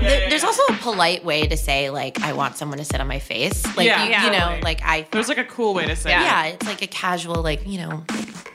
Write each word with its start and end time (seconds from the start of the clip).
There- 0.00 0.28
There's 0.30 0.44
also 0.44 0.62
a 0.70 0.74
polite 0.78 1.24
way 1.24 1.46
to 1.46 1.56
say 1.56 1.90
like 1.90 2.20
I 2.20 2.32
want 2.32 2.56
someone 2.56 2.78
to 2.78 2.84
sit 2.84 3.00
on 3.00 3.06
my 3.08 3.18
face. 3.18 3.64
Like 3.76 3.86
Yeah, 3.86 4.04
you, 4.04 4.10
yeah. 4.10 4.24
you 4.26 4.30
know, 4.32 4.38
totally. 4.40 4.60
like 4.62 4.80
I 4.84 5.06
There's 5.10 5.28
like 5.28 5.38
a 5.38 5.44
cool 5.44 5.74
way 5.74 5.86
to 5.86 5.96
say 5.96 6.10
yeah. 6.10 6.44
it. 6.46 6.54
it's 6.54 6.66
like 6.66 6.82
a 6.82 6.86
casual 6.86 7.42
like, 7.42 7.66
you 7.66 7.78
know, 7.78 8.04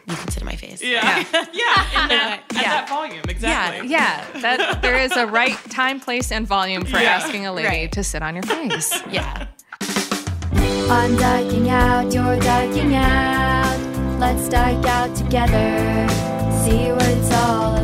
you 0.07 0.15
can 0.15 0.27
sit 0.29 0.41
on 0.41 0.45
my 0.47 0.55
face. 0.55 0.81
Yeah. 0.81 1.23
Yeah. 1.53 2.03
in 2.03 2.09
that, 2.09 2.43
at 2.49 2.55
Yeah. 2.55 2.61
that 2.61 2.89
volume. 2.89 3.21
Exactly. 3.27 3.87
Yeah, 3.89 4.25
that 4.41 4.81
there 4.81 4.97
is 4.97 5.11
a 5.15 5.25
right 5.27 5.55
time, 5.69 5.99
place, 5.99 6.31
and 6.31 6.47
volume 6.47 6.85
for 6.85 6.97
Yeah. 6.97 7.11
asking 7.15 7.45
a 7.45 7.53
lady 7.53 7.67
Right. 7.67 7.91
to 7.91 8.03
sit 8.03 8.21
on 8.21 8.33
your 8.35 8.43
face. 8.43 8.91
Yeah. 9.11 9.47
I'm 10.91 11.15
dyking 11.17 11.67
out, 11.69 12.11
you're 12.13 12.37
dyking 12.41 12.93
out. 12.95 13.79
Let's 14.19 14.49
dyke 14.49 14.83
out 14.85 15.15
together. 15.15 16.07
See 16.63 16.91
what 16.91 17.07
it's 17.07 17.31
all 17.31 17.78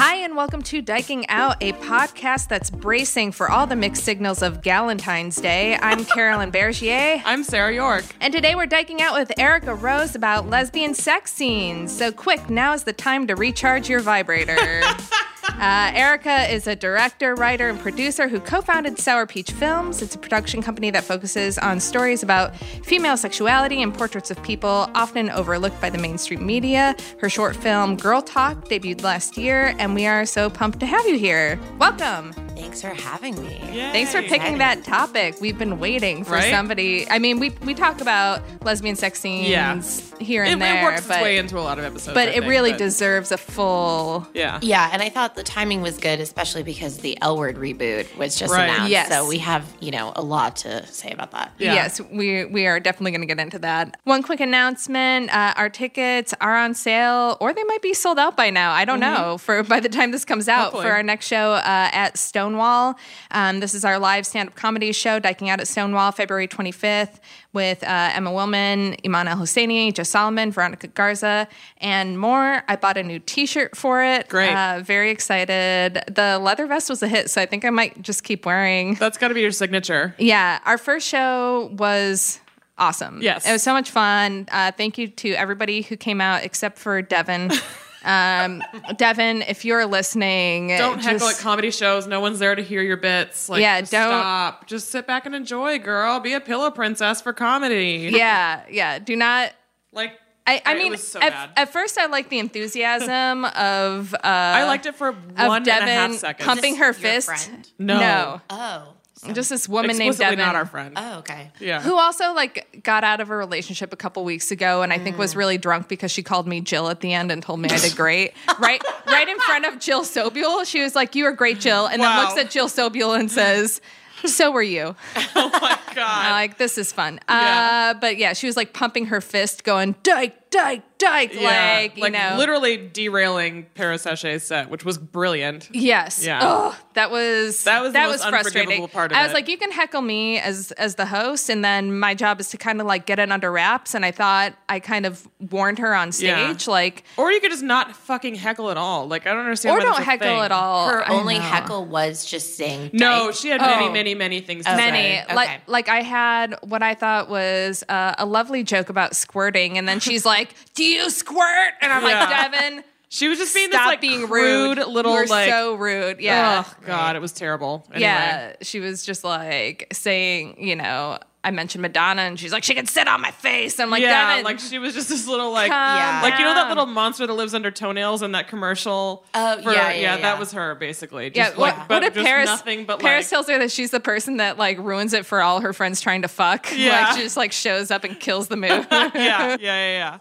Hi, 0.00 0.18
and 0.18 0.36
welcome 0.36 0.62
to 0.62 0.80
Dyking 0.80 1.24
Out, 1.28 1.60
a 1.60 1.72
podcast 1.72 2.46
that's 2.46 2.70
bracing 2.70 3.32
for 3.32 3.50
all 3.50 3.66
the 3.66 3.74
mixed 3.74 4.04
signals 4.04 4.42
of 4.42 4.62
Galentine's 4.62 5.34
Day. 5.34 5.76
I'm 5.82 6.04
Carolyn 6.04 6.52
Bergier. 6.52 7.20
I'm 7.24 7.42
Sarah 7.42 7.74
York. 7.74 8.04
And 8.20 8.32
today 8.32 8.54
we're 8.54 8.68
dyking 8.68 9.00
out 9.00 9.18
with 9.18 9.32
Erica 9.40 9.74
Rose 9.74 10.14
about 10.14 10.48
lesbian 10.48 10.94
sex 10.94 11.32
scenes. 11.32 11.90
So, 11.90 12.12
quick, 12.12 12.48
now 12.48 12.74
is 12.74 12.84
the 12.84 12.92
time 12.92 13.26
to 13.26 13.34
recharge 13.34 13.88
your 13.88 13.98
vibrator. 13.98 14.82
Uh, 15.48 15.90
Erica 15.94 16.52
is 16.52 16.66
a 16.66 16.76
director, 16.76 17.34
writer, 17.34 17.68
and 17.68 17.80
producer 17.80 18.28
who 18.28 18.38
co 18.40 18.60
founded 18.60 18.98
Sour 18.98 19.26
Peach 19.26 19.50
Films. 19.50 20.02
It's 20.02 20.14
a 20.14 20.18
production 20.18 20.62
company 20.62 20.90
that 20.90 21.04
focuses 21.04 21.58
on 21.58 21.80
stories 21.80 22.22
about 22.22 22.54
female 22.56 23.16
sexuality 23.16 23.82
and 23.82 23.92
portraits 23.92 24.30
of 24.30 24.40
people 24.42 24.88
often 24.94 25.30
overlooked 25.30 25.80
by 25.80 25.90
the 25.90 25.98
mainstream 25.98 26.46
media. 26.46 26.94
Her 27.20 27.28
short 27.28 27.56
film, 27.56 27.96
Girl 27.96 28.22
Talk, 28.22 28.68
debuted 28.68 29.02
last 29.02 29.36
year, 29.36 29.74
and 29.78 29.94
we 29.94 30.06
are 30.06 30.24
so 30.26 30.48
pumped 30.48 30.80
to 30.80 30.86
have 30.86 31.06
you 31.06 31.18
here. 31.18 31.58
Welcome. 31.78 32.47
Thanks 32.58 32.80
for 32.82 32.88
having 32.88 33.40
me. 33.40 33.58
Thanks 33.92 34.10
for 34.12 34.20
picking 34.22 34.58
that 34.58 34.82
topic. 34.82 35.36
We've 35.40 35.56
been 35.56 35.78
waiting 35.78 36.24
for 36.24 36.32
Right? 36.32 36.50
somebody. 36.50 37.08
I 37.08 37.18
mean, 37.20 37.38
we 37.38 37.50
we 37.64 37.72
talk 37.72 38.00
about 38.00 38.42
lesbian 38.64 38.96
sex 38.96 39.20
scenes 39.20 39.48
Yeah. 39.48 39.80
here 40.18 40.42
It, 40.44 40.48
and 40.52 40.60
it 40.60 40.64
there, 40.64 40.82
works 40.82 41.06
but 41.06 41.16
its 41.16 41.22
way 41.22 41.38
into 41.38 41.56
a 41.58 41.60
lot 41.60 41.78
of 41.78 41.84
episodes. 41.84 42.14
but 42.14 42.28
I 42.28 42.32
it 42.32 42.40
think, 42.40 42.46
really 42.46 42.72
but- 42.72 42.78
deserves 42.78 43.30
a 43.30 43.38
full. 43.38 44.26
Yeah. 44.34 44.58
Yeah, 44.60 44.90
and 44.92 45.00
I 45.00 45.08
thought 45.08 45.36
the 45.36 45.44
timing 45.44 45.82
was 45.82 45.98
good, 45.98 46.18
especially 46.20 46.64
because 46.64 46.98
the 46.98 47.16
L 47.22 47.36
word 47.36 47.56
reboot 47.56 48.14
was 48.16 48.34
just 48.36 48.52
Right. 48.52 48.64
announced. 48.70 48.90
Yes. 48.90 49.08
So 49.08 49.26
we 49.26 49.38
have, 49.38 49.64
you 49.80 49.92
know, 49.92 50.12
a 50.16 50.22
lot 50.22 50.56
to 50.56 50.84
say 50.88 51.10
about 51.12 51.30
that. 51.32 51.52
Yeah. 51.58 51.74
Yes, 51.74 52.00
we 52.12 52.44
we 52.44 52.66
are 52.66 52.80
definitely 52.80 53.12
going 53.12 53.20
to 53.22 53.26
get 53.34 53.38
into 53.40 53.60
that. 53.60 53.96
One 54.04 54.22
quick 54.22 54.40
announcement: 54.40 55.30
uh, 55.34 55.54
our 55.56 55.68
tickets 55.70 56.34
are 56.40 56.56
on 56.56 56.74
sale, 56.74 57.36
or 57.40 57.52
they 57.52 57.64
might 57.64 57.82
be 57.82 57.94
sold 57.94 58.18
out 58.18 58.36
by 58.36 58.50
now. 58.50 58.72
I 58.72 58.84
don't 58.84 59.00
know. 59.00 59.38
For 59.38 59.62
by 59.62 59.78
the 59.80 59.88
time 59.88 60.10
this 60.10 60.24
comes 60.24 60.48
out, 60.48 60.64
Hopefully. 60.64 60.84
for 60.84 60.92
our 60.92 61.02
next 61.04 61.26
show 61.28 61.52
uh, 61.52 61.90
at 61.92 62.16
Stonewall, 62.48 62.98
um, 63.30 63.60
this 63.60 63.74
is 63.74 63.84
our 63.84 63.98
live 63.98 64.26
stand-up 64.26 64.54
comedy 64.54 64.90
show, 64.92 65.20
Dyking 65.20 65.48
Out 65.48 65.60
at 65.60 65.68
Stonewall, 65.68 66.12
February 66.12 66.48
25th, 66.48 67.18
with 67.52 67.82
uh, 67.84 68.10
Emma 68.14 68.30
Willmann, 68.30 68.96
Iman 69.04 69.28
El 69.28 69.36
Hosseini, 69.36 69.92
Joe 69.92 70.02
Solomon, 70.02 70.50
Veronica 70.50 70.86
Garza, 70.86 71.46
and 71.78 72.18
more. 72.18 72.62
I 72.66 72.76
bought 72.76 72.96
a 72.96 73.02
new 73.02 73.18
T-shirt 73.18 73.76
for 73.76 74.02
it. 74.02 74.28
Great. 74.28 74.54
Uh, 74.54 74.80
very 74.82 75.10
excited. 75.10 76.02
The 76.10 76.38
leather 76.40 76.66
vest 76.66 76.88
was 76.88 77.02
a 77.02 77.08
hit, 77.08 77.28
so 77.28 77.42
I 77.42 77.44
think 77.46 77.66
I 77.66 77.70
might 77.70 78.00
just 78.00 78.24
keep 78.24 78.46
wearing. 78.46 78.94
That's 78.94 79.18
got 79.18 79.28
to 79.28 79.34
be 79.34 79.42
your 79.42 79.52
signature. 79.52 80.14
Yeah, 80.18 80.60
our 80.64 80.78
first 80.78 81.06
show 81.06 81.70
was 81.74 82.40
awesome. 82.78 83.20
Yes. 83.20 83.46
it 83.46 83.52
was 83.52 83.62
so 83.62 83.74
much 83.74 83.90
fun. 83.90 84.48
Uh, 84.50 84.72
thank 84.72 84.96
you 84.96 85.08
to 85.08 85.32
everybody 85.32 85.82
who 85.82 85.98
came 85.98 86.22
out 86.22 86.44
except 86.44 86.78
for 86.78 87.02
Devin. 87.02 87.50
um, 88.04 88.62
Devin, 88.96 89.42
if 89.42 89.64
you're 89.64 89.86
listening, 89.86 90.68
Don't 90.68 90.98
heckle 91.02 91.18
just- 91.18 91.40
at 91.40 91.42
comedy 91.42 91.70
shows. 91.70 92.06
No 92.06 92.20
one's 92.20 92.38
there 92.38 92.54
to 92.54 92.62
hear 92.62 92.82
your 92.82 92.96
bits. 92.96 93.48
Like, 93.48 93.60
Yeah, 93.60 93.80
just 93.80 93.92
don't- 93.92 94.08
stop. 94.08 94.66
Just 94.66 94.90
sit 94.90 95.06
back 95.06 95.26
and 95.26 95.34
enjoy, 95.34 95.78
girl. 95.78 96.20
Be 96.20 96.32
a 96.34 96.40
pillow 96.40 96.70
princess 96.70 97.20
for 97.20 97.32
comedy. 97.32 98.10
Yeah, 98.12 98.62
yeah. 98.70 98.98
Do 98.98 99.16
not. 99.16 99.52
Like, 99.92 100.12
I, 100.46 100.62
I 100.64 100.74
it 100.74 100.78
mean, 100.78 100.90
was 100.92 101.06
so 101.06 101.20
at, 101.20 101.30
bad. 101.32 101.50
at 101.56 101.72
first 101.72 101.98
I 101.98 102.06
liked 102.06 102.30
the 102.30 102.38
enthusiasm 102.38 103.44
of 103.56 104.14
uh, 104.14 104.18
I 104.24 104.64
liked 104.64 104.86
it 104.86 104.94
for 104.94 105.08
of 105.08 105.16
one 105.36 105.58
and 105.62 105.68
a 105.68 105.72
half 105.72 105.80
Devin 105.86 106.16
seconds. 106.18 106.46
pumping 106.46 106.76
her 106.76 106.86
Your 106.86 106.92
fist. 106.94 107.26
friend? 107.26 107.68
No. 107.78 107.98
no, 108.00 108.40
Oh. 108.48 108.94
Just 109.32 109.50
this 109.50 109.68
woman 109.68 109.96
named 109.96 110.10
Explicitly 110.10 110.36
Devin. 110.36 110.46
not 110.46 110.54
our 110.56 110.66
friend. 110.66 110.94
Oh, 110.96 111.18
okay. 111.18 111.50
yeah. 111.60 111.80
who 111.80 111.96
also 111.98 112.32
like 112.34 112.80
got 112.82 113.04
out 113.04 113.20
of 113.20 113.30
a 113.30 113.36
relationship 113.36 113.92
a 113.92 113.96
couple 113.96 114.24
weeks 114.24 114.50
ago 114.50 114.82
and 114.82 114.92
I 114.92 114.98
think 114.98 115.18
was 115.18 115.34
really 115.36 115.58
drunk 115.58 115.88
because 115.88 116.10
she 116.10 116.22
called 116.22 116.46
me 116.46 116.60
Jill 116.60 116.88
at 116.88 117.00
the 117.00 117.12
end 117.12 117.30
and 117.32 117.42
told 117.42 117.60
me 117.60 117.68
I 117.70 117.78
did 117.78 117.96
great. 117.96 118.32
right 118.58 118.82
right 119.06 119.28
in 119.28 119.38
front 119.40 119.64
of 119.66 119.78
Jill 119.78 120.02
Sobule. 120.02 120.64
She 120.66 120.82
was 120.82 120.94
like, 120.94 121.14
You 121.14 121.24
are 121.26 121.32
great, 121.32 121.58
Jill. 121.60 121.86
And 121.86 122.00
Wow. 122.00 122.16
then 122.16 122.24
looks 122.26 122.40
at 122.40 122.50
Jill 122.50 122.68
Sobule 122.68 123.18
and 123.18 123.30
says, 123.30 123.80
So 124.26 124.50
were 124.50 124.62
you. 124.62 124.96
oh 125.36 125.48
my 125.62 125.78
God. 125.94 126.24
I'm 126.26 126.32
like, 126.32 126.58
this 126.58 126.76
is 126.76 126.92
fun. 126.92 127.20
Yeah. 127.28 127.92
Uh, 127.94 128.00
but 128.00 128.16
yeah, 128.18 128.32
she 128.32 128.46
was 128.46 128.56
like 128.56 128.72
pumping 128.72 129.06
her 129.06 129.20
fist, 129.20 129.62
going, 129.64 129.94
Dyke, 130.02 130.47
Dyke, 130.50 130.82
Dyke. 130.98 131.34
Yeah, 131.34 131.78
Like, 131.82 131.96
you 131.98 132.10
know. 132.10 132.34
literally 132.38 132.76
derailing 132.76 133.66
Paris 133.74 134.02
Sachet's 134.02 134.44
set, 134.44 134.70
which 134.70 134.84
was 134.84 134.96
brilliant. 134.98 135.68
Yes. 135.72 136.24
Yeah. 136.24 136.40
Oh, 136.42 136.76
that 136.94 137.10
was 137.10 137.64
That 137.64 137.82
was 137.82 137.90
the 137.90 137.98
that 137.98 138.06
most 138.08 138.24
was 138.24 138.30
frustrating. 138.30 138.88
part 138.88 139.12
of 139.12 139.18
I 139.18 139.22
was 139.22 139.30
it. 139.32 139.34
like, 139.34 139.48
you 139.48 139.58
can 139.58 139.70
heckle 139.70 140.00
me 140.02 140.38
as 140.38 140.72
as 140.72 140.94
the 140.96 141.06
host, 141.06 141.48
and 141.50 141.64
then 141.64 141.98
my 141.98 142.14
job 142.14 142.40
is 142.40 142.48
to 142.50 142.56
kind 142.56 142.80
of 142.80 142.86
like 142.86 143.04
get 143.06 143.18
it 143.18 143.30
under 143.30 143.52
wraps. 143.52 143.94
And 143.94 144.04
I 144.04 144.10
thought 144.10 144.54
I 144.68 144.80
kind 144.80 145.04
of 145.06 145.28
warned 145.50 145.78
her 145.80 145.94
on 145.94 146.08
Yeah. 146.18 146.52
stage, 146.52 146.66
like, 146.66 147.04
Or 147.16 147.30
you 147.30 147.40
could 147.40 147.50
just 147.50 147.62
not 147.62 147.94
fucking 147.94 148.34
heckle 148.36 148.70
at 148.70 148.76
all. 148.78 149.06
Like 149.06 149.26
I 149.26 149.30
don't 149.32 149.40
understand. 149.40 149.74
or 149.76 149.78
why 149.78 149.84
don't 149.84 150.02
heckle 150.02 150.26
thing. 150.28 150.40
at 150.40 150.52
all. 150.52 150.88
Her 150.88 151.04
I 151.06 151.12
only 151.12 151.34
know. 151.38 151.44
heckle 151.44 151.84
was 151.84 152.24
just 152.24 152.56
saying 152.56 152.90
No, 152.94 153.26
dyke. 153.26 153.34
she 153.36 153.48
had 153.50 153.60
many, 153.60 153.86
Oh. 153.86 153.92
many, 153.92 154.14
many 154.14 154.40
things 154.40 154.64
to 154.64 154.74
Many 154.74 154.98
say. 154.98 155.22
Okay. 155.24 155.34
like 155.34 155.60
like 155.66 155.88
I 155.88 156.02
had 156.02 156.56
what 156.62 156.82
I 156.82 156.94
thought 156.94 157.28
was 157.28 157.84
uh, 157.88 158.14
a 158.18 158.24
lovely 158.26 158.62
joke 158.64 158.88
about 158.88 159.14
squirting, 159.14 159.76
and 159.78 159.86
then 159.86 160.00
she's 160.00 160.24
like, 160.24 160.37
"Do 160.74 160.84
you 160.84 161.10
squirt?" 161.10 161.72
And 161.80 161.92
I'm 161.92 162.02
Yeah. 162.02 162.20
like, 162.24 162.52
"Devin, 162.52 162.84
She 163.10 163.26
was 163.28 163.38
just 163.38 163.54
being 163.54 163.70
stop 163.70 163.80
this 163.80 163.86
like 163.86 164.00
being 164.02 164.28
rude. 164.28 164.76
little 164.86 165.14
You're 165.14 165.26
like. 165.26 165.48
so 165.48 165.74
rude." 165.76 166.20
Yeah, 166.20 166.64
Oh 166.66 166.74
God, 166.84 167.16
it 167.16 167.20
was 167.20 167.32
terrible. 167.32 167.84
Anyway. 167.90 168.02
yeah. 168.02 168.52
She 168.62 168.80
was 168.80 169.04
just 169.04 169.24
like 169.24 169.86
saying, 169.92 170.62
you 170.62 170.76
know, 170.76 171.18
I 171.42 171.50
mentioned 171.52 171.80
Madonna, 171.80 172.22
and 172.22 172.38
she's 172.38 172.52
like, 172.52 172.64
she 172.64 172.74
can 172.74 172.84
sit 172.84 173.08
on 173.08 173.22
my 173.22 173.30
face. 173.30 173.80
I'm 173.80 173.88
like, 173.88 174.02
yeah, 174.02 174.10
"Damn 174.34 174.40
it." 174.40 174.44
like 174.44 174.58
she 174.58 174.78
was 174.78 174.92
just 174.92 175.08
this 175.08 175.26
little 175.26 175.52
like, 175.52 175.70
Yeah. 175.70 176.20
like 176.22 176.38
you 176.38 176.44
know 176.44 176.52
that 176.52 176.62
down. 176.64 176.68
little 176.68 176.84
monster 176.86 177.26
that 177.26 177.32
lives 177.32 177.54
under 177.54 177.70
toenails 177.70 178.20
in 178.22 178.32
that 178.32 178.48
commercial. 178.48 179.24
Oh, 179.32 179.56
yeah, 179.60 179.70
yeah, 179.72 179.92
yeah. 179.94 180.16
that 180.18 180.38
was 180.38 180.52
her 180.52 180.74
basically. 180.74 181.30
Yeah, 181.34 181.46
Just 181.46 181.56
what, 181.56 181.76
but 181.88 182.02
what 182.02 182.04
if 182.04 182.12
just 182.14 182.26
Paris, 182.26 182.46
nothing 182.46 182.84
but 182.84 182.98
Paris 183.00 183.24
like, 183.24 183.30
tells 183.30 183.48
her 183.48 183.58
that 183.60 183.70
she's 183.70 183.90
the 183.90 184.00
person 184.00 184.36
that 184.36 184.58
like 184.58 184.76
ruins 184.78 185.14
it 185.14 185.24
for 185.24 185.40
all 185.40 185.60
her 185.62 185.72
friends 185.72 186.02
trying 186.02 186.20
to 186.22 186.28
fuck. 186.28 186.66
Yeah. 186.76 187.04
Like 187.06 187.16
she 187.16 187.22
just 187.22 187.38
like 187.38 187.52
shows 187.52 187.90
up 187.90 188.04
and 188.04 188.20
kills 188.20 188.48
the 188.48 188.56
mood. 188.56 188.70
yeah, 188.90 189.14
yeah, 189.14 189.56
yeah, 189.58 189.58
yeah. 189.92 190.18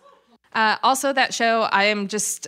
Uh, 0.57 0.77
also, 0.81 1.13
that 1.13 1.33
show, 1.33 1.62
I 1.71 1.83
am 1.86 2.07
just, 2.07 2.48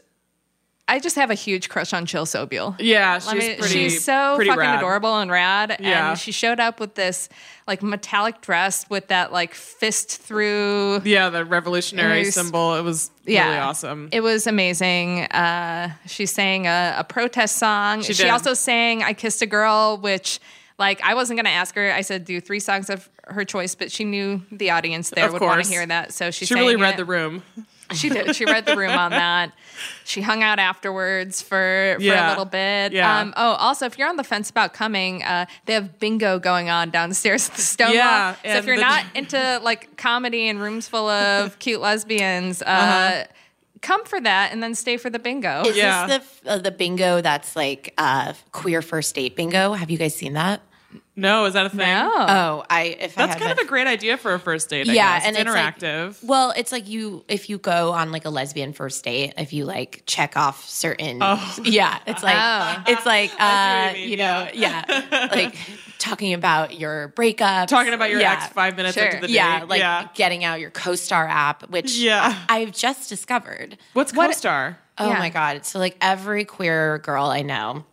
I 0.87 0.99
just 0.99 1.15
have 1.15 1.29
a 1.29 1.35
huge 1.35 1.69
crush 1.69 1.93
on 1.93 2.07
Jill 2.07 2.25
Sobule. 2.25 2.75
Yeah, 2.79 3.19
she's 3.19 3.33
me- 3.33 3.55
pretty. 3.55 3.71
she's 3.73 4.03
so 4.03 4.33
pretty 4.35 4.49
fucking 4.49 4.59
rad. 4.61 4.79
adorable 4.79 5.19
and 5.19 5.29
rad. 5.29 5.77
Yeah. 5.79 6.09
And 6.11 6.19
she 6.19 6.31
showed 6.31 6.59
up 6.59 6.79
with 6.79 6.95
this 6.95 7.29
like 7.67 7.83
metallic 7.83 8.41
dress 8.41 8.89
with 8.89 9.09
that 9.09 9.31
like 9.31 9.53
fist 9.53 10.17
through. 10.19 11.01
Yeah, 11.05 11.29
the 11.29 11.45
revolutionary 11.45 12.25
symbol. 12.25 12.73
It 12.75 12.81
was 12.81 13.11
Yeah, 13.25 13.45
really 13.45 13.59
awesome. 13.59 14.09
It 14.11 14.21
was 14.21 14.47
amazing. 14.47 15.25
Uh, 15.25 15.91
she 16.07 16.25
sang 16.25 16.65
a, 16.65 16.95
a 16.97 17.03
protest 17.03 17.57
song. 17.57 18.01
She 18.01 18.13
She, 18.13 18.27
also 18.27 18.55
sang 18.55 19.03
"I 19.03 19.13
Kissed 19.13 19.43
a 19.43 19.45
Girl," 19.45 19.97
which, 19.97 20.39
like, 20.79 20.99
I 21.03 21.13
wasn't 21.13 21.37
gonna 21.37 21.49
ask 21.49 21.75
her. 21.75 21.91
I 21.93 22.01
said 22.01 22.25
do 22.25 22.41
three 22.41 22.59
songs 22.59 22.89
of 22.89 23.07
her 23.27 23.45
choice, 23.45 23.75
but 23.75 23.91
she 23.91 24.03
knew 24.05 24.41
the 24.51 24.71
audience 24.71 25.11
there 25.11 25.27
Of 25.27 25.33
would 25.33 25.41
want 25.43 25.63
to 25.63 25.69
hear 25.69 25.85
that, 25.85 26.11
so 26.13 26.31
she 26.31 26.47
she 26.47 26.55
really 26.55 26.75
read 26.75 26.95
it. 26.95 26.97
the 26.97 27.05
room. 27.05 27.43
She 27.93 28.09
did. 28.09 28.35
She 28.35 28.45
read 28.45 28.65
the 28.65 28.75
room 28.77 28.91
on 28.91 29.11
that. 29.11 29.51
She 30.05 30.21
hung 30.21 30.43
out 30.43 30.59
afterwards 30.59 31.41
for, 31.41 31.95
for 31.97 32.01
Yeah. 32.03 32.27
a 32.27 32.29
little 32.29 32.45
bit. 32.45 32.91
Yeah. 32.93 33.19
Um, 33.19 33.33
oh, 33.37 33.51
also, 33.53 33.85
if 33.85 33.97
you're 33.97 34.07
on 34.09 34.15
the 34.17 34.23
fence 34.23 34.49
about 34.49 34.73
coming, 34.73 35.23
uh, 35.23 35.45
they 35.65 35.73
have 35.73 35.99
bingo 35.99 36.39
going 36.39 36.69
on 36.69 36.89
downstairs 36.89 37.49
at 37.49 37.55
the 37.55 37.61
Stonewall. 37.61 37.95
Yeah, 37.95 38.33
so 38.43 38.49
if 38.57 38.65
you're 38.65 38.75
the- 38.75 38.81
not 38.81 39.05
into 39.15 39.59
like 39.63 39.97
comedy 39.97 40.49
and 40.49 40.59
rooms 40.61 40.87
full 40.87 41.09
of 41.09 41.57
cute 41.59 41.81
lesbians, 41.81 42.61
uh, 42.61 42.65
Uh-huh. 42.65 43.23
come 43.81 44.03
for 44.05 44.19
that 44.21 44.51
and 44.51 44.61
then 44.61 44.75
stay 44.75 44.97
for 44.97 45.09
the 45.09 45.19
bingo. 45.19 45.63
Is 45.65 45.77
Yeah. 45.77 46.05
this 46.07 46.39
the 46.43 46.51
uh, 46.51 46.57
the 46.57 46.71
bingo 46.71 47.21
that's 47.21 47.55
like 47.55 47.93
uh, 47.97 48.33
queer 48.51 48.81
first 48.81 49.15
date 49.15 49.35
bingo? 49.35 49.73
Have 49.73 49.89
you 49.89 49.97
guys 49.97 50.15
seen 50.15 50.33
that? 50.33 50.61
No, 51.19 51.45
is 51.45 51.53
that 51.53 51.65
a 51.65 51.69
thing? 51.69 51.79
No. 51.79 52.11
Oh, 52.17 52.63
I 52.69 52.83
if 52.99 53.17
I 53.17 53.27
That's 53.27 53.33
kind 53.37 53.49
haven't- 53.49 53.59
of 53.59 53.65
a 53.65 53.67
great 53.67 53.87
idea 53.87 54.17
for 54.17 54.33
a 54.33 54.39
first 54.39 54.69
date. 54.69 54.87
I 54.89 54.93
yeah, 54.93 55.17
guess. 55.19 55.27
and 55.27 55.35
it's 55.35 55.41
it's 55.45 55.53
like- 55.53 55.77
interactive. 55.79 56.23
well, 56.23 56.53
it's 56.55 56.71
like 56.71 56.87
you 56.87 57.23
if 57.27 57.49
you 57.49 57.57
go 57.57 57.91
on 57.93 58.11
like 58.11 58.25
a 58.25 58.29
lesbian 58.29 58.73
first 58.73 59.03
date, 59.03 59.33
if 59.37 59.53
you 59.53 59.65
like 59.65 60.03
check 60.05 60.37
off 60.37 60.67
certain, 60.67 61.19
Oh. 61.21 61.55
yeah, 61.63 61.99
it's 62.07 62.23
like 62.23 62.37
Oh. 62.37 62.83
it's 62.87 63.05
like 63.05 63.31
uh, 63.39 63.93
you 63.95 64.03
you, 64.11 64.17
know, 64.17 64.47
yeah, 64.53 65.27
like 65.31 65.55
talking 65.97 66.33
about 66.33 66.79
your 66.79 67.09
breakup, 67.09 67.67
Talking 67.67 67.93
about 67.93 68.09
your 68.09 68.21
yeah. 68.21 68.33
ex 68.43 68.47
five 68.53 68.77
minutes 68.77 68.95
Sure. 68.95 69.05
into 69.05 69.21
the 69.21 69.27
date. 69.27 69.33
Yeah, 69.33 69.65
like 69.67 69.79
yeah. 69.79 70.07
getting 70.15 70.43
out 70.45 70.59
your 70.59 70.71
CoStar 70.71 71.27
app, 71.29 71.69
which 71.69 71.97
Yeah. 71.97 72.37
I've 72.47 72.71
just 72.71 73.09
discovered. 73.09 73.77
What's 73.93 74.11
co-star? 74.13 74.79
Oh 74.97 75.09
Yeah. 75.09 75.19
my 75.19 75.29
god! 75.29 75.65
So 75.65 75.79
like 75.79 75.97
every 76.01 76.45
queer 76.45 76.97
girl 76.99 77.25
I 77.25 77.41
know, 77.41 77.85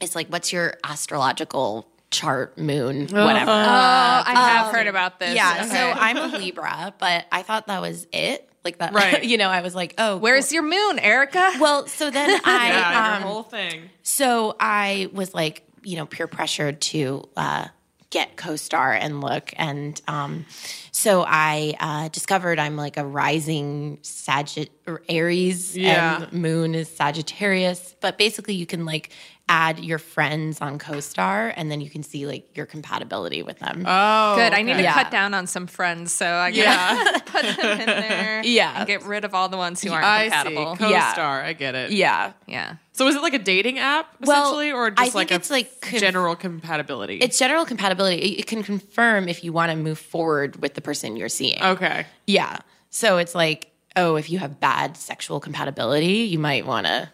it's 0.00 0.14
like, 0.14 0.28
what's 0.28 0.52
your 0.52 0.74
astrological 0.84 1.86
chart, 2.10 2.56
moon, 2.58 3.02
whatever. 3.08 3.50
Oh, 3.50 3.54
I 3.54 4.32
have 4.34 4.72
heard 4.74 4.86
about 4.86 5.18
this. 5.20 5.34
Yeah, 5.34 5.58
Okay. 5.64 5.68
so 5.68 5.92
I'm 5.94 6.16
a 6.16 6.38
Libra, 6.38 6.94
but 6.98 7.26
I 7.30 7.42
thought 7.42 7.66
that 7.66 7.80
was 7.80 8.06
it. 8.12 8.44
Like 8.64 8.78
that, 8.78 8.92
Right. 8.92 9.22
you 9.30 9.38
know, 9.38 9.48
I 9.48 9.60
was 9.62 9.74
like, 9.74 9.94
oh, 9.98 10.16
Where's 10.16 10.52
your 10.52 10.62
moon, 10.62 10.98
Erica? 10.98 11.52
well? 11.60 11.86
So 11.86 12.10
then 12.10 12.40
I, 12.44 12.68
Yeah, 12.70 13.14
um, 13.16 13.22
your 13.22 13.30
whole 13.32 13.42
thing. 13.42 13.90
so 14.02 14.56
I 14.58 15.08
was 15.12 15.32
like, 15.34 15.62
you 15.82 15.96
know, 15.96 16.06
peer 16.06 16.26
pressured 16.26 16.80
to 16.82 17.24
uh, 17.36 17.68
get 18.10 18.36
co-star 18.36 18.92
and 18.94 19.20
look, 19.20 19.52
and 19.56 20.00
um, 20.08 20.44
so 20.92 21.24
I 21.26 21.74
uh, 21.78 22.08
discovered 22.08 22.58
I'm 22.58 22.76
like 22.76 22.96
a 22.96 23.04
rising 23.06 23.98
Sagitt 24.02 24.70
or 24.86 25.02
Aries, 25.08 25.76
Yeah. 25.76 26.24
and 26.24 26.32
Moon 26.32 26.74
is 26.74 26.88
Sagittarius. 26.88 27.94
But 28.00 28.18
basically, 28.18 28.54
you 28.54 28.66
can 28.66 28.84
like 28.84 29.10
add 29.50 29.78
your 29.78 29.98
friends 29.98 30.60
on 30.60 30.78
co-star, 30.78 31.52
and 31.56 31.70
then 31.70 31.80
you 31.80 31.88
can 31.88 32.02
see 32.02 32.26
like 32.26 32.54
your 32.56 32.66
compatibility 32.66 33.42
with 33.42 33.58
them. 33.58 33.84
Oh, 33.86 34.36
Good. 34.36 34.52
I 34.52 34.60
need 34.62 34.74
to 34.74 34.82
Yeah. 34.82 34.92
cut 34.94 35.10
down 35.10 35.32
on 35.34 35.46
some 35.46 35.66
friends, 35.66 36.12
so 36.12 36.26
I 36.26 36.50
gotta 36.50 36.60
Yeah, 36.60 37.18
put 37.26 37.42
them 37.56 37.80
in 37.80 37.86
there. 37.86 38.42
Yeah. 38.44 38.78
and 38.78 38.86
get 38.86 39.02
rid 39.04 39.24
of 39.24 39.34
all 39.34 39.48
the 39.48 39.56
ones 39.56 39.82
who 39.82 39.90
aren't 39.90 40.04
I 40.04 40.24
see. 40.28 40.30
compatible. 40.30 40.76
Co-star. 40.76 41.42
I 41.42 41.52
get 41.54 41.74
it. 41.74 41.92
yeah. 41.92 42.32
yeah. 42.46 42.76
So 42.92 43.06
is 43.06 43.14
it 43.16 43.22
like 43.22 43.32
a 43.34 43.38
dating 43.38 43.78
app 43.78 44.06
Well, 44.20 44.42
essentially, 44.42 44.72
or 44.72 44.86
I 44.86 44.90
just 44.90 45.02
think 45.04 45.14
like 45.14 45.30
it's 45.32 45.50
a 45.50 45.52
like 45.52 45.80
conf- 45.80 46.00
general 46.00 46.36
compatibility? 46.36 47.16
It's 47.18 47.38
general 47.38 47.64
compatibility. 47.64 48.16
It, 48.16 48.40
it 48.40 48.46
can 48.46 48.62
confirm 48.62 49.28
if 49.28 49.44
you 49.44 49.52
want 49.52 49.70
to 49.70 49.76
move 49.76 49.98
forward 49.98 50.60
with 50.60 50.74
the 50.74 50.80
person 50.80 51.16
you're 51.16 51.28
seeing. 51.28 51.62
okay. 51.62 52.06
Yeah. 52.26 52.58
So 52.90 53.18
it's 53.18 53.34
like, 53.34 53.70
oh, 53.96 54.16
if 54.16 54.30
you 54.30 54.38
have 54.40 54.60
bad 54.60 54.96
sexual 54.96 55.40
compatibility, 55.40 56.24
you 56.24 56.38
might 56.38 56.66
want 56.66 56.86
to. 56.86 57.08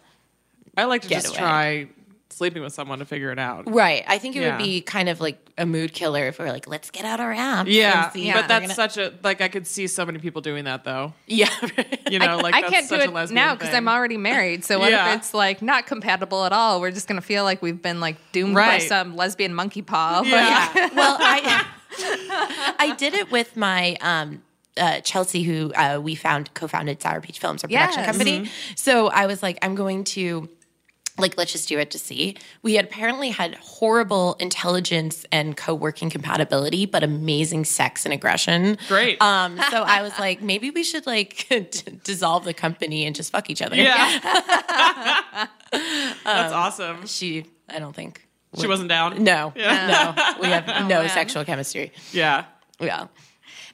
I 0.77 0.85
like 0.85 1.03
to 1.03 1.07
Get 1.07 1.21
just 1.23 1.27
away. 1.29 1.37
try 1.37 1.87
sleeping 2.31 2.63
with 2.63 2.73
someone 2.73 2.99
to 2.99 3.05
figure 3.05 3.31
it 3.31 3.39
out. 3.39 3.71
Right. 3.71 4.03
I 4.07 4.17
think 4.17 4.35
it 4.35 4.41
Yeah. 4.41 4.57
would 4.57 4.63
be 4.63 4.81
kind 4.81 5.07
of 5.09 5.21
like 5.21 5.37
a 5.57 5.65
mood 5.65 5.93
killer 5.93 6.25
if 6.27 6.37
we're 6.39 6.49
like, 6.51 6.67
let's 6.67 6.89
get 6.91 7.05
out 7.05 7.19
our 7.19 7.33
apps. 7.33 7.65
Yeah, 7.71 8.11
Yeah. 8.13 8.33
but 8.41 8.47
that's 8.47 8.61
gonna- 8.63 8.73
such 8.73 8.97
a 8.97 9.13
like 9.23 9.39
I 9.41 9.47
could 9.47 9.65
see 9.67 9.87
so 9.87 10.05
many 10.05 10.19
people 10.19 10.41
doing 10.41 10.65
that 10.65 10.83
though. 10.83 11.13
yeah. 11.27 11.49
You 12.09 12.19
know, 12.19 12.37
like 12.37 12.53
I 12.53 12.61
that's 12.61 12.73
can't 12.73 12.89
do 12.89 12.95
such 12.97 13.05
a 13.05 13.09
it 13.09 13.13
lesbian 13.13 13.35
now 13.35 13.55
because. 13.55 13.73
I'm 13.73 13.87
already 13.87 14.17
married. 14.17 14.63
So 14.65 14.79
what 14.79 14.91
Yeah. 14.91 15.09
if 15.13 15.19
it's 15.19 15.33
like 15.33 15.61
not 15.61 15.87
compatible 15.87 16.45
at 16.45 16.51
all? 16.51 16.81
We're 16.81 16.91
just 16.91 17.07
gonna 17.07 17.21
feel 17.21 17.43
like 17.43 17.61
we've 17.61 17.81
been 17.81 17.99
like 17.99 18.17
doomed 18.31 18.53
by 18.55 18.77
some 18.79 19.15
lesbian 19.15 19.53
monkey 19.55 19.81
paw. 19.81 20.19
Like, 20.19 20.27
Yeah. 20.31 20.89
well, 20.93 21.17
I 21.19 21.65
I 22.79 22.95
did 22.97 23.13
it 23.13 23.31
with 23.31 23.55
my 23.55 23.97
um 24.01 24.41
uh, 24.77 24.99
Chelsea, 24.99 25.43
who 25.43 25.71
uh, 25.73 25.99
we 26.03 26.15
found 26.15 26.53
co-founded 26.53 27.01
Sour 27.01 27.21
Peach 27.21 27.39
Films, 27.39 27.63
our 27.63 27.69
production 27.69 28.01
Yes. 28.01 28.05
company. 28.11 28.49
So 28.75 29.07
I 29.07 29.25
was 29.25 29.41
like, 29.41 29.57
I'm 29.61 29.73
going 29.73 30.03
to 30.03 30.49
like 31.17 31.37
let's 31.37 31.51
just 31.51 31.67
do 31.69 31.79
it 31.79 31.91
to 31.91 31.99
see. 31.99 32.35
We 32.61 32.75
had 32.75 32.85
apparently 32.85 33.29
had 33.29 33.55
horrible 33.55 34.35
intelligence 34.39 35.25
and 35.31 35.55
co-working 35.55 36.09
compatibility, 36.09 36.85
but 36.85 37.03
amazing 37.03 37.65
sex 37.65 38.03
and 38.05 38.13
aggression. 38.13 38.77
Great. 38.87 39.21
Um, 39.21 39.57
so 39.71 39.83
I 39.83 40.01
was 40.01 40.17
like, 40.19 40.41
maybe 40.41 40.71
we 40.71 40.83
should 40.83 41.05
like 41.05 41.45
d- 41.49 41.67
dissolve 42.03 42.43
the 42.43 42.53
company 42.53 43.05
and 43.05 43.15
just 43.15 43.31
fuck 43.31 43.49
each 43.49 43.61
other. 43.61 43.75
Yeah, 43.75 45.47
Um, 45.73 45.79
that's 46.23 46.53
awesome. 46.53 47.05
She, 47.05 47.45
I 47.69 47.79
don't 47.79 47.95
think. 47.95 48.21
She 48.57 48.67
wasn't 48.67 48.87
down. 48.89 49.23
No, 49.23 49.51
Yeah. 49.55 50.13
no, 50.15 50.39
we 50.41 50.47
have 50.47 50.65
no 50.87 51.01
man. 51.01 51.09
sexual 51.09 51.43
chemistry. 51.43 51.91
Yeah. 52.13 52.45
Yeah. 52.79 53.07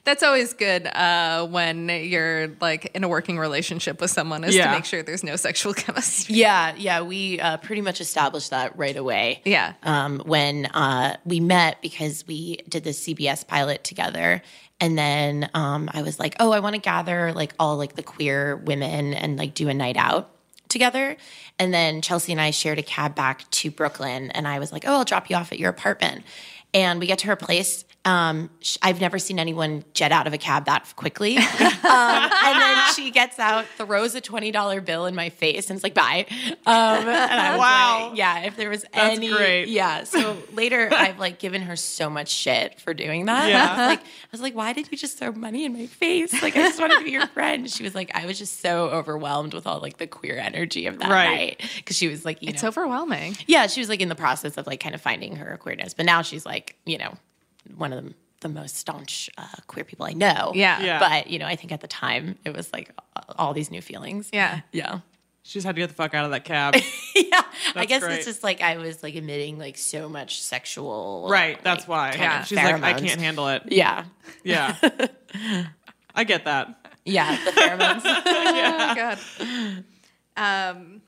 That's 0.04 0.24
always 0.24 0.52
good 0.52 0.86
uh, 0.86 1.46
when 1.46 1.88
you're 1.88 2.48
like 2.60 2.90
in 2.94 3.04
a 3.04 3.08
working 3.08 3.38
relationship 3.38 4.00
with 4.00 4.10
someone 4.10 4.42
is 4.42 4.54
Yeah. 4.56 4.66
to 4.66 4.70
make 4.72 4.84
sure 4.84 5.02
there's 5.04 5.22
no 5.22 5.36
sexual 5.36 5.74
chemistry. 5.82 6.34
Yeah, 6.34 6.74
yeah, 6.76 7.02
we 7.02 7.38
uh, 7.38 7.58
pretty 7.58 7.82
much 7.82 8.00
established 8.00 8.50
that 8.50 8.76
right 8.76 8.96
away. 8.96 9.42
Yeah. 9.44 9.74
Um, 9.84 10.20
when 10.26 10.66
uh, 10.66 11.16
we 11.24 11.38
met 11.38 11.80
because 11.82 12.26
we 12.26 12.56
did 12.68 12.82
the 12.82 12.90
CBS 12.90 13.46
pilot 13.46 13.84
together, 13.84 14.42
and 14.80 14.98
then 14.98 15.48
um, 15.54 15.88
I 15.94 16.02
was 16.02 16.18
like, 16.18 16.34
oh, 16.40 16.50
I 16.50 16.58
want 16.58 16.74
to 16.74 16.80
gather 16.80 17.32
like 17.32 17.54
all 17.60 17.76
like 17.76 17.94
the 17.94 18.02
queer 18.02 18.56
women 18.56 19.14
and 19.14 19.36
like 19.38 19.54
do 19.54 19.68
a 19.68 19.74
night 19.74 19.96
out 19.96 20.30
together. 20.68 21.16
And 21.60 21.72
then 21.72 22.02
Chelsea 22.02 22.32
and 22.32 22.40
I 22.40 22.50
shared 22.50 22.80
a 22.80 22.82
cab 22.82 23.14
back 23.14 23.48
to 23.52 23.70
Brooklyn, 23.70 24.32
and 24.32 24.48
I 24.48 24.58
was 24.58 24.72
like, 24.72 24.84
oh, 24.84 24.94
I'll 24.94 25.04
drop 25.04 25.30
you 25.30 25.36
off 25.36 25.52
at 25.52 25.60
your 25.60 25.70
apartment. 25.70 26.24
And 26.74 26.98
we 26.98 27.06
get 27.06 27.18
to 27.20 27.28
her 27.28 27.36
place. 27.36 27.84
Um, 28.04 28.50
sh- 28.60 28.78
I've 28.82 29.00
never 29.00 29.20
seen 29.20 29.38
anyone 29.38 29.84
jet 29.94 30.10
out 30.10 30.26
of 30.26 30.32
a 30.32 30.38
cab 30.38 30.64
that 30.64 30.92
quickly. 30.96 31.36
um, 31.36 31.44
and 31.44 32.60
then 32.60 32.92
she 32.94 33.12
gets 33.12 33.38
out, 33.38 33.64
throws 33.76 34.16
a 34.16 34.20
twenty 34.20 34.50
dollar 34.50 34.80
bill 34.80 35.06
in 35.06 35.14
my 35.14 35.28
face, 35.28 35.70
and 35.70 35.76
it's 35.76 35.84
like, 35.84 35.94
"Bye." 35.94 36.26
Um, 36.66 37.08
and 37.08 37.58
Wow. 37.58 38.08
like, 38.08 38.18
yeah. 38.18 38.40
If 38.40 38.56
there 38.56 38.70
was 38.70 38.82
That's 38.92 39.16
any, 39.18 39.28
great. 39.28 39.68
yeah. 39.68 40.02
So 40.04 40.36
later, 40.52 40.88
I've 40.92 41.20
like 41.20 41.38
given 41.38 41.62
her 41.62 41.76
so 41.76 42.10
much 42.10 42.28
shit 42.30 42.80
for 42.80 42.92
doing 42.92 43.26
that. 43.26 43.48
Yeah. 43.48 43.64
I 43.64 43.70
was 43.70 43.78
like, 43.88 44.00
I 44.00 44.28
was 44.32 44.40
like, 44.40 44.54
why 44.56 44.72
did 44.72 44.90
you 44.90 44.98
just 44.98 45.18
throw 45.18 45.30
money 45.32 45.64
in 45.64 45.72
my 45.72 45.86
face? 45.86 46.42
Like, 46.42 46.56
I 46.56 46.60
just 46.62 46.80
wanted 46.80 46.98
to 46.98 47.04
be 47.04 47.12
your 47.12 47.26
friend. 47.28 47.70
She 47.70 47.84
was 47.84 47.94
like, 47.94 48.10
I 48.14 48.26
was 48.26 48.36
just 48.36 48.60
so 48.60 48.88
overwhelmed 48.90 49.54
with 49.54 49.66
all 49.66 49.78
like 49.80 49.98
the 49.98 50.08
queer 50.08 50.38
energy 50.38 50.86
of 50.86 50.98
that 50.98 51.08
Right. 51.10 51.58
night 51.60 51.70
because 51.76 51.96
she 51.96 52.08
was 52.08 52.24
like, 52.24 52.42
you 52.42 52.48
It's 52.48 52.62
know, 52.64 52.68
overwhelming. 52.70 53.36
yeah, 53.46 53.68
she 53.68 53.78
was 53.80 53.88
like 53.88 54.00
in 54.00 54.08
the 54.08 54.16
process 54.16 54.56
of 54.56 54.66
like 54.66 54.80
kind 54.80 54.94
of 54.96 55.00
finding 55.00 55.36
her 55.36 55.56
queerness, 55.58 55.94
but 55.94 56.04
now 56.04 56.22
she's 56.22 56.44
like, 56.44 56.74
you 56.84 56.98
know, 56.98 57.14
one 57.76 57.92
of 57.92 58.04
the, 58.04 58.14
the 58.40 58.48
most 58.48 58.76
staunch 58.76 59.30
uh, 59.38 59.46
queer 59.66 59.84
people 59.84 60.06
I 60.06 60.12
know. 60.12 60.52
Yeah. 60.54 60.80
Yeah. 60.82 60.98
But, 60.98 61.28
you 61.28 61.38
know, 61.38 61.46
I 61.46 61.56
think 61.56 61.72
at 61.72 61.80
the 61.80 61.88
time 61.88 62.38
it 62.44 62.54
was 62.54 62.72
like 62.72 62.92
all 63.38 63.54
these 63.54 63.70
new 63.70 63.80
feelings. 63.82 64.30
Yeah. 64.32 64.60
Yeah. 64.72 65.00
She 65.44 65.54
just 65.54 65.66
had 65.66 65.74
to 65.74 65.80
get 65.80 65.88
the 65.88 65.94
fuck 65.94 66.14
out 66.14 66.24
of 66.24 66.30
that 66.30 66.44
cab. 66.44 66.76
yeah. 67.16 67.42
I 67.74 67.84
guess 67.84 68.02
great. 68.02 68.16
it's 68.16 68.26
just 68.26 68.44
like 68.44 68.60
I 68.62 68.76
was 68.76 69.02
like 69.02 69.14
emitting 69.14 69.58
like 69.58 69.76
so 69.76 70.08
much 70.08 70.40
sexual. 70.40 71.28
right. 71.30 71.62
That's 71.62 71.88
why. 71.88 72.14
Yeah. 72.14 72.40
of 72.40 72.46
She's 72.46 72.58
like, 72.58 72.82
I 72.82 72.94
can't 72.94 73.20
handle 73.20 73.48
it. 73.48 73.62
Yeah. 73.66 74.04
Yeah. 74.44 74.76
I 76.14 76.24
get 76.24 76.44
that. 76.44 76.78
Yeah. 77.04 77.44
The 77.44 77.50
pheromones. 77.50 78.02
Oh 78.84 78.94
God. 78.94 79.84
Um, 80.36 81.02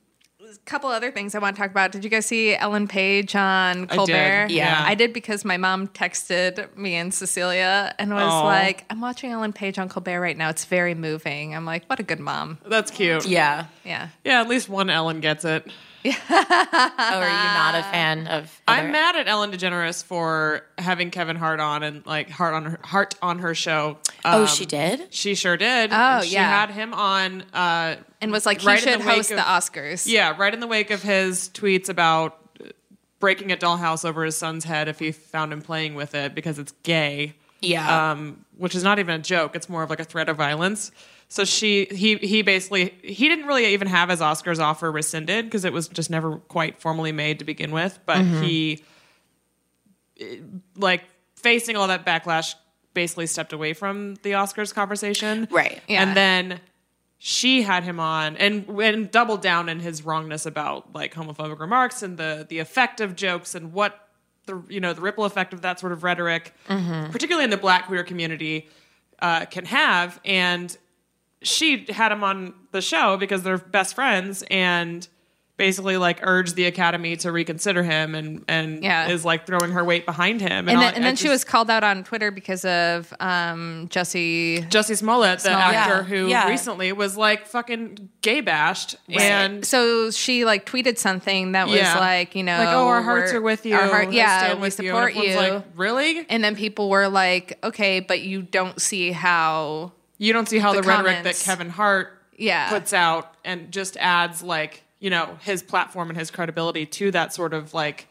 couple 0.65 0.91
other 0.91 1.11
things 1.11 1.35
I 1.35 1.39
want 1.39 1.57
to 1.57 1.63
talk 1.63 1.71
about. 1.71 1.93
Did 1.93 2.05
you 2.05 2.11
guys 2.11 2.27
see 2.27 2.55
Ellen 2.55 2.89
Page 2.89 3.35
on 3.37 3.85
I 3.91 3.97
Colbert? 3.97 4.47
did, 4.49 4.57
yeah. 4.57 4.83
I 4.87 4.95
did 4.95 5.13
because 5.13 5.45
my 5.45 5.57
mom 5.57 5.89
texted 5.89 6.77
me 6.77 6.95
and 6.95 7.13
Cecilia 7.13 7.95
and 7.99 8.13
was 8.13 8.23
Aw. 8.23 8.45
like, 8.45 8.85
"I'm 8.91 9.01
watching 9.01 9.31
Ellen 9.31 9.53
Page 9.53 9.79
on 9.79 9.89
Colbert 9.89 10.21
right 10.21 10.37
now. 10.37 10.49
It's 10.51 10.65
very 10.65 10.95
moving." 10.95 11.55
I'm 11.55 11.65
like, 11.65 11.85
"What 11.87 12.01
a 12.01 12.03
good 12.03 12.21
mom." 12.21 12.59
That's 12.67 12.91
cute. 12.91 13.27
Yeah. 13.27 13.67
Yeah. 13.85 14.09
Yeah, 14.25 14.41
at 14.41 14.49
least 14.49 14.69
one 14.69 14.91
Ellen 14.91 15.21
gets 15.21 15.45
it. 15.45 15.67
Oh, 16.31 17.19
are 17.21 17.27
you 17.27 17.55
not 17.55 17.75
a 17.77 17.83
fan 17.85 18.27
of? 18.27 18.61
I'm 18.69 18.93
mad 18.93 19.17
at 19.17 19.27
Ellen 19.29 19.51
DeGeneres 19.53 20.05
for 20.05 20.63
having 20.79 21.11
Kevin 21.11 21.37
Hart 21.37 21.61
on 21.61 21.83
and 21.83 22.05
like 22.07 22.29
Hart 22.31 22.55
on 22.55 22.65
her 22.67 22.81
Hart 22.83 23.15
on 23.23 23.39
her 23.39 23.55
show. 23.55 23.99
Oh, 24.25 24.43
Um, 24.43 24.47
she 24.47 24.67
did. 24.67 25.13
She 25.15 25.35
sure 25.35 25.57
did. 25.57 25.91
Oh, 25.93 25.95
And 25.97 26.25
she 26.25 26.35
yeah. 26.35 26.49
had 26.61 26.71
him 26.71 26.93
on. 26.95 27.43
Uh, 27.53 27.97
And 28.21 28.33
was 28.33 28.45
like, 28.47 28.63
Right 28.65 28.79
he 28.83 28.87
in 28.91 28.99
should 28.99 29.07
the 29.07 29.11
host 29.11 29.31
of- 29.31 29.37
the 29.39 29.43
Oscars. 29.43 30.07
yeah, 30.07 30.35
right 30.37 30.53
in 30.53 30.61
the 30.61 30.67
wake 30.67 30.91
of 30.91 31.03
his 31.03 31.49
tweets 31.51 31.89
about 31.89 32.39
breaking 33.21 33.51
a 33.53 33.57
dollhouse 33.57 34.05
over 34.05 34.25
his 34.25 34.37
son's 34.37 34.65
head 34.65 34.89
if 34.89 34.99
he 34.99 35.11
found 35.13 35.53
him 35.53 35.63
playing 35.63 35.95
with 35.95 36.15
it 36.15 36.35
because 36.35 36.59
it's 36.59 36.73
gay. 36.83 37.35
Yeah. 37.61 38.11
um, 38.13 38.45
which 38.59 38.75
is 38.75 38.83
not 38.85 38.99
even 38.99 39.15
a 39.15 39.23
joke. 39.23 39.57
It's 39.57 39.71
more 39.71 39.83
of 39.83 39.89
like 39.89 40.01
a 40.01 40.05
threat 40.05 40.29
of 40.29 40.37
violence. 40.37 40.93
So 41.35 41.45
she, 41.45 41.87
he, 41.87 42.15
he 42.19 42.43
basically, 42.43 42.95
he 43.03 43.29
didn't 43.29 43.47
really 43.47 43.67
even 43.73 43.89
have 43.89 44.09
his 44.09 44.21
Oscars 44.21 44.61
offer 44.61 44.93
rescinded 44.93 45.47
because 45.47 45.65
it 45.65 45.73
was 45.73 45.89
just 45.89 46.09
never 46.09 46.37
quite 46.37 46.81
formally 46.81 47.11
made 47.11 47.41
to 47.41 47.45
begin 47.45 47.73
with. 47.73 47.99
But 48.07 48.25
he, 48.25 48.85
eh, 50.21 50.37
like, 50.77 51.03
facing 51.35 51.75
all 51.75 51.89
that 51.89 52.07
backlash, 52.07 52.55
basically 52.93 53.27
stepped 53.27 53.53
away 53.53 53.73
from 53.73 54.15
the 54.23 54.31
Oscars 54.31 54.73
conversation. 54.73 55.49
Right. 55.51 55.83
Yeah. 55.89 56.05
And 56.05 56.17
then 56.17 56.61
she 57.19 57.63
had 57.63 57.83
him 57.83 57.99
on 57.99 58.37
and 58.37 58.69
and 58.69 59.11
doubled 59.11 59.43
down 59.43 59.69
in 59.69 59.81
his 59.81 60.05
wrongness 60.05 60.47
about 60.47 60.95
like 60.95 61.15
homophobic 61.15 61.59
remarks 61.59 62.05
and 62.05 62.17
the 62.17 62.47
the 62.49 62.61
effect 62.61 63.01
of 63.01 63.17
jokes 63.17 63.57
and 63.57 63.73
what 63.73 64.09
the 64.47 64.63
you 64.69 64.79
know 64.79 64.93
the 64.93 65.01
ripple 65.01 65.25
effect 65.25 65.53
of 65.53 65.63
that 65.63 65.81
sort 65.81 65.91
of 65.91 66.05
rhetoric, 66.05 66.55
particularly 67.11 67.43
in 67.43 67.51
the 67.51 67.57
Black 67.57 67.87
queer 67.87 68.05
community, 68.05 68.69
uh, 69.19 69.47
can 69.47 69.65
have. 69.65 70.21
And 70.25 70.77
she 71.45 71.87
had 71.89 72.11
him 72.13 72.25
on 72.25 72.55
the 72.73 72.81
show 72.83 73.17
because 73.17 73.43
they're 73.45 73.59
best 73.59 73.95
friends 73.95 74.43
and 74.51 75.07
basically 75.57 75.97
like 75.97 76.19
urged 76.25 76.57
the 76.57 76.65
academy 76.67 77.15
to 77.15 77.31
reconsider 77.31 77.85
him 77.85 78.17
and 78.17 78.45
and 78.49 78.83
Yeah. 78.83 79.07
is 79.07 79.25
like 79.25 79.47
throwing 79.47 79.71
her 79.71 79.85
weight 79.85 80.05
behind 80.05 80.41
him 80.41 80.69
And 80.69 80.71
all- 80.79 80.83
then, 80.83 80.95
and 80.95 81.05
I 81.05 81.09
then 81.11 81.15
she 81.15 81.29
was 81.29 81.45
called 81.45 81.71
out 81.71 81.85
on 81.85 82.03
Twitter 82.03 82.33
because 82.33 82.65
of 82.65 83.15
um, 83.21 83.87
Jesse. 83.89 84.63
Jussie 84.63 84.97
Smollett, 84.97 85.39
the 85.39 85.51
Smollett. 85.51 85.77
actor 85.77 85.95
Yeah, 85.99 86.03
who 86.03 86.27
yeah. 86.27 86.49
recently 86.49 86.91
was 86.93 87.17
like 87.17 87.47
fucking 87.47 88.09
gay 88.21 88.41
bashed 88.41 88.97
and 89.09 89.65
So 89.65 90.11
she 90.11 90.45
like 90.45 90.67
tweeted 90.67 90.99
something 90.99 91.53
that 91.53 91.69
was 91.69 91.79
like, 91.79 92.35
you 92.35 92.43
know, 92.43 92.59
like, 92.59 92.69
oh, 92.75 92.89
our 92.89 93.03
hearts 93.03 93.31
we're- 93.31 93.45
with 93.45 93.65
you. 93.65 93.77
Our 93.77 93.87
heart, 93.87 94.11
yeah, 94.13 94.55
we 94.57 94.71
support 94.71 95.15
you. 95.15 95.23
you. 95.23 95.29
And 95.39 95.55
like, 95.55 95.65
really? 95.77 96.27
and 96.29 96.43
then 96.43 96.57
people 96.57 96.91
were 96.91 97.07
like, 97.07 97.61
okay, 97.63 98.01
but 98.01 98.23
you 98.23 98.43
don't 98.43 98.81
see 98.83 99.13
how. 99.13 99.93
You 100.19 100.33
don't 100.33 100.49
see 100.49 100.59
how 100.59 100.73
the, 100.73 100.81
The 100.83 100.89
rhetoric 100.89 101.25
that. 101.25 101.41
Kevin 101.45 101.69
Hart 101.71 102.21
Yeah. 102.37 102.69
puts 102.71 102.93
out 102.93 103.35
and 103.45 103.71
just 103.73 103.97
adds 103.99 104.43
like, 104.43 104.83
you 105.01 105.11
know, 105.11 105.39
his 105.43 105.63
platform 105.63 106.09
and 106.11 106.19
his 106.19 106.31
credibility 106.31 106.87
to 106.87 107.11
that 107.11 107.35
sort 107.35 107.53
of 107.53 107.75
like 107.75 108.07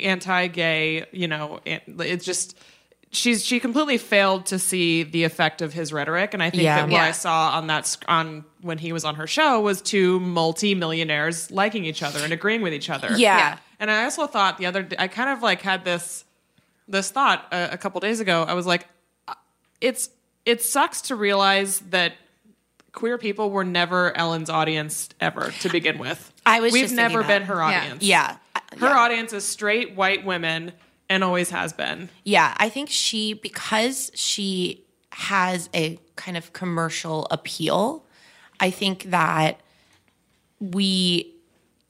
anti-gay, 0.00 1.06
you 1.12 1.28
know, 1.28 1.60
it's 1.64 2.24
just 2.24 2.56
she's 3.10 3.44
she 3.44 3.60
completely 3.60 3.96
failed 3.96 4.44
to 4.46 4.58
see 4.58 5.04
the 5.04 5.22
effect 5.24 5.62
of 5.62 5.72
his 5.72 5.92
rhetoric 5.92 6.34
and 6.34 6.42
I 6.42 6.50
think 6.50 6.64
Yeah. 6.64 6.76
that 6.78 6.82
what 6.84 6.92
Yeah. 6.92 7.04
I 7.04 7.10
saw 7.12 7.50
on 7.50 7.68
that 7.68 7.96
on 8.08 8.44
when 8.60 8.78
he 8.78 8.92
was 8.92 9.04
on 9.04 9.14
her 9.16 9.26
show 9.26 9.60
was 9.60 9.80
two 9.80 10.18
multi-millionaires 10.20 11.50
liking 11.50 11.84
each 11.84 12.02
other 12.02 12.18
and 12.24 12.32
agreeing 12.32 12.62
with 12.62 12.72
each 12.74 12.90
other. 12.90 13.08
Yeah. 13.10 13.16
Yeah. 13.38 13.58
And 13.78 13.90
I 13.90 14.04
also 14.04 14.26
thought 14.26 14.58
the 14.58 14.66
other 14.66 14.82
day, 14.82 14.96
I 14.98 15.08
kind 15.08 15.30
of 15.30 15.42
like 15.42 15.62
had 15.62 15.84
this 15.84 16.24
this 16.88 17.10
thought 17.10 17.46
a, 17.52 17.70
a 17.72 17.78
couple 17.78 18.00
days 18.00 18.20
ago. 18.20 18.42
I 18.42 18.54
was 18.54 18.66
like, 18.66 18.86
uh, 19.28 19.34
it's 19.80 20.10
it 20.46 20.62
sucks 20.62 21.00
to 21.02 21.16
realize 21.16 21.80
that 21.90 22.14
queer 22.92 23.18
people 23.18 23.50
were 23.50 23.64
never 23.64 24.16
Ellen's 24.16 24.48
audience 24.50 25.08
ever 25.20 25.52
to 25.60 25.68
begin 25.68 25.98
with. 25.98 26.32
I 26.46 26.60
was 26.60 26.72
We've 26.72 26.92
never 26.92 27.22
been 27.24 27.42
her 27.42 27.56
Yeah. 27.56 27.62
audience. 27.80 28.02
Yeah. 28.04 28.36
Her 28.78 28.86
Yeah. 28.88 28.98
audience 28.98 29.32
is 29.32 29.44
straight 29.44 29.94
white 29.94 30.24
women 30.24 30.72
and 31.08 31.24
always 31.24 31.50
has 31.50 31.72
been. 31.72 32.08
Yeah, 32.24 32.54
I 32.58 32.68
think 32.68 32.88
she 32.90 33.32
because 33.34 34.10
she 34.14 34.84
has 35.12 35.68
a 35.74 35.98
kind 36.16 36.36
of 36.36 36.52
commercial 36.52 37.26
appeal. 37.30 38.04
I 38.60 38.70
think 38.70 39.04
that 39.04 39.60
we 40.60 41.33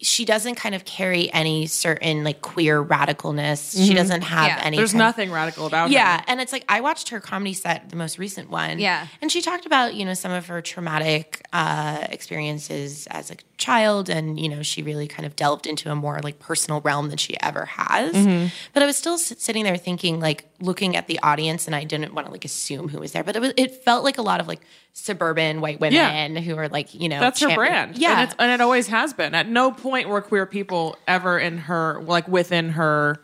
she 0.01 0.25
doesn't 0.25 0.57
kind 0.57 0.75
of 0.75 0.85
carry 0.85 1.33
any 1.33 1.67
certain 1.67 2.25
like 2.25 2.43
queer 2.43 2.85
radicalness. 2.85 3.77
She 3.87 3.95
doesn't 3.95 4.23
have 4.23 4.47
Yeah. 4.49 4.61
any. 4.63 4.77
There's 4.77 4.91
kind- 4.91 4.99
nothing 4.99 5.31
radical 5.31 5.67
about 5.67 5.91
Yeah, 5.91 6.01
her. 6.17 6.19
Yeah, 6.19 6.25
and 6.29 6.41
it's 6.41 6.53
like 6.53 6.65
I 6.69 6.81
watched 6.81 7.11
her 7.11 7.21
comedy 7.21 7.55
set, 7.55 7.89
the 7.91 7.97
most 7.97 8.19
recent 8.19 8.51
one. 8.51 8.79
Yeah. 8.81 9.07
and 9.23 9.31
she 9.31 9.41
talked 9.41 9.67
about 9.67 9.95
you 9.95 10.05
know 10.05 10.15
some 10.15 10.33
of 10.33 10.47
her 10.47 10.61
traumatic 10.61 11.43
uh, 11.53 12.07
experiences 12.11 13.07
as 13.11 13.31
a 13.31 13.37
child, 13.57 14.09
and 14.09 14.39
you 14.39 14.49
know 14.49 14.63
she 14.63 14.83
really 14.83 15.07
kind 15.07 15.27
of 15.27 15.37
delved 15.37 15.67
into 15.67 15.91
a 15.91 15.95
more 15.95 16.21
like 16.23 16.39
personal 16.41 16.81
realm 16.81 17.09
than 17.09 17.17
she 17.19 17.41
ever 17.41 17.65
has. 17.67 18.15
Mm-hmm. 18.15 18.49
But 18.73 18.83
I 18.83 18.87
was 18.87 18.97
still 18.97 19.17
sitting 19.17 19.65
there 19.65 19.77
thinking, 19.77 20.19
like 20.21 20.45
looking 20.61 20.97
at 20.97 21.07
the 21.07 21.21
audience, 21.23 21.67
and 21.67 21.75
I 21.77 21.85
didn't 21.85 22.13
want 22.15 22.27
to 22.27 22.33
like 22.33 22.45
assume 22.45 22.89
who 22.89 22.99
was 22.99 23.13
there, 23.13 23.23
but 23.25 23.37
it 23.37 23.41
was 23.41 23.53
it 23.57 23.85
felt 23.85 24.03
like 24.05 24.19
a 24.19 24.23
lot 24.23 24.41
of 24.41 24.49
like 24.49 24.61
suburban 24.97 25.61
white 25.61 25.81
women 25.81 25.93
Yeah. 26.37 26.41
who 26.41 26.57
are 26.57 26.69
like 26.69 26.95
you 26.95 27.09
know 27.09 27.19
That's 27.21 27.41
her 27.41 27.49
champion- 27.49 27.69
brand. 27.69 27.99
Yeah, 27.99 28.13
And, 28.13 28.21
it's, 28.31 28.35
and 28.39 28.51
it 28.53 28.61
always 28.61 28.87
has 28.87 29.13
been. 29.13 29.35
At 29.35 29.49
no 29.49 29.73
point 29.73 30.09
were 30.09 30.23
queer 30.23 30.47
people 30.47 30.97
ever 31.09 31.39
in 31.39 31.59
her, 31.59 32.01
like 32.03 32.29
within 32.29 32.71
her, 32.71 33.21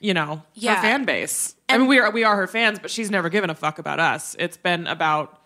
you 0.00 0.12
know, 0.12 0.42
Yeah. 0.54 0.74
her 0.76 0.82
fan 0.82 1.04
base. 1.04 1.54
I 1.68 1.78
mean, 1.78 1.86
we 1.86 1.98
are, 2.00 2.10
we 2.10 2.24
are 2.24 2.36
her 2.36 2.46
fans, 2.48 2.78
but 2.80 2.90
she's 2.90 3.10
never 3.10 3.28
given 3.28 3.48
a 3.48 3.54
fuck 3.54 3.78
about 3.78 4.00
us. 4.00 4.34
It's 4.40 4.56
been 4.56 4.86
about, 4.88 5.40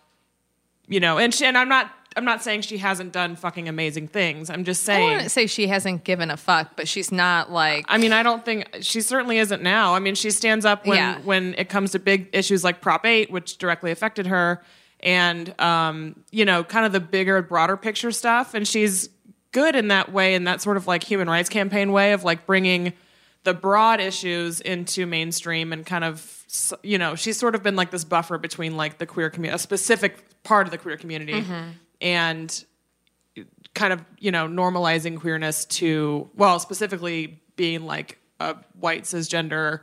you 0.87 0.99
know, 0.99 1.17
and 1.19 1.33
she, 1.33 1.45
and 1.45 1.55
I'm 1.57 1.69
not, 1.69 1.91
I'm 2.15 2.25
not 2.25 2.43
saying 2.43 2.61
she 2.61 2.79
hasn't 2.79 3.13
done 3.13 3.35
fucking 3.35 3.69
amazing 3.69 4.07
things. 4.09 4.49
I'm 4.49 4.63
just 4.65 4.83
saying. 4.83 4.97
I 4.97 5.01
saying. 5.01 5.13
wouldn't 5.13 5.31
say 5.31 5.47
she 5.47 5.67
hasn't 5.67 6.03
given 6.03 6.29
a 6.31 6.35
fuck, 6.35 6.75
but 6.75 6.87
she's 6.87 7.11
not 7.11 7.51
like. 7.51 7.85
I 7.87 7.97
mean, 7.99 8.11
I 8.11 8.21
don't 8.23 8.43
think 8.43 8.67
she 8.81 8.99
certainly 9.01 9.37
isn't 9.37 9.61
now. 9.63 9.93
I 9.95 9.99
mean, 9.99 10.15
she 10.15 10.29
stands 10.31 10.65
up 10.65 10.85
when 10.85 10.97
Yeah. 10.97 11.19
when 11.23 11.53
it 11.59 11.69
comes 11.69 11.91
to 11.91 11.99
big 11.99 12.27
issues 12.33 12.63
like 12.65 12.81
Prop 12.81 13.05
Eight, 13.05 13.31
which 13.31 13.57
directly 13.59 13.91
affected 13.91 14.27
her, 14.27 14.61
and 15.03 15.59
um, 15.59 16.23
you 16.31 16.45
know, 16.45 16.63
kind 16.63 16.85
of 16.85 16.91
the 16.91 16.99
bigger, 16.99 17.41
broader 17.41 17.77
picture 17.77 18.11
stuff. 18.11 18.53
And 18.53 18.67
she's 18.67 19.09
good 19.51 19.75
in 19.75 19.89
that 19.89 20.11
way, 20.11 20.35
in 20.35 20.45
that 20.45 20.61
sort 20.61 20.77
of 20.77 20.87
like 20.87 21.03
human 21.03 21.29
rights 21.29 21.49
campaign 21.49 21.91
way 21.91 22.13
of 22.13 22.23
like 22.23 22.45
bringing 22.45 22.93
the 23.43 23.53
broad 23.53 23.99
issues 23.99 24.61
into 24.61 25.05
mainstream 25.05 25.73
and 25.73 25.85
kind 25.85 26.03
of 26.03 26.37
you 26.83 26.97
know, 26.97 27.15
she's 27.15 27.37
sort 27.37 27.55
of 27.55 27.63
been 27.63 27.75
like 27.75 27.91
this 27.91 28.03
buffer 28.03 28.37
between 28.37 28.75
like 28.75 28.97
the 28.97 29.05
queer 29.05 29.29
community, 29.29 29.55
a 29.55 29.59
specific 29.59 30.43
part 30.43 30.67
of 30.67 30.71
the 30.71 30.77
queer 30.77 30.97
community, 30.97 31.43
and 32.01 32.65
kind 33.73 33.93
of 33.93 34.03
you 34.19 34.31
know 34.31 34.47
normalizing 34.47 35.17
queerness 35.17 35.63
to 35.65 36.29
well 36.35 36.59
specifically 36.59 37.41
being 37.55 37.85
like 37.85 38.17
a 38.39 38.55
white 38.79 39.03
cisgender 39.03 39.81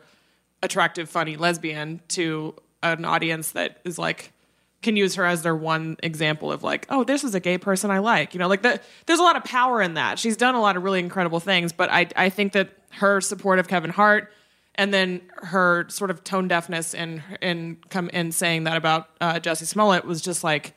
attractive 0.62 1.08
funny 1.08 1.36
lesbian 1.36 2.00
to 2.08 2.54
an 2.82 3.04
audience 3.04 3.52
that 3.52 3.80
is 3.84 3.98
like 3.98 4.32
can 4.82 4.96
use 4.96 5.16
her 5.16 5.24
as 5.24 5.42
their 5.42 5.56
one 5.56 5.96
example 6.02 6.52
of 6.52 6.62
like 6.62 6.86
oh 6.88 7.04
this 7.04 7.24
is 7.24 7.34
a 7.34 7.40
gay 7.40 7.58
person 7.58 7.90
i 7.90 7.98
like 7.98 8.32
you 8.34 8.38
know 8.38 8.48
like 8.48 8.62
that 8.62 8.82
there's 9.06 9.18
a 9.18 9.22
lot 9.22 9.36
of 9.36 9.44
power 9.44 9.82
in 9.82 9.94
that 9.94 10.18
she's 10.18 10.36
done 10.36 10.54
a 10.54 10.60
lot 10.60 10.76
of 10.76 10.82
really 10.84 11.00
incredible 11.00 11.40
things 11.40 11.72
but 11.72 11.90
i 11.90 12.06
i 12.16 12.28
think 12.28 12.52
that 12.52 12.70
her 12.92 13.20
support 13.20 13.58
of 13.58 13.66
kevin 13.66 13.90
hart 13.90 14.32
and 14.78 14.94
then 14.94 15.20
her 15.38 15.86
sort 15.88 16.10
of 16.10 16.22
tone 16.24 16.48
deafness 16.48 16.94
and 16.94 17.22
and 17.42 17.76
come 17.90 18.08
in 18.10 18.30
saying 18.32 18.64
that 18.64 18.76
about 18.76 19.08
uh, 19.20 19.38
Jesse 19.40 19.66
Smollett 19.66 20.04
was 20.04 20.22
just 20.22 20.44
like 20.44 20.74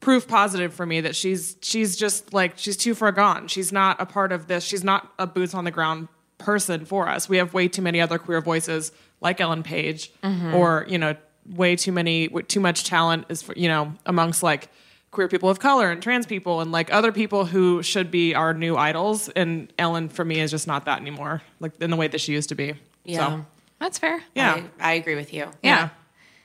proof 0.00 0.28
positive 0.28 0.74
for 0.74 0.84
me 0.84 1.00
that 1.00 1.16
she's 1.16 1.56
she's 1.62 1.96
just 1.96 2.34
like 2.34 2.58
she's 2.58 2.76
too 2.76 2.94
far 2.94 3.12
gone. 3.12 3.46
She's 3.46 3.72
not 3.72 4.00
a 4.00 4.04
part 4.04 4.32
of 4.32 4.48
this. 4.48 4.64
She's 4.64 4.82
not 4.84 5.12
a 5.18 5.26
boots 5.28 5.54
on 5.54 5.64
the 5.64 5.70
ground 5.70 6.08
person 6.38 6.84
for 6.84 7.08
us. 7.08 7.28
We 7.28 7.36
have 7.38 7.54
way 7.54 7.68
too 7.68 7.82
many 7.82 8.00
other 8.00 8.18
queer 8.18 8.40
voices 8.40 8.90
like 9.20 9.40
Ellen 9.40 9.62
Page, 9.62 10.12
or 10.52 10.84
you 10.88 10.98
know, 10.98 11.16
way 11.54 11.76
too 11.76 11.92
many 11.92 12.28
too 12.28 12.60
much 12.60 12.84
talent 12.84 13.26
is 13.28 13.42
for, 13.42 13.54
you 13.56 13.68
know 13.68 13.92
amongst 14.04 14.42
like 14.42 14.68
queer 15.12 15.28
people 15.28 15.48
of 15.48 15.58
color 15.58 15.90
and 15.90 16.02
trans 16.02 16.26
people 16.26 16.60
and 16.60 16.72
like 16.72 16.92
other 16.92 17.10
people 17.10 17.46
who 17.46 17.82
should 17.82 18.10
be 18.10 18.34
our 18.34 18.52
new 18.52 18.76
idols. 18.76 19.30
And 19.30 19.72
Ellen 19.78 20.08
for 20.10 20.24
me 20.26 20.40
is 20.40 20.50
just 20.50 20.66
not 20.66 20.84
that 20.84 21.00
anymore, 21.00 21.40
like 21.58 21.72
in 21.80 21.88
the 21.90 21.96
way 21.96 22.06
that 22.08 22.20
she 22.20 22.32
used 22.32 22.50
to 22.50 22.54
be. 22.54 22.74
yeah, 23.04 23.26
So, 23.26 23.46
that's 23.78 23.98
fair. 23.98 24.22
yeah. 24.34 24.62
I, 24.78 24.90
I 24.90 24.94
agree 24.94 25.14
with 25.14 25.32
you. 25.32 25.48
Yeah. 25.62 25.88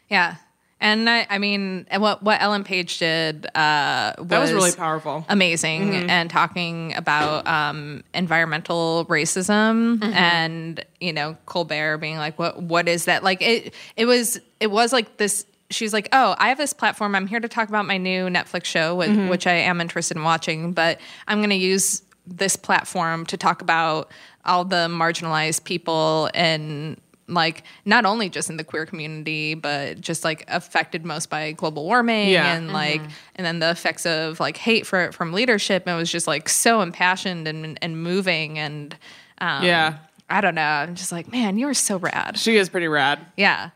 Yeah. 0.10 0.36
And 0.82 1.08
I, 1.08 1.28
I 1.30 1.38
mean, 1.38 1.86
and 1.92 2.02
what 2.02 2.24
what 2.24 2.42
Ellen 2.42 2.64
Page 2.64 2.98
did 2.98 3.46
uh, 3.56 4.14
was, 4.18 4.28
That 4.28 4.40
was 4.42 4.52
really 4.52 4.72
powerful. 4.72 5.24
amazing, 5.30 6.10
and 6.10 6.28
talking 6.28 6.96
about 6.96 7.46
um, 7.46 8.04
environmental 8.16 9.06
racism, 9.06 10.04
and 10.04 10.84
you 11.00 11.14
know 11.14 11.38
Colbert 11.46 12.00
being 12.00 12.18
like, 12.18 12.40
"What 12.40 12.64
what 12.64 12.88
is 12.88 13.06
that?" 13.06 13.24
Like 13.24 13.44
it 13.44 13.76
it 13.96 14.06
was 14.06 14.42
it 14.60 14.72
was 14.72 14.92
like 14.92 15.18
this. 15.18 15.46
She's 15.70 15.94
like, 15.94 16.10
"Oh, 16.12 16.36
I 16.40 16.50
have 16.50 16.58
this 16.58 16.74
platform. 16.74 17.14
I'm 17.14 17.28
here 17.28 17.40
to 17.40 17.48
talk 17.48 17.70
about 17.70 17.86
my 17.86 17.98
new 17.98 18.26
Netflix 18.26 18.66
show, 18.66 18.96
which, 18.96 19.16
which 19.30 19.48
I 19.48 19.54
am 19.54 19.80
interested 19.80 20.18
in 20.18 20.24
watching, 20.24 20.74
but 20.74 21.00
I'm 21.28 21.38
going 21.40 21.52
to 21.52 21.56
use." 21.56 22.02
this 22.28 22.56
platform 22.56 23.26
to 23.26 23.36
talk 23.36 23.64
about 23.64 24.12
all 24.46 24.64
the 24.64 24.88
marginalized 24.88 25.64
people 25.64 26.30
and 26.36 27.02
like 27.34 27.64
not 27.86 28.06
only 28.06 28.30
just 28.30 28.50
in 28.50 28.58
the 28.58 28.64
queer 28.64 28.86
community 28.86 29.54
but 29.54 30.00
just 30.02 30.24
like 30.24 30.44
affected 30.48 31.06
most 31.06 31.30
by 31.30 31.52
global 31.54 31.86
warming 31.86 32.30
Yeah. 32.30 32.54
and 32.56 32.72
like 32.74 33.02
and 33.36 33.46
then 33.46 33.60
the 33.60 33.70
effects 33.72 34.06
of 34.06 34.40
like 34.40 34.58
hate 34.58 34.86
for 34.86 35.12
from 35.12 35.34
leadership 35.34 35.84
and 35.88 35.96
it 35.96 35.98
was 35.98 36.12
just 36.12 36.28
like 36.28 36.50
so 36.50 36.82
impassioned 36.82 37.48
and 37.48 37.78
and 37.82 38.02
moving 38.04 38.60
and 38.60 38.96
um, 39.40 39.64
Yeah. 39.64 39.98
I 40.30 40.42
don't 40.42 40.56
know 40.56 40.62
I'm 40.62 40.96
just 40.96 41.12
like 41.12 41.32
man 41.32 41.58
you 41.58 41.66
were 41.66 41.74
so 41.74 41.98
rad 41.98 42.38
She 42.38 42.58
is 42.58 42.70
pretty 42.70 42.88
rad. 42.88 43.20
yeah 43.38 43.72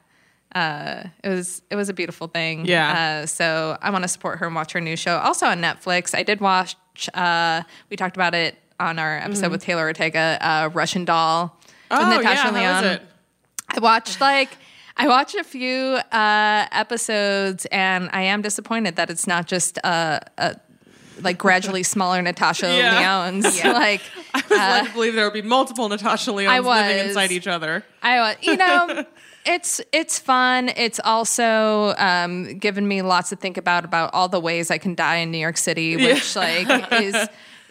uh, 0.53 1.03
it 1.23 1.27
was 1.29 1.61
it 1.69 1.75
was 1.75 1.89
a 1.89 1.93
beautiful 1.93 2.27
thing 2.27 2.65
Yeah. 2.65 3.21
uh, 3.23 3.25
so 3.25 3.77
I 3.81 3.89
want 3.89 4.03
to 4.03 4.07
support 4.07 4.39
her 4.39 4.45
and 4.45 4.55
watch 4.55 4.71
her 4.73 4.79
new 4.81 4.95
show 4.95 5.17
also 5.17 5.47
on 5.47 5.59
Netflix 5.61 6.15
I 6.17 6.23
did 6.23 6.39
watch 6.39 6.75
uh, 7.13 7.63
we 7.89 7.97
talked 7.97 8.15
about 8.15 8.33
it 8.33 8.55
on 8.79 8.99
our 8.99 9.17
episode 9.17 9.51
with 9.51 9.61
Taylor 9.61 9.83
Ortega 9.83 10.37
uh, 10.41 10.69
Russian 10.73 11.05
Doll 11.05 11.57
with 11.61 11.99
Mm-hmm. 11.99 12.11
Oh 12.11 12.17
Natasha 12.17 12.47
yeah, 12.53 12.73
how 12.73 12.81
was 12.83 12.91
it? 12.95 13.01
I 13.69 13.79
watched 13.79 14.21
like 14.21 14.57
I 14.97 15.07
watched 15.07 15.35
a 15.35 15.43
few 15.43 15.97
uh, 16.11 16.67
episodes, 16.71 17.65
and 17.71 18.09
I 18.13 18.21
am 18.23 18.41
disappointed 18.41 18.95
that 18.95 19.09
it's 19.09 19.27
not 19.27 19.45
just 19.45 19.77
a, 19.79 20.21
a 20.37 20.55
like 21.21 21.37
gradually 21.37 21.83
smaller 21.95 22.21
Natasha 22.21 22.67
Yeah. 22.75 22.95
Lyonne's. 22.95 23.61
Like 23.65 24.01
I 24.33 24.41
was 24.49 24.49
led 24.57 24.85
to 24.87 24.93
believe 24.93 25.15
there 25.15 25.25
would 25.25 25.33
be 25.33 25.41
multiple 25.41 25.87
Natasha 25.89 26.31
Lyonnes 26.31 26.47
I 26.49 26.59
living 26.59 26.97
was. 26.97 27.07
inside 27.07 27.31
each 27.31 27.47
other. 27.47 27.83
I, 28.01 28.19
was, 28.19 28.35
you 28.41 28.55
know, 28.57 29.05
it's 29.45 29.81
it's 29.91 30.17
fun. 30.19 30.69
It's 30.75 30.99
also 31.03 31.93
um, 31.97 32.57
given 32.57 32.87
me 32.87 33.01
lots 33.01 33.29
to 33.29 33.35
think 33.35 33.57
about 33.57 33.83
about 33.85 34.13
all 34.13 34.27
the 34.29 34.39
ways 34.39 34.71
I 34.71 34.77
can 34.77 34.95
die 34.95 35.17
in 35.17 35.31
New 35.31 35.37
York 35.37 35.57
City, 35.57 35.95
which 35.97 36.35
like 36.35 36.91
is 36.93 37.15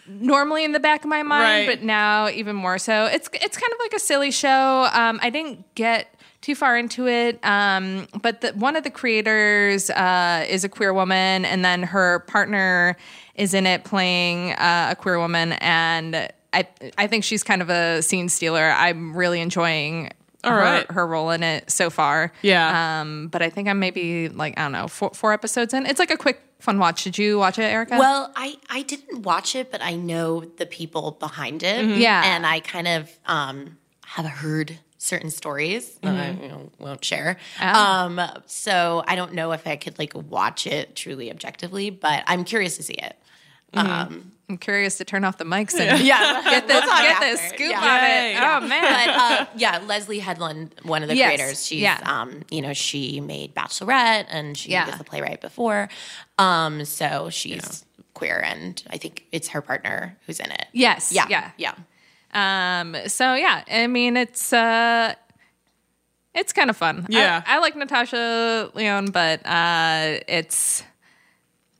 normally 0.07 0.63
in 0.63 0.71
the 0.71 0.79
back 0.79 1.03
of 1.03 1.09
my 1.09 1.23
mind, 1.23 1.67
Right. 1.67 1.77
but 1.77 1.83
now 1.85 2.29
even 2.29 2.55
more 2.55 2.77
so. 2.77 3.05
It's 3.05 3.29
it's 3.33 3.57
kind 3.57 3.71
of 3.73 3.79
like 3.79 3.93
a 3.93 3.99
silly 3.99 4.31
show. 4.31 4.87
Um, 4.93 5.19
I 5.21 5.29
didn't 5.29 5.73
get 5.75 6.13
too 6.41 6.53
far 6.55 6.77
into 6.77 7.07
it, 7.07 7.39
um, 7.43 8.07
but 8.21 8.41
the, 8.41 8.51
one 8.51 8.75
of 8.75 8.83
the 8.83 8.91
creators 8.91 9.89
uh, 9.89 10.45
is 10.47 10.63
a 10.63 10.69
queer 10.69 10.93
woman, 10.93 11.43
and 11.45 11.65
then 11.65 11.81
her 11.83 12.19
partner 12.27 12.95
is 13.33 13.53
in 13.55 13.65
it 13.65 13.83
playing 13.83 14.51
uh, 14.53 14.89
a 14.91 14.95
queer 14.95 15.17
woman, 15.19 15.53
and 15.53 16.15
I 16.53 16.67
I 16.97 17.07
think 17.07 17.23
she's 17.23 17.43
kind 17.43 17.61
of 17.61 17.69
a 17.69 18.01
scene 18.01 18.29
stealer. 18.29 18.71
I'm 18.77 19.15
really 19.17 19.41
enjoying. 19.41 20.11
All 20.45 20.51
her, 20.51 20.57
right. 20.57 20.91
her 20.91 21.05
role 21.05 21.31
in 21.31 21.43
it 21.43 21.69
so 21.71 21.89
far. 21.89 22.31
Yeah. 22.41 23.01
Um, 23.01 23.27
but 23.27 23.41
I 23.41 23.49
think 23.49 23.67
I'm 23.67 23.79
maybe 23.79 24.29
like 24.29 24.57
I 24.57 24.63
don't 24.63 24.71
know 24.71 24.87
four, 24.87 25.11
four 25.13 25.33
episodes 25.33 25.73
in. 25.73 25.85
It's 25.85 25.99
like 25.99 26.11
a 26.11 26.17
quick 26.17 26.41
fun 26.59 26.79
watch. 26.79 27.03
Did 27.03 27.17
you 27.17 27.37
watch 27.37 27.59
it, 27.59 27.63
Erica? 27.63 27.97
Well, 27.97 28.31
I, 28.35 28.57
I 28.69 28.81
didn't 28.83 29.23
watch 29.23 29.55
it, 29.55 29.71
but 29.71 29.81
I 29.81 29.95
know 29.95 30.41
the 30.41 30.65
people 30.65 31.11
behind 31.11 31.63
it. 31.63 31.85
Mm-hmm. 31.85 31.99
Yeah. 31.99 32.21
And 32.23 32.45
I 32.45 32.59
kind 32.61 32.87
of 32.87 33.11
um, 33.25 33.77
have 34.05 34.25
heard 34.25 34.79
certain 34.97 35.29
stories 35.29 35.95
that 36.01 36.15
I 36.15 36.29
Mm-hmm. 36.31 36.43
you 36.43 36.49
know, 36.49 36.71
won't 36.79 37.05
share. 37.05 37.37
Oh. 37.61 37.65
Um, 37.67 38.21
so 38.47 39.03
I 39.07 39.15
don't 39.15 39.33
know 39.33 39.51
if 39.51 39.67
I 39.67 39.75
could 39.75 39.99
like 39.99 40.13
watch 40.15 40.65
it 40.65 40.95
truly 40.95 41.29
objectively, 41.29 41.91
but 41.91 42.23
I'm 42.25 42.43
curious 42.43 42.77
to 42.77 42.83
see 42.83 42.93
it. 42.95 43.15
Mm-hmm. 43.73 43.87
Um, 43.87 44.31
I'm 44.47 44.57
curious 44.57 44.97
to 44.99 45.05
turn 45.05 45.23
off 45.23 45.37
the 45.39 45.43
mics 45.43 45.73
and 45.79 45.99
yeah. 46.05 46.41
get 46.43 46.67
this 46.67 46.81
talk 46.81 47.01
get 47.01 47.19
this 47.21 47.41
scoop 47.49 47.71
Yeah. 47.71 47.79
on 47.79 48.01
Yay. 48.09 48.35
it. 48.35 48.43
Oh 48.43 48.67
man. 48.67 49.07
but 49.07 49.15
uh, 49.15 49.45
yeah, 49.57 49.79
Leslie 49.87 50.19
Headland, 50.19 50.75
one 50.83 51.01
of 51.01 51.09
the 51.09 51.15
Yes. 51.15 51.35
creators, 51.35 51.65
she's 51.65 51.81
Yeah. 51.81 51.99
um, 52.03 52.43
you 52.51 52.61
know, 52.61 52.73
she 52.73 53.19
made 53.21 53.55
Bachelorette 53.55 54.25
and 54.29 54.55
she 54.55 54.69
Yeah. 54.71 54.85
was 54.87 54.97
the 54.97 55.03
playwright 55.03 55.41
before. 55.41 55.89
Um, 56.37 56.85
so 56.85 57.29
she's 57.31 57.85
queer 58.13 58.37
and 58.45 58.83
I 58.89 58.97
think 58.97 59.25
it's 59.31 59.47
her 59.49 59.61
partner 59.61 60.15
who's 60.27 60.39
in 60.39 60.51
it. 60.51 60.65
Yes. 60.73 61.11
Yeah. 61.11 61.25
Yeah. 61.29 61.51
Yeah. 61.57 61.73
Um. 62.81 62.95
So 63.07 63.33
yeah. 63.33 63.63
I 63.71 63.87
mean, 63.87 64.15
it's 64.15 64.53
uh, 64.53 65.15
it's 66.35 66.53
kind 66.53 66.69
of 66.69 66.77
fun. 66.77 67.05
Yeah. 67.09 67.41
I, 67.47 67.59
like 67.59 67.75
Natasha 67.77 68.69
Lyonne, 68.73 69.07
but 69.11 69.45
uh, 69.45 70.19
it's 70.27 70.83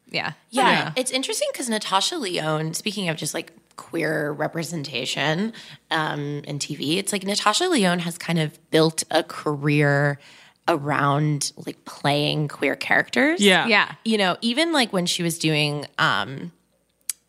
yeah. 0.10 0.34
Yeah, 0.50 0.70
Yeah. 0.72 0.92
it's 0.96 1.12
interesting 1.12 1.48
because 1.52 1.70
Natasha 1.70 2.18
Lyonne, 2.18 2.74
speaking 2.74 3.10
of 3.10 3.18
just 3.18 3.34
like 3.34 3.52
queer 3.76 4.32
representation 4.32 5.54
um, 5.92 6.42
in 6.46 6.60
TV, 6.60 6.98
it's 6.98 7.12
like 7.12 7.24
Natasha 7.24 7.66
Lyonne 7.68 8.00
has 8.00 8.18
kind 8.18 8.40
of 8.40 8.58
built 8.72 9.04
a 9.12 9.24
career 9.24 10.20
around 10.68 11.52
like 11.66 11.84
playing 11.86 12.48
queer 12.48 12.76
characters. 12.76 13.40
Yeah. 13.42 13.68
Yeah. 13.68 13.94
You 14.04 14.18
know, 14.18 14.38
even 14.42 14.72
like 14.74 14.92
when 14.92 15.06
she 15.06 15.22
was 15.24 15.38
doing 15.38 15.86
um 16.00 16.52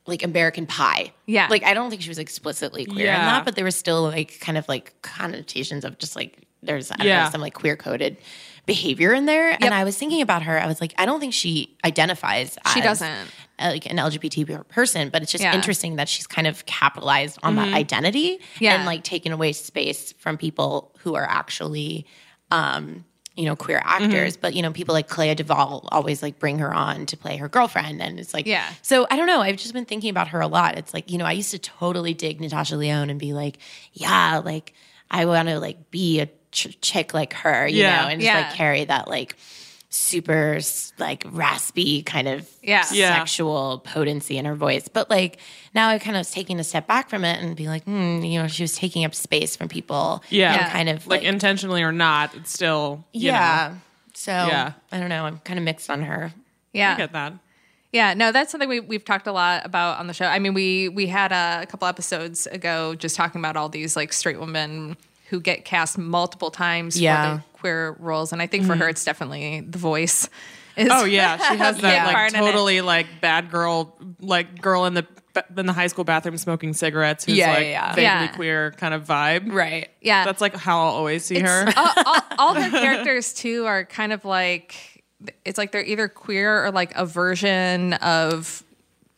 like 0.06 0.22
American 0.22 0.66
Pie. 0.66 1.12
Yeah. 1.26 1.48
Like 1.50 1.64
I 1.64 1.74
don't 1.74 1.90
think 1.90 2.00
she 2.02 2.08
was 2.08 2.18
explicitly 2.18 2.86
queer 2.86 3.08
in 3.08 3.12
that, 3.14 3.44
but 3.44 3.56
there 3.56 3.64
was 3.64 3.76
still 3.76 4.04
like 4.04 4.38
kind 4.40 4.56
of 4.56 4.68
like 4.68 4.94
connotations 5.02 5.84
of 5.84 5.98
just 5.98 6.14
like 6.16 6.38
there's 6.62 6.90
I 6.90 6.96
don't 6.96 7.06
Yeah. 7.06 7.24
know, 7.24 7.30
some 7.30 7.40
like 7.40 7.54
queer 7.54 7.76
coded 7.76 8.16
behavior 8.66 9.12
in 9.12 9.26
there. 9.26 9.56
And 9.60 9.72
I 9.72 9.84
was 9.84 9.96
thinking 9.96 10.20
about 10.22 10.42
her, 10.42 10.60
I 10.60 10.66
was 10.66 10.80
like, 10.80 10.92
I 10.98 11.06
don't 11.06 11.20
think 11.20 11.32
she 11.32 11.76
identifies 11.84 12.58
She 12.74 12.80
as, 12.80 12.84
doesn't. 13.00 13.28
uh, 13.58 13.70
like 13.70 13.86
an 13.90 13.96
LGBT 13.96 14.68
person, 14.68 15.08
but 15.10 15.22
it's 15.22 15.30
just 15.32 15.42
Yeah. 15.42 15.50
Mm-hmm. 15.50 15.56
interesting 15.56 15.96
that 15.96 16.08
she's 16.08 16.26
kind 16.26 16.46
of 16.46 16.66
capitalized 16.66 17.38
on 17.42 17.54
that 17.56 17.72
identity 17.72 18.40
Yeah. 18.58 18.74
and 18.74 18.84
like 18.84 19.04
taken 19.04 19.32
away 19.32 19.52
space 19.52 20.12
from 20.18 20.36
people 20.36 20.92
who 20.98 21.14
are 21.14 21.24
actually 21.28 22.06
um 22.50 23.04
you 23.36 23.44
know 23.44 23.54
queer 23.56 23.80
actors 23.84 24.32
Mm-hmm. 24.34 24.40
but 24.40 24.54
you 24.54 24.62
know 24.62 24.72
people 24.72 24.94
like 24.94 25.08
Clea 25.08 25.34
DuVall 25.34 25.88
always 25.92 26.22
like 26.22 26.38
bring 26.38 26.58
her 26.58 26.72
on 26.72 27.06
to 27.06 27.16
play 27.16 27.36
her 27.36 27.48
girlfriend 27.48 28.00
and 28.00 28.18
it's 28.18 28.32
like 28.32 28.46
Yeah. 28.46 28.64
so 28.82 29.06
I 29.10 29.16
don't 29.16 29.26
know 29.26 29.40
I've 29.42 29.56
just 29.56 29.74
been 29.74 29.84
thinking 29.84 30.10
about 30.10 30.28
her 30.28 30.40
a 30.40 30.46
lot 30.46 30.78
it's 30.78 30.94
like 30.94 31.10
you 31.10 31.18
know 31.18 31.24
I 31.26 31.32
used 31.32 31.50
to 31.50 31.58
totally 31.58 32.14
dig 32.14 32.40
Natasha 32.40 32.76
Lyonne 32.76 33.10
and 33.10 33.18
be 33.20 33.32
like 33.32 33.58
yeah 33.92 34.40
like 34.44 34.72
I 35.10 35.24
want 35.26 35.48
to 35.48 35.58
like 35.60 35.90
be 35.90 36.20
a 36.20 36.28
ch- 36.56 36.78
chick 36.80 37.12
like 37.14 37.32
her 37.34 37.66
you 37.68 37.82
Yeah. 37.82 38.02
know 38.02 38.08
and 38.08 38.20
just 38.20 38.32
Yeah. 38.32 38.40
like 38.46 38.54
carry 38.54 38.84
that 38.84 39.08
like 39.08 39.36
super 39.88 40.58
like 40.98 41.24
raspy 41.30 42.02
kind 42.02 42.28
of 42.28 42.48
Yeah. 42.62 42.84
Yeah. 42.92 43.16
sexual 43.18 43.78
potency 43.84 44.36
in 44.36 44.44
her 44.44 44.54
voice. 44.54 44.88
But 44.88 45.08
like 45.10 45.38
now 45.74 45.88
I 45.88 45.98
kind 45.98 46.16
of 46.16 46.20
was 46.20 46.30
taking 46.30 46.58
a 46.58 46.64
step 46.64 46.86
back 46.86 47.08
from 47.08 47.24
it 47.24 47.40
and 47.42 47.56
be 47.56 47.68
like, 47.68 47.84
hmm, 47.84 48.22
you 48.22 48.40
know, 48.40 48.48
she 48.48 48.62
was 48.62 48.74
taking 48.74 49.04
up 49.04 49.14
space 49.14 49.56
from 49.56 49.68
people. 49.68 50.22
Yeah. 50.28 50.54
and 50.64 50.72
kind 50.72 50.88
of 50.88 51.06
Like 51.06 51.20
like, 51.22 51.28
intentionally 51.28 51.82
or 51.82 51.92
not, 51.92 52.34
it's 52.34 52.52
still 52.52 53.04
you 53.12 53.28
yeah. 53.28 53.70
know, 53.72 53.80
So 54.14 54.32
Yeah. 54.32 54.72
I 54.90 54.98
don't 54.98 55.08
know. 55.08 55.24
I'm 55.24 55.38
kind 55.40 55.58
of 55.58 55.64
mixed 55.64 55.88
on 55.88 56.02
her. 56.02 56.32
Yeah. 56.72 56.94
I 56.94 56.96
get 56.96 57.12
that. 57.12 57.34
Yeah, 57.92 58.12
no, 58.12 58.32
that's 58.32 58.50
something 58.50 58.68
we, 58.68 58.80
we've 58.80 59.04
talked 59.04 59.26
a 59.26 59.32
lot 59.32 59.64
about 59.64 59.98
on 59.98 60.06
the 60.06 60.12
show. 60.12 60.26
I 60.26 60.38
mean, 60.38 60.52
we 60.52 60.88
we 60.90 61.06
had 61.06 61.32
a, 61.32 61.60
a 61.62 61.66
couple 61.66 61.86
episodes 61.88 62.46
ago 62.48 62.94
just 62.94 63.16
talking 63.16 63.40
about 63.40 63.56
all 63.56 63.70
these 63.70 63.96
like 63.96 64.12
straight 64.12 64.38
women 64.38 64.96
who 65.28 65.40
get 65.40 65.64
cast 65.64 65.98
multiple 65.98 66.50
times 66.50 66.98
Yeah. 67.00 67.36
for 67.36 67.36
the 67.36 67.58
queer 67.58 67.96
roles, 67.98 68.32
and 68.32 68.40
I 68.40 68.46
think 68.46 68.64
for 68.64 68.72
mm-hmm. 68.72 68.82
her, 68.82 68.88
it's 68.88 69.04
definitely 69.04 69.60
the 69.60 69.78
voice. 69.78 70.28
Is, 70.76 70.88
Oh 70.90 71.04
yeah, 71.04 71.36
she 71.36 71.56
has 71.58 71.78
that 71.78 71.92
Yeah. 71.94 72.04
like 72.06 72.14
Part 72.14 72.34
in 72.34 72.38
it. 72.40 72.44
totally 72.44 72.80
like 72.80 73.06
bad 73.20 73.50
girl, 73.50 73.96
like 74.20 74.60
girl 74.60 74.84
in 74.84 74.94
the 74.94 75.06
in 75.56 75.66
the 75.66 75.72
high 75.72 75.86
school 75.88 76.04
bathroom 76.04 76.38
smoking 76.38 76.72
cigarettes. 76.72 77.24
Who's 77.24 77.36
Yeah, 77.36 77.50
like 77.52 77.60
yeah, 77.62 77.68
yeah. 77.68 77.94
vaguely 77.94 78.02
Yeah. 78.02 78.26
queer 78.28 78.70
kind 78.72 78.94
of 78.94 79.04
vibe. 79.04 79.52
Right. 79.52 79.88
yeah. 80.00 80.24
That's 80.24 80.40
like 80.40 80.54
how 80.56 80.78
I'll 80.86 80.94
always 80.94 81.24
see 81.24 81.36
It's- 81.36 81.50
her. 81.50 81.72
all, 81.76 81.92
all, 82.06 82.20
all 82.38 82.54
her 82.54 82.70
characters 82.80 83.34
too 83.34 83.66
are 83.66 83.84
kind 83.84 84.12
of 84.12 84.24
like 84.24 85.02
it's 85.44 85.58
like 85.58 85.72
they're 85.72 85.84
either 85.84 86.08
queer 86.08 86.64
or 86.66 86.70
like 86.70 86.94
a 86.94 87.04
version 87.06 87.94
of 87.94 88.62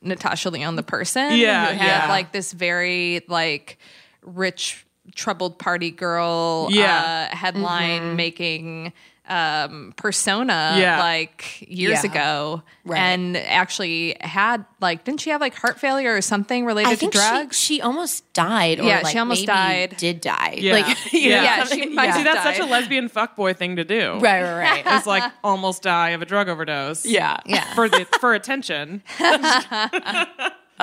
Natasha 0.00 0.50
Lyonne 0.50 0.76
the 0.76 0.82
person. 0.82 1.36
Yeah, 1.36 1.72
who 1.72 1.78
had 1.78 1.86
yeah. 2.04 2.08
like 2.08 2.32
this 2.32 2.52
very 2.52 3.22
like 3.28 3.78
rich 4.22 4.86
troubled 5.14 5.58
party 5.58 5.90
girl 5.90 6.68
Yeah. 6.70 7.28
uh, 7.32 7.36
headline 7.36 8.16
making 8.16 8.92
um 9.30 9.92
persona 9.98 10.76
Yeah. 10.78 11.00
like 11.00 11.60
years 11.68 12.02
Yeah. 12.02 12.10
ago 12.10 12.62
Right. 12.86 12.98
and 12.98 13.36
actually 13.36 14.16
had 14.22 14.64
like 14.80 15.04
didn't 15.04 15.20
she 15.20 15.28
have 15.28 15.42
like 15.42 15.54
heart 15.54 15.78
failure 15.78 16.16
or 16.16 16.22
something 16.22 16.64
related 16.64 16.88
I 16.92 16.94
to 16.94 17.08
drugs 17.10 17.58
she, 17.58 17.74
she 17.76 17.80
almost 17.82 18.32
died. 18.32 18.80
Or 18.80 18.84
Yeah, 18.84 19.00
like 19.02 19.12
she 19.12 19.18
almost 19.18 19.40
maybe 19.42 19.46
died. 19.48 19.96
Did 19.98 20.22
die. 20.22 20.54
Yeah. 20.56 20.72
Like, 20.72 21.12
you 21.12 21.20
Yeah. 21.20 21.36
know, 21.36 21.42
Yeah, 21.42 21.64
she 21.64 21.68
something- 21.68 21.94
might 21.94 22.12
See, 22.14 22.22
have 22.22 22.24
that's 22.24 22.42
such 22.42 22.56
a 22.56 22.60
died. 22.60 22.70
lesbian 22.70 23.10
fuckboy 23.10 23.54
thing 23.54 23.76
to 23.76 23.84
do. 23.84 24.12
Right, 24.14 24.42
right, 24.42 24.54
right. 24.54 24.82
It's 24.96 25.06
like 25.06 25.30
almost 25.44 25.82
die 25.82 26.10
of 26.10 26.22
a 26.22 26.24
drug 26.24 26.48
overdose. 26.48 27.04
yeah. 27.04 27.36
yeah 27.44 27.74
For 27.74 27.86
the 27.90 28.06
for 28.20 28.32
attention. 28.32 29.02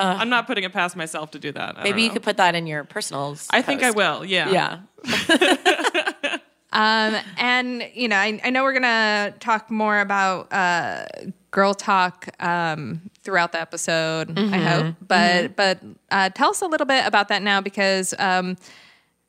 I'm 0.04 0.28
not 0.28 0.46
putting 0.46 0.64
it 0.64 0.72
past 0.72 0.96
myself 0.96 1.30
to 1.32 1.38
do 1.38 1.52
that. 1.52 1.78
I 1.78 1.84
Maybe 1.84 2.02
you 2.02 2.10
could 2.10 2.22
put 2.22 2.36
that 2.36 2.54
in 2.54 2.66
your 2.66 2.84
personals. 2.84 3.46
I 3.50 3.62
think 3.62 3.82
I 3.82 3.90
will. 3.90 4.24
Yeah. 4.24 4.80
Yeah. 5.04 6.38
Um, 6.76 7.16
and 7.38 7.88
you 7.94 8.06
know, 8.06 8.16
I, 8.16 8.38
I 8.44 8.50
know 8.50 8.62
we're 8.62 8.74
gonna 8.74 9.32
talk 9.40 9.70
more 9.70 9.98
about 9.98 10.52
uh, 10.52 11.06
girl 11.50 11.72
talk 11.72 12.28
um, 12.38 13.00
throughout 13.22 13.52
the 13.52 13.60
episode. 13.60 14.38
I 14.38 14.58
hope, 14.58 14.94
but 15.00 15.56
but 15.56 15.80
uh, 16.10 16.28
tell 16.30 16.50
us 16.50 16.60
a 16.60 16.66
little 16.66 16.86
bit 16.86 17.06
about 17.06 17.28
that 17.28 17.42
now 17.42 17.62
because 17.62 18.12
um, 18.18 18.58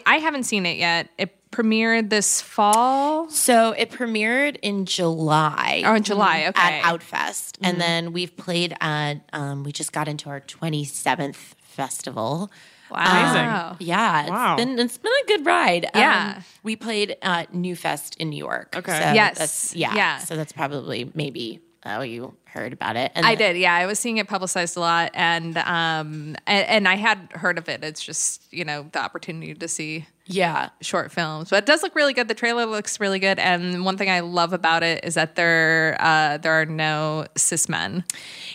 I 0.06 0.18
haven't 0.18 0.44
seen 0.44 0.66
it 0.66 0.76
yet. 0.76 1.10
It 1.18 1.37
premiered 1.52 2.10
this 2.10 2.42
fall. 2.42 3.30
So 3.30 3.72
it 3.72 3.90
premiered 3.92 4.58
in 4.62 4.86
July. 4.86 5.84
Oh, 5.86 5.96
in 5.96 6.04
July, 6.04 6.46
okay. 6.50 6.80
At 6.80 6.84
Outfest. 6.84 7.58
And 7.62 7.80
then 7.80 8.14
we've 8.14 8.36
played 8.36 8.76
at, 8.82 9.16
um, 9.34 9.64
we 9.64 9.72
just 9.72 9.92
got 9.92 10.08
into 10.08 10.30
our 10.30 10.42
27th 10.42 11.36
festival. 11.62 12.52
Wow. 12.90 13.76
Yeah, 13.80 14.22
it's 14.22 14.30
Wow. 14.32 14.56
been 14.56 14.80
it's 14.80 14.98
been 14.98 15.12
a 15.24 15.28
good 15.28 15.46
ride. 15.46 15.90
Yeah. 15.94 16.36
Um, 16.38 16.44
we 16.64 16.76
played 16.78 17.18
at 17.22 17.54
New 17.54 17.76
Fest 17.76 18.16
in 18.16 18.30
New 18.30 18.38
York. 18.38 18.76
Okay. 18.78 18.92
So 18.94 19.12
Yes. 19.14 19.34
that's- 19.38 19.76
yeah. 19.76 19.94
Yeah. 19.94 20.18
So 20.20 20.38
that's 20.38 20.54
probably 20.54 21.12
maybe 21.14 21.60
oh 21.86 22.02
you 22.02 22.36
heard 22.46 22.72
about 22.72 22.96
it. 22.96 23.12
And 23.14 23.26
I 23.26 23.36
then- 23.36 23.56
did, 23.56 23.60
yeah. 23.62 23.74
I 23.76 23.86
was 23.88 24.00
seeing 24.00 24.18
it 24.18 24.28
publicized 24.30 24.78
a 24.78 24.80
lot, 24.80 25.12
and 25.14 25.58
um, 25.58 26.36
and, 26.48 26.66
and 26.68 26.88
I 26.88 26.96
had 26.96 27.28
heard 27.34 27.58
of 27.58 27.68
it. 27.68 27.84
It's 27.84 28.02
just 28.04 28.42
you 28.52 28.64
know 28.64 28.88
the 28.94 29.00
opportunity 29.04 29.54
to 29.54 29.68
see 29.68 30.06
Yeah. 30.28 30.70
short 30.82 31.12
films, 31.12 31.50
but 31.50 31.64
it 31.64 31.66
does 31.66 31.84
look 31.84 31.96
really 31.96 32.14
good. 32.14 32.28
The 32.28 32.34
trailer 32.34 32.66
looks 32.66 33.00
really 33.00 33.20
good, 33.20 33.40
and 33.40 33.84
one 33.86 33.98
thing 33.98 34.10
I 34.10 34.20
love 34.20 34.54
about 34.54 34.84
it 34.84 35.04
is 35.06 35.14
that 35.16 35.36
there 35.36 35.98
uh, 36.00 36.38
there 36.38 36.54
are 36.54 36.66
no 36.66 37.26
cis 37.36 37.68
men. 37.70 38.04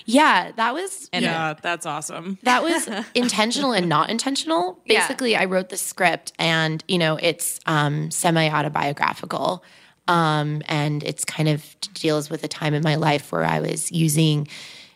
Yeah. 0.04 0.52
That 0.56 0.74
was 0.74 1.08
Yeah, 1.12 1.54
that's 1.60 1.86
awesome. 1.86 2.38
that 2.42 2.62
was 2.62 2.88
intentional 3.14 3.72
and 3.72 3.88
not 3.88 4.10
intentional. 4.10 4.80
Yeah. 4.84 5.00
Basically, 5.00 5.36
I 5.36 5.44
wrote 5.46 5.68
the 5.68 5.76
script 5.76 6.32
and, 6.38 6.82
you 6.88 6.98
know, 6.98 7.18
it's 7.20 7.60
um, 7.66 8.10
semi 8.10 8.48
autobiographical. 8.50 9.64
Um, 10.08 10.62
and 10.66 11.02
it's 11.04 11.24
kind 11.24 11.48
of 11.48 11.64
deals 11.94 12.28
with 12.28 12.42
a 12.42 12.48
time 12.48 12.74
in 12.74 12.82
my 12.82 12.96
life 12.96 13.30
where 13.30 13.44
I 13.44 13.60
was 13.60 13.92
using 13.92 14.48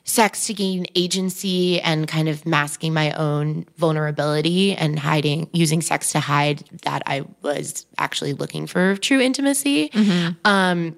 sex 0.08 0.46
to 0.46 0.54
gain 0.54 0.86
agency 0.94 1.80
and 1.80 2.06
kind 2.06 2.28
of 2.28 2.46
masking 2.46 2.94
my 2.94 3.10
own 3.12 3.66
vulnerability 3.76 4.72
and 4.72 4.98
hiding, 4.98 5.50
using 5.52 5.82
sex 5.82 6.12
to 6.12 6.20
hide 6.20 6.62
that 6.84 7.02
I 7.06 7.24
was 7.42 7.84
actually 7.98 8.32
looking 8.32 8.66
for 8.68 8.96
true 8.96 9.20
intimacy. 9.20 9.90
Um, 10.44 10.96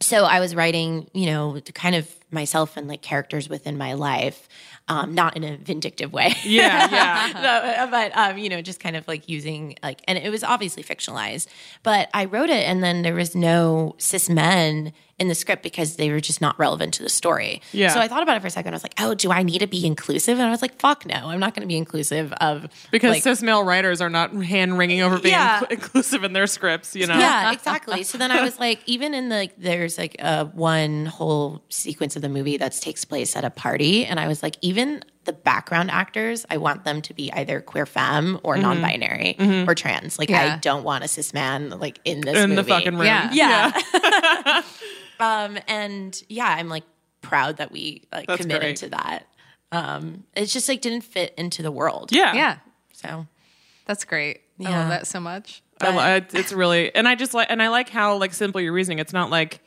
so 0.00 0.24
I 0.24 0.40
was 0.40 0.54
writing, 0.54 1.08
you 1.12 1.26
know, 1.26 1.60
to 1.60 1.72
kind 1.72 1.94
of 1.94 2.08
myself 2.30 2.78
and 2.78 2.88
like 2.88 3.02
characters 3.02 3.50
within 3.50 3.76
my 3.76 3.92
life, 3.92 4.48
um, 4.88 5.14
not 5.14 5.36
in 5.36 5.44
a 5.44 5.58
vindictive 5.58 6.10
way. 6.10 6.32
Yeah, 6.42 6.88
yeah. 6.90 7.32
No, 7.84 7.90
but 7.90 8.16
um, 8.16 8.38
you 8.38 8.48
know, 8.48 8.62
just 8.62 8.80
kind 8.80 8.96
of 8.96 9.06
like 9.06 9.28
using 9.28 9.76
like, 9.82 10.00
and 10.08 10.16
it 10.16 10.30
was 10.30 10.42
obviously 10.42 10.82
fictionalized. 10.82 11.46
But 11.82 12.08
I 12.14 12.24
wrote 12.24 12.48
it, 12.48 12.66
and 12.66 12.82
then 12.82 13.02
there 13.02 13.14
was 13.14 13.34
no 13.34 13.94
cis 13.98 14.30
men 14.30 14.94
in 15.20 15.28
the 15.28 15.34
script 15.34 15.62
because 15.62 15.96
they 15.96 16.10
were 16.10 16.18
just 16.18 16.40
not 16.40 16.58
relevant 16.58 16.94
to 16.94 17.02
the 17.02 17.10
story. 17.10 17.60
Yeah. 17.72 17.90
So 17.90 18.00
I 18.00 18.08
thought 18.08 18.22
about 18.22 18.38
it 18.38 18.40
for 18.40 18.46
a 18.46 18.50
second. 18.50 18.72
I 18.72 18.76
was 18.76 18.82
like, 18.82 18.94
oh, 18.98 19.14
do 19.14 19.30
I 19.30 19.42
need 19.42 19.58
to 19.58 19.66
be 19.66 19.84
inclusive? 19.86 20.38
And 20.38 20.48
I 20.48 20.50
was 20.50 20.62
like, 20.62 20.80
fuck 20.80 21.04
no, 21.04 21.14
I'm 21.14 21.38
not 21.38 21.54
going 21.54 21.60
to 21.60 21.68
be 21.68 21.76
inclusive 21.76 22.32
of 22.40 22.66
Because 22.90 23.10
like, 23.10 23.22
cis 23.22 23.42
male 23.42 23.62
writers 23.62 24.00
are 24.00 24.08
not 24.08 24.32
hand 24.32 24.78
wringing 24.78 25.02
over 25.02 25.18
being 25.18 25.34
Yeah. 25.34 25.60
inclu- 25.60 25.72
inclusive 25.72 26.24
in 26.24 26.32
their 26.32 26.46
scripts, 26.46 26.96
you 26.96 27.06
know? 27.06 27.18
Yeah, 27.18 27.52
exactly. 27.52 28.02
So 28.02 28.16
then 28.16 28.32
I 28.32 28.42
was 28.42 28.58
like, 28.58 28.80
even 28.86 29.12
in 29.12 29.28
the 29.28 29.50
there's 29.58 29.98
like 29.98 30.16
a 30.18 30.46
one 30.46 31.04
whole 31.04 31.62
sequence 31.68 32.16
of 32.16 32.22
the 32.22 32.30
movie 32.30 32.56
that 32.56 32.72
takes 32.72 33.04
place 33.04 33.36
at 33.36 33.44
a 33.44 33.50
party, 33.50 34.06
and 34.06 34.18
I 34.18 34.26
was 34.26 34.42
like, 34.42 34.56
even 34.62 35.04
the 35.24 35.32
background 35.34 35.90
actors, 35.90 36.46
I 36.50 36.56
want 36.56 36.84
them 36.84 37.02
to 37.02 37.14
be 37.14 37.30
either 37.32 37.60
queer 37.60 37.86
femme 37.86 38.40
or 38.42 38.54
mm-hmm. 38.54 38.62
non-binary 38.62 39.36
mm-hmm. 39.38 39.68
or 39.68 39.74
trans. 39.74 40.18
Like, 40.18 40.30
Yeah. 40.30 40.54
I 40.54 40.58
don't 40.58 40.82
want 40.82 41.04
a 41.04 41.08
cis 41.08 41.34
man 41.34 41.70
like 41.70 42.00
in 42.04 42.22
this 42.22 42.36
In 42.36 42.50
movie. 42.50 42.62
the 42.62 42.68
fucking 42.68 42.94
room. 42.96 43.04
Yeah. 43.04 43.30
Yeah. 43.32 44.62
um, 45.20 45.58
and 45.68 46.22
yeah, 46.28 46.46
I'm 46.58 46.68
like 46.68 46.84
proud 47.22 47.58
that 47.58 47.70
we 47.70 48.04
like 48.12 48.26
That's 48.26 48.40
committed 48.42 48.60
great. 48.62 48.76
to 48.78 48.88
that. 48.90 49.26
Um, 49.72 50.24
it's 50.34 50.52
just 50.52 50.68
like 50.68 50.80
didn't 50.80 51.02
fit 51.02 51.34
into 51.36 51.62
the 51.62 51.70
world. 51.70 52.10
Yeah. 52.12 52.34
Yeah, 52.34 52.56
So 52.92 53.26
that's 53.86 54.04
great. 54.04 54.40
I 54.64 54.70
love 54.70 54.88
that 54.88 55.06
so 55.06 55.20
much. 55.20 55.62
I, 55.80 56.18
li- 56.18 56.26
it's 56.34 56.52
really, 56.52 56.94
and 56.94 57.08
I 57.08 57.14
just 57.14 57.32
like, 57.32 57.46
and 57.50 57.62
I 57.62 57.68
like 57.68 57.88
how 57.88 58.16
like 58.18 58.34
simple 58.34 58.60
your 58.60 58.72
reasoning. 58.74 58.98
It's 58.98 59.14
not 59.14 59.30
like, 59.30 59.60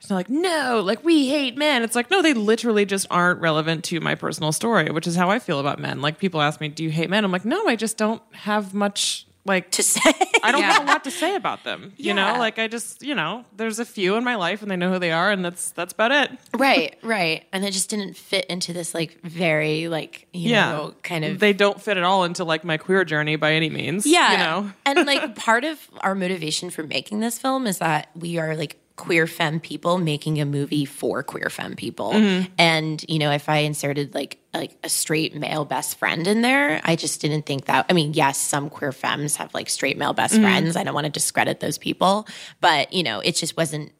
it's 0.00 0.10
not 0.10 0.16
like 0.16 0.28
no, 0.28 0.80
like 0.84 1.04
we 1.04 1.28
hate 1.28 1.56
men. 1.56 1.84
It's 1.84 1.94
like 1.94 2.10
no, 2.10 2.22
they 2.22 2.34
literally 2.34 2.84
just 2.84 3.06
aren't 3.10 3.40
relevant 3.40 3.84
to 3.84 4.00
my 4.00 4.16
personal 4.16 4.50
story, 4.50 4.90
which 4.90 5.06
is 5.06 5.14
how 5.14 5.30
I 5.30 5.38
feel 5.38 5.60
about 5.60 5.78
men. 5.78 6.00
Like 6.00 6.18
people 6.18 6.40
ask 6.40 6.60
me, 6.60 6.66
"Do 6.68 6.82
you 6.82 6.90
hate 6.90 7.08
men?" 7.10 7.24
I'm 7.24 7.30
like, 7.30 7.44
no, 7.44 7.68
I 7.68 7.76
just 7.76 7.96
don't 7.96 8.20
have 8.32 8.74
much 8.74 9.26
like 9.48 9.70
to 9.72 9.82
say, 9.82 10.00
I 10.42 10.52
don't 10.52 10.60
Yeah. 10.60 10.72
have 10.72 10.82
a 10.82 10.86
lot 10.86 11.04
to 11.04 11.10
say 11.10 11.34
about 11.34 11.64
them. 11.64 11.92
You 11.96 12.14
know, 12.14 12.34
like 12.38 12.58
I 12.58 12.68
just, 12.68 13.02
you 13.02 13.14
know, 13.14 13.44
there's 13.56 13.78
a 13.78 13.84
few 13.84 14.14
in 14.16 14.22
my 14.24 14.34
life 14.36 14.62
and 14.62 14.70
they 14.70 14.76
know 14.76 14.92
who 14.92 14.98
they 14.98 15.10
are 15.10 15.30
and 15.30 15.44
that's 15.44 15.70
that's 15.70 15.92
about 15.92 16.12
it. 16.12 16.30
right, 16.56 16.96
right, 17.02 17.44
and 17.52 17.64
it 17.64 17.72
just 17.72 17.90
didn't 17.90 18.16
fit 18.16 18.44
into 18.46 18.72
this 18.72 18.94
like 18.94 19.20
very 19.22 19.88
like 19.88 20.26
you 20.32 20.50
Yeah. 20.50 20.70
know 20.72 20.94
kind 21.02 21.24
of 21.24 21.38
They 21.40 21.52
don't 21.52 21.80
fit 21.80 21.96
at 21.96 22.04
all 22.04 22.24
into 22.24 22.44
like 22.44 22.62
my 22.64 22.76
queer 22.76 23.04
journey 23.04 23.36
by 23.36 23.52
any 23.54 23.70
means. 23.70 24.06
Yeah. 24.06 24.32
You 24.32 24.38
know. 24.38 24.72
and 24.86 25.06
like 25.06 25.34
part 25.48 25.64
of 25.64 25.78
our 26.00 26.14
motivation 26.14 26.70
for 26.70 26.82
making 26.82 27.20
this 27.20 27.38
film 27.38 27.66
is 27.66 27.78
that 27.78 28.10
we 28.14 28.38
are 28.38 28.54
like 28.56 28.76
queer 28.98 29.28
femme 29.28 29.60
people 29.60 29.96
making 29.96 30.40
a 30.40 30.44
movie 30.44 30.84
for 30.84 31.22
queer 31.22 31.48
femme 31.48 31.76
people. 31.76 32.12
Mm-hmm. 32.12 32.52
And, 32.58 33.02
you 33.08 33.20
know, 33.20 33.30
if 33.30 33.48
I 33.48 33.58
inserted 33.58 34.12
like 34.12 34.38
like 34.52 34.76
a 34.82 34.88
straight 34.88 35.36
male 35.36 35.64
best 35.64 35.98
friend 35.98 36.26
in 36.26 36.42
there, 36.42 36.80
I 36.82 36.96
just 36.96 37.20
didn't 37.20 37.46
think 37.46 37.66
that 37.66 37.86
I 37.88 37.92
mean, 37.92 38.12
yes, 38.12 38.38
some 38.38 38.68
queer 38.68 38.90
femmes 38.90 39.36
have 39.36 39.54
like 39.54 39.70
straight 39.70 39.96
male 39.96 40.12
best 40.12 40.34
mm-hmm. 40.34 40.42
friends. 40.42 40.76
I 40.76 40.82
don't 40.82 40.94
want 40.94 41.04
to 41.04 41.12
discredit 41.12 41.60
those 41.60 41.78
people, 41.78 42.26
but 42.60 42.92
you 42.92 43.04
know, 43.04 43.20
it 43.20 43.36
just 43.36 43.56
wasn't 43.56 43.92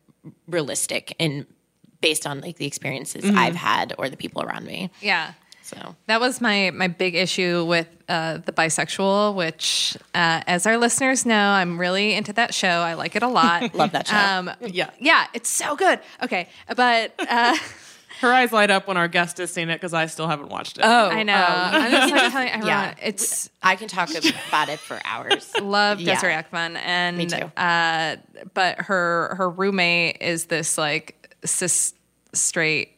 realistic 0.49 1.15
and 1.21 1.47
based 2.01 2.27
on 2.27 2.41
like 2.41 2.57
the 2.57 2.67
experiences 2.67 3.25
mm-hmm. 3.25 3.39
I've 3.39 3.57
had 3.57 3.95
or 3.99 4.09
the 4.09 4.17
people 4.17 4.43
around 4.43 4.67
me. 4.67 4.91
Yeah. 5.01 5.33
So 5.69 5.95
That 6.07 6.21
was 6.21 6.41
my 6.41 6.71
my 6.75 6.89
big 6.89 7.15
issue 7.15 7.65
with 7.65 7.87
uh, 8.09 8.39
the 8.39 8.53
bisexual, 8.53 9.35
which, 9.35 9.97
uh, 10.15 10.41
as 10.47 10.67
our 10.67 10.79
listeners 10.79 11.27
know, 11.27 11.51
I'm 11.51 11.79
really 11.79 12.15
into 12.15 12.33
that 12.35 12.55
show. 12.55 12.69
I 12.69 12.95
like 12.95 13.15
it 13.17 13.23
a 13.23 13.29
lot. 13.29 13.75
love 13.83 13.93
that 13.93 14.07
show. 14.09 14.17
Um, 14.17 14.51
Yeah. 14.61 14.89
yeah, 14.99 15.27
it's 15.35 15.51
so 15.51 15.77
good. 15.77 16.01
Okay, 16.23 16.49
but 16.75 17.13
uh, 17.19 17.55
Her 18.21 18.33
eyes 18.33 18.51
light 18.51 18.71
up 18.71 18.89
when 18.89 18.97
our 18.97 19.07
guest 19.07 19.39
has 19.39 19.53
seen 19.53 19.69
it 19.71 19.75
because 19.77 19.95
I 19.95 20.07
still 20.07 20.27
haven't 20.27 20.49
watched 20.49 20.79
it. 20.79 20.85
Oh, 20.85 21.09
I 21.09 21.23
know. 21.23 21.35
I'm 21.35 21.91
just 21.93 22.13
like 22.13 22.33
telling 22.33 22.49
everyone, 22.49 22.67
yeah. 22.69 22.95
it's 23.01 23.49
I 23.63 23.77
can 23.77 23.87
talk 23.87 24.09
about 24.11 24.69
it 24.71 24.81
for 24.81 24.99
hours. 25.05 25.53
love 25.63 26.01
Yeah. 26.01 26.15
Desiree 26.15 26.33
Akhavan, 26.33 26.77
and 26.85 27.17
Me 27.19 27.27
too. 27.27 27.45
Uh, 27.57 28.17
but 28.55 28.81
her 28.81 29.35
her 29.37 29.49
roommate 29.49 30.17
is 30.21 30.47
this 30.47 30.77
like 30.79 31.37
cis 31.45 31.93
straight 32.33 32.97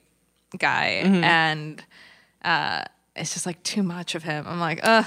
guy, 0.58 1.02
Mm-hmm. 1.04 1.24
and 1.24 1.84
uh, 2.44 2.82
it's 3.16 3.32
just 3.32 3.46
like 3.46 3.62
too 3.62 3.82
much 3.82 4.14
of 4.14 4.22
him. 4.22 4.46
I'm 4.46 4.60
like, 4.60 4.80
ugh. 4.82 5.06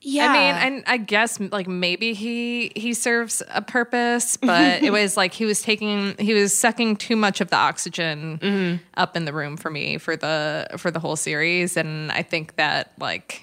Yeah. 0.00 0.26
I 0.30 0.70
mean, 0.70 0.84
I, 0.86 0.92
I 0.94 0.96
guess 0.98 1.40
like 1.40 1.66
maybe 1.66 2.14
he 2.14 2.70
he 2.76 2.94
serves 2.94 3.42
a 3.52 3.60
purpose, 3.60 4.36
but 4.36 4.80
it 4.82 4.92
was 4.92 5.16
like 5.16 5.32
he 5.34 5.44
was 5.44 5.60
taking 5.60 6.14
he 6.18 6.34
was 6.34 6.56
sucking 6.56 6.96
too 6.96 7.16
much 7.16 7.40
of 7.40 7.50
the 7.50 7.56
oxygen 7.56 8.38
Mm-hmm. 8.40 8.84
up 8.96 9.16
in 9.16 9.24
the 9.24 9.32
room 9.32 9.56
for 9.56 9.70
me 9.70 9.98
for 9.98 10.14
the 10.16 10.68
for 10.76 10.92
the 10.92 11.00
whole 11.00 11.16
series, 11.16 11.76
and 11.76 12.12
I 12.12 12.22
think 12.22 12.54
that 12.56 12.92
like 13.00 13.42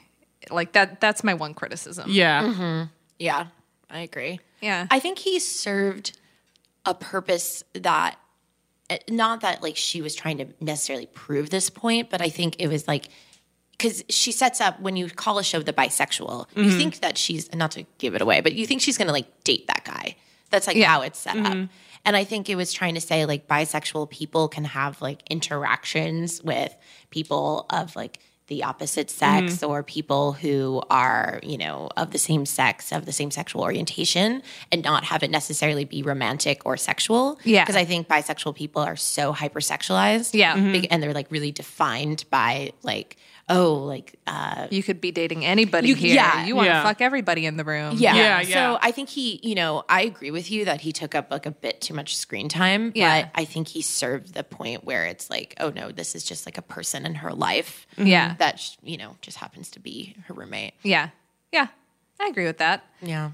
like 0.49 0.71
that 0.73 1.01
that's 1.01 1.25
my 1.25 1.33
one 1.33 1.53
criticism. 1.53 2.09
Yeah. 2.09 2.87
Yeah, 3.19 3.47
I 3.89 3.99
agree. 3.99 4.39
Yeah. 4.61 4.87
I 4.89 4.99
think 4.99 5.19
he 5.19 5.39
served 5.39 6.17
a 6.85 6.93
purpose 6.93 7.63
that 7.73 8.17
Uh, 8.89 8.97
not 9.09 9.41
that 9.41 9.63
like 9.63 9.75
she 9.75 10.01
was 10.01 10.15
trying 10.15 10.37
to 10.37 10.47
necessarily 10.59 11.07
prove 11.07 11.49
this 11.49 11.69
point, 11.69 12.09
but 12.09 12.21
I 12.21 12.29
think 12.29 12.57
it 12.59 12.67
was 12.67 12.87
like 12.87 13.09
because 13.77 14.03
she 14.09 14.31
sets 14.31 14.61
up 14.61 14.79
when 14.79 14.95
you 14.95 15.09
call 15.09 15.37
a 15.37 15.43
show 15.43 15.61
the 15.61 15.73
bisexual, 15.73 16.47
you 16.55 16.63
mm-hmm. 16.63 16.77
think 16.77 16.99
that 17.01 17.17
she's 17.17 17.53
not 17.53 17.71
to 17.71 17.85
give 17.97 18.15
it 18.15 18.21
away, 18.21 18.41
but 18.41 18.53
you 18.53 18.65
think 18.65 18.81
she's 18.81 18.97
going 18.97 19.07
to 19.07 19.11
like 19.11 19.43
date 19.43 19.67
that 19.67 19.83
guy. 19.83 20.15
That's 20.49 20.67
like 20.67 20.77
how 20.81 21.01
it's 21.01 21.19
set 21.19 21.37
up. 21.37 21.53
Mm-hmm. 21.53 21.65
And 22.05 22.15
I 22.15 22.23
think 22.23 22.49
it 22.49 22.55
was 22.55 22.71
trying 22.71 22.93
to 22.93 23.01
say 23.01 23.25
like 23.25 23.47
bisexual 23.47 24.09
people 24.11 24.47
can 24.47 24.63
have 24.63 25.01
like 25.01 25.23
interactions 25.29 26.41
with 26.43 26.75
people 27.09 27.65
of 27.69 27.95
like 27.95 28.19
the 28.47 28.63
opposite 28.63 29.09
sex 29.09 29.63
or 29.63 29.81
people 29.81 30.33
who 30.33 30.81
are, 30.91 31.39
you 31.41 31.57
know, 31.57 31.89
of 31.97 32.11
the 32.11 32.17
same 32.19 32.45
sex, 32.45 32.91
of 32.91 33.05
the 33.05 33.11
same 33.11 33.31
sexual 33.31 33.63
orientation, 33.63 34.43
and 34.71 34.83
not 34.83 35.03
have 35.05 35.23
it 35.23 35.31
necessarily 35.31 35.83
be 35.85 36.03
romantic 36.03 36.61
or 36.65 36.77
sexual. 36.77 37.39
Yeah. 37.43 37.63
Because 37.63 37.75
I 37.75 37.85
think 37.85 38.07
bisexual 38.07 38.53
people 38.55 38.81
are 38.83 38.95
so 38.95 39.33
hypersexualized. 39.33 40.31
Yeah. 40.33 40.55
Mhm. 40.57 40.71
Big- 40.73 40.87
And 40.91 41.01
they're 41.01 41.13
like 41.13 41.31
really 41.31 41.51
defined 41.51 42.25
by 42.29 42.71
like, 42.83 43.17
oh, 43.47 43.75
like, 43.75 44.15
uh, 44.25 44.67
You 44.71 44.81
could 44.81 44.99
be 44.99 45.11
dating 45.11 45.45
anybody 45.45 45.89
You- 45.89 45.95
here. 45.95 46.15
yeah. 46.15 46.45
you 46.45 46.55
want 46.55 46.65
to 46.65 46.71
Yeah. 46.73 46.83
fuck 46.83 46.99
everybody 47.01 47.45
in 47.45 47.57
the 47.57 47.63
room. 47.63 47.95
yeah. 47.99 48.15
Yeah, 48.15 48.41
yeah. 48.41 48.53
So 48.55 48.79
I 48.81 48.91
think 48.91 49.09
he, 49.09 49.39
you 49.43 49.53
know, 49.53 49.83
I 49.87 50.01
agree 50.01 50.31
with 50.31 50.49
you 50.49 50.65
that 50.65 50.81
he 50.81 50.91
took 50.91 51.13
up 51.13 51.29
like 51.29 51.45
a 51.45 51.51
bit 51.51 51.79
too 51.79 51.93
much 51.93 52.17
screen 52.17 52.49
time. 52.49 52.91
Yeah. 52.95 53.21
But 53.23 53.31
I 53.35 53.45
think 53.45 53.67
he 53.67 53.81
served 53.83 54.33
the 54.33 54.43
point 54.43 54.83
where 54.83 55.05
it's 55.05 55.29
like, 55.29 55.53
oh 55.59 55.69
no, 55.69 55.91
this 55.91 56.15
is 56.15 56.23
just 56.23 56.47
like 56.47 56.57
a 56.57 56.63
person 56.63 57.05
in 57.05 57.15
her 57.15 57.33
life. 57.33 57.85
Yeah. 57.97 58.35
That, 58.39 58.61
you 58.81 58.97
know, 58.97 59.15
just 59.21 59.37
happens 59.37 59.69
to 59.71 59.79
be 59.79 60.15
her 60.27 60.33
roommate. 60.33 60.73
Yeah. 60.81 61.09
Yeah. 61.51 61.67
I 62.19 62.27
agree 62.27 62.45
with 62.45 62.57
that. 62.57 62.83
Yeah. 63.01 63.31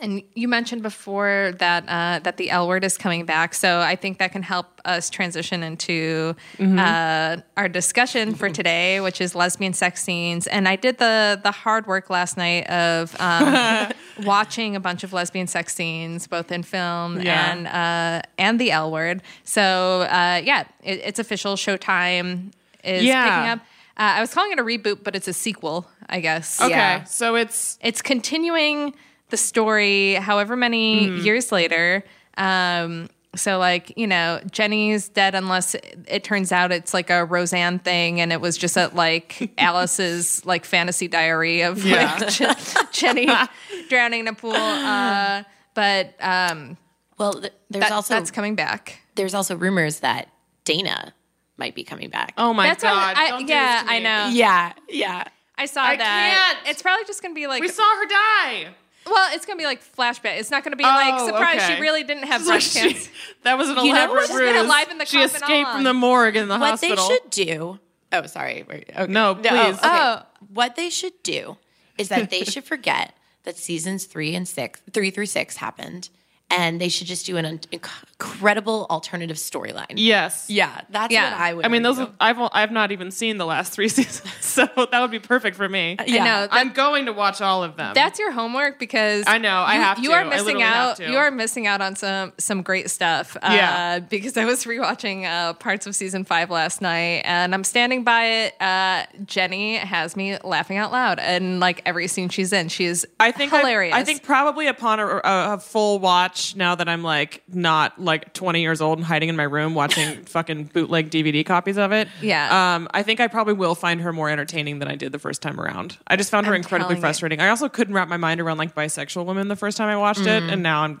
And 0.00 0.22
you 0.34 0.48
mentioned 0.48 0.82
before 0.82 1.52
that 1.58 1.84
uh, 1.86 2.18
that 2.20 2.36
the 2.38 2.50
L 2.50 2.66
word 2.66 2.82
is 2.82 2.96
coming 2.96 3.26
back, 3.26 3.52
so 3.52 3.80
I 3.80 3.94
think 3.94 4.18
that 4.18 4.32
can 4.32 4.42
help 4.42 4.80
us 4.86 5.10
transition 5.10 5.62
into 5.62 6.34
uh, 6.58 7.36
our 7.58 7.68
discussion 7.68 8.34
for 8.34 8.48
today, 8.48 9.00
which 9.00 9.20
is 9.20 9.34
lesbian 9.34 9.74
sex 9.74 10.02
scenes. 10.02 10.46
And 10.46 10.66
I 10.66 10.76
did 10.76 10.96
the 10.98 11.38
the 11.42 11.50
hard 11.50 11.86
work 11.86 12.08
last 12.08 12.38
night 12.38 12.66
of 12.70 13.14
um, 13.20 13.92
watching 14.24 14.74
a 14.76 14.80
bunch 14.80 15.04
of 15.04 15.12
lesbian 15.12 15.46
sex 15.46 15.74
scenes, 15.74 16.26
both 16.26 16.50
in 16.50 16.62
film 16.62 17.20
Yeah. 17.20 17.52
and 17.52 17.66
uh, 17.68 18.22
and 18.38 18.58
the 18.58 18.70
L 18.72 18.90
word. 18.90 19.20
So 19.44 20.00
uh, 20.10 20.40
yeah, 20.42 20.64
it, 20.82 21.00
it's 21.04 21.18
official. 21.18 21.54
Showtime 21.54 22.52
is 22.82 23.04
Yeah. 23.04 23.24
picking 23.24 23.50
up. 23.50 23.58
Uh, 23.98 24.16
I 24.16 24.20
was 24.22 24.32
calling 24.32 24.52
it 24.52 24.58
a 24.58 24.62
reboot, 24.64 25.04
but 25.04 25.14
it's 25.14 25.28
a 25.28 25.34
sequel, 25.34 25.86
I 26.08 26.20
guess. 26.20 26.62
Okay, 26.62 26.70
Yeah. 26.70 27.04
so 27.04 27.34
it's 27.34 27.78
It's 27.82 28.00
continuing 28.00 28.94
the 29.32 29.36
story 29.36 30.14
however 30.14 30.54
many 30.56 31.08
Mm-hmm. 31.08 31.24
years 31.24 31.50
later. 31.50 32.04
Um, 32.38 33.08
so 33.34 33.58
like, 33.58 33.96
you 33.96 34.06
know, 34.06 34.40
Jenny's 34.50 35.08
dead 35.08 35.34
unless 35.34 35.74
it, 35.74 35.98
it 36.06 36.22
turns 36.22 36.52
out 36.52 36.70
it's 36.70 36.92
like 36.94 37.08
a 37.10 37.24
Roseanne 37.24 37.78
thing 37.78 38.20
and 38.20 38.30
it 38.32 38.40
was 38.40 38.56
just 38.58 38.76
at 38.78 38.94
like 38.94 39.52
Alice's 39.58 40.44
like 40.46 40.64
fantasy 40.64 41.08
diary 41.08 41.62
of 41.62 41.84
Yeah. 41.84 42.16
like 42.20 42.28
Je- 42.28 42.54
Jenny 42.92 43.26
drowning 43.88 44.20
in 44.20 44.28
a 44.28 44.34
pool. 44.34 44.52
Uh, 44.54 45.42
but 45.74 46.14
um, 46.20 46.76
Well, 47.18 47.32
th- 47.32 47.52
there's 47.70 47.82
that- 47.84 47.92
also 47.92 48.14
that's 48.14 48.30
coming 48.30 48.54
back. 48.54 49.00
there's 49.16 49.34
also 49.34 49.56
rumors 49.56 50.00
that 50.00 50.28
Dana 50.64 51.12
might 51.56 51.74
be 51.74 51.84
coming 51.84 52.10
back. 52.10 52.34
oh 52.36 52.52
my 52.52 52.66
That's 52.68 52.82
god, 52.82 53.14
I- 53.16 53.28
don't 53.30 53.46
do 53.46 53.52
yeah, 53.52 53.80
this 53.80 53.88
to 53.88 53.94
I 53.94 53.98
know. 54.00 54.28
yeah, 54.32 54.72
yeah. 54.88 55.24
I 55.56 55.66
saw 55.66 55.82
I 55.82 55.96
that. 55.96 56.54
can't. 56.56 56.68
It's 56.70 56.82
probably 56.82 57.04
just 57.06 57.22
gonna 57.22 57.34
be 57.34 57.46
like 57.46 57.60
We 57.62 57.68
saw 57.68 57.82
her 57.96 58.06
die. 58.06 58.68
Well, 59.06 59.28
it's 59.34 59.44
gonna 59.46 59.58
be 59.58 59.64
like 59.64 59.82
flashback. 59.96 60.38
It's 60.38 60.50
not 60.50 60.64
gonna 60.64 60.76
be 60.76 60.84
like 60.84 61.14
Oh, 61.14 61.26
surprise. 61.26 61.62
okay. 61.62 61.74
She 61.76 61.80
really 61.80 62.02
didn't 62.04 62.24
have 62.24 62.42
So 62.44 62.50
breast 62.52 62.72
she- 62.72 62.92
cancer. 62.92 63.10
that 63.42 63.58
was 63.58 63.68
an 63.68 63.76
You 63.78 63.92
know 63.92 63.98
elaborate 63.98 64.14
what's 64.16 64.28
been 64.32 64.54
ruse. 64.54 64.64
alive 64.64 64.90
in 64.90 64.98
the 64.98 65.06
she 65.06 65.16
coffin 65.18 65.36
escaped 65.36 65.50
along? 65.50 65.74
from 65.74 65.84
the 65.84 65.94
morgue 65.94 66.36
in 66.36 66.48
the 66.48 66.58
What 66.58 66.70
hospital. 66.70 67.08
they 67.08 67.14
should 67.14 67.30
do. 67.30 67.78
Oh, 68.12 68.26
sorry. 68.26 68.64
Wait, 68.68 68.90
Okay. 68.96 69.10
No, 69.12 69.30
oh, 69.30 69.34
please. 69.36 69.48
okay. 69.78 69.78
Oh. 69.82 70.22
What 70.52 70.76
they 70.76 70.90
should 70.90 71.14
do 71.22 71.56
is 71.98 72.08
that 72.08 72.30
they 72.30 72.44
should 72.44 72.64
forget 72.64 73.14
that 73.44 73.56
seasons 73.56 74.04
three 74.04 74.34
and 74.34 74.46
six, 74.46 74.80
three 74.92 75.10
through 75.10 75.26
six 75.26 75.56
happened, 75.56 76.10
and 76.52 76.80
they 76.80 76.88
should 76.88 77.06
just 77.06 77.26
do 77.26 77.36
an 77.36 77.44
inc- 77.44 77.66
incredible 77.72 78.86
alternative 78.90 79.36
storyline. 79.36 79.94
Yes. 79.96 80.46
Yeah, 80.48 80.80
that's 80.90 81.12
Yeah. 81.12 81.30
what 81.32 81.40
I 81.40 81.54
would. 81.54 81.64
I 81.64 81.68
mean, 81.68 81.82
those 81.82 81.98
argue. 81.98 82.14
I've 82.20 82.38
I've 82.52 82.70
not 82.72 82.92
even 82.92 83.10
seen 83.10 83.38
the 83.38 83.46
last 83.46 83.72
three 83.72 83.88
seasons, 83.96 84.22
so 84.44 84.66
that 84.76 85.00
would 85.00 85.10
be 85.10 85.18
perfect 85.18 85.56
for 85.56 85.68
me. 85.68 85.96
I 85.98 86.04
know. 86.06 86.22
That- 86.24 86.48
I'm 86.52 86.72
going 86.72 87.06
to 87.06 87.12
watch 87.12 87.40
all 87.40 87.64
of 87.64 87.76
them. 87.76 87.94
That's 87.94 88.18
your 88.18 88.30
homework 88.32 88.78
because 88.78 89.24
I 89.26 89.38
know, 89.38 89.50
I 89.56 89.74
you, 89.74 89.80
have 89.80 89.98
you 89.98 90.08
to. 90.10 90.14
are 90.16 90.20
I 90.24 90.28
missing 90.28 90.60
have 90.60 90.74
out. 90.90 90.96
to. 90.96 91.10
You 91.10 91.16
are 91.16 91.30
missing 91.30 91.66
out 91.66 91.80
on 91.80 91.96
some 91.96 92.32
some 92.38 92.62
great 92.62 92.90
stuff. 92.90 93.36
Uh, 93.42 93.48
Yeah. 93.52 93.98
because 93.98 94.36
I 94.36 94.44
was 94.44 94.64
rewatching 94.64 95.24
uh, 95.24 95.54
parts 95.54 95.86
of 95.86 95.94
season 95.96 96.24
five 96.24 96.50
last 96.50 96.80
night, 96.80 97.22
and 97.24 97.54
I'm 97.54 97.64
standing 97.64 98.04
by 98.04 98.24
it. 98.26 98.60
Uh, 98.60 99.04
Jenny 99.24 99.76
has 99.76 100.16
me 100.16 100.38
laughing 100.44 100.76
out 100.76 100.92
loud, 100.92 101.18
and 101.18 101.60
like 101.60 101.82
every 101.86 102.06
scene 102.08 102.28
she's 102.28 102.52
in, 102.52 102.68
she 102.68 102.84
is 102.84 103.06
I 103.18 103.32
think 103.32 103.52
I- 103.52 103.58
hilarious. 103.58 103.94
I, 103.94 104.04
think 104.04 104.22
probably 104.22 104.66
upon 104.66 105.00
a, 105.00 105.06
a, 105.06 105.20
a 105.54 105.58
full 105.58 105.98
watch, 105.98 106.41
now 106.56 106.74
that 106.74 106.88
I'm 106.88 107.02
like 107.02 107.42
not 107.48 108.00
like 108.00 108.32
20 108.34 108.60
years 108.60 108.80
old 108.80 108.98
and 108.98 109.04
hiding 109.06 109.28
in 109.28 109.36
my 109.36 109.42
room 109.44 109.74
watching 109.74 110.24
fucking 110.26 110.64
bootleg 110.64 111.10
DVD 111.10 111.44
copies 111.44 111.78
of 111.78 111.92
it. 111.92 112.08
Yeah. 112.20 112.74
Um, 112.74 112.88
I 112.92 113.02
think 113.02 113.20
I 113.20 113.28
probably 113.28 113.54
will 113.54 113.74
find 113.74 114.00
her 114.02 114.12
more 114.12 114.28
entertaining 114.30 114.78
than 114.78 114.88
I 114.88 114.96
did 114.96 115.12
the 115.12 115.18
first 115.18 115.42
time 115.42 115.60
around. 115.60 115.98
I 116.06 116.16
just 116.16 116.30
found 116.30 116.46
her 116.46 116.52
I'm 116.52 116.56
incredibly 116.62 116.96
you. 116.96 117.00
frustrating. 117.00 117.40
I 117.40 117.48
also 117.48 117.68
couldn't 117.68 117.94
wrap 117.94 118.08
my 118.08 118.16
mind 118.16 118.40
around 118.40 118.58
like 118.58 118.74
bisexual 118.74 119.24
women 119.26 119.48
the 119.48 119.56
first 119.56 119.76
time 119.76 119.88
I 119.88 119.96
watched 119.96 120.26
it, 120.26 120.42
and 120.44 120.62
now 120.62 120.82
I'm 120.82 121.00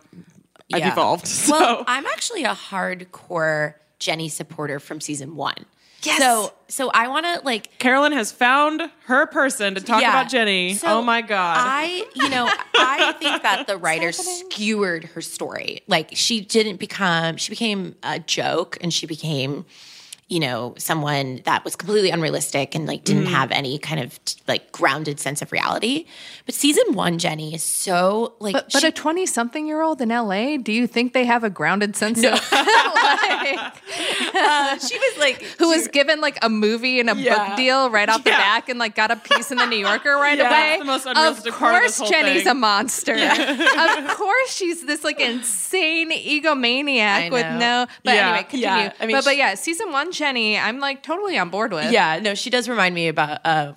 I've 0.72 0.80
Yeah. 0.80 0.92
evolved. 0.92 1.26
So 1.42 1.52
Well, 1.52 1.84
I'm 1.86 2.06
actually 2.06 2.44
a 2.44 2.54
hardcore 2.54 3.74
Jenny 3.98 4.28
supporter 4.28 4.78
from 4.80 5.00
season 5.00 5.36
one. 5.36 5.54
Yes. 6.04 6.18
So, 6.18 6.52
so 6.68 6.90
I 6.92 7.08
want 7.08 7.26
to 7.26 7.40
like 7.44 7.78
Carolyn 7.78 8.12
has 8.12 8.32
found 8.32 8.82
her 9.04 9.26
person 9.26 9.74
to 9.76 9.80
talk 9.80 10.00
Yeah. 10.00 10.10
about 10.10 10.30
Jenny. 10.30 10.74
So 10.74 10.98
oh 10.98 11.02
my 11.02 11.20
god. 11.22 11.56
I, 11.60 12.04
you 12.14 12.28
know, 12.28 12.48
I 12.74 13.12
think 13.20 13.42
that 13.42 13.66
the 13.66 13.76
writer 13.76 14.10
skewered 14.12 15.04
her 15.04 15.20
story. 15.20 15.82
Like 15.86 16.10
she 16.14 16.40
didn't 16.40 16.76
become, 16.76 17.36
she 17.36 17.50
became 17.50 17.94
a 18.02 18.18
joke 18.18 18.78
and 18.80 18.92
she 18.92 19.06
became, 19.06 19.64
you 20.32 20.40
know, 20.40 20.74
someone 20.78 21.42
that 21.44 21.62
was 21.62 21.76
completely 21.76 22.08
unrealistic 22.08 22.74
and 22.74 22.86
like 22.86 23.04
didn't 23.04 23.26
have 23.26 23.50
any 23.50 23.76
kind 23.78 24.00
of 24.00 24.18
like 24.48 24.72
grounded 24.72 25.20
sense 25.20 25.42
of 25.42 25.52
reality. 25.52 26.06
But 26.46 26.54
season 26.54 26.94
one, 26.94 27.18
Jenny 27.18 27.54
is 27.54 27.62
so 27.62 28.32
like, 28.40 28.54
But, 28.54 28.72
but 28.72 28.80
she- 28.80 28.86
a 28.88 28.92
20 28.92 29.26
something 29.26 29.66
year 29.66 29.82
old 29.82 30.00
in 30.00 30.08
LA, 30.08 30.56
do 30.56 30.72
you 30.72 30.86
think 30.86 31.12
they 31.12 31.26
have 31.26 31.44
a 31.44 31.50
grounded 31.50 31.96
sense 31.96 32.18
of 32.24 32.32
like, 32.52 33.58
uh, 34.34 34.78
she 34.78 34.96
was 34.98 35.18
like, 35.18 35.42
who 35.58 35.68
was 35.68 35.88
given 35.88 36.22
like 36.22 36.38
a 36.42 36.48
movie 36.48 36.98
and 36.98 37.10
a 37.10 37.14
Yeah. 37.16 37.48
book 37.48 37.56
deal 37.58 37.90
right 37.90 38.08
off 38.08 38.24
the 38.24 38.30
Yeah. 38.30 38.38
back 38.38 38.68
and 38.70 38.78
like 38.78 38.94
got 38.94 39.10
a 39.10 39.16
piece 39.16 39.50
in 39.50 39.58
the 39.58 39.66
New 39.66 39.76
Yorker 39.76 40.14
right 40.16 40.38
Yeah, 40.38 40.48
away? 40.48 40.78
the 40.78 40.84
most 40.86 41.04
of 41.06 41.14
unrealistic 41.14 41.52
part 41.54 41.74
of 41.76 41.82
this 41.82 41.98
course, 41.98 42.10
whole 42.10 42.20
Jenny's 42.22 42.44
thing. 42.44 42.52
a 42.52 42.54
monster. 42.54 43.12
of 43.14 44.16
course, 44.16 44.54
she's 44.56 44.86
this 44.86 45.04
like 45.04 45.20
insane 45.20 46.10
egomaniac 46.10 47.30
with 47.30 47.46
no. 47.60 47.86
But 48.02 48.14
anyway, 48.14 48.42
continue. 48.48 48.90
I 48.98 49.06
mean, 49.06 49.16
but 49.16 49.24
but 49.26 49.36
yeah, 49.36 49.54
season 49.56 49.92
one, 49.92 50.10
Jenny, 50.10 50.21
I'm 50.24 50.78
like 50.78 51.02
totally 51.02 51.38
on 51.38 51.50
board 51.50 51.72
with. 51.72 51.92
Yeah, 51.92 52.18
no, 52.20 52.34
she 52.34 52.50
does 52.50 52.68
remind 52.68 52.94
me 52.94 53.08
about. 53.08 53.40
Uh, 53.44 53.72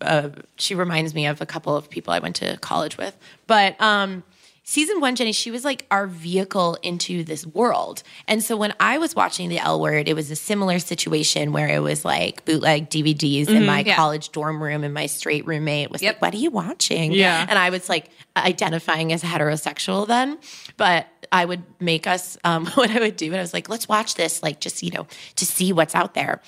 uh, 0.00 0.30
she 0.56 0.74
reminds 0.74 1.14
me 1.14 1.26
of 1.26 1.40
a 1.40 1.46
couple 1.46 1.76
of 1.76 1.88
people 1.88 2.12
I 2.12 2.18
went 2.18 2.36
to 2.36 2.56
college 2.58 2.96
with. 2.98 3.16
But 3.46 3.80
um, 3.80 4.22
season 4.64 5.00
one, 5.00 5.16
Jenny, 5.16 5.32
she 5.32 5.50
was 5.50 5.64
like 5.64 5.86
our 5.90 6.06
vehicle 6.06 6.78
into 6.82 7.24
this 7.24 7.46
world. 7.46 8.02
And 8.28 8.42
so 8.42 8.56
when 8.56 8.72
I 8.80 8.98
was 8.98 9.14
watching 9.16 9.48
the 9.48 9.58
L 9.58 9.80
Word, 9.80 10.08
it 10.08 10.14
was 10.14 10.30
a 10.30 10.36
similar 10.36 10.78
situation 10.78 11.52
where 11.52 11.68
it 11.68 11.80
was 11.80 12.04
like 12.04 12.44
bootleg 12.44 12.88
DVDs 12.90 13.48
in 13.48 13.66
my 13.66 13.80
Yeah. 13.80 13.96
college 13.96 14.30
dorm 14.32 14.62
room, 14.62 14.84
and 14.84 14.94
my 14.94 15.06
straight 15.06 15.46
roommate 15.46 15.90
was 15.90 16.02
Yep. 16.02 16.14
like, 16.16 16.22
"What 16.22 16.34
are 16.34 16.38
you 16.38 16.50
watching?" 16.50 17.12
Yeah. 17.12 17.46
and 17.48 17.58
I 17.58 17.70
was 17.70 17.88
like 17.88 18.10
identifying 18.36 19.12
as 19.12 19.22
heterosexual 19.22 20.06
then, 20.06 20.38
but. 20.76 21.06
I 21.34 21.46
would 21.46 21.62
make 21.80 22.06
us 22.06 22.36
um, 22.44 22.66
what 22.74 22.90
I 22.90 22.98
would 23.00 23.16
do, 23.16 23.24
and 23.26 23.36
I 23.36 23.40
was 23.40 23.54
like, 23.54 23.70
"Let's 23.70 23.88
watch 23.88 24.16
this, 24.16 24.42
like 24.42 24.60
just 24.60 24.82
you 24.82 24.90
know, 24.90 25.06
to 25.36 25.46
see 25.46 25.72
what's 25.72 25.94
out 25.94 26.12
there." 26.12 26.42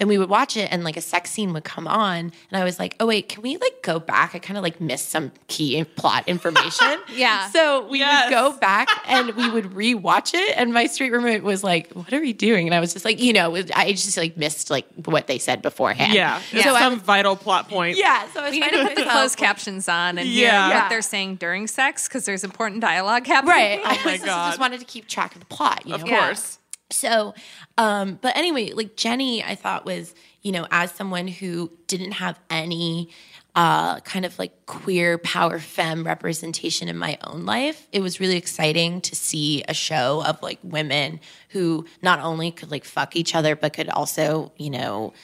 And 0.00 0.08
we 0.08 0.18
would 0.18 0.28
watch 0.30 0.56
it 0.56 0.68
and 0.72 0.82
like 0.82 0.96
a 0.96 1.00
sex 1.00 1.30
scene 1.30 1.52
would 1.52 1.62
come 1.64 1.86
on 1.86 2.16
and 2.50 2.60
i 2.60 2.64
was 2.64 2.78
like 2.78 2.96
oh 2.98 3.06
wait 3.06 3.28
can 3.28 3.42
we 3.42 3.56
like 3.58 3.82
go 3.82 4.00
back 4.00 4.34
i 4.34 4.38
kind 4.38 4.56
of 4.56 4.62
like 4.64 4.80
missed 4.80 5.10
some 5.10 5.30
key 5.46 5.84
plot 5.84 6.26
information 6.26 6.98
Yeah. 7.14 7.48
so 7.50 7.86
we 7.88 7.98
Yes. 8.00 8.24
would 8.30 8.34
go 8.34 8.52
back 8.58 8.88
and 9.06 9.32
we 9.36 9.50
would 9.50 9.66
rewatch 9.66 10.32
it 10.34 10.56
and 10.56 10.72
my 10.72 10.86
street 10.86 11.10
roommate 11.12 11.42
was 11.42 11.62
like 11.62 11.92
what 11.92 12.12
are 12.12 12.20
we 12.20 12.32
doing 12.32 12.66
and 12.66 12.74
i 12.74 12.80
was 12.80 12.92
just 12.92 13.04
like 13.04 13.20
you 13.20 13.32
know 13.32 13.54
i 13.76 13.92
just 13.92 14.16
like 14.16 14.36
missed 14.36 14.70
like 14.70 14.86
what 15.04 15.26
they 15.26 15.38
said 15.38 15.62
beforehand 15.62 16.14
yeah. 16.14 16.40
It's 16.50 16.64
so 16.64 16.74
some 16.76 16.94
was- 16.94 17.02
vital 17.02 17.36
plot 17.36 17.68
point. 17.68 17.96
yeah 17.98 18.26
so 18.32 18.40
i 18.40 18.44
was 18.44 18.52
We 18.52 18.60
need 18.60 18.68
trying 18.70 18.86
to 18.88 18.94
put 18.94 19.04
the 19.04 19.10
closed 19.10 19.36
captions 19.38 19.88
on 19.88 20.18
and 20.18 20.26
hear 20.26 20.48
Yeah. 20.48 20.80
what 20.82 20.88
they're 20.88 21.02
saying 21.02 21.36
during 21.36 21.66
sex 21.66 22.08
because 22.08 22.24
there's 22.24 22.42
important 22.42 22.80
dialogue 22.80 23.26
happening. 23.26 23.54
right 23.54 23.80
i 23.84 23.96
Oh 24.00 24.04
my 24.06 24.12
just, 24.14 24.24
God. 24.24 24.48
just 24.48 24.58
wanted 24.60 24.80
to 24.80 24.86
keep 24.86 25.06
track 25.08 25.34
of 25.34 25.40
the 25.40 25.46
plot 25.46 25.82
you 25.86 25.94
Of 25.94 26.04
know? 26.04 26.10
course. 26.18 26.56
So, 26.92 27.34
um, 27.80 28.18
but 28.20 28.36
anyway, 28.36 28.72
like 28.72 28.94
Jenny, 28.94 29.42
I 29.42 29.54
thought 29.54 29.86
was, 29.86 30.14
you 30.42 30.52
know, 30.52 30.66
as 30.70 30.92
someone 30.92 31.26
who 31.26 31.72
didn't 31.86 32.12
have 32.12 32.38
any 32.50 33.08
uh, 33.54 34.00
kind 34.00 34.26
of 34.26 34.38
like 34.38 34.66
queer 34.66 35.16
power 35.16 35.58
femme 35.58 36.04
representation 36.04 36.88
in 36.88 36.98
my 36.98 37.16
own 37.24 37.46
life, 37.46 37.88
it 37.90 38.00
was 38.00 38.20
really 38.20 38.36
exciting 38.36 39.00
to 39.00 39.16
see 39.16 39.64
a 39.66 39.72
show 39.72 40.22
of 40.26 40.42
like 40.42 40.58
women 40.62 41.20
who 41.48 41.86
not 42.02 42.20
only 42.20 42.50
could 42.50 42.70
like 42.70 42.84
fuck 42.84 43.16
each 43.16 43.34
other, 43.34 43.56
but 43.56 43.72
could 43.72 43.88
also, 43.88 44.52
you 44.58 44.68
know, 44.68 45.14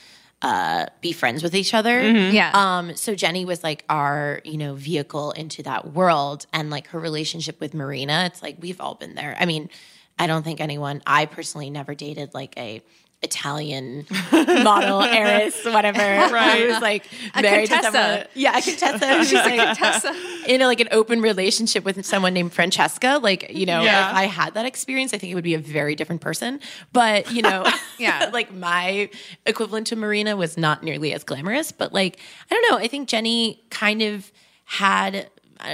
uh, 0.41 0.87
be 1.03 1.13
friends 1.13 1.43
with 1.43 1.55
each 1.55 1.75
other. 1.75 2.09
Yeah. 2.09 2.53
Um, 2.55 2.97
so 2.97 3.15
Jenny 3.15 3.45
was 3.45 3.63
like 3.63 3.85
our, 3.91 4.41
you 4.45 4.57
know, 4.57 4.75
vehicle 4.75 5.33
into 5.33 5.63
that 5.65 5.93
world 5.93 6.47
and 6.55 6.71
like 6.71 6.87
her 6.89 6.99
relationship 6.99 7.61
with 7.61 7.75
Marina, 7.75 8.25
it's 8.25 8.43
like 8.43 8.57
we've 8.61 8.81
all 8.81 8.95
been 8.95 9.15
there. 9.15 9.37
I 9.39 9.45
mean, 9.45 9.69
I 10.19 10.27
don't 10.27 10.43
think 10.43 10.61
anyone 10.61 11.03
I 11.07 11.27
personally 11.27 11.71
never 11.71 11.95
dated 11.95 12.33
like 12.35 12.57
a 12.57 12.83
Italian 13.23 14.07
model 14.33 15.01
heiress, 15.03 15.65
whatever. 15.65 15.99
Right. 16.37 16.61
Who 16.61 16.67
was 16.69 16.83
like 16.83 17.07
married 17.35 17.71
Contessa. 17.71 17.91
to 17.91 17.99
someone. 17.99 18.27
Yeah, 18.35 18.59
a 18.59 18.61
Contessa. 18.63 19.25
She's 19.25 19.33
like 19.33 19.79
Tessa. 19.79 20.15
in 20.47 20.61
a, 20.61 20.67
like 20.67 20.81
an 20.81 20.89
open 20.93 21.23
relationship 21.23 21.83
with 21.85 22.05
someone 22.05 22.35
named 22.35 22.53
Francesca. 22.53 23.19
Like, 23.23 23.51
you 23.55 23.65
know, 23.65 23.83
Yeah. 23.83 24.11
if 24.11 24.17
I 24.17 24.25
had 24.25 24.55
that 24.55 24.67
experience, 24.67 25.15
I 25.15 25.19
think 25.19 25.33
it 25.33 25.35
would 25.35 25.45
be 25.45 25.55
a 25.55 25.59
very 25.59 25.95
different 25.95 26.21
person. 26.21 26.61
But, 26.93 27.33
you 27.33 27.41
know, 27.43 27.67
Yeah. 27.99 28.29
like 28.35 28.53
my 28.53 29.09
equivalent 29.47 29.87
to 29.89 29.97
Marina 29.97 30.37
was 30.37 30.59
not 30.59 30.83
nearly 30.83 31.15
as 31.15 31.25
glamorous. 31.25 31.73
But 31.73 31.95
like, 31.95 32.19
I 32.51 32.55
don't 32.55 32.71
know. 32.71 32.77
I 32.79 32.87
think 32.87 33.09
Jenny 33.09 33.65
kind 33.71 34.03
of 34.03 34.31
had 34.67 35.31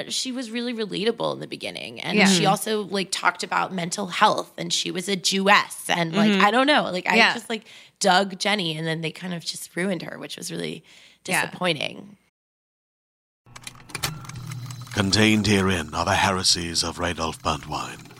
she 0.08 0.32
was 0.32 0.50
really 0.50 0.74
relatable 0.74 1.32
in 1.34 1.40
the 1.40 1.46
beginning 1.46 2.00
and 2.00 2.16
Yeah. 2.16 2.26
she 2.26 2.42
mm-hmm. 2.42 2.50
also 2.50 2.82
like 2.84 3.10
talked 3.10 3.42
about 3.42 3.72
mental 3.72 4.06
health 4.06 4.52
and 4.58 4.72
she 4.72 4.90
was 4.90 5.08
a 5.08 5.16
jewess 5.16 5.88
and 5.88 6.14
like 6.14 6.30
mm-hmm. 6.30 6.44
i 6.44 6.50
don't 6.50 6.66
know 6.66 6.84
like 6.84 7.08
i 7.08 7.16
Yeah. 7.16 7.34
just 7.34 7.48
like 7.50 7.64
dug 8.00 8.38
jenny 8.38 8.76
and 8.76 8.86
then 8.86 9.00
they 9.00 9.10
kind 9.10 9.34
of 9.34 9.44
just 9.44 9.74
ruined 9.76 10.02
her 10.02 10.18
which 10.18 10.36
was 10.36 10.50
really 10.50 10.84
Yeah. 11.26 11.46
disappointing 11.46 12.16
Contained 14.92 15.46
herein 15.46 15.94
are 15.94 16.04
the 16.04 16.16
heresies 16.16 16.84
of 16.84 16.98
Radolf 16.98 17.40
Burntwine, 17.40 18.10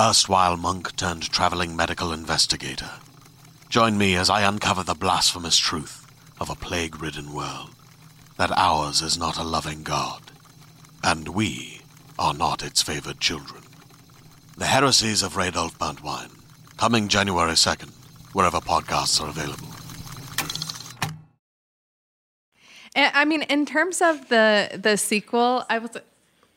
erstwhile 0.00 0.56
monk 0.56 0.96
turned 0.96 1.30
traveling 1.30 1.76
medical 1.76 2.10
investigator. 2.10 2.90
Join 3.68 3.98
me 3.98 4.16
as 4.16 4.30
I 4.30 4.40
uncover 4.40 4.82
the 4.82 4.94
blasphemous 4.94 5.58
truth 5.58 6.06
of 6.40 6.48
a 6.48 6.54
plague 6.54 7.02
ridden 7.02 7.34
world 7.34 7.70
that 8.38 8.50
ours 8.52 9.02
is 9.02 9.18
not 9.18 9.38
a 9.38 9.42
loving 9.44 9.82
God, 9.82 10.32
and 11.06 11.28
we 11.28 11.80
are 12.18 12.34
not 12.34 12.64
its 12.64 12.82
favored 12.82 13.20
children. 13.20 13.62
The 14.58 14.66
heresies 14.66 15.22
of 15.22 15.34
Radolf 15.34 15.78
Burntwine, 15.78 16.32
coming 16.76 17.06
January 17.06 17.52
2nd, 17.52 17.90
wherever 18.34 18.58
podcasts 18.58 19.20
are 19.22 19.28
available. 19.28 19.68
Eh, 22.96 23.10
I 23.14 23.24
mean, 23.24 23.42
in 23.42 23.66
terms 23.66 24.02
of 24.02 24.28
the 24.28 24.80
the 24.82 24.96
sequel, 24.96 25.64
I 25.70 25.78
was 25.78 25.90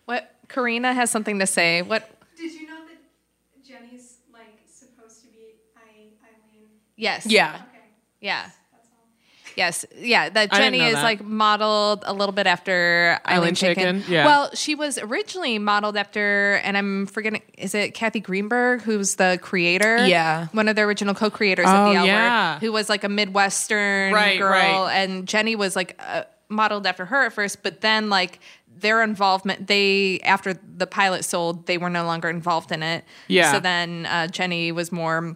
what 0.05 0.33
Karina 0.47 0.93
has 0.93 1.11
something 1.11 1.37
to 1.39 1.45
say. 1.45 1.81
What? 1.81 2.09
Did 2.37 2.53
you 2.53 2.65
know 2.65 2.79
that 2.87 3.67
Jenny's 3.67 4.17
like 4.33 4.57
supposed 4.73 5.21
to 5.21 5.27
be 5.27 5.59
I- 5.75 6.09
Eileen? 6.25 6.69
Yes. 6.95 7.25
Yeah. 7.25 7.55
Okay, 7.55 7.65
Yeah. 8.21 8.49
Yes, 9.55 9.85
yeah. 9.97 10.29
That 10.29 10.37
I 10.53 10.57
didn't 10.59 10.59
Jenny 10.73 10.77
know 10.79 10.87
is 10.87 10.93
that. 10.95 11.03
like 11.03 11.23
modeled 11.23 12.03
a 12.05 12.13
little 12.13 12.33
bit 12.33 12.47
after 12.47 13.19
Ilene, 13.25 13.37
Ilene 13.49 13.51
Chaiken. 13.57 13.75
Chaiken, 14.01 14.09
yeah. 14.09 14.25
Well, 14.25 14.49
she 14.53 14.75
was 14.75 14.97
originally 14.97 15.59
modeled 15.59 15.97
after, 15.97 16.55
and 16.63 16.77
I'm 16.77 17.05
forgetting, 17.07 17.41
is 17.57 17.73
it 17.75 17.93
Kathy 17.93 18.19
Greenberg, 18.19 18.81
who's 18.81 19.15
the 19.15 19.39
creator? 19.41 20.05
Yeah. 20.07 20.47
one 20.51 20.67
of 20.67 20.75
the 20.75 20.81
original 20.83 21.13
co-creators 21.15 21.65
Oh, 21.67 21.87
of 21.87 21.93
the 21.93 21.99
L 21.99 22.05
yeah. 22.05 22.53
Word, 22.55 22.59
who 22.61 22.71
was 22.71 22.89
like 22.89 23.03
a 23.03 23.09
Midwestern 23.09 24.13
Right, 24.13 24.37
girl, 24.39 24.49
right. 24.51 24.91
and 24.95 25.27
Jenny 25.27 25.55
was 25.55 25.75
like 25.75 25.99
uh, 25.99 26.23
modeled 26.49 26.85
after 26.87 27.05
her 27.05 27.25
at 27.25 27.33
first, 27.33 27.63
but 27.63 27.81
then 27.81 28.09
like 28.09 28.39
their 28.77 29.03
involvement, 29.03 29.67
they 29.67 30.19
after 30.23 30.53
the 30.53 30.87
pilot 30.87 31.25
sold, 31.25 31.65
they 31.65 31.77
were 31.77 31.89
no 31.89 32.05
longer 32.05 32.29
involved 32.29 32.71
in 32.71 32.81
it. 32.81 33.03
Yeah. 33.27 33.51
So 33.51 33.59
then 33.59 34.05
uh, 34.05 34.27
Jenny 34.27 34.71
was 34.71 34.91
more. 34.91 35.35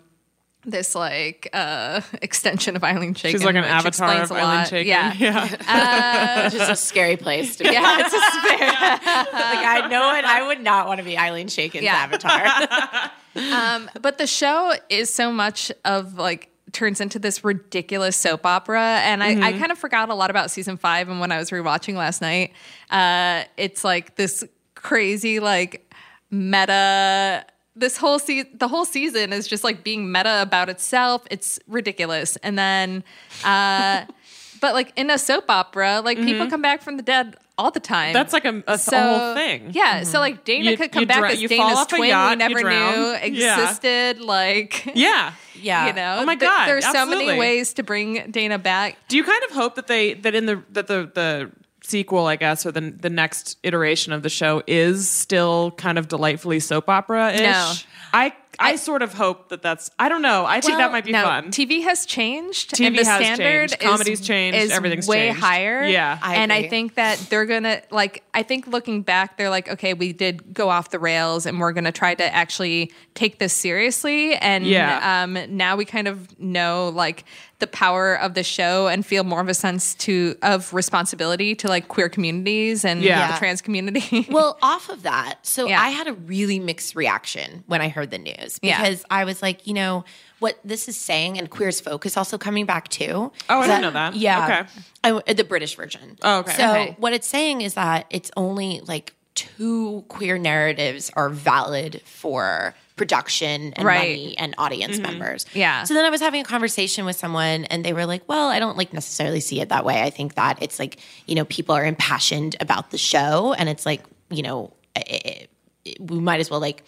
This 0.65 0.95
like 0.95 1.49
uh 1.51 1.99
extension 2.21 2.75
of 2.77 2.81
Ilene 2.83 3.13
Chaiken. 3.15 3.31
She's 3.31 3.43
like 3.43 3.55
an 3.55 3.65
avatar 3.65 4.21
of 4.21 4.29
Ilene 4.29 4.41
lot. 4.41 4.67
Chaiken. 4.67 4.85
Yeah, 4.85 5.13
yeah. 5.17 6.45
It's 6.45 6.55
just 6.55 6.71
a 6.71 6.75
scary 6.75 7.17
place 7.17 7.57
to 7.57 7.65
be. 7.65 7.71
yeah, 7.71 7.97
it's 7.99 8.13
a 8.13 8.19
spare. 8.19 8.69
like 8.69 9.65
I 9.65 9.87
know 9.89 10.15
it. 10.15 10.23
I 10.23 10.47
would 10.47 10.61
not 10.61 10.87
want 10.87 10.99
to 10.99 11.03
be 11.03 11.15
Ilene 11.15 11.45
Chaiken's 11.47 11.83
Yeah. 11.83 11.95
avatar. 11.95 13.11
Um, 13.35 13.89
but 13.99 14.19
the 14.19 14.27
show 14.27 14.73
is 14.89 15.11
so 15.11 15.31
much 15.31 15.71
of 15.85 16.13
like 16.19 16.49
turns 16.71 17.01
into 17.01 17.17
this 17.17 17.43
ridiculous 17.43 18.15
soap 18.15 18.45
opera, 18.45 18.99
and 19.03 19.23
I, 19.23 19.29
I 19.29 19.33
Mm-hmm. 19.35 19.59
kind 19.59 19.71
of 19.71 19.79
forgot 19.79 20.09
a 20.09 20.13
lot 20.13 20.29
about 20.29 20.51
season 20.51 20.77
five. 20.77 21.09
And 21.09 21.19
when 21.19 21.31
I 21.31 21.39
was 21.39 21.49
rewatching 21.49 21.95
last 21.95 22.21
night, 22.21 22.53
uh, 22.91 23.43
it's 23.57 23.83
like 23.83 24.15
this 24.17 24.43
crazy 24.75 25.39
like 25.39 25.91
meta. 26.29 27.43
This 27.75 27.97
whole 27.97 28.19
se- 28.19 28.51
the 28.53 28.67
whole 28.67 28.85
season 28.85 29.33
is 29.33 29.47
just 29.47 29.63
like 29.63 29.83
being 29.83 30.11
meta 30.11 30.41
about 30.41 30.69
itself. 30.69 31.23
It's 31.31 31.59
ridiculous, 31.67 32.35
and 32.37 32.57
then. 32.57 33.03
Uh, 33.43 34.05
But 34.61 34.75
like 34.75 34.93
in 34.95 35.09
a 35.09 35.17
soap 35.17 35.49
opera, 35.49 35.99
like 35.99 36.17
people 36.17 36.47
come 36.49 36.61
back 36.61 36.81
from 36.83 36.95
the 36.95 37.03
dead 37.03 37.35
all 37.57 37.69
the 37.69 37.81
time. 37.81 38.05
Mm-hmm. 38.07 38.13
That's 38.13 38.31
like 38.31 38.45
a, 38.45 38.63
a, 38.65 38.75
a 38.75 38.77
whole 38.77 39.35
thing. 39.35 39.71
Yeah, 39.73 40.03
so 40.03 40.19
like 40.19 40.45
Dana 40.45 40.71
You- 40.71 40.77
could 40.77 40.89
come 40.93 41.03
back 41.05 41.19
dra- 41.19 41.31
as 41.33 41.41
Dana's 41.41 41.85
twin 41.87 42.05
yacht, 42.07 42.29
we 42.29 42.35
never 42.37 42.63
knew 42.63 42.69
Yeah. 42.69 43.59
existed. 43.59 44.21
Like, 44.21 44.89
Yeah. 44.95 45.33
Yeah. 45.61 45.87
you 45.87 45.93
know, 45.93 46.17
Oh 46.21 46.25
my 46.25 46.35
th- 46.35 46.49
God, 46.49 46.67
there's 46.69 46.89
so 46.89 47.05
many 47.05 47.37
ways 47.37 47.73
to 47.73 47.83
bring 47.83 48.31
Dana 48.31 48.57
back. 48.57 48.95
Do 49.09 49.17
you 49.17 49.25
kind 49.25 49.43
of 49.49 49.51
hope 49.51 49.75
that 49.75 49.87
they 49.87 50.13
that 50.13 50.33
in 50.33 50.45
the 50.45 50.63
that 50.71 50.87
the 50.87 51.11
the 51.13 51.51
sequel, 51.85 52.27
I 52.27 52.35
guess, 52.35 52.65
or 52.65 52.71
the 52.71 52.81
the 52.81 53.09
next 53.09 53.57
iteration 53.63 54.13
of 54.13 54.23
the 54.23 54.29
show 54.29 54.63
is 54.67 55.09
still 55.09 55.71
kind 55.71 55.97
of 55.97 56.07
delightfully 56.07 56.59
soap 56.59 56.89
opera 56.89 57.33
ish? 57.33 57.41
No. 57.41 57.73
I 58.13 58.33
I 58.59 58.75
sort 58.75 59.01
of 59.01 59.13
hope 59.13 59.49
that 59.49 59.61
that's. 59.61 59.89
I 59.97 60.09
don't 60.09 60.21
know. 60.21 60.45
I 60.45 60.61
think 60.61 60.77
that 60.77 60.91
might 60.91 61.05
be 61.05 61.11
no, 61.11 61.23
fun. 61.23 61.51
TV 61.51 61.83
has 61.83 62.05
changed. 62.05 62.71
TV 62.75 62.87
and 62.87 62.97
the 62.97 63.05
has 63.05 63.17
standard 63.23 63.69
changed. 63.69 63.79
Comedy's 63.79 64.19
is, 64.21 64.27
changed. 64.27 64.57
Is 64.59 64.71
Everything's 64.71 65.07
way 65.07 65.27
changed. 65.27 65.39
higher. 65.39 65.83
Yeah. 65.85 66.19
I 66.21 66.35
and 66.35 66.51
I 66.53 66.67
think 66.67 66.95
that 66.95 67.17
they're 67.29 67.45
gonna 67.45 67.81
like. 67.91 68.23
I 68.33 68.43
think 68.43 68.67
looking 68.67 69.01
back, 69.01 69.37
they're 69.37 69.49
like, 69.49 69.69
okay, 69.69 69.93
we 69.93 70.13
did 70.13 70.53
go 70.53 70.69
off 70.69 70.89
the 70.89 70.99
rails, 70.99 71.45
and 71.45 71.59
we're 71.59 71.73
gonna 71.73 71.91
try 71.91 72.15
to 72.15 72.33
actually 72.33 72.91
take 73.13 73.39
this 73.39 73.53
seriously. 73.53 74.35
And 74.35 74.65
Yeah. 74.65 75.23
um, 75.23 75.37
now 75.55 75.75
we 75.75 75.85
kind 75.85 76.07
of 76.07 76.39
know 76.39 76.89
like 76.89 77.25
the 77.59 77.67
power 77.67 78.15
of 78.15 78.33
the 78.33 78.43
show 78.43 78.87
and 78.87 79.05
feel 79.05 79.23
more 79.23 79.39
of 79.39 79.47
a 79.47 79.53
sense 79.53 79.95
to 79.95 80.35
of 80.41 80.73
responsibility 80.73 81.55
to 81.55 81.67
like 81.69 81.87
queer 81.87 82.09
communities 82.09 82.83
and 82.83 83.01
Yeah. 83.01 83.31
the 83.31 83.37
trans 83.37 83.61
community. 83.61 84.27
Well, 84.29 84.57
off 84.61 84.89
of 84.89 85.03
that, 85.03 85.45
so 85.45 85.67
Yeah. 85.67 85.79
I 85.81 85.89
had 85.89 86.07
a 86.07 86.13
really 86.13 86.59
mixed 86.59 86.95
reaction 86.95 87.63
when 87.67 87.79
I 87.81 87.87
heard 87.87 88.11
the 88.11 88.17
news 88.17 88.42
Yeah. 88.61 88.81
because 88.81 89.03
I 89.09 89.25
was 89.25 89.41
like, 89.41 89.67
you 89.67 89.73
know, 89.73 90.05
what 90.39 90.59
this 90.65 90.87
is 90.89 90.97
saying, 90.97 91.37
and 91.37 91.49
queer's 91.49 91.81
is 91.81 92.17
also 92.17 92.37
coming 92.37 92.65
back 92.65 92.89
too. 92.89 93.31
Oh, 93.49 93.59
I 93.59 93.67
didn't 93.67 93.81
know 93.81 93.91
that. 93.91 94.15
Yeah, 94.15 94.65
Okay. 95.03 95.21
I, 95.27 95.33
the 95.33 95.43
British 95.43 95.75
version. 95.75 96.17
Oh, 96.21 96.39
okay. 96.39 96.53
So 96.53 96.69
Okay. 96.71 96.95
what 96.99 97.13
it's 97.13 97.27
saying 97.27 97.61
is 97.61 97.75
that 97.75 98.05
it's 98.09 98.29
only 98.35 98.81
like 98.85 99.13
two 99.35 100.03
queer 100.09 100.37
narratives 100.37 101.09
are 101.15 101.29
valid 101.29 102.01
for 102.05 102.75
production 102.95 103.73
and 103.73 103.85
Right. 103.85 103.97
money 103.99 104.37
and 104.37 104.53
audience 104.57 104.95
mm-hmm. 104.97 105.03
members. 105.03 105.45
Yeah. 105.53 105.83
So 105.83 105.93
then 105.93 106.05
I 106.05 106.09
was 106.09 106.21
having 106.21 106.41
a 106.41 106.43
conversation 106.43 107.05
with 107.05 107.15
someone 107.15 107.65
and 107.65 107.83
they 107.83 107.93
were 107.93 108.05
like, 108.05 108.21
"Well, 108.27 108.49
I 108.49 108.59
don't 108.59 108.77
like 108.77 108.93
necessarily 108.93 109.39
see 109.39 109.61
it 109.61 109.69
that 109.69 109.83
way. 109.85 110.03
I 110.03 110.09
think 110.11 110.35
that 110.35 110.61
it's 110.61 110.77
like, 110.77 110.97
you 111.25 111.35
know, 111.35 111.45
people 111.45 111.73
are 111.75 111.85
impassioned 111.85 112.55
about 112.59 112.91
the 112.91 112.97
show 112.99 113.53
and 113.57 113.67
it's 113.69 113.85
like, 113.85 114.03
you 114.29 114.43
know, 114.43 114.73
it, 114.95 115.49
it, 115.85 115.99
we 116.01 116.19
might 116.19 116.39
as 116.39 116.51
well 116.51 116.59
like 116.59 116.83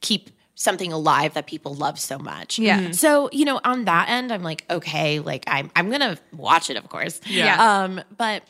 keep 0.00 0.30
something 0.60 0.92
alive 0.92 1.32
that 1.32 1.46
people 1.46 1.74
love 1.74 1.98
so 1.98 2.18
much. 2.18 2.58
Yeah. 2.58 2.80
Mhm. 2.80 2.94
So, 2.94 3.30
you 3.32 3.46
know, 3.46 3.60
on 3.64 3.86
that 3.86 4.10
end, 4.10 4.30
I'm 4.30 4.42
like, 4.42 4.66
okay, 4.68 5.18
like 5.18 5.42
I'm 5.46 5.70
I'm 5.74 5.90
gonna 5.90 6.18
watch 6.36 6.68
it, 6.68 6.76
of 6.76 6.86
course. 6.90 7.18
Yeah. 7.26 7.56
Um, 7.82 8.02
but 8.18 8.42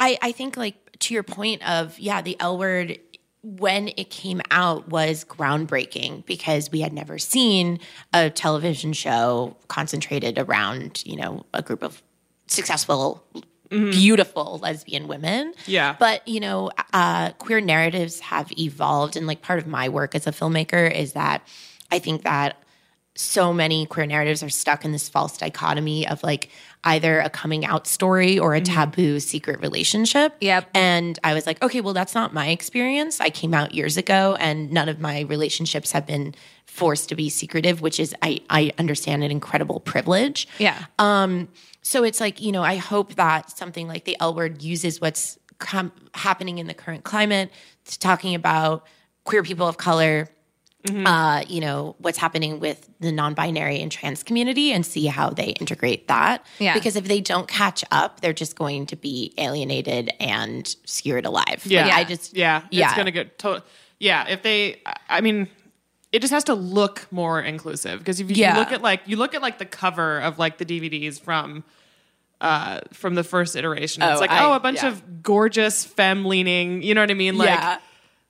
I 0.00 0.16
I 0.22 0.32
think 0.32 0.56
like 0.56 0.76
to 1.00 1.12
your 1.14 1.22
point 1.22 1.60
of 1.68 1.98
yeah, 1.98 2.22
the 2.22 2.34
L 2.40 2.56
word 2.56 2.98
when 3.42 3.88
it 3.98 4.08
came 4.08 4.40
out 4.50 4.88
was 4.88 5.24
groundbreaking 5.26 6.24
because 6.24 6.70
we 6.70 6.80
had 6.80 6.94
never 6.94 7.18
seen 7.18 7.78
a 8.14 8.30
television 8.30 8.94
show 8.94 9.54
concentrated 9.68 10.38
around, 10.38 11.02
you 11.04 11.16
know, 11.16 11.44
a 11.52 11.60
group 11.62 11.82
of 11.82 12.02
successful 12.46 13.22
beautiful 13.70 14.58
lesbian 14.62 15.08
women. 15.08 15.54
Yeah. 15.66 15.96
But, 15.98 16.26
you 16.26 16.40
know, 16.40 16.70
uh, 16.92 17.30
queer 17.32 17.60
narratives 17.60 18.20
have 18.20 18.50
evolved. 18.58 19.16
And 19.16 19.26
like 19.26 19.42
part 19.42 19.58
of 19.58 19.66
my 19.66 19.88
work 19.88 20.14
as 20.14 20.26
a 20.26 20.32
filmmaker 20.32 20.92
is 20.92 21.12
that 21.12 21.46
I 21.90 22.00
think 22.00 22.22
that 22.24 22.62
so 23.16 23.52
many 23.52 23.86
queer 23.86 24.06
narratives 24.06 24.42
are 24.42 24.48
stuck 24.48 24.84
in 24.84 24.92
this 24.92 25.08
false 25.08 25.36
dichotomy 25.36 26.06
of 26.06 26.22
like 26.22 26.50
either 26.84 27.20
a 27.20 27.28
coming 27.28 27.64
out 27.64 27.86
story 27.86 28.38
or 28.38 28.54
a 28.54 28.60
taboo 28.60 29.20
secret 29.20 29.60
relationship. 29.60 30.34
Yep. 30.40 30.70
And 30.74 31.18
I 31.22 31.34
was 31.34 31.46
like, 31.46 31.62
okay, 31.62 31.80
well, 31.80 31.92
that's 31.92 32.14
not 32.14 32.32
my 32.32 32.48
experience. 32.48 33.20
I 33.20 33.30
came 33.30 33.52
out 33.52 33.74
years 33.74 33.96
ago 33.96 34.36
and 34.40 34.70
none 34.72 34.88
of 34.88 35.00
my 35.00 35.20
relationships 35.22 35.92
have 35.92 36.06
been 36.06 36.34
forced 36.66 37.08
to 37.10 37.16
be 37.16 37.28
secretive, 37.28 37.82
which 37.82 38.00
is, 38.00 38.14
I, 38.22 38.40
I 38.48 38.72
understand, 38.78 39.22
an 39.24 39.30
incredible 39.30 39.80
privilege. 39.80 40.48
yeah. 40.58 40.86
Um, 40.98 41.48
so 41.82 42.04
it's 42.04 42.20
like, 42.20 42.40
you 42.40 42.52
know, 42.52 42.62
I 42.62 42.76
hope 42.76 43.14
that 43.14 43.56
something 43.56 43.88
like 43.88 44.04
the 44.04 44.16
L 44.20 44.34
word 44.34 44.62
uses 44.62 45.00
what's 45.00 45.38
com- 45.58 45.92
happening 46.14 46.58
in 46.58 46.66
the 46.66 46.74
current 46.74 47.04
climate 47.04 47.50
to 47.86 47.98
talking 47.98 48.34
about 48.34 48.86
queer 49.24 49.42
people 49.42 49.66
of 49.66 49.76
color, 49.76 50.28
uh, 51.04 51.44
you 51.46 51.60
know, 51.60 51.94
what's 51.98 52.16
happening 52.16 52.58
with 52.58 52.88
the 53.00 53.12
non 53.12 53.34
binary 53.34 53.80
and 53.82 53.92
trans 53.92 54.22
community 54.22 54.72
and 54.72 54.84
see 54.86 55.06
how 55.06 55.28
they 55.30 55.48
integrate 55.60 56.08
that. 56.08 56.44
Yeah. 56.58 56.72
Because 56.74 56.96
if 56.96 57.04
they 57.04 57.20
don't 57.20 57.46
catch 57.48 57.84
up, 57.90 58.20
they're 58.20 58.32
just 58.32 58.56
going 58.56 58.86
to 58.86 58.96
be 58.96 59.34
alienated 59.36 60.10
and 60.20 60.66
skewered 60.86 61.26
alive. 61.26 61.62
Yeah. 61.64 61.84
Like, 61.84 61.94
I 61.94 62.04
just, 62.04 62.34
Yeah, 62.34 62.62
yeah. 62.70 62.86
it's 62.88 62.96
gonna 62.96 63.10
get 63.10 63.38
to- 63.40 63.62
Yeah, 63.98 64.26
if 64.28 64.42
they, 64.42 64.80
I 65.10 65.20
mean, 65.20 65.48
it 66.12 66.20
just 66.20 66.32
has 66.32 66.44
to 66.44 66.54
look 66.54 67.06
more 67.12 67.40
inclusive 67.40 67.98
because 68.00 68.20
if 68.20 68.30
you 68.30 68.36
Yeah. 68.36 68.58
look 68.58 68.72
at 68.72 68.82
like 68.82 69.02
you 69.06 69.16
look 69.16 69.34
at 69.34 69.42
like 69.42 69.58
the 69.58 69.64
cover 69.66 70.18
of 70.20 70.38
like 70.38 70.58
the 70.58 70.64
DVDs 70.64 71.20
from. 71.20 71.64
Uh, 72.42 72.80
from 72.94 73.14
the 73.14 73.22
first 73.22 73.54
iteration, 73.54 74.02
it's 74.02 74.16
Oh, 74.16 74.18
like 74.18 74.30
I- 74.30 74.46
oh, 74.46 74.54
a 74.54 74.60
bunch 74.60 74.78
yeah. 74.82 74.88
of 74.88 75.22
gorgeous 75.22 75.84
femme 75.84 76.24
leaning. 76.24 76.80
You 76.82 76.94
know 76.94 77.02
what 77.02 77.10
I 77.10 77.14
mean? 77.14 77.36
Like, 77.36 77.50
Yeah. 77.50 77.78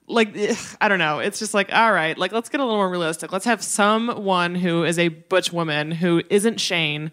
like 0.08 0.36
ugh, 0.36 0.56
I 0.80 0.88
don't 0.88 0.98
know. 0.98 1.20
It's 1.20 1.38
just 1.38 1.54
like 1.54 1.72
all 1.72 1.92
right, 1.92 2.18
like 2.18 2.32
let's 2.32 2.48
get 2.48 2.60
a 2.60 2.64
little 2.64 2.76
more 2.80 2.90
realistic. 2.90 3.30
Let's 3.30 3.44
have 3.44 3.62
someone 3.62 4.56
who 4.56 4.82
is 4.82 4.98
a 4.98 5.06
butch 5.06 5.52
woman 5.52 5.92
who 5.92 6.24
isn't 6.28 6.58
Shane 6.60 7.12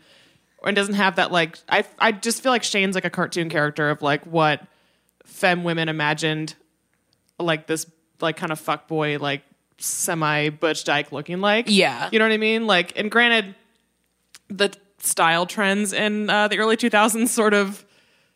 and 0.65 0.75
doesn't 0.75 0.95
have 0.95 1.17
that 1.17 1.31
like 1.31 1.59
I 1.69 1.83
I 1.99 2.13
just 2.13 2.41
feel 2.41 2.51
like 2.51 2.63
Shane's 2.63 2.95
like 2.95 3.05
a 3.05 3.11
cartoon 3.11 3.47
character 3.51 3.91
of 3.91 4.01
like 4.01 4.23
what 4.25 4.65
femme 5.23 5.63
women 5.63 5.89
imagined 5.89 6.55
like 7.37 7.67
this 7.67 7.85
like 8.21 8.37
kind 8.37 8.51
of 8.51 8.59
fuck 8.59 8.87
boy 8.87 9.19
like 9.19 9.43
semi 9.79 10.49
butch 10.49 10.83
dyke 10.83 11.11
looking 11.11 11.39
like. 11.41 11.65
Yeah. 11.69 12.09
You 12.11 12.19
know 12.19 12.25
what 12.25 12.31
I 12.33 12.37
mean? 12.37 12.67
Like 12.67 12.97
and 12.97 13.09
granted 13.11 13.55
the 14.49 14.73
style 14.99 15.45
trends 15.45 15.93
in 15.93 16.29
uh, 16.29 16.47
the 16.47 16.57
early 16.59 16.77
2000s 16.77 17.27
sort 17.29 17.53
of 17.53 17.83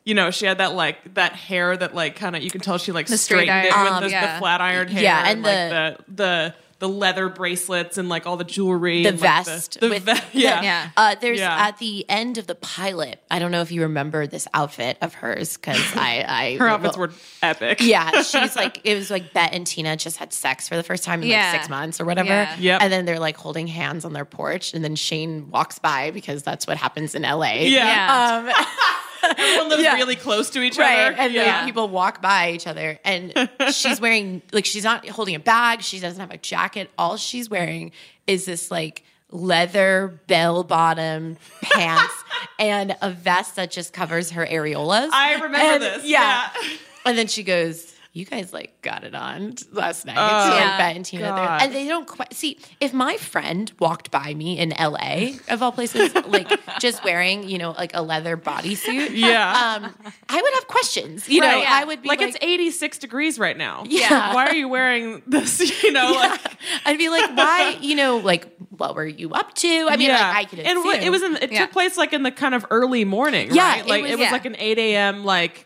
you 0.03 0.15
know, 0.15 0.31
she 0.31 0.47
had 0.47 0.57
that 0.57 0.73
like 0.73 1.13
that 1.13 1.33
hair 1.33 1.77
that 1.77 1.93
like 1.93 2.15
kind 2.15 2.35
of 2.35 2.41
you 2.41 2.49
can 2.49 2.59
tell 2.59 2.79
she 2.79 2.91
like 2.91 3.05
The 3.05 3.17
straight 3.17 3.43
straightened 3.47 3.65
it 3.65 3.83
with 3.83 3.91
Um, 3.91 4.03
the, 4.03 4.09
yeah. 4.09 4.33
the 4.33 4.39
flat 4.39 4.59
iron 4.59 4.87
hair. 4.87 5.03
Yeah, 5.03 5.23
and 5.27 5.43
like 5.43 5.53
the 5.53 5.97
the 6.07 6.55
the 6.81 6.89
leather 6.89 7.29
bracelets 7.29 7.97
and 7.97 8.09
like 8.09 8.25
all 8.27 8.35
the 8.35 8.43
jewelry, 8.43 9.03
the 9.03 9.09
and, 9.09 9.21
like, 9.21 9.45
vest 9.45 9.79
the, 9.79 9.87
the 9.87 9.89
with 9.89 10.03
ve- 10.03 10.39
yeah. 10.39 10.61
Yeah. 10.61 10.89
Uh, 10.97 11.15
there's 11.21 11.39
Yeah. 11.39 11.67
at 11.67 11.77
the 11.77 12.05
end 12.09 12.37
of 12.37 12.47
the 12.47 12.55
pilot. 12.55 13.21
I 13.31 13.39
don't 13.39 13.51
know 13.51 13.61
if 13.61 13.71
you 13.71 13.83
remember 13.83 14.27
this 14.27 14.47
outfit 14.53 14.97
of 15.01 15.13
hers 15.13 15.55
because 15.55 15.79
I, 15.95 16.25
I 16.27 16.57
Her 16.57 16.67
outfits 16.67 16.97
were 16.97 17.11
epic. 17.41 17.79
Yeah, 17.81 18.09
she's 18.23 18.55
like 18.57 18.81
it 18.83 18.95
was 18.95 19.09
like 19.09 19.31
Bette 19.31 19.55
and 19.55 19.65
Tina 19.65 19.95
just 19.95 20.17
had 20.17 20.33
sex 20.33 20.67
for 20.67 20.75
the 20.75 20.83
first 20.83 21.03
time 21.05 21.21
in 21.21 21.29
Yeah. 21.29 21.51
like 21.51 21.61
six 21.61 21.69
months 21.69 22.01
or 22.01 22.05
whatever. 22.05 22.27
Yeah. 22.27 22.57
Yep. 22.59 22.81
And 22.81 22.91
then 22.91 23.05
they're 23.05 23.19
like 23.19 23.37
holding 23.37 23.67
hands 23.67 24.03
on 24.03 24.11
their 24.13 24.25
porch, 24.25 24.73
and 24.73 24.83
then 24.83 24.95
Shane 24.95 25.49
walks 25.51 25.79
by 25.79 26.11
because 26.11 26.43
that's 26.43 26.67
what 26.67 26.77
happens 26.77 27.15
in 27.15 27.21
LA. 27.21 27.53
Yeah. 27.61 27.85
Yeah. 27.85 28.51
Um, 28.59 28.65
Everyone 29.23 29.69
lives 29.69 29.83
Yeah. 29.83 29.95
really 29.95 30.15
close 30.15 30.49
to 30.51 30.61
each 30.61 30.77
right. 30.77 31.07
other. 31.07 31.15
And 31.17 31.33
yeah. 31.33 31.65
people 31.65 31.87
walk 31.89 32.21
by 32.21 32.51
each 32.51 32.67
other, 32.67 32.99
and 33.03 33.49
she's 33.71 33.99
wearing 34.01 34.41
like 34.51 34.65
she's 34.65 34.83
not 34.83 35.07
holding 35.07 35.35
a 35.35 35.39
bag. 35.39 35.81
She 35.81 35.99
doesn't 35.99 36.19
have 36.19 36.31
a 36.31 36.37
jacket. 36.37 36.89
All 36.97 37.17
she's 37.17 37.49
wearing 37.49 37.91
is 38.27 38.45
this 38.45 38.71
like 38.71 39.03
leather 39.29 40.19
bell 40.27 40.63
bottom 40.63 41.37
pants 41.61 42.13
and 42.59 42.95
a 43.01 43.09
vest 43.11 43.55
that 43.55 43.71
just 43.71 43.93
covers 43.93 44.31
her 44.31 44.45
areolas. 44.45 45.09
I 45.11 45.33
remember 45.35 45.57
And- 45.57 45.81
this. 45.83 46.05
Yeah. 46.05 46.49
Yeah. 46.61 46.69
And 47.05 47.17
then 47.17 47.27
she 47.27 47.43
goes, 47.43 47.90
"You 48.13 48.25
guys 48.25 48.51
like 48.53 48.81
got 48.81 49.03
it 49.03 49.15
on 49.15 49.55
last 49.71 50.05
night." 50.05 50.15
Oh, 50.17 50.55
Yeah. 50.55 50.65
like 50.69 50.77
Bette 50.79 50.95
and 50.97 51.05
Tina, 51.05 51.23
they're- 51.23 51.57
and 51.61 51.73
they 51.73 51.87
don't 51.87 52.07
quite 52.07 52.33
see. 52.33 52.57
If 52.79 52.93
my 52.93 53.17
friend 53.17 53.71
walked 53.79 54.11
by 54.11 54.33
me 54.33 54.57
in 54.59 54.73
L.A. 54.73 55.35
of 55.49 55.61
all 55.63 55.71
places, 55.71 56.13
like 56.27 56.49
just 56.79 57.03
wearing, 57.03 57.47
you 57.47 57.57
know, 57.57 57.71
like 57.71 57.91
a 57.93 58.01
leather 58.01 58.35
bodysuit, 58.37 59.09
Yeah. 59.13 59.51
um, 59.83 59.93
I 60.29 60.41
would 60.41 60.53
have 60.55 60.67
questions. 60.67 61.27
You 61.29 61.41
know, 61.41 61.47
Right. 61.47 61.65
I 61.67 61.83
would 61.85 62.01
be 62.01 62.09
like, 62.09 62.19
like, 62.19 62.29
it's 62.29 62.37
86 62.41 62.97
degrees 62.97 63.39
right 63.39 63.57
now. 63.57 63.83
Yeah. 63.87 64.33
Why 64.33 64.47
are 64.47 64.55
you 64.55 64.67
wearing 64.67 65.21
this? 65.27 65.59
You 65.83 65.91
know, 65.93 66.11
like 66.13 66.41
I'd 66.85 66.97
be 66.97 67.09
like, 67.09 67.35
why? 67.35 67.77
You 67.81 67.95
know, 67.95 68.17
like 68.17 68.47
what 68.77 68.95
were 68.95 69.05
you 69.07 69.31
up 69.31 69.53
to? 69.55 69.87
I 69.89 69.97
mean, 69.97 70.09
like 70.09 70.21
I 70.21 70.43
could. 70.45 70.59
And 70.59 70.77
it 71.03 71.09
was 71.09 71.21
in, 71.23 71.35
it 71.37 71.51
Yeah. 71.51 71.61
took 71.61 71.71
place 71.71 71.97
like 71.97 72.13
in 72.13 72.23
the 72.23 72.31
kind 72.31 72.53
of 72.55 72.65
early 72.69 73.05
morning. 73.05 73.49
Yeah, 73.53 73.63
right? 73.69 73.79
it 73.81 73.87
like 73.87 74.01
was- 74.03 74.11
it 74.11 74.15
was 74.19 74.25
yeah. 74.25 74.31
like 74.31 74.45
an 74.45 74.55
8 74.59 74.77
a.m. 74.79 75.23
like 75.23 75.65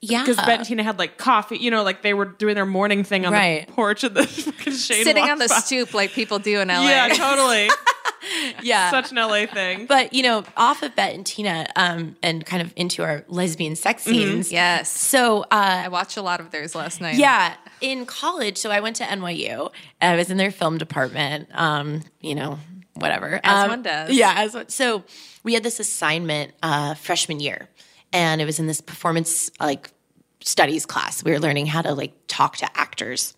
yeah, 0.00 0.22
because 0.22 0.36
Ben 0.44 0.58
and 0.60 0.64
Tina 0.66 0.82
had 0.82 0.98
like 0.98 1.16
coffee. 1.18 1.58
You 1.58 1.70
know, 1.70 1.82
like 1.82 2.02
they 2.02 2.14
were 2.14 2.24
doing 2.24 2.54
their 2.54 2.66
morning 2.66 3.04
thing 3.04 3.26
on 3.26 3.32
Right. 3.32 3.66
the 3.66 3.72
porch 3.72 4.04
of 4.04 4.14
the 4.14 4.26
fucking 4.26 4.72
Shane 4.74 5.04
Sitting 5.04 5.24
on 5.28 5.38
the 5.38 5.48
by. 5.48 5.54
stoop 5.56 5.94
like 5.94 6.12
people 6.12 6.38
do 6.38 6.60
in 6.60 6.68
LA. 6.68 6.88
Yeah, 6.88 7.08
totally. 7.08 7.68
yeah. 8.62 8.90
Such 8.90 9.10
an 9.12 9.16
LA 9.18 9.46
thing. 9.46 9.86
but 9.86 10.12
you 10.12 10.22
know, 10.22 10.44
off 10.56 10.82
of 10.82 10.94
Bette 10.94 11.14
and 11.14 11.26
Tina, 11.26 11.66
um, 11.76 12.16
and 12.22 12.44
kind 12.44 12.62
of 12.62 12.72
into 12.76 13.02
our 13.02 13.24
lesbian 13.28 13.76
sex 13.76 14.02
scenes. 14.04 14.52
Yes. 14.52 14.90
So, 14.90 15.42
uh, 15.42 15.46
I 15.50 15.88
watched 15.88 16.16
a 16.16 16.22
lot 16.22 16.40
of 16.40 16.50
theirs 16.50 16.74
last 16.74 17.00
night. 17.00 17.16
Yeah, 17.16 17.54
in 17.80 18.06
college, 18.06 18.58
so 18.58 18.70
I 18.70 18.80
went 18.80 18.96
to 18.96 19.04
NYU. 19.04 19.70
I 20.00 20.16
was 20.16 20.30
in 20.30 20.36
their 20.36 20.50
film 20.50 20.78
department. 20.78 21.48
Um, 21.54 22.02
you 22.20 22.34
know, 22.34 22.58
whatever. 22.94 23.40
As 23.42 23.64
Um, 23.64 23.70
one 23.70 23.82
does. 23.82 24.10
Yeah, 24.12 24.34
as 24.36 24.54
one, 24.54 24.68
so 24.68 25.04
we 25.44 25.54
had 25.54 25.62
this 25.62 25.80
assignment 25.80 26.52
uh, 26.62 26.94
freshman 26.94 27.40
year, 27.40 27.68
and 28.12 28.40
it 28.40 28.44
was 28.44 28.58
in 28.58 28.66
this 28.66 28.80
performance 28.80 29.50
like 29.60 29.90
studies 30.40 30.86
class. 30.86 31.24
We 31.24 31.32
were 31.32 31.40
learning 31.40 31.66
how 31.66 31.82
to 31.82 31.92
like 31.94 32.14
talk 32.26 32.56
to 32.58 32.78
actors. 32.78 33.36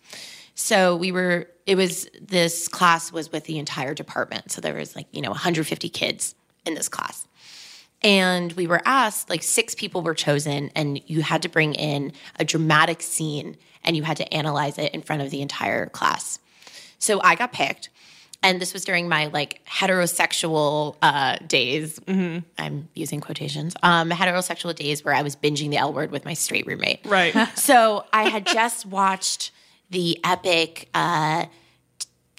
So 0.55 0.97
we 0.97 1.13
were. 1.13 1.49
It 1.67 1.77
was 1.77 2.09
this 2.21 2.67
class 2.67 3.13
was 3.13 3.31
with 3.31 3.45
the 3.45 3.59
entire 3.59 3.95
department. 3.95 4.51
So 4.51 4.61
there 4.61 4.75
was 4.75 4.97
like 4.97 5.07
you 5.13 5.23
know 5.23 5.31
150 5.31 5.89
kids 5.89 6.35
in 6.67 6.75
this 6.75 6.89
class 6.89 7.27
and 8.03 8.53
we 8.55 8.67
were 8.67 8.81
asked 8.85 9.29
like 9.29 9.43
six 9.43 9.75
people 9.75 10.03
were 10.03 10.15
chosen 10.15 10.71
and 10.75 11.01
you 11.07 11.23
had 11.23 11.43
to 11.43 11.49
bring 11.49 11.75
in 11.75 12.13
a 12.39 12.45
dramatic 12.45 13.03
scene 13.03 13.57
and 13.85 13.97
you 13.97 14.03
had 14.03 14.17
to 14.17 14.35
analyze 14.35 14.79
it 14.79 14.93
in 14.95 15.03
front 15.03 15.23
of 15.23 15.31
the 15.31 15.43
entire 15.43 15.87
class 15.87 16.39
so 16.99 17.21
i 17.23 17.35
got 17.35 17.53
picked 17.53 17.89
and 18.43 18.61
this 18.61 18.73
was 18.73 18.85
during 18.85 19.09
my 19.09 19.27
like 19.27 19.61
heterosexual 19.67 20.97
uh, 21.03 21.37
days. 21.47 22.01
I'm 22.59 22.89
using 22.95 23.21
quotations. 23.21 23.75
Um, 23.83 24.11
heterosexual 24.11 24.75
days 24.75 25.05
where 25.05 25.15
i 25.15 25.23
was 25.23 25.37
binging 25.37 25.71
the 25.71 25.77
l 25.77 25.93
word 25.93 26.11
with 26.11 26.25
my 26.25 26.35
straight 26.35 26.67
roommate. 26.67 27.01
Right. 27.05 27.35
so 27.57 28.05
I 28.13 28.29
had 28.29 28.47
just 28.47 28.87
watched 28.87 29.51
the 29.91 30.19
epic 30.25 30.89
uh, 30.95 31.47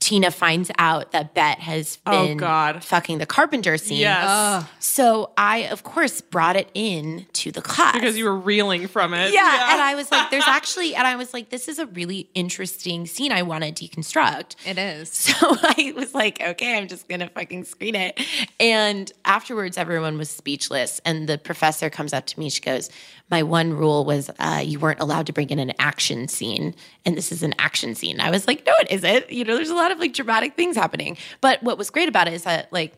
Tina 0.02 0.32
finds 0.32 0.72
out 0.80 1.12
that 1.12 1.34
Bette 1.36 1.62
has 1.62 2.00
Oh, 2.08 2.26
been 2.28 2.38
God. 2.38 2.84
fucking 2.84 3.20
the 3.20 3.28
carpenter 3.28 3.78
scene. 3.78 4.00
Yes. 4.00 4.66
So 4.80 5.32
I, 5.38 5.60
of 5.60 5.84
course, 5.84 6.22
brought 6.22 6.56
it 6.56 6.70
in 6.74 7.28
to 7.34 7.52
the 7.52 7.62
class. 7.62 7.94
Because 7.94 8.18
you 8.18 8.26
were 8.26 8.36
reeling 8.36 8.88
from 8.88 9.14
it. 9.14 9.32
yeah, 9.32 9.72
and 9.72 9.80
I 9.80 9.94
was 9.94 10.12
like, 10.12 10.32
there's 10.32 10.44
actually, 10.48 10.96
and 10.96 11.06
I 11.06 11.16
was 11.18 11.34
like, 11.36 11.50
this 11.52 11.68
is 11.68 11.78
a 11.78 11.86
really 11.86 12.30
interesting 12.34 13.06
scene 13.06 13.32
I 13.32 13.44
want 13.44 13.64
to 13.64 13.72
deconstruct. 13.72 14.56
It 14.66 14.78
is. 14.78 15.10
So 15.32 15.56
I 15.62 15.94
was 15.96 16.14
like, 16.16 16.42
okay, 16.42 16.78
I'm 16.78 16.88
just 16.88 17.08
gonna 17.08 17.30
fucking 17.30 17.64
screen 17.66 17.94
it. 17.96 18.20
And 18.60 19.12
afterwards, 19.24 19.78
everyone 19.78 20.18
was 20.18 20.30
speechless. 20.30 21.00
And 21.06 21.30
the 21.30 21.38
professor 21.38 21.90
comes 21.92 22.12
up 22.12 22.26
to 22.28 22.40
me. 22.40 22.50
She 22.50 22.60
goes, 22.62 22.90
"My 23.32 23.42
one 23.42 23.74
rule 23.74 24.06
was 24.06 24.30
uh, 24.38 24.62
you 24.64 24.78
weren't 24.78 25.00
allowed 25.00 25.26
to 25.28 25.34
bring 25.34 25.50
in 25.50 25.58
an 25.60 25.74
action 25.80 26.28
scene, 26.28 26.76
and 27.06 27.18
this 27.18 27.32
is 27.32 27.42
an 27.42 27.56
action 27.58 27.96
scene." 27.96 28.20
I 28.20 28.30
was 28.30 28.46
like, 28.48 28.66
"No, 28.66 28.74
it 28.82 28.92
isn't. 28.92 29.32
You 29.32 29.46
know, 29.46 29.56
there's 29.56 29.70
a 29.70 29.76
lot 29.76 29.92
of 29.92 30.00
like 30.00 30.14
dramatic 30.14 30.56
things 30.56 30.76
happening." 30.76 31.18
But 31.40 31.64
what 31.64 31.78
was 31.78 31.90
great 31.90 32.10
about 32.10 32.28
it 32.28 32.34
is 32.34 32.44
that 32.44 32.72
like 32.72 32.94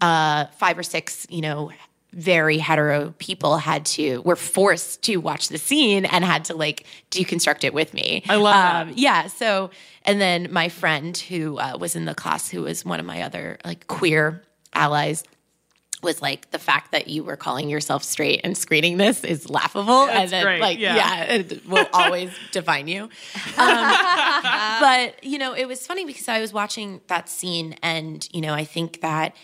uh, 0.00 0.46
five 0.56 0.78
or 0.78 0.82
six, 0.82 1.26
you 1.28 1.42
know. 1.42 1.70
Very 2.14 2.58
hetero 2.58 3.14
people 3.16 3.56
had 3.56 3.86
to 3.86 4.20
were 4.20 4.36
forced 4.36 5.02
to 5.04 5.16
watch 5.16 5.48
the 5.48 5.56
scene 5.56 6.04
and 6.04 6.22
had 6.22 6.44
to 6.44 6.54
like 6.54 6.84
deconstruct 7.10 7.64
it 7.64 7.72
with 7.72 7.94
me. 7.94 8.22
I 8.28 8.36
love 8.36 8.52
that. 8.52 8.88
Um, 8.88 8.92
yeah. 8.96 9.28
So, 9.28 9.70
and 10.04 10.20
then 10.20 10.52
my 10.52 10.68
friend 10.68 11.16
who 11.16 11.56
uh, 11.56 11.78
was 11.80 11.96
in 11.96 12.04
the 12.04 12.14
class, 12.14 12.50
who 12.50 12.64
was 12.64 12.84
one 12.84 13.00
of 13.00 13.06
my 13.06 13.22
other 13.22 13.56
like 13.64 13.86
queer 13.86 14.42
allies, 14.74 15.24
was 16.02 16.20
like, 16.20 16.50
the 16.50 16.58
fact 16.58 16.92
that 16.92 17.08
you 17.08 17.22
were 17.24 17.36
calling 17.36 17.68
yourself 17.70 18.02
straight 18.02 18.40
and 18.44 18.56
screening 18.58 18.96
this 18.96 19.22
is 19.24 19.48
laughable. 19.48 20.04
and 20.08 20.28
then, 20.30 20.44
great, 20.44 20.60
like, 20.60 20.78
yeah. 20.78 20.96
yeah, 20.96 21.24
it 21.34 21.66
will 21.66 21.86
always 21.92 22.30
define 22.52 22.88
you. 22.88 23.08
Um, 23.56 23.94
but, 24.80 25.22
you 25.24 25.38
know, 25.38 25.54
it 25.54 25.66
was 25.66 25.86
funny 25.86 26.04
because 26.04 26.28
I 26.28 26.40
was 26.40 26.52
watching 26.52 27.00
that 27.08 27.28
scene 27.28 27.76
and, 27.82 28.26
you 28.32 28.40
know, 28.40 28.52
I 28.54 28.64
think 28.64 29.00
that 29.00 29.36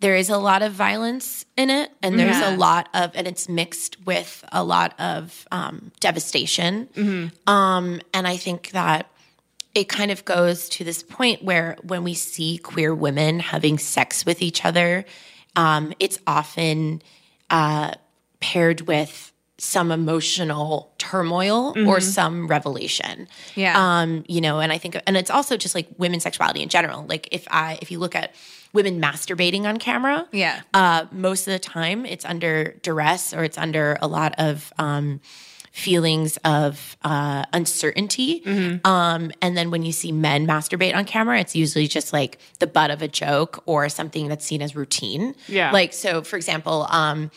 there 0.00 0.16
is 0.16 0.28
a 0.28 0.36
lot 0.38 0.62
of 0.62 0.72
violence 0.72 1.44
in 1.56 1.70
it 1.70 1.90
and 2.02 2.18
there's 2.18 2.38
Yeah. 2.38 2.54
a 2.54 2.56
lot 2.56 2.88
of 2.92 3.12
and 3.14 3.26
it's 3.26 3.48
mixed 3.48 4.04
with 4.04 4.44
a 4.52 4.62
lot 4.62 4.92
of 5.00 5.46
um, 5.50 5.92
devastation 6.00 6.88
Mm-hmm. 6.94 7.50
um, 7.50 8.00
and 8.12 8.26
i 8.28 8.36
think 8.36 8.70
that 8.72 9.08
it 9.74 9.88
kind 9.88 10.10
of 10.10 10.24
goes 10.24 10.68
to 10.70 10.84
this 10.84 11.02
point 11.02 11.42
where 11.42 11.76
when 11.82 12.04
we 12.04 12.12
see 12.12 12.58
queer 12.58 12.94
women 12.94 13.38
having 13.40 13.78
sex 13.78 14.26
with 14.26 14.42
each 14.42 14.64
other 14.64 15.04
um, 15.56 15.92
it's 16.00 16.18
often 16.26 17.02
uh, 17.50 17.92
paired 18.40 18.82
with 18.82 19.32
some 19.58 19.92
emotional 19.92 20.92
turmoil 20.98 21.74
or 21.88 22.00
some 22.00 22.46
revelation 22.48 23.28
Yeah. 23.54 23.74
um, 24.00 24.24
you 24.28 24.40
know, 24.40 24.58
and 24.60 24.72
I 24.72 24.78
think, 24.78 25.00
and 25.06 25.16
it's 25.16 25.30
also 25.30 25.56
just 25.56 25.74
like 25.74 25.86
women's 25.96 26.24
sexuality 26.24 26.60
in 26.62 26.68
general. 26.68 27.06
Like 27.06 27.28
if 27.30 27.46
I, 27.50 27.78
if 27.80 27.90
you 27.90 27.98
look 28.00 28.14
at 28.16 28.34
women 28.72 29.00
masturbating 29.00 29.62
on 29.64 29.78
camera, 29.78 30.26
Yeah. 30.32 30.60
uh, 30.74 31.06
most 31.12 31.46
of 31.46 31.52
the 31.52 31.60
time 31.60 32.04
it's 32.04 32.24
under 32.24 32.74
duress 32.82 33.32
or 33.32 33.44
it's 33.44 33.56
under 33.56 33.96
a 34.02 34.08
lot 34.08 34.34
of 34.38 34.72
um, 34.78 35.20
feelings 35.74 36.36
of 36.44 36.96
uh, 37.02 37.44
uncertainty. 37.52 38.42
Um, 38.84 39.32
and 39.42 39.56
then 39.56 39.72
when 39.72 39.82
you 39.82 39.90
see 39.90 40.12
men 40.12 40.46
masturbate 40.46 40.94
on 40.94 41.04
camera, 41.04 41.40
it's 41.40 41.56
usually 41.56 41.88
just 41.88 42.12
like 42.12 42.38
the 42.60 42.68
butt 42.68 42.92
of 42.92 43.02
a 43.02 43.08
joke 43.08 43.60
or 43.66 43.88
something 43.88 44.28
that's 44.28 44.46
seen 44.46 44.62
as 44.62 44.76
routine. 44.76 45.34
Yeah. 45.48 45.72
Like 45.72 45.92
so, 45.92 46.22
for 46.22 46.36
example, 46.36 46.86
um, 46.90 47.32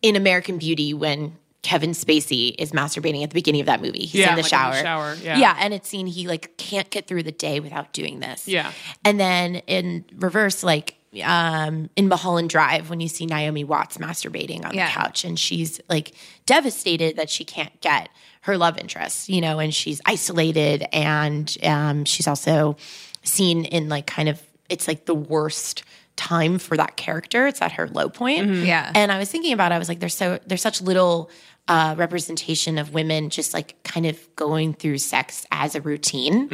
in 0.00 0.16
American 0.16 0.56
Beauty, 0.56 0.94
when 0.94 1.36
Kevin 1.60 1.90
Spacey 1.90 2.54
is 2.58 2.72
masturbating 2.72 3.22
at 3.22 3.28
the 3.28 3.34
beginning 3.34 3.60
of 3.60 3.66
that 3.66 3.82
movie, 3.82 4.00
he's 4.06 4.14
Yeah, 4.14 4.30
in 4.30 4.36
the 4.36 4.42
like 4.42 4.52
in 4.52 4.58
the 4.70 4.72
shower. 4.72 4.82
shower, 4.82 5.14
yeah. 5.22 5.36
yeah, 5.38 5.56
and 5.60 5.74
it's 5.74 5.88
seen 5.88 6.06
he 6.06 6.26
like 6.26 6.56
can't 6.56 6.88
get 6.88 7.06
through 7.06 7.22
the 7.24 7.32
day 7.32 7.60
without 7.60 7.92
doing 7.92 8.20
this. 8.20 8.48
Yeah. 8.48 8.72
And 9.04 9.20
then 9.20 9.56
in 9.66 10.06
reverse, 10.16 10.62
like 10.62 10.96
um, 11.22 11.90
in 11.96 12.08
Mulholland 12.08 12.50
Drive, 12.50 12.90
when 12.90 13.00
you 13.00 13.08
see 13.08 13.26
Naomi 13.26 13.64
Watts 13.64 13.98
masturbating 13.98 14.64
on 14.64 14.74
Yeah. 14.74 14.86
the 14.86 14.92
couch, 14.92 15.24
and 15.24 15.38
she's 15.38 15.80
like 15.88 16.12
devastated 16.46 17.16
that 17.16 17.30
she 17.30 17.44
can't 17.44 17.78
get 17.80 18.08
her 18.42 18.56
love 18.58 18.76
interest, 18.78 19.28
you 19.28 19.40
know, 19.40 19.58
and 19.58 19.74
she's 19.74 20.00
isolated, 20.06 20.86
and 20.92 21.56
um, 21.62 22.04
she's 22.04 22.26
also 22.28 22.76
seen 23.22 23.64
in 23.64 23.88
like 23.88 24.06
kind 24.06 24.28
of 24.28 24.42
it's 24.68 24.88
like 24.88 25.06
the 25.06 25.14
worst 25.14 25.82
time 26.16 26.58
for 26.58 26.76
that 26.76 26.96
character. 26.96 27.46
It's 27.46 27.60
at 27.60 27.72
her 27.72 27.88
low 27.88 28.08
point. 28.08 28.48
Yeah. 28.64 28.90
And 28.94 29.10
I 29.10 29.18
was 29.18 29.30
thinking 29.30 29.52
about 29.52 29.72
it, 29.72 29.74
I 29.74 29.78
was 29.78 29.88
like, 29.88 30.00
there's 30.00 30.14
so 30.14 30.38
there's 30.46 30.62
such 30.62 30.80
little 30.80 31.30
uh, 31.66 31.94
representation 31.96 32.76
of 32.76 32.92
women 32.92 33.30
just 33.30 33.54
like 33.54 33.74
kind 33.84 34.04
of 34.04 34.18
going 34.36 34.74
through 34.74 34.98
sex 34.98 35.46
as 35.50 35.74
a 35.74 35.80
routine. 35.80 36.48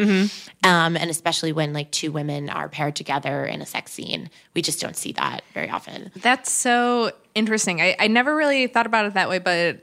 Um, 0.62 0.96
and 0.96 1.10
especially 1.10 1.50
when 1.52 1.72
like 1.72 1.90
two 1.90 2.12
women 2.12 2.48
are 2.48 2.68
paired 2.68 2.94
together 2.94 3.44
in 3.44 3.60
a 3.60 3.66
sex 3.66 3.90
scene. 3.92 4.30
We 4.54 4.62
just 4.62 4.80
don't 4.80 4.96
see 4.96 5.10
that 5.12 5.42
very 5.52 5.68
often. 5.68 6.12
That's 6.16 6.52
so 6.52 7.10
interesting. 7.34 7.80
I, 7.80 7.96
I 7.98 8.06
never 8.06 8.36
really 8.36 8.68
thought 8.68 8.86
about 8.86 9.04
it 9.06 9.14
that 9.14 9.28
way, 9.28 9.40
but 9.40 9.80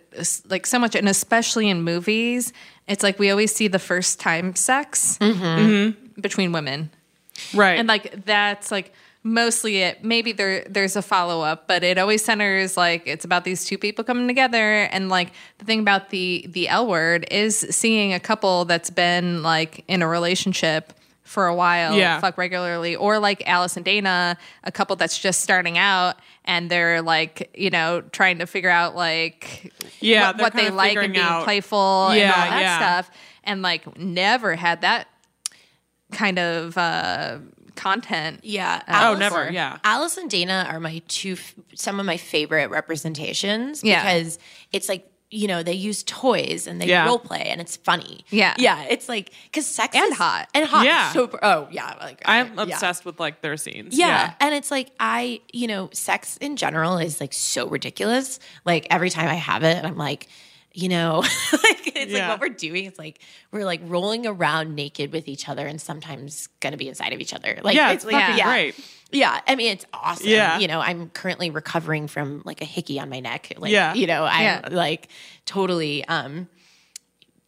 like 0.48 0.66
so 0.66 0.80
much, 0.80 0.96
and 0.96 1.10
especially 1.10 1.70
in 1.70 1.82
movies, 1.82 2.54
it's 2.88 3.04
like 3.04 3.20
we 3.20 3.30
always 3.30 3.54
see 3.54 3.68
the 3.68 3.80
first 3.80 4.22
time 4.22 4.56
sex 4.56 5.18
between 5.18 6.52
women, 6.54 6.90
Right. 7.54 7.78
and 7.80 7.88
like 7.88 8.26
that's 8.26 8.72
like 8.72 8.94
mostly 9.28 9.78
it. 9.78 10.04
Maybe 10.04 10.32
there 10.32 10.64
there's 10.70 10.96
a 10.96 11.02
follow 11.02 11.42
up, 11.42 11.68
but 11.68 11.84
it 11.84 11.98
always 11.98 12.24
centers 12.24 12.78
like 12.78 13.04
it's 13.06 13.26
about 13.26 13.44
these 13.44 13.66
two 13.66 13.78
people 13.78 14.04
coming 14.04 14.28
together, 14.28 14.84
and 14.84 15.10
like 15.10 15.32
the 15.60 15.66
thing 15.66 15.80
about 15.80 16.10
the 16.10 16.46
the 16.50 16.68
L 16.70 16.88
word 16.88 17.28
is 17.30 17.58
seeing 17.70 18.14
a 18.14 18.20
couple 18.20 18.66
that's 18.66 18.90
been 18.90 19.44
like 19.44 19.84
in 19.88 20.02
a 20.02 20.08
relationship. 20.08 20.94
For 21.24 21.46
a 21.48 21.54
while, 21.54 21.94
Yeah. 21.98 22.22
fuck 22.22 22.38
regularly, 22.38 22.96
or 22.96 23.20
like 23.20 23.44
Alice 23.46 23.76
and 23.76 23.84
Dana, 23.84 24.38
a 24.64 24.72
couple 24.72 24.96
that's 24.96 25.20
just 25.20 25.42
starting 25.42 25.78
out 25.78 26.16
and 26.46 26.72
they're 26.72 27.02
like, 27.02 27.50
you 27.54 27.70
know, 27.70 28.00
trying 28.14 28.38
to 28.40 28.46
figure 28.48 28.70
out 28.70 28.96
like 28.96 29.74
Yeah, 30.00 30.28
what, 30.28 30.40
what 30.40 30.54
they 30.54 30.70
like 30.70 30.96
and 30.96 31.12
being 31.12 31.26
out- 31.26 31.44
playful 31.44 32.08
and 32.12 32.22
all 32.32 32.50
that 32.50 32.62
yeah. 32.62 32.78
stuff, 32.78 33.12
and 33.44 33.62
like 33.62 33.98
never 34.00 34.56
had 34.56 34.80
that 34.84 35.10
kind 36.14 36.40
of 36.40 36.78
uh, 36.78 37.40
content. 37.78 38.42
Yeah. 38.44 38.82
Oh, 38.88 38.92
Alice- 38.94 39.20
never. 39.20 39.50
Yeah. 39.52 39.78
Alice 39.86 40.18
and 40.18 40.30
Dana 40.30 40.68
are 40.70 40.80
my 40.82 41.02
two, 41.08 41.34
f- 41.34 41.56
some 41.76 42.00
of 42.00 42.06
my 42.06 42.18
favorite 42.18 42.70
representations 42.70 43.84
Yeah. 43.84 44.02
because 44.04 44.40
it's 44.74 44.90
like, 44.90 45.10
you 45.30 45.46
know, 45.48 45.62
they 45.62 45.74
use 45.74 46.04
toys 46.04 46.68
and 46.68 46.80
they 46.82 46.86
Yeah. 46.88 47.06
role 47.06 47.20
play 47.20 47.44
and 47.48 47.60
it's 47.60 47.76
funny. 47.76 48.24
Yeah. 48.30 48.56
Yeah. 48.58 48.84
It's 48.90 49.10
like, 49.10 49.32
because 49.46 49.66
sex 49.66 49.94
And 49.96 50.12
is- 50.14 50.18
hot. 50.18 50.48
And 50.54 50.66
hot. 50.66 50.86
Yeah. 50.86 51.12
Super, 51.12 51.38
oh, 51.44 51.68
yeah. 51.70 51.96
Like, 52.00 52.22
I'm 52.26 52.58
I- 52.58 52.64
yeah. 52.64 52.74
obsessed 52.76 53.04
with 53.06 53.20
like 53.20 53.42
their 53.42 53.58
scenes. 53.58 53.98
Yeah. 53.98 54.34
And 54.40 54.56
it's 54.56 54.72
like, 54.72 54.92
I, 55.00 55.42
you 55.52 55.68
know, 55.68 55.90
sex 55.92 56.38
in 56.38 56.56
general 56.56 56.98
is 56.98 57.20
like 57.20 57.34
so 57.34 57.68
ridiculous. 57.68 58.40
Like 58.64 58.88
every 58.90 59.10
time 59.10 59.28
I 59.28 59.34
have 59.36 59.64
it, 59.64 59.84
I'm 59.84 59.98
like, 59.98 60.28
you 60.80 60.90
know, 60.90 61.20
like 61.52 61.88
it's 61.98 62.12
Yeah. 62.12 62.30
like 62.30 62.40
what 62.40 62.40
we're 62.50 62.56
doing 62.56 62.86
is 62.86 63.00
like 63.00 63.20
we're 63.52 63.66
like 63.66 63.82
rolling 63.84 64.28
around 64.28 64.76
naked 64.76 65.12
with 65.12 65.28
each 65.28 65.50
other 65.50 65.66
and 65.66 65.82
sometimes 65.82 66.48
gonna 66.60 66.78
be 66.78 66.88
inside 66.88 67.14
of 67.14 67.20
each 67.20 67.34
other. 67.34 67.60
Like 67.64 67.76
Yeah, 67.76 67.94
it's 67.94 68.06
like, 68.06 68.14
fucking 68.14 68.38
yeah. 68.38 68.46
great. 68.46 68.76
Yeah, 69.12 69.42
I 69.48 69.56
mean 69.56 69.72
it's 69.72 69.86
awesome. 69.92 70.28
Yeah. 70.28 70.60
you 70.60 70.68
know, 70.68 70.80
I'm 70.80 71.10
currently 71.10 71.50
recovering 71.50 72.08
from 72.08 72.44
like 72.46 72.62
a 72.62 72.66
hickey 72.66 73.00
on 73.00 73.10
my 73.10 73.20
neck. 73.22 73.54
Like, 73.58 73.72
Yeah. 73.72 73.96
you 73.96 74.06
know, 74.06 74.24
I 74.24 74.42
Yeah. 74.44 74.62
am 74.66 74.74
like 74.74 75.08
totally, 75.46 76.06
um, 76.06 76.48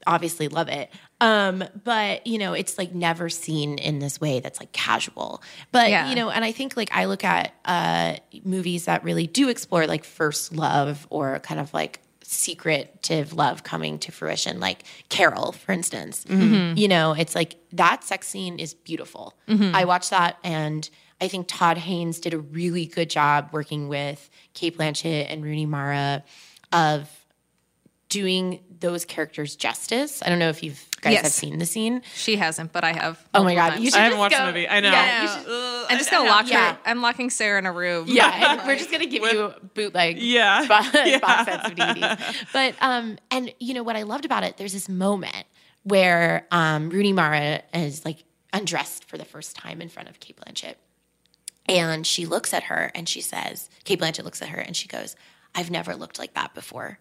obviously 0.08 0.48
love 0.48 0.70
it. 0.70 0.90
Um, 1.22 1.64
but 1.84 2.26
you 2.26 2.38
know, 2.40 2.54
it's 2.54 2.78
like 2.80 2.96
never 2.96 3.30
seen 3.30 3.78
in 3.78 4.00
this 4.00 4.20
way 4.20 4.40
that's 4.40 4.60
like 4.60 4.72
casual. 4.72 5.44
But 5.72 5.90
Yeah. 5.90 6.10
you 6.10 6.16
know, 6.16 6.30
and 6.32 6.44
I 6.44 6.52
think 6.52 6.76
like 6.76 6.90
I 6.94 7.06
look 7.06 7.24
at 7.24 7.54
uh 7.66 8.16
movies 8.44 8.86
that 8.86 9.04
really 9.04 9.28
do 9.28 9.50
explore 9.50 9.86
like 9.86 10.04
first 10.06 10.56
love 10.56 11.06
or 11.12 11.40
kind 11.42 11.60
of 11.60 11.74
like 11.76 12.00
secretive 12.32 13.34
love 13.34 13.64
coming 13.64 13.98
to 13.98 14.12
fruition, 14.12 14.60
like 14.60 14.84
Carol, 15.10 15.52
for 15.52 15.72
instance. 15.72 16.26
Mm-hmm. 16.26 16.54
Mm-hmm. 16.54 16.78
You 16.78 16.88
know, 16.88 17.14
it's 17.14 17.34
like 17.34 17.56
that 17.74 18.04
sex 18.04 18.28
scene 18.28 18.60
is 18.60 18.76
beautiful. 18.76 19.34
Mm-hmm. 19.48 19.76
I 19.76 19.86
watched 19.86 20.12
that 20.12 20.38
and 20.44 20.88
I 21.20 21.28
think 21.28 21.48
Todd 21.48 21.80
Haynes 21.80 22.20
did 22.20 22.36
a 22.36 22.38
really 22.38 22.86
good 22.86 23.10
job 23.10 23.50
working 23.52 23.90
with 23.90 24.30
Cate 24.54 24.78
Blanchett 24.78 25.26
and 25.28 25.44
Rooney 25.44 25.66
Mara 25.66 26.24
of 26.72 27.10
doing 28.10 28.60
those 28.80 29.06
characters 29.06 29.56
justice. 29.56 30.22
I 30.26 30.30
don't 30.30 30.40
know 30.40 30.50
if 30.50 30.64
you 30.64 30.72
guys 31.02 31.14
Yes. 31.14 31.24
have 31.24 31.32
seen 31.34 31.60
the 31.60 31.66
scene. 31.66 32.02
She 32.16 32.38
hasn't, 32.38 32.72
but 32.72 32.84
I 32.84 32.94
have. 32.94 33.20
Oh 33.34 33.44
my 33.44 33.54
multiple 33.54 33.56
god, 33.56 33.70
times. 33.72 33.84
you 33.84 33.92
should 33.92 34.00
I 34.00 34.04
haven't 34.04 34.20
watched 34.20 34.38
go- 34.38 34.46
the 34.46 34.52
movie. 34.52 34.68
I 34.70 34.80
know. 34.80 34.90
Yeah, 34.92 35.22
you 35.22 35.28
Yeah. 35.28 35.38
should- 35.44 35.86
I'm 35.92 35.98
just 35.98 36.12
gonna 36.12 36.30
lock 36.30 36.50
Yeah. 36.50 36.74
her. 36.74 36.80
I'm 36.86 37.02
locking 37.02 37.30
Sarah 37.30 37.60
in 37.60 37.66
a 37.66 37.72
room. 37.74 38.06
yeah, 38.08 38.52
and 38.60 38.68
we're 38.68 38.78
just 38.78 38.90
gonna 38.92 39.06
give 39.06 39.24
you 39.24 39.54
bootleg 39.74 40.18
Yeah. 40.22 40.66
box, 40.68 40.88
Yeah. 40.94 41.20
box 41.20 41.46
sets 41.52 41.68
of 41.70 41.76
DVDs. 41.76 42.36
But 42.54 42.76
um, 42.82 43.18
and 43.32 43.54
you 43.60 43.74
know 43.74 43.84
what 43.84 43.96
I 43.96 44.04
loved 44.04 44.26
about 44.26 44.44
it? 44.44 44.58
There's 44.58 44.74
this 44.74 44.88
moment 44.90 45.46
where 45.84 46.48
um, 46.52 46.90
Rooney 46.90 47.12
Mara 47.14 47.62
is 47.74 48.06
like 48.06 48.24
undressed 48.54 49.06
for 49.10 49.18
the 49.18 49.26
first 49.26 49.56
time 49.56 49.82
in 49.82 49.90
front 49.90 50.10
of 50.10 50.20
Cate 50.20 50.38
Blanchett, 50.38 50.76
and 51.68 52.06
she 52.08 52.26
looks 52.26 52.54
at 52.54 52.64
her 52.64 52.92
and 52.96 53.08
she 53.08 53.22
says, 53.22 53.70
Cate 53.84 54.00
Blanchett 54.00 54.24
looks 54.24 54.42
at 54.42 54.50
her 54.50 54.60
and 54.60 54.76
she 54.76 54.88
goes, 54.88 55.16
"I've 55.54 55.70
never 55.72 55.96
looked 55.96 56.18
like 56.20 56.34
that 56.34 56.54
before," 56.54 57.00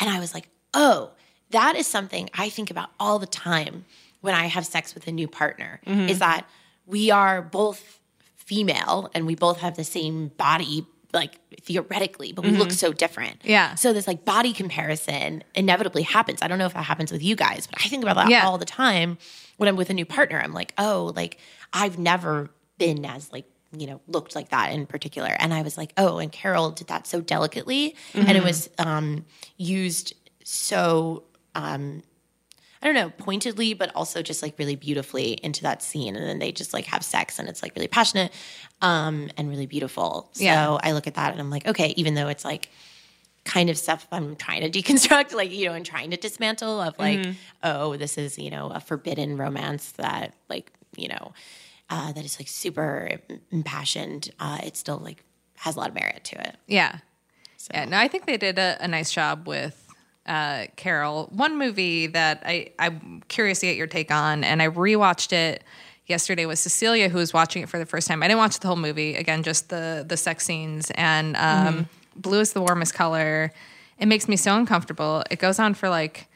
and 0.00 0.10
I 0.10 0.20
was 0.20 0.34
like, 0.34 0.48
oh, 0.74 1.10
that 1.50 1.76
is 1.76 1.86
something 1.86 2.28
I 2.34 2.48
think 2.48 2.70
about 2.70 2.90
all 3.00 3.18
the 3.18 3.26
time 3.26 3.84
when 4.20 4.34
I 4.34 4.46
have 4.46 4.66
sex 4.66 4.94
with 4.94 5.06
a 5.06 5.12
new 5.12 5.28
partner. 5.28 5.80
Mm-hmm. 5.86 6.08
Is 6.08 6.18
that 6.18 6.46
we 6.86 7.10
are 7.10 7.40
both 7.42 8.00
female 8.36 9.10
and 9.14 9.26
we 9.26 9.34
both 9.34 9.58
have 9.60 9.76
the 9.76 9.84
same 9.84 10.28
body 10.36 10.86
like 11.12 11.38
theoretically 11.62 12.32
but 12.32 12.44
we 12.44 12.50
look 12.50 12.70
so 12.70 12.92
different 12.92 13.38
Mm-hmm. 13.40 13.48
Yeah. 13.50 13.74
so 13.74 13.92
this 13.92 14.06
like 14.06 14.24
body 14.24 14.52
comparison 14.52 15.42
inevitably 15.54 16.02
happens 16.02 16.42
i 16.42 16.48
don't 16.48 16.58
know 16.58 16.66
if 16.66 16.74
that 16.74 16.82
happens 16.84 17.10
with 17.10 17.22
you 17.22 17.34
guys 17.36 17.66
but 17.66 17.80
i 17.84 17.88
think 17.88 18.02
about 18.02 18.16
that 18.16 18.28
Yeah. 18.28 18.44
all 18.46 18.58
the 18.58 18.64
time 18.66 19.16
when 19.56 19.68
i'm 19.68 19.76
with 19.76 19.88
a 19.88 19.94
new 19.94 20.04
partner 20.04 20.38
i'm 20.40 20.52
like 20.52 20.74
oh 20.78 21.12
like 21.16 21.38
i've 21.72 21.98
never 21.98 22.50
been 22.78 23.04
as 23.04 23.32
like 23.32 23.46
you 23.72 23.86
know 23.86 24.00
looked 24.06 24.34
like 24.34 24.50
that 24.50 24.72
in 24.72 24.86
particular 24.86 25.34
and 25.38 25.52
i 25.52 25.62
was 25.62 25.76
like 25.76 25.92
oh 25.96 26.18
and 26.18 26.32
carol 26.32 26.70
did 26.70 26.86
that 26.86 27.06
so 27.06 27.20
delicately 27.20 27.94
and 28.14 28.36
it 28.36 28.42
was 28.42 28.70
um 28.78 29.24
used 29.56 30.14
so 30.44 31.24
um 31.54 32.02
I 32.82 32.86
don't 32.86 32.94
know, 32.94 33.10
pointedly, 33.10 33.72
but 33.74 33.90
also 33.96 34.22
just 34.22 34.42
like 34.42 34.58
really 34.58 34.76
beautifully 34.76 35.32
into 35.42 35.62
that 35.62 35.82
scene. 35.82 36.14
And 36.14 36.24
then 36.24 36.38
they 36.38 36.52
just 36.52 36.72
like 36.74 36.84
have 36.84 37.02
sex 37.02 37.38
and 37.38 37.48
it's 37.48 37.62
like 37.62 37.74
really 37.74 37.88
passionate 37.88 38.32
um, 38.82 39.30
and 39.36 39.48
really 39.48 39.66
beautiful. 39.66 40.28
So 40.34 40.44
Yeah. 40.44 40.78
I 40.82 40.92
look 40.92 41.06
at 41.06 41.14
that 41.14 41.32
and 41.32 41.40
I'm 41.40 41.50
like, 41.50 41.66
okay, 41.66 41.94
even 41.96 42.14
though 42.14 42.28
it's 42.28 42.44
like 42.44 42.68
kind 43.44 43.70
of 43.70 43.78
stuff 43.78 44.06
I'm 44.12 44.36
trying 44.36 44.70
to 44.70 44.82
deconstruct, 44.82 45.32
like, 45.34 45.50
you 45.50 45.66
know, 45.66 45.72
and 45.72 45.86
trying 45.86 46.10
to 46.10 46.16
dismantle 46.16 46.80
of 46.80 46.98
like, 46.98 47.26
oh, 47.62 47.96
this 47.96 48.18
is, 48.18 48.38
you 48.38 48.50
know, 48.50 48.68
a 48.68 48.78
forbidden 48.78 49.36
romance 49.38 49.92
that 49.92 50.34
like, 50.48 50.70
you 50.96 51.08
know, 51.08 51.32
uh, 51.90 52.12
that 52.12 52.24
is 52.24 52.38
like 52.38 52.48
super 52.48 53.08
impassioned. 53.50 54.30
Uh, 54.40 54.58
it 54.64 54.76
still 54.76 54.98
like 54.98 55.24
has 55.56 55.76
a 55.76 55.78
lot 55.78 55.88
of 55.88 55.94
merit 55.94 56.24
to 56.24 56.40
it. 56.40 56.56
Yeah. 56.66 56.98
Yeah. 57.72 57.84
No, 57.86 57.98
I 57.98 58.08
think 58.08 58.26
they 58.26 58.36
did 58.36 58.58
a, 58.58 58.76
a 58.80 58.88
nice 58.88 59.10
job 59.12 59.48
with 59.48 59.86
uh, 60.26 60.66
Carol. 60.76 61.28
One 61.32 61.58
movie 61.58 62.06
that 62.08 62.42
I, 62.44 62.70
I'm 62.78 63.22
curious 63.28 63.60
to 63.60 63.66
get 63.66 63.76
your 63.76 63.86
take 63.86 64.10
on, 64.10 64.44
and 64.44 64.62
I 64.62 64.68
rewatched 64.68 65.32
it 65.32 65.64
yesterday 66.06 66.46
with 66.46 66.58
Cecilia, 66.58 67.08
who 67.08 67.18
was 67.18 67.32
watching 67.32 67.62
it 67.62 67.68
for 67.68 67.78
the 67.78 67.86
first 67.86 68.06
time. 68.08 68.22
I 68.22 68.28
didn't 68.28 68.38
watch 68.38 68.58
the 68.60 68.68
whole 68.68 68.76
movie. 68.76 69.16
Again, 69.16 69.42
just 69.42 69.68
the 69.68 70.04
the 70.06 70.16
sex 70.16 70.44
scenes 70.44 70.90
and 70.94 71.36
um, 71.36 71.88
blue 72.14 72.40
is 72.40 72.52
the 72.52 72.60
warmest 72.60 72.94
color. 72.94 73.52
It 73.98 74.06
makes 74.06 74.28
me 74.28 74.36
so 74.36 74.56
uncomfortable. 74.56 75.24
It 75.30 75.38
goes 75.38 75.58
on 75.58 75.74
for 75.74 75.88
like 75.88 76.28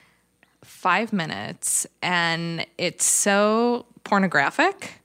five 0.64 1.12
minutes, 1.12 1.86
and 2.02 2.66
it's 2.78 3.04
so 3.04 3.86
pornographic. 4.04 4.99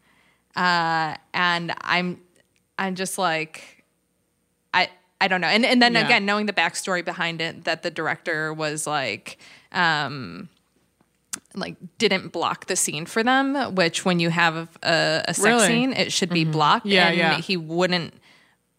Uh, 0.55 1.15
and 1.33 1.73
I'm 1.81 2.21
I'm 2.79 2.95
just 2.95 3.17
like 3.17 3.83
I 4.73 4.89
I 5.21 5.27
don't 5.27 5.41
know. 5.41 5.47
And 5.47 5.65
and 5.65 5.81
then 5.81 5.93
Yeah. 5.93 6.05
again, 6.05 6.25
knowing 6.25 6.45
the 6.45 6.53
backstory 6.53 7.03
behind 7.03 7.41
it, 7.41 7.63
that 7.65 7.83
the 7.83 7.91
director 7.91 8.53
was 8.53 8.85
like, 8.87 9.37
um, 9.71 10.49
like 11.55 11.75
didn't 11.97 12.29
block 12.29 12.67
the 12.67 12.75
scene 12.75 13.05
for 13.05 13.23
them. 13.23 13.75
Which 13.75 14.05
when 14.05 14.19
you 14.19 14.29
have 14.29 14.55
a, 14.83 15.23
a 15.27 15.33
sex 15.33 15.39
Really? 15.45 15.67
scene, 15.67 15.93
it 15.93 16.11
should 16.11 16.29
be 16.29 16.45
blocked. 16.45 16.85
Yeah, 16.85 17.07
and 17.09 17.17
yeah. 17.17 17.37
He 17.39 17.57
wouldn't 17.57 18.13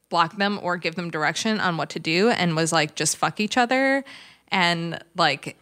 block 0.09 0.37
them 0.37 0.59
or 0.62 0.77
give 0.77 0.95
them 0.95 1.11
direction 1.11 1.59
on 1.61 1.77
what 1.77 1.91
to 1.91 1.99
do, 1.99 2.31
and 2.31 2.55
was 2.57 2.72
like, 2.72 2.95
just 2.95 3.16
fuck 3.16 3.41
each 3.41 3.57
other, 3.57 4.05
and 4.49 4.99
like. 5.16 5.57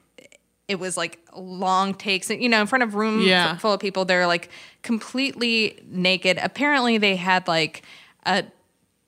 It 0.68 0.78
was 0.80 0.96
like 0.96 1.18
long 1.36 1.94
takes, 1.94 2.30
you 2.30 2.48
know, 2.48 2.60
in 2.60 2.66
front 2.66 2.82
of 2.84 2.94
room 2.94 3.20
Yeah. 3.20 3.52
f- 3.52 3.60
full 3.60 3.72
of 3.72 3.80
people. 3.80 4.04
They're 4.04 4.26
like 4.26 4.48
completely 4.82 5.78
naked. 5.86 6.38
Apparently, 6.40 6.98
they 6.98 7.16
had 7.16 7.46
like 7.48 7.82
a 8.24 8.44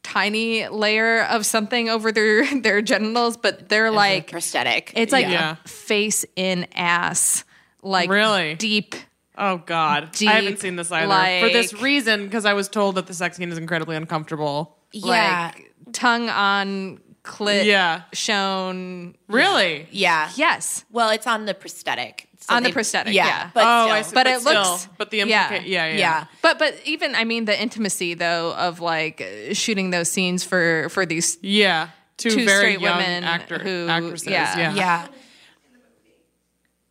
tiny 0.02 0.68
layer 0.68 1.22
of 1.24 1.44
something 1.46 1.88
over 1.88 2.12
their 2.12 2.44
their 2.60 2.82
genitals, 2.82 3.36
but 3.36 3.68
they're 3.68 3.90
like 3.90 4.30
prosthetic. 4.30 4.92
it's 4.94 5.12
like 5.12 5.26
Yeah. 5.26 5.56
face 5.64 6.24
in 6.36 6.66
ass, 6.74 7.44
like 7.82 8.10
Really? 8.10 8.54
deep. 8.54 8.94
Oh 9.38 9.58
God, 9.58 10.12
Deep, 10.12 10.30
I 10.30 10.34
haven't 10.34 10.60
seen 10.60 10.76
this 10.76 10.90
either 10.90 11.46
for 11.46 11.52
this 11.52 11.74
reason 11.74 12.24
because 12.24 12.46
I 12.46 12.54
was 12.54 12.68
told 12.70 12.94
that 12.94 13.06
the 13.06 13.12
sex 13.14 13.36
scene 13.36 13.50
is 13.52 13.58
incredibly 13.58 13.94
uncomfortable. 13.96 14.78
yeah. 14.92 15.52
like 15.54 15.72
tongue 15.92 16.28
on 16.30 17.00
clit 17.26 17.64
Yeah. 17.64 18.02
shown. 18.12 19.14
Really? 19.28 19.88
yeah. 19.90 20.30
Yes. 20.36 20.84
Well, 20.90 21.10
it's 21.10 21.26
on 21.26 21.44
the 21.46 21.54
prosthetic 21.54 22.28
So 22.40 22.54
On 22.54 22.62
the 22.62 22.70
prosthetic, 22.72 23.12
yeah. 23.12 23.46
Oh, 23.48 23.50
but 23.54 23.64
oh, 23.66 23.82
still. 23.86 23.94
I 23.98 24.02
see. 24.02 24.14
But 24.14 24.26
it 24.28 24.40
still, 24.40 24.52
looks- 24.62 24.88
but 24.98 25.10
the 25.10 25.16
yeah. 25.18 25.48
implica- 25.48 25.66
yeah, 25.66 25.86
yeah, 25.90 25.96
yeah. 25.98 26.24
But 26.42 26.58
but 26.60 26.72
even 26.84 27.14
I 27.16 27.24
mean 27.24 27.44
the 27.46 27.60
intimacy 27.60 28.14
though 28.14 28.54
of 28.54 28.78
like 28.80 29.18
shooting 29.52 29.90
those 29.90 30.08
scenes 30.10 30.44
for 30.44 30.88
for 30.90 31.04
these 31.06 31.38
yeah. 31.42 31.88
Two, 32.18 32.30
two 32.30 32.44
very 32.46 32.58
straight 32.74 32.80
young 32.80 32.96
women 32.98 33.24
actor, 33.24 33.58
who- 33.58 33.88
actresses. 33.90 34.28
yeah. 34.28 34.56
Yeah, 34.56 34.74
yeah. 34.74 35.06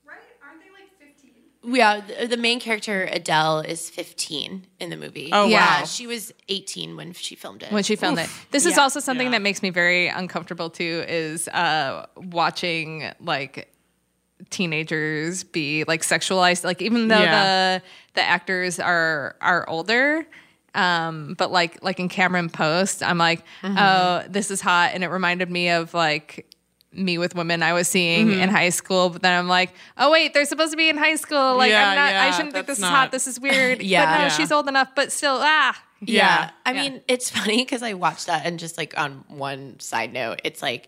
Right? 0.05 0.19
Aren't 0.45 0.59
they 0.61 0.69
like 0.69 0.91
15? 0.99 1.31
Yeah, 1.67 2.01
the, 2.01 2.27
the 2.27 2.37
main 2.37 2.59
character 2.59 3.07
Adele 3.11 3.61
is 3.61 3.89
15 3.89 4.65
in 4.79 4.89
the 4.89 4.97
movie. 4.97 5.29
Oh, 5.33 5.47
Yeah. 5.47 5.79
wow. 5.81 5.85
she 5.85 6.05
was 6.07 6.31
18 6.49 6.95
when 6.95 7.13
she 7.13 7.35
filmed 7.35 7.63
it. 7.63 7.71
when 7.71 7.83
she 7.83 7.95
filmed 7.95 8.19
it. 8.19 8.29
This 8.51 8.65
is 8.65 8.77
also 8.77 8.99
something 8.99 9.27
Yeah. 9.27 9.31
that 9.31 9.41
makes 9.41 9.61
me 9.63 9.69
very 9.71 10.07
uncomfortable 10.07 10.69
too 10.69 11.03
is 11.07 11.47
uh 11.49 12.05
watching 12.15 13.11
like 13.19 13.71
teenagers 14.49 15.43
be 15.43 15.83
like 15.87 16.01
sexualized 16.01 16.63
like 16.63 16.81
even 16.81 17.07
though 17.07 17.19
Yeah. 17.19 17.77
the 17.77 17.83
the 18.15 18.21
actors 18.21 18.79
are 18.79 19.35
are 19.41 19.67
older 19.69 20.25
um 20.73 21.35
but 21.37 21.51
like 21.51 21.81
like 21.83 21.99
in 21.99 22.09
Cameron 22.09 22.49
Post 22.49 23.01
I'm 23.01 23.17
like 23.17 23.43
Mm-hmm. 23.63 23.77
oh 23.77 24.23
this 24.29 24.51
is 24.51 24.61
hot 24.61 24.91
and 24.93 25.03
it 25.03 25.07
reminded 25.07 25.49
me 25.49 25.69
of 25.69 25.93
like 25.93 26.45
me 26.95 27.17
with 27.17 27.35
women 27.35 27.61
I 27.63 27.73
was 27.73 27.87
seeing 27.87 28.27
Mm-hmm. 28.27 28.39
in 28.41 28.49
high 28.49 28.69
school, 28.69 29.09
but 29.09 29.21
then 29.21 29.37
I'm 29.37 29.47
like, 29.47 29.73
oh 29.97 30.11
wait, 30.11 30.33
they're 30.33 30.45
supposed 30.45 30.71
to 30.71 30.77
be 30.77 30.89
in 30.89 30.97
high 30.97 31.15
school. 31.15 31.57
Like 31.57 31.71
Yeah, 31.71 31.89
I'm 31.89 31.95
not. 31.95 32.13
I 32.15 32.31
shouldn't 32.31 32.53
think 32.53 32.67
that's 32.67 32.79
this 32.79 32.85
is 32.85 32.91
hot. 32.91 33.11
This 33.11 33.27
is 33.27 33.39
weird. 33.39 33.81
Yeah. 33.81 34.05
but 34.13 34.17
no, 34.17 34.23
Yeah. 34.23 34.29
she's 34.29 34.51
old 34.51 34.67
enough. 34.67 34.89
But 34.95 35.11
still, 35.11 35.37
ah, 35.41 35.81
Yeah. 36.01 36.13
Yeah. 36.15 36.49
I 36.65 36.71
Yeah. 36.73 36.81
mean, 36.81 37.01
it's 37.07 37.29
funny 37.29 37.57
because 37.63 37.83
I 37.83 37.93
watched 37.93 38.27
that 38.27 38.45
and 38.45 38.59
just 38.59 38.77
like 38.77 38.97
on 38.97 39.23
one 39.27 39.79
side 39.79 40.13
note, 40.13 40.41
it's 40.43 40.61
like 40.61 40.87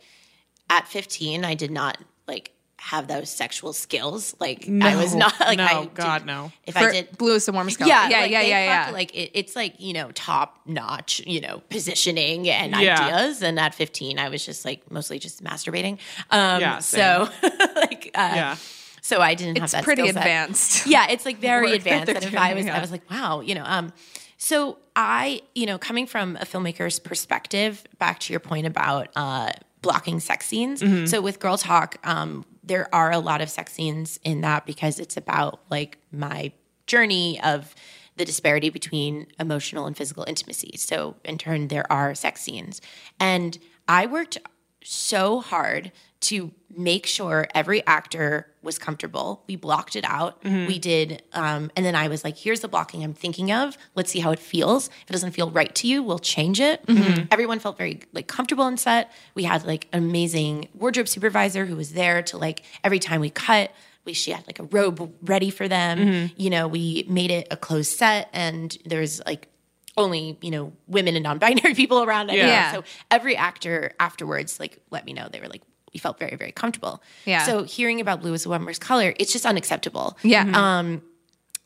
at 0.70 0.88
15, 0.88 1.46
I 1.46 1.54
did 1.56 1.72
not 1.72 1.98
like 2.28 2.52
have 2.80 3.08
those 3.08 3.30
sexual 3.30 3.74
skills. 3.74 4.36
Like 4.40 4.68
I 4.70 4.96
was 4.96 5.16
not 5.16 5.40
like 5.40 5.58
No, 5.58 5.66
I 5.66 5.86
God, 5.94 6.20
did- 6.20 6.28
no. 6.28 6.52
If 6.66 6.76
For 6.76 6.88
I 6.88 6.92
did 6.92 7.18
bluest 7.18 7.48
and 7.48 7.56
warmest 7.56 7.80
color. 7.80 7.90
yeah, 7.90 8.08
yeah, 8.10 8.20
like, 8.22 8.32
yeah, 8.32 8.42
yeah, 8.42 8.84
fuck, 8.84 8.88
yeah. 8.90 8.94
Like 8.94 9.16
it, 9.16 9.32
it's 9.34 9.56
like 9.56 9.80
you 9.80 9.94
know 9.94 10.12
top 10.14 10.60
notch, 10.66 11.22
you 11.26 11.42
know 11.42 11.62
positioning 11.70 12.48
and 12.50 12.76
Yeah. 12.80 13.04
ideas. 13.08 13.42
And 13.42 13.60
at 13.60 13.74
15, 13.74 14.20
I 14.20 14.30
was 14.30 14.46
just 14.46 14.64
like 14.64 14.90
mostly 14.92 15.18
just 15.20 15.44
masturbating. 15.44 15.94
Um, 16.30 16.62
Yeah, 16.62 16.80
so 16.80 17.30
like 17.76 18.12
uh, 18.16 18.32
Yeah. 18.36 18.56
so 19.02 19.22
I 19.22 19.34
didn't 19.34 19.58
have 19.60 19.72
that 19.72 19.84
pretty 19.84 20.04
skill 20.04 20.14
set. 20.14 20.22
advanced. 20.22 20.86
Yeah, 20.88 21.08
it's 21.10 21.26
like 21.26 21.38
very 21.40 21.72
advanced. 21.74 22.10
And 22.10 22.24
if 22.24 22.36
I 22.38 22.54
was, 22.54 22.66
doing, 22.66 22.76
I 22.76 22.80
was 22.82 22.92
like, 22.92 23.10
wow, 23.10 23.42
you 23.42 23.56
know. 23.56 23.64
Um, 23.66 23.92
so 24.38 24.78
I, 24.96 25.42
you 25.56 25.66
know, 25.66 25.80
coming 25.80 26.06
from 26.06 26.36
a 26.36 26.46
filmmaker's 26.46 27.00
perspective, 27.00 27.84
back 27.98 28.20
to 28.20 28.34
your 28.34 28.40
point 28.40 28.68
about 28.68 29.08
uh, 29.16 29.52
blocking 29.82 30.20
sex 30.20 30.46
scenes. 30.46 30.82
Mm-hmm. 30.82 31.06
So 31.08 31.22
with 31.22 31.40
Girl 31.40 31.58
Talk, 31.58 31.98
um, 32.04 32.46
there 32.68 32.94
are 32.94 33.12
a 33.12 33.20
lot 33.20 33.42
of 33.42 33.50
sex 33.50 33.74
scenes 33.74 34.20
in 34.24 34.42
that 34.42 34.66
because 34.66 35.00
it's 35.00 35.18
about 35.18 35.60
like 35.70 35.98
my 36.12 36.52
journey 36.86 37.40
of 37.42 37.74
the 38.16 38.26
disparity 38.26 38.70
between 38.70 39.28
emotional 39.40 39.86
and 39.86 39.96
physical 39.96 40.26
intimacy. 40.28 40.76
So 40.78 41.16
in 41.24 41.38
turn, 41.38 41.68
there 41.68 41.90
are 41.92 42.16
sex 42.16 42.42
scenes, 42.42 42.82
and 43.20 43.58
I 43.88 44.06
worked 44.06 44.38
so 44.84 45.42
hard 45.42 45.92
to 46.20 46.52
make 46.76 47.06
sure 47.06 47.48
every 47.56 47.86
actor 47.88 48.48
was 48.62 48.78
comfortable. 48.78 49.44
We 49.48 49.56
blocked 49.56 49.96
it 49.96 50.04
out. 50.06 50.42
Mm-hmm. 50.44 50.68
We 50.68 50.80
did, 50.80 51.24
um, 51.34 51.72
and 51.76 51.86
then 51.86 51.96
I 51.96 52.08
was 52.08 52.24
like, 52.24 52.38
"Here's 52.38 52.60
the 52.60 52.68
blocking 52.68 53.04
I'm 53.04 53.14
thinking 53.14 53.52
of. 53.52 53.78
Let's 53.96 54.12
see 54.12 54.20
how 54.20 54.32
it 54.32 54.40
feels. 54.40 54.88
If 54.88 55.10
it 55.10 55.14
doesn't 55.14 55.32
feel 55.32 55.50
right 55.50 55.74
to 55.76 55.88
you, 55.88 56.04
we'll 56.04 56.20
change 56.20 56.60
it." 56.60 56.86
Mm-hmm. 56.86 57.26
Everyone 57.32 57.60
felt 57.60 57.78
very 57.78 58.02
like 58.14 58.28
comfortable 58.28 58.64
on 58.64 58.78
set. 58.78 59.12
We 59.36 59.44
had 59.44 59.66
like 59.66 59.88
an 59.94 60.04
amazing 60.04 60.70
wardrobe 60.74 61.08
supervisor 61.08 61.66
who 61.66 61.76
was 61.76 61.94
there 61.94 62.22
to 62.24 62.38
like 62.38 62.64
every 62.84 63.00
time 63.00 63.22
we 63.22 63.30
cut. 63.30 63.72
We, 64.06 64.14
she 64.14 64.32
had 64.32 64.48
like 64.48 64.60
a 64.60 64.64
robe 64.64 65.14
ready 65.22 65.50
for 65.50 65.68
them. 65.68 66.00
Mm-hmm. 66.00 66.34
You 66.38 66.50
know, 66.50 66.68
we 66.68 67.06
made 67.10 67.30
it 67.32 67.48
a 67.52 67.58
closed 67.58 67.92
set, 67.92 68.30
and 68.34 68.78
there's 68.86 69.20
like 69.26 69.50
only 69.98 70.38
you 70.42 70.52
know 70.52 70.72
women 70.88 71.16
and 71.16 71.24
non-binary 71.24 71.74
people 71.76 72.04
around. 72.04 72.30
Yeah. 72.30 72.72
So 72.72 72.84
every 73.12 73.36
actor 73.36 73.94
afterwards 74.00 74.60
like 74.60 74.80
let 74.92 75.06
me 75.06 75.14
know 75.14 75.28
they 75.32 75.42
were 75.42 75.48
like 75.48 75.64
we 75.94 76.00
felt 76.00 76.20
very 76.20 76.36
very 76.36 76.52
comfortable. 76.52 77.02
Yeah. 77.26 77.46
So 77.46 77.64
hearing 77.64 78.02
about 78.02 78.22
blue 78.22 78.34
as 78.34 78.46
a 78.46 78.50
woman's 78.50 78.80
color, 78.80 79.14
it's 79.20 79.32
just 79.32 79.46
unacceptable. 79.46 80.18
Yeah. 80.24 80.50
Um, 80.54 81.02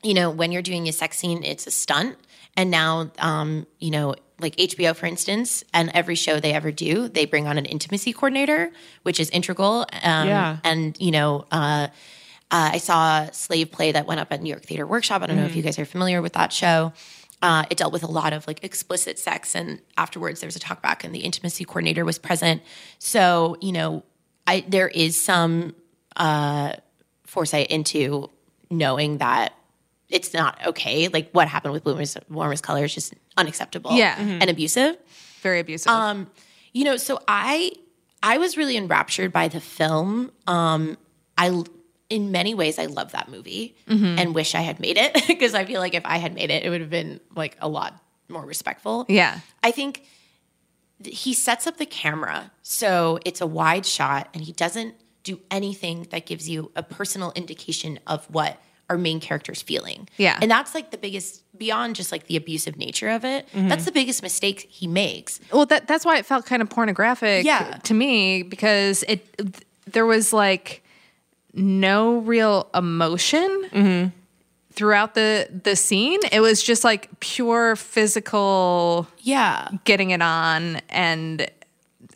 you 0.04 0.14
know, 0.14 0.30
when 0.32 0.52
you're 0.52 0.62
doing 0.64 0.88
a 0.88 0.92
sex 0.92 1.18
scene, 1.20 1.44
it's 1.44 1.68
a 1.68 1.72
stunt, 1.72 2.18
and 2.58 2.72
now 2.72 3.12
um, 3.20 3.68
you 3.80 3.92
know. 3.92 4.16
Like 4.40 4.56
HBO, 4.56 4.96
for 4.96 5.06
instance, 5.06 5.64
and 5.72 5.92
every 5.94 6.16
show 6.16 6.40
they 6.40 6.52
ever 6.54 6.72
do, 6.72 7.08
they 7.08 7.28
bring 7.28 7.46
on 7.46 7.60
an 7.60 7.66
intimacy 7.66 8.12
coordinator, 8.12 8.72
which 9.04 9.20
is 9.20 9.30
integral. 9.30 9.82
Um, 10.02 10.28
Yeah. 10.28 10.58
And, 10.64 10.98
you 11.00 11.12
know, 11.12 11.46
uh, 11.52 11.90
uh, 12.50 12.70
I 12.74 12.80
saw 12.80 13.26
a 13.26 13.34
Slave 13.34 13.72
Play 13.72 13.92
that 13.92 14.08
went 14.08 14.20
up 14.20 14.32
at 14.32 14.42
New 14.42 14.50
York 14.50 14.64
Theater 14.64 14.88
Workshop. 14.88 15.22
I 15.22 15.28
don't 15.28 15.36
know 15.36 15.46
if 15.46 15.56
you 15.56 15.62
guys 15.62 15.78
are 15.78 15.86
familiar 15.86 16.24
with 16.24 16.34
that 16.34 16.52
show. 16.52 16.92
Uh, 17.44 17.66
it 17.70 17.78
dealt 17.78 17.94
with 17.94 18.02
a 18.02 18.10
lot 18.10 18.34
of 18.34 18.48
like 18.48 18.64
explicit 18.64 19.20
sex, 19.20 19.54
and 19.54 19.80
afterwards 19.96 20.40
there 20.40 20.48
was 20.48 20.56
a 20.56 20.60
talk 20.60 20.82
back, 20.82 21.04
and 21.04 21.14
the 21.14 21.20
intimacy 21.20 21.64
coordinator 21.64 22.04
was 22.04 22.18
present. 22.18 22.64
So 22.98 23.58
you 23.62 23.72
know, 23.72 24.04
I 24.48 24.66
there 24.68 24.88
is 24.88 25.20
some 25.20 25.76
uh, 26.16 26.74
foresight 27.26 27.68
into 27.68 28.30
knowing 28.70 29.18
that 29.20 29.54
it's 30.10 30.34
not 30.34 30.58
okay. 30.68 31.08
Like 31.08 31.32
what 31.32 31.48
happened 31.48 31.74
with 31.74 31.84
Bloomer's 31.84 32.18
Warmest 32.30 32.64
color 32.64 32.84
is 32.86 32.94
just 32.94 33.14
unacceptable, 33.38 33.94
Yeah. 33.94 34.16
and 34.20 34.50
abusive. 34.50 34.98
Very 35.42 35.60
abusive. 35.60 35.92
Um, 35.92 36.30
you 36.74 36.84
know, 36.84 36.98
so 36.98 37.20
I 37.28 37.72
I 38.24 38.38
was 38.38 38.58
really 38.58 38.78
enraptured 38.78 39.32
by 39.32 39.48
the 39.48 39.62
film. 39.62 40.32
Um, 40.48 40.98
I 41.38 41.64
in 42.10 42.30
many 42.32 42.54
ways 42.54 42.78
I 42.78 42.88
love 42.88 43.14
that 43.14 43.30
movie 43.30 43.74
and 43.88 44.36
wish 44.36 44.54
I 44.54 44.60
had 44.62 44.80
made 44.82 44.98
it 44.98 45.14
because 45.28 45.54
I 45.54 45.64
feel 45.66 45.80
like 45.80 45.94
if 45.94 46.06
I 46.06 46.18
had 46.18 46.34
made 46.36 46.52
it, 46.52 46.64
it 46.66 46.70
would 46.70 46.82
have 46.82 46.90
been 46.90 47.22
like 47.36 47.56
a 47.62 47.70
lot 47.70 47.94
more 48.28 48.46
respectful. 48.46 49.06
yeah. 49.08 49.40
I 49.64 49.72
think 49.72 49.96
th- 49.96 50.08
he 51.06 51.34
sets 51.34 51.68
up 51.68 51.78
the 51.78 51.86
camera 51.86 52.52
so 52.62 53.20
it's 53.26 53.42
a 53.42 53.48
wide 53.48 53.86
shot 53.86 54.30
and 54.34 54.44
he 54.44 54.52
doesn't 54.54 54.96
do 55.24 55.40
anything 55.52 56.08
that 56.12 56.26
gives 56.26 56.50
you 56.50 56.72
a 56.76 56.84
personal 56.84 57.32
indication 57.36 58.00
of 58.08 58.26
what 58.26 58.60
our 58.90 58.98
main 58.98 59.22
character's 59.22 59.62
feeling. 59.62 60.10
Yeah. 60.18 60.38
And 60.42 60.52
that's 60.52 60.76
like 60.76 60.92
the 60.92 60.98
biggest 60.98 61.44
beyond 61.58 61.96
just 61.96 62.12
like 62.12 62.28
the 62.28 62.36
abusive 62.36 62.76
nature 62.76 63.08
of 63.10 63.24
it. 63.24 63.48
Mm-hmm. 63.54 63.70
That's 63.70 63.86
the 63.86 63.92
biggest 63.92 64.22
mistake 64.22 64.68
he 64.70 64.86
makes. 64.86 65.40
Well, 65.52 65.66
that 65.68 65.88
that's 65.88 66.04
why 66.04 66.18
it 66.18 66.26
felt 66.26 66.46
kind 66.46 66.62
of 66.62 66.70
pornographic 66.70 67.46
Yeah. 67.46 67.78
to 67.84 67.94
me 67.94 68.44
because 68.44 69.04
it 69.08 69.64
there 69.86 70.06
was 70.06 70.34
like 70.34 70.84
no 71.54 72.18
real 72.20 72.70
emotion 72.74 73.70
mm-hmm. 73.72 74.10
Throughout 74.72 75.14
the 75.16 75.48
the 75.64 75.76
scene. 75.76 76.20
It 76.32 76.40
was 76.40 76.64
just 76.64 76.84
like 76.84 77.10
pure 77.20 77.76
physical 77.76 79.08
Yeah. 79.20 79.70
getting 79.86 80.12
it 80.12 80.22
on 80.22 80.82
and 80.90 81.50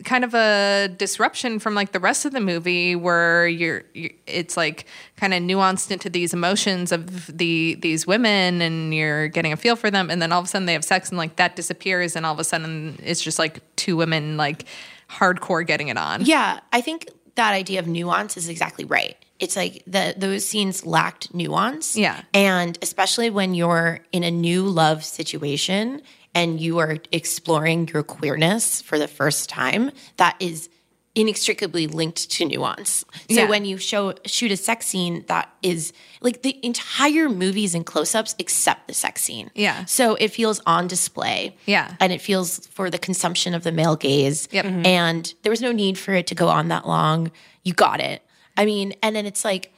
kind 0.04 0.24
of 0.24 0.34
a 0.34 0.88
disruption 0.98 1.58
from 1.58 1.74
like 1.74 1.92
the 1.92 2.00
rest 2.00 2.26
of 2.26 2.32
the 2.32 2.40
movie 2.40 2.94
where 2.94 3.46
you're, 3.48 3.82
you 3.94 4.12
it's 4.26 4.54
like 4.56 4.84
kind 5.16 5.32
of 5.32 5.42
nuanced 5.42 5.90
into 5.90 6.10
these 6.10 6.34
emotions 6.34 6.92
of 6.92 7.26
the 7.38 7.76
these 7.80 8.06
women 8.06 8.60
and 8.60 8.92
you're 8.94 9.28
getting 9.28 9.52
a 9.54 9.56
feel 9.56 9.74
for 9.74 9.90
them 9.90 10.10
and 10.10 10.20
then 10.20 10.32
all 10.32 10.40
of 10.40 10.44
a 10.44 10.48
sudden 10.48 10.66
they 10.66 10.74
have 10.74 10.84
sex 10.84 11.08
and 11.08 11.16
like 11.16 11.36
that 11.36 11.56
disappears 11.56 12.14
and 12.14 12.26
all 12.26 12.34
of 12.34 12.38
a 12.38 12.44
sudden 12.44 12.98
it's 13.02 13.22
just 13.22 13.38
like 13.38 13.60
two 13.76 13.96
women 13.96 14.36
like 14.36 14.64
hardcore 15.08 15.66
getting 15.66 15.88
it 15.88 15.96
on 15.96 16.22
Yeah, 16.26 16.60
I 16.72 16.82
think 16.82 17.06
that 17.36 17.54
idea 17.54 17.78
of 17.78 17.86
nuance 17.86 18.36
is 18.36 18.48
exactly 18.48 18.84
right. 18.84 19.16
It's 19.38 19.56
like 19.56 19.82
the 19.86 20.14
those 20.16 20.46
scenes 20.46 20.84
lacked 20.84 21.34
nuance. 21.34 21.96
Yeah. 21.96 22.22
And 22.34 22.78
especially 22.82 23.30
when 23.30 23.54
you're 23.54 24.00
in 24.12 24.24
a 24.24 24.30
new 24.30 24.64
love 24.64 25.04
situation 25.04 26.02
and 26.34 26.60
you 26.60 26.78
are 26.78 26.96
exploring 27.12 27.88
your 27.88 28.02
queerness 28.02 28.82
for 28.82 28.98
the 28.98 29.08
first 29.08 29.48
time, 29.48 29.90
that 30.16 30.36
is 30.40 30.68
inextricably 31.16 31.86
linked 31.88 32.30
to 32.30 32.44
nuance. 32.44 33.04
So 33.30 33.40
Yeah. 33.40 33.48
when 33.48 33.64
you 33.64 33.78
show 33.78 34.14
shoot 34.26 34.52
a 34.52 34.56
sex 34.56 34.86
scene 34.86 35.24
that 35.26 35.50
is 35.62 35.92
like 36.20 36.42
the 36.42 36.64
entire 36.64 37.28
movies 37.28 37.74
in 37.74 37.82
close-ups 37.82 38.34
except 38.38 38.86
the 38.86 38.94
sex 38.94 39.22
scene. 39.22 39.50
Yeah. 39.54 39.86
So 39.86 40.14
it 40.16 40.28
feels 40.28 40.60
on 40.66 40.86
display. 40.86 41.56
Yeah. 41.66 41.94
And 42.00 42.12
it 42.12 42.20
feels 42.20 42.66
for 42.68 42.90
the 42.90 42.98
consumption 42.98 43.54
of 43.54 43.64
the 43.64 43.72
male 43.72 43.96
gaze. 43.96 44.46
Yep. 44.52 44.64
Mhm. 44.66 44.86
And 44.86 45.34
there 45.42 45.50
was 45.50 45.62
no 45.62 45.72
need 45.72 45.98
for 45.98 46.12
it 46.14 46.26
to 46.28 46.34
go 46.34 46.48
on 46.48 46.68
that 46.68 46.86
long. 46.86 47.32
You 47.64 47.72
got 47.72 47.98
it. 48.00 48.22
I 48.56 48.64
mean, 48.66 48.94
and 49.02 49.16
then 49.16 49.26
it's 49.26 49.44
like, 49.44 49.72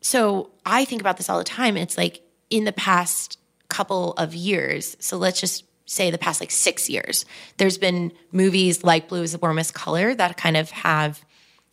so 0.00 0.50
I 0.66 0.84
think 0.84 1.00
about 1.00 1.16
this 1.16 1.30
all 1.30 1.38
the 1.38 1.44
time. 1.44 1.76
It's 1.76 1.96
like 1.96 2.22
in 2.50 2.64
the 2.64 2.72
past 2.72 3.38
couple 3.68 4.12
of 4.14 4.34
years, 4.34 4.96
so 4.98 5.16
let's 5.16 5.40
just 5.40 5.62
say 5.90 6.08
the 6.10 6.18
past 6.18 6.40
like 6.40 6.52
six 6.52 6.88
years, 6.88 7.24
there's 7.56 7.76
been 7.76 8.12
movies 8.30 8.84
like 8.84 9.08
Blue 9.08 9.22
is 9.22 9.32
the 9.32 9.38
Warmest 9.38 9.74
Color 9.74 10.14
that 10.14 10.36
kind 10.36 10.56
of 10.56 10.70
have 10.70 11.24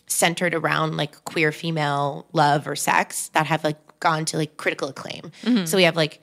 centered 0.07 0.55
around 0.55 0.97
like 0.97 1.23
queer 1.25 1.51
female 1.51 2.25
love 2.33 2.67
or 2.67 2.75
sex 2.75 3.29
that 3.29 3.45
have 3.45 3.63
like 3.63 3.77
gone 3.99 4.25
to 4.25 4.37
like 4.37 4.57
critical 4.57 4.87
acclaim. 4.87 5.31
So 5.65 5.77
we 5.77 5.83
have 5.83 5.95
like 5.95 6.19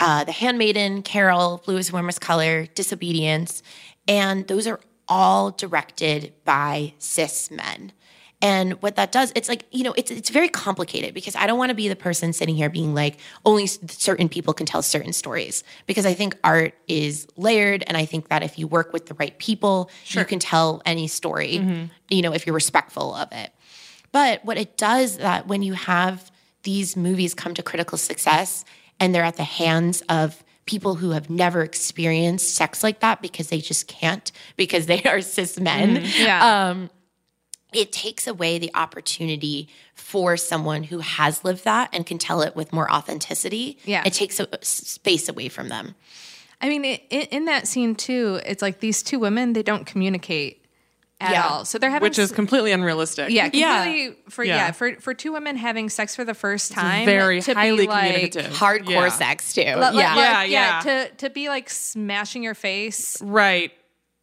uh, 0.00 0.24
The 0.24 0.32
Handmaiden, 0.32 1.02
Carol, 1.02 1.62
Blue 1.64 1.76
is 1.76 1.88
the 1.88 1.92
Warmest 1.92 2.20
Color, 2.20 2.66
Disobedience, 2.74 3.62
and 4.08 4.46
those 4.48 4.66
are 4.66 4.80
all 5.06 5.52
directed 5.52 6.32
by 6.44 6.94
cis 6.98 7.50
men. 7.50 7.92
And 8.40 8.74
what 8.82 8.94
that 8.96 9.10
does, 9.10 9.32
it's 9.34 9.48
like, 9.48 9.64
you 9.72 9.82
know, 9.82 9.92
it's 9.96 10.12
it's 10.12 10.30
very 10.30 10.48
complicated 10.48 11.12
because 11.12 11.34
I 11.34 11.46
don't 11.48 11.58
want 11.58 11.70
to 11.70 11.74
be 11.74 11.88
the 11.88 11.96
person 11.96 12.32
sitting 12.32 12.54
here 12.54 12.70
being 12.70 12.94
like 12.94 13.18
only 13.44 13.66
certain 13.66 14.28
people 14.28 14.54
can 14.54 14.64
tell 14.64 14.80
certain 14.80 15.12
stories 15.12 15.64
because 15.86 16.06
I 16.06 16.14
think 16.14 16.36
art 16.44 16.74
is 16.86 17.26
layered 17.36 17.82
and 17.88 17.96
I 17.96 18.04
think 18.04 18.28
that 18.28 18.44
if 18.44 18.56
you 18.56 18.68
work 18.68 18.92
with 18.92 19.06
the 19.06 19.14
right 19.14 19.36
people, 19.38 19.90
you 20.06 20.24
can 20.24 20.38
tell 20.38 20.82
any 20.86 21.08
story, 21.08 21.88
you 22.08 22.22
know, 22.22 22.32
if 22.32 22.46
you're 22.46 22.54
respectful 22.54 23.12
of 23.14 23.32
it. 23.32 23.52
But 24.12 24.44
what 24.44 24.56
it 24.56 24.76
does 24.76 25.16
that 25.18 25.48
when 25.48 25.62
you 25.62 25.72
have 25.72 26.30
these 26.62 26.96
movies 26.96 27.34
come 27.34 27.54
to 27.54 27.62
critical 27.62 27.98
success 27.98 28.64
and 29.00 29.14
they're 29.14 29.24
at 29.24 29.36
the 29.36 29.44
hands 29.44 30.02
of 30.08 30.44
people 30.66 30.96
who 30.96 31.10
have 31.10 31.30
never 31.30 31.62
experienced 31.62 32.54
sex 32.54 32.84
like 32.84 33.00
that 33.00 33.22
because 33.22 33.48
they 33.48 33.58
just 33.58 33.88
can't 33.88 34.30
because 34.56 34.86
they 34.86 35.02
are 35.04 35.20
cis 35.20 35.58
men. 35.58 36.04
Yeah. 36.16 36.68
Um, 36.70 36.90
it 37.72 37.92
takes 37.92 38.26
away 38.26 38.58
the 38.58 38.70
opportunity 38.74 39.68
for 39.94 40.36
someone 40.36 40.84
who 40.84 41.00
has 41.00 41.44
lived 41.44 41.64
that 41.64 41.90
and 41.92 42.06
can 42.06 42.18
tell 42.18 42.40
it 42.42 42.56
with 42.56 42.72
more 42.72 42.90
authenticity. 42.90 43.78
Yeah. 43.84 44.02
It 44.06 44.14
takes 44.14 44.40
a, 44.40 44.48
s- 44.60 44.68
space 44.68 45.28
away 45.28 45.48
from 45.48 45.68
them. 45.68 45.94
I 46.60 46.68
mean, 46.70 46.84
i 46.84 47.00
in, 47.10 47.22
in 47.30 47.44
that 47.44 47.68
scene 47.68 47.94
too, 47.94 48.40
it's 48.46 48.62
like 48.62 48.80
these 48.80 49.02
two 49.02 49.18
women 49.18 49.52
they 49.52 49.62
don't 49.62 49.84
communicate 49.86 50.64
at 51.20 51.32
Yeah. 51.32 51.46
all. 51.46 51.64
So 51.64 51.78
they're 51.78 51.90
having 51.90 52.06
which 52.06 52.18
is 52.18 52.30
s- 52.30 52.34
completely 52.34 52.72
unrealistic. 52.72 53.30
yeah, 53.30 53.50
Yeah. 53.52 54.10
for 54.30 54.44
yeah. 54.44 54.56
Yeah. 54.56 54.70
for 54.72 54.94
for 55.00 55.12
two 55.14 55.32
women 55.32 55.56
having 55.56 55.88
sex 55.90 56.16
for 56.16 56.24
the 56.24 56.34
first 56.34 56.72
time, 56.72 57.04
very 57.06 57.42
to 57.42 57.50
be, 57.50 57.54
highly 57.54 57.86
like, 57.86 58.06
communicative. 58.12 58.52
Hardcore 58.52 58.88
Yeah. 58.88 59.08
sex 59.10 59.52
too. 59.52 59.60
Like, 59.62 59.76
yeah. 59.76 59.88
like, 59.90 59.94
Yeah, 59.94 60.42
yeah, 60.44 60.44
yeah. 60.44 60.80
To 61.08 61.14
to 61.16 61.30
be 61.30 61.48
like 61.48 61.68
smashing 61.70 62.42
your 62.42 62.54
face 62.54 63.20
Right. 63.20 63.72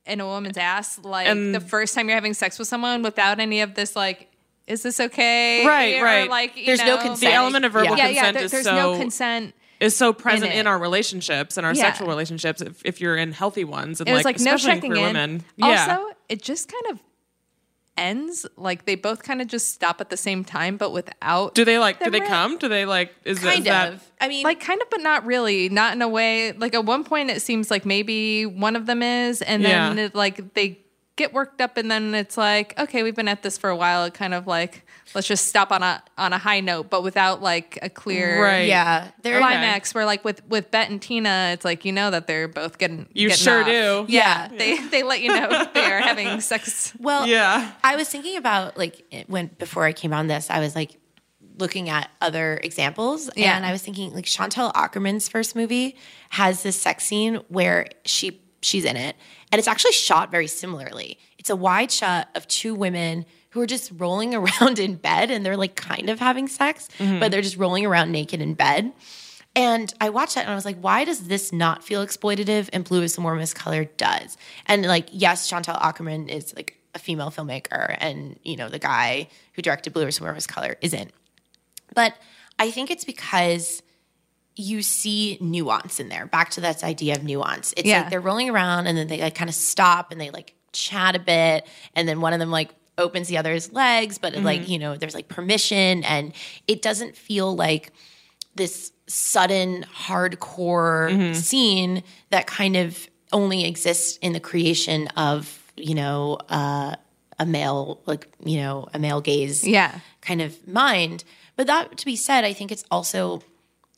In 0.05 0.21
a 0.21 0.25
woman's 0.25 0.57
ass, 0.57 0.99
like 1.03 1.27
And- 1.27 1.53
the 1.55 1.59
first 1.59 1.95
time 1.95 2.07
you're 2.07 2.15
having 2.17 2.33
sex 2.33 2.59
with 2.59 2.67
someone 2.67 3.01
without 3.01 3.39
any 3.39 3.61
of 3.61 3.73
this, 3.75 3.95
like, 3.95 4.29
is 4.67 4.81
this 4.83 4.99
okay? 4.99 5.65
Right, 5.65 5.99
Or, 5.99 6.03
right. 6.03 6.29
Like, 6.29 6.55
you 6.57 6.65
There's 6.65 6.79
no 6.83 6.97
consent. 6.97 7.19
The 7.21 7.33
element 7.33 7.65
of 7.65 7.73
verbal 7.73 7.97
Yeah, 7.97 8.07
yeah. 8.07 8.13
consent 8.13 8.35
there- 8.35 8.43
is 8.45 8.51
there's 8.51 8.63
so 8.65 8.75
no 8.75 8.97
consent. 8.97 9.53
is 9.79 9.95
so 9.95 10.13
present 10.13 10.53
in 10.53 10.59
in, 10.61 10.67
our 10.67 10.77
relationships 10.79 11.57
and 11.57 11.65
our 11.65 11.73
Yeah. 11.73 11.81
sexual 11.83 12.07
relationships 12.07 12.61
if, 12.61 12.81
if 12.85 13.01
you're 13.01 13.17
in 13.17 13.31
healthy 13.33 13.63
ones 13.65 13.99
and 13.99 14.09
It 14.09 14.13
was 14.13 14.23
like, 14.25 14.37
like, 14.37 14.45
no 14.45 14.55
especially 14.55 14.75
checking 14.75 14.91
queer 14.91 15.07
in. 15.07 15.13
women. 15.13 15.43
yeah. 15.57 15.97
Also, 15.97 16.15
it 16.29 16.41
just 16.41 16.71
kind 16.71 16.85
of 16.95 16.99
ends 17.97 18.45
like 18.57 18.85
they 18.85 18.95
both 18.95 19.23
kind 19.23 19.41
of 19.41 19.47
just 19.47 19.73
stop 19.73 20.01
at 20.01 20.09
the 20.09 20.17
same 20.17 20.43
time, 20.43 20.77
but 20.77 20.91
without 20.91 21.55
do 21.55 21.63
they 21.65 21.79
like 21.79 21.99
do 22.03 22.09
they 22.11 22.19
rip. 22.19 22.27
come? 22.29 22.57
Do 22.57 22.67
they 22.67 22.85
like 22.85 23.13
is, 23.23 23.37
is 23.37 23.43
Kind 23.43 23.65
that 23.65 23.93
of. 23.93 24.11
I 24.19 24.27
mean, 24.27 24.43
like 24.43 24.59
kind 24.59 24.81
of 24.81 24.89
but 24.89 25.01
not 25.01 25.25
really 25.25 25.69
not 25.69 25.93
in 25.93 26.01
a 26.01 26.07
way 26.09 26.51
like 26.53 26.73
at 26.73 26.85
one 26.85 27.03
point 27.03 27.29
it 27.29 27.41
seems 27.41 27.71
like 27.71 27.85
maybe 27.85 28.45
one 28.45 28.75
of 28.75 28.85
them 28.85 29.01
is 29.01 29.41
and 29.41 29.63
then 29.63 29.97
Yeah. 29.97 30.03
it, 30.05 30.15
like 30.15 30.53
they 30.53 30.79
get 31.17 31.33
worked 31.33 31.61
up 31.61 31.77
and 31.77 31.89
then 31.89 32.13
it's 32.13 32.37
like 32.37 32.77
okay 32.79 33.01
we've 33.03 33.15
been 33.15 33.27
at 33.29 33.41
this 33.41 33.57
for 33.57 33.69
a 33.69 33.75
while 33.75 34.03
it 34.03 34.13
kind 34.13 34.33
of 34.33 34.47
like 34.47 34.85
let's 35.13 35.27
just 35.27 35.47
stop 35.47 35.71
on 35.71 35.81
a 35.81 36.03
on 36.17 36.33
a 36.33 36.37
high 36.37 36.59
note 36.59 36.89
but 36.89 37.03
without 37.03 37.41
like 37.41 37.79
a 37.81 37.89
clear 37.89 38.43
Right. 38.43 38.67
yeah. 38.67 39.11
They're 39.21 39.39
climax 39.39 39.93
where 39.95 40.05
like 40.05 40.25
with 40.25 40.45
with 40.49 40.71
Bette 40.71 40.91
and 40.91 41.01
Tina 41.01 41.51
it's 41.53 41.63
like 41.63 41.85
you 41.85 41.93
know 41.93 42.11
that 42.11 42.27
they're 42.27 42.47
both 42.49 42.77
getting 42.77 43.07
You 43.13 43.29
getting 43.29 43.43
sure 43.43 43.61
off. 43.61 43.65
do. 43.67 44.05
yeah, 44.09 44.49
they 44.49 44.77
they 44.87 45.03
let 45.03 45.21
you 45.21 45.29
know 45.29 45.65
they 45.73 45.85
are 45.91 45.99
having 46.01 46.41
sex 46.51 46.93
Well, 46.99 47.25
Yeah. 47.27 47.71
I 47.83 47.95
was 47.95 48.09
thinking 48.09 48.35
about 48.37 48.77
like 48.77 49.25
when 49.27 49.47
before 49.57 49.85
I 49.85 49.93
came 49.93 50.11
on 50.13 50.27
this, 50.27 50.49
I 50.49 50.59
was 50.59 50.75
like 50.75 50.97
looking 51.57 51.87
at 51.87 52.09
other 52.19 52.59
examples, 52.61 53.29
Yeah. 53.37 53.55
and 53.55 53.65
I 53.65 53.71
was 53.71 53.81
thinking 53.81 54.13
like 54.13 54.25
Chantal 54.25 54.71
Akerman's 54.73 55.29
first 55.29 55.55
movie 55.55 55.95
has 56.31 56.63
this 56.63 56.75
sex 56.79 57.05
scene 57.05 57.35
where 57.47 57.87
she 58.03 58.41
she's 58.61 58.83
in 58.83 58.97
it, 58.97 59.15
and 59.55 59.59
it's 59.59 59.69
actually 59.69 59.93
shot 59.93 60.31
very 60.31 60.47
similarly. 60.47 61.17
It's 61.37 61.49
a 61.49 61.55
wide 61.55 61.89
shot 61.89 62.27
of 62.35 62.45
two 62.49 62.75
women 62.75 63.25
who 63.51 63.61
are 63.61 63.65
just 63.65 63.89
rolling 63.95 64.35
around 64.35 64.79
in 64.79 64.95
bed, 64.95 65.31
and 65.31 65.45
they're 65.45 65.55
like 65.55 65.77
kind 65.77 66.09
of 66.09 66.19
having 66.19 66.49
sex, 66.49 66.89
mm-hmm. 66.99 67.21
but 67.21 67.31
they're 67.31 67.41
just 67.41 67.55
rolling 67.55 67.85
around 67.85 68.11
naked 68.11 68.41
in 68.41 68.53
bed. 68.53 68.91
And 69.55 69.93
I 70.01 70.09
watched 70.09 70.35
that 70.35 70.41
and 70.41 70.51
I 70.51 70.55
was 70.55 70.65
like, 70.65 70.77
why 70.81 71.05
does 71.05 71.29
this 71.29 71.53
not 71.53 71.85
feel 71.85 72.05
exploitative 72.05 72.67
and 72.73 72.83
Blue 72.83 73.01
is 73.01 73.15
the 73.15 73.21
Warmest 73.21 73.55
Color 73.55 73.85
does? 73.85 74.35
And 74.65 74.85
like, 74.85 75.07
yes, 75.09 75.47
Chantal 75.47 75.75
Akerman 75.75 76.27
is 76.27 76.53
like 76.53 76.77
a 76.93 76.99
female 76.99 77.31
filmmaker 77.31 77.95
and, 78.01 78.37
you 78.43 78.57
know, 78.57 78.67
the 78.67 78.77
guy 78.77 79.29
who 79.53 79.61
directed 79.61 79.93
Blue 79.93 80.05
is 80.05 80.17
the 80.17 80.25
Warmest 80.25 80.49
Color 80.49 80.75
isn't. 80.81 81.13
But 81.93 82.13
I 82.59 82.71
think 82.71 82.91
it's 82.91 83.05
because 83.05 83.81
you 84.55 84.81
see 84.81 85.37
nuance 85.41 85.99
in 85.99 86.07
there. 86.09 86.25
Back 86.27 86.49
to 86.51 86.61
that 86.61 86.83
idea 86.83 87.15
of 87.15 87.23
nuance. 87.23 87.73
It's 87.75 87.87
Yeah. 87.87 88.01
like 88.01 88.09
they're 88.09 88.21
rolling 88.21 88.49
around 88.49 88.87
and 88.87 88.97
then 88.97 89.07
they 89.07 89.19
like 89.19 89.35
kind 89.35 89.49
of 89.49 89.55
stop 89.55 90.11
and 90.11 90.19
they 90.21 90.29
like 90.29 90.53
chat 90.71 91.15
a 91.15 91.19
bit. 91.19 91.67
And 91.95 92.07
then 92.07 92.21
one 92.21 92.31
of 92.33 92.39
them 92.39 92.51
like 92.51 92.69
opens 92.97 93.27
the 93.27 93.37
other's 93.37 93.73
legs, 93.73 94.17
but 94.17 94.33
like, 94.35 94.69
you 94.69 94.79
know, 94.79 94.95
there's 94.95 95.13
like 95.13 95.27
permission 95.27 96.03
and 96.05 96.31
it 96.67 96.81
doesn't 96.81 97.17
feel 97.17 97.53
like 97.55 97.91
this 98.55 98.93
sudden 99.07 99.85
hardcore 100.39 101.35
scene 101.35 102.03
that 102.29 102.47
kind 102.47 102.75
of 102.75 103.07
only 103.33 103.65
exists 103.65 104.17
in 104.21 104.33
the 104.33 104.39
creation 104.39 105.07
of 105.09 105.61
you 105.75 105.93
know 105.93 106.37
uh, 106.49 106.95
a 107.37 107.45
male 107.45 108.01
like 108.05 108.27
you 108.43 108.57
know 108.57 108.87
a 108.93 108.99
male 108.99 109.19
gaze 109.21 109.67
Yeah. 109.67 109.99
kind 110.21 110.41
of 110.41 110.65
mind 110.67 111.23
but 111.57 111.67
that 111.67 111.97
to 111.97 112.05
be 112.05 112.15
said 112.15 112.45
i 112.45 112.53
think 112.53 112.71
it's 112.71 112.85
also 112.89 113.41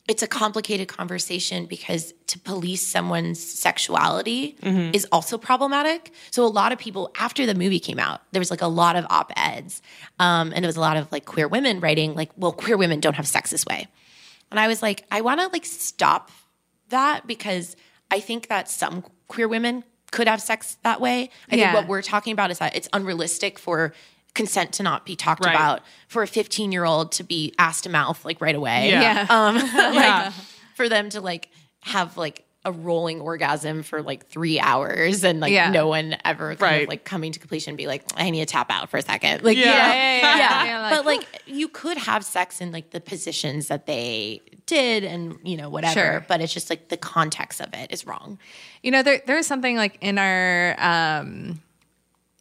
it's 0.08 0.22
a 0.22 0.26
complicated 0.26 0.88
conversation 0.88 1.66
because 1.66 2.14
to 2.28 2.38
police 2.38 2.84
someone's 2.86 3.38
sexuality 3.38 4.56
is 4.94 5.06
also 5.12 5.36
problematic. 5.38 6.12
So 6.30 6.44
a 6.44 6.48
lot 6.48 6.72
of 6.72 6.78
people 6.78 7.10
after 7.18 7.44
the 7.46 7.54
movie 7.54 7.78
came 7.78 7.98
out, 7.98 8.22
there 8.32 8.40
was 8.40 8.50
like 8.50 8.62
a 8.62 8.66
lot 8.68 8.96
of 8.96 9.04
op-eds, 9.10 9.82
um, 10.18 10.52
and 10.54 10.64
there 10.64 10.68
was 10.68 10.76
a 10.76 10.80
lot 10.80 10.96
of 10.96 11.12
like 11.12 11.26
queer 11.26 11.46
women 11.46 11.78
writing 11.80 12.14
like, 12.14 12.30
"Well, 12.36 12.52
queer 12.52 12.76
women 12.78 13.00
don't 13.00 13.14
have 13.16 13.28
sex 13.28 13.50
this 13.50 13.66
way," 13.66 13.86
and 14.50 14.58
I 14.58 14.66
was 14.66 14.82
like, 14.82 15.04
I 15.10 15.20
want 15.20 15.40
to 15.40 15.48
like 15.48 15.66
stop 15.66 16.30
that 16.88 17.26
because 17.26 17.76
I 18.10 18.20
think 18.20 18.48
that 18.48 18.68
some 18.70 19.04
queer 19.28 19.46
women 19.46 19.84
could 20.10 20.26
have 20.26 20.40
sex 20.40 20.78
that 20.84 21.02
way. 21.02 21.28
I 21.52 21.56
Yeah. 21.56 21.72
think 21.72 21.82
what 21.82 21.86
we're 21.88 22.00
talking 22.02 22.32
about 22.32 22.50
is 22.50 22.58
that 22.60 22.74
it's 22.74 22.88
unrealistic 22.94 23.58
for 23.58 23.92
consent 24.34 24.72
to 24.74 24.82
not 24.82 25.04
be 25.06 25.16
talked 25.16 25.44
Right. 25.44 25.54
about 25.54 25.80
for 26.06 26.22
a 26.22 26.26
15 26.26 26.70
year 26.72 26.84
old 26.84 27.12
to 27.12 27.24
be 27.24 27.54
asked 27.58 27.84
to 27.84 27.90
mouth 27.90 28.24
like 28.24 28.40
right 28.40 28.54
away 28.54 28.90
Yeah. 28.90 29.02
yeah 29.02 29.26
um 29.30 29.54
like 29.56 29.72
Yeah. 29.94 30.32
for 30.76 30.88
them 30.88 31.10
to 31.10 31.20
like 31.20 31.48
have 31.80 32.16
like 32.16 32.44
a 32.64 32.72
rolling 32.72 33.20
orgasm 33.20 33.82
for 33.82 34.02
like 34.02 34.26
three 34.26 34.60
hours 34.60 35.24
and 35.24 35.40
like 35.40 35.52
Yeah. 35.52 35.70
no 35.70 35.86
one 35.86 36.16
ever 36.24 36.50
kind 36.50 36.60
Right. 36.60 36.82
of 36.82 36.88
like 36.88 37.04
coming 37.04 37.32
to 37.32 37.38
completion 37.38 37.70
and 37.72 37.78
be 37.78 37.86
like 37.86 38.02
i 38.16 38.28
need 38.30 38.40
to 38.40 38.46
tap 38.46 38.70
out 38.70 38.90
for 38.90 38.98
a 38.98 39.02
second 39.02 39.42
like 39.42 39.56
Yeah. 39.56 39.64
you 39.64 39.70
know? 39.70 39.76
yeah, 39.76 39.94
yeah, 39.94 40.20
yeah, 40.20 40.36
yeah, 40.38 40.64
yeah, 40.64 40.80
like, 40.82 40.96
but 40.96 41.06
like 41.06 41.42
you 41.46 41.68
could 41.68 41.96
have 41.98 42.24
sex 42.24 42.60
in 42.60 42.70
like 42.72 42.90
the 42.90 43.00
positions 43.00 43.68
that 43.68 43.86
they 43.86 44.40
did 44.66 45.02
and 45.04 45.38
you 45.44 45.56
know 45.56 45.70
whatever 45.70 45.94
Sure. 45.94 46.24
but 46.28 46.40
it's 46.40 46.52
just 46.52 46.68
like 46.68 46.88
the 46.90 46.96
context 46.98 47.60
of 47.60 47.68
it 47.72 47.90
is 47.90 48.06
wrong 48.06 48.38
You 48.82 48.90
know, 48.90 49.02
there 49.02 49.22
there 49.26 49.38
is 49.38 49.46
something 49.46 49.76
like 49.76 49.96
in 50.00 50.18
our 50.18 50.74
um 50.78 51.60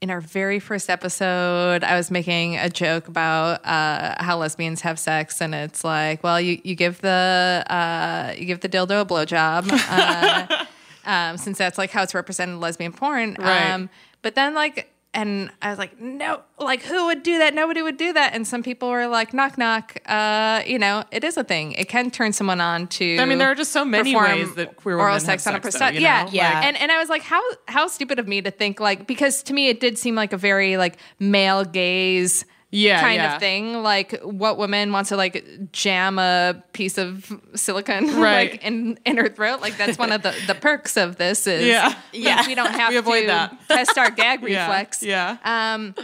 in 0.02 0.12
our 0.12 0.22
very 0.22 0.60
first 0.60 0.89
episode, 0.89 1.84
I 1.84 1.95
was 1.98 2.12
making 2.12 2.58
a 2.58 2.70
joke 2.70 3.08
about 3.08 3.66
uh, 3.66 4.16
how 4.24 4.38
lesbians 4.38 4.82
have 4.82 5.00
sex, 5.00 5.41
and 5.41 5.56
it's 5.56 5.84
like, 5.84 6.24
well, 6.24 6.39
you, 6.39 6.62
you 6.64 6.76
give 6.76 7.02
the 7.02 7.64
uh, 7.68 8.34
you 8.38 8.45
give 8.45 8.60
the 8.60 8.70
dildo 8.70 9.02
a 9.02 9.06
blowjob, 9.06 9.70
uh, 9.72 10.66
um, 11.10 11.38
since 11.38 11.58
that's 11.58 11.78
like 11.78 11.89
how 11.89 12.04
it's 12.04 12.14
represented 12.14 12.54
in 12.54 12.60
lesbian 12.60 12.93
porn. 12.93 13.36
Right. 13.39 13.72
Um, 13.72 13.89
but 14.22 14.36
then 14.36 14.54
like, 14.54 14.91
and 15.14 15.51
I 15.62 15.70
was 15.70 15.80
like, 15.80 15.99
no, 15.99 16.41
like 16.60 16.84
who 16.84 17.08
would 17.08 17.24
do 17.24 17.39
that? 17.39 17.55
Nobody 17.55 17.82
would 17.82 17.97
do 17.97 18.14
that. 18.14 18.34
And 18.34 18.47
some 18.47 18.62
people 18.62 18.89
were 18.89 19.08
like, 19.08 19.34
knock 19.34 19.58
knock. 19.58 19.97
Uh, 20.05 20.62
you 20.66 20.78
know, 20.78 21.03
it 21.12 21.24
is 21.24 21.38
a 21.38 21.43
thing. 21.43 21.72
It 21.72 21.89
can 21.89 22.12
turn 22.12 22.34
someone 22.34 22.62
on 22.62 22.88
to. 22.88 23.18
I 23.18 23.26
mean, 23.26 23.38
there 23.38 23.49
are 23.49 23.55
just 23.55 23.72
so 23.72 23.84
many 23.84 24.16
ways 24.16 24.53
that 24.55 24.76
queer 24.76 24.97
oral 24.99 25.20
sex 25.20 25.45
have 25.45 25.55
on 25.55 25.60
a 25.62 25.64
sex, 25.64 25.80
though, 25.80 25.88
you 25.88 26.01
yeah, 26.01 26.24
know? 26.24 26.30
Yeah. 26.32 26.53
Like- 26.53 26.66
and 26.66 26.78
and 26.78 26.91
I 26.91 26.99
was 26.99 27.10
like, 27.10 27.24
how 27.24 27.41
how 27.68 27.88
stupid 27.88 28.20
of 28.20 28.28
me 28.28 28.41
to 28.41 28.51
think 28.51 28.80
like 28.80 29.08
because 29.08 29.41
to 29.43 29.53
me 29.53 29.70
it 29.70 29.80
did 29.80 29.97
seem 29.97 30.16
like 30.16 30.34
a 30.34 30.38
very 30.38 30.78
like 30.78 30.97
male 31.20 31.64
gaze. 31.64 32.45
Yeah, 32.70 32.99
kind 32.99 33.15
yeah. 33.15 33.34
of 33.36 33.39
thing. 33.39 33.82
Like, 33.82 34.20
what 34.24 34.57
woman 34.57 34.91
wants 34.91 35.09
to 35.09 35.15
like 35.15 35.72
jam 35.72 36.20
a 36.20 36.61
piece 36.74 36.97
of 36.97 37.32
silicone 37.55 38.07
Right. 38.20 38.51
like 38.51 38.63
in 38.63 38.99
in 39.05 39.15
her 39.18 39.30
throat? 39.30 39.61
Like, 39.61 39.78
that's 39.78 39.97
one 39.97 40.11
of 40.11 40.22
the 40.22 40.36
the 40.47 40.55
perks 40.55 40.97
of 40.97 41.15
this 41.15 41.47
is 41.47 41.65
Yeah. 41.65 41.95
Yeah. 42.11 42.45
we 42.45 42.55
don't 42.55 42.72
have 42.82 42.89
We 42.89 42.97
avoid 42.97 43.22
to 43.22 43.28
that. 43.28 43.57
test 43.70 43.97
our 43.97 44.11
gag 44.22 44.41
Yeah, 44.43 44.63
reflex. 44.68 45.01
Yeah. 45.01 45.38
Um, 45.45 45.95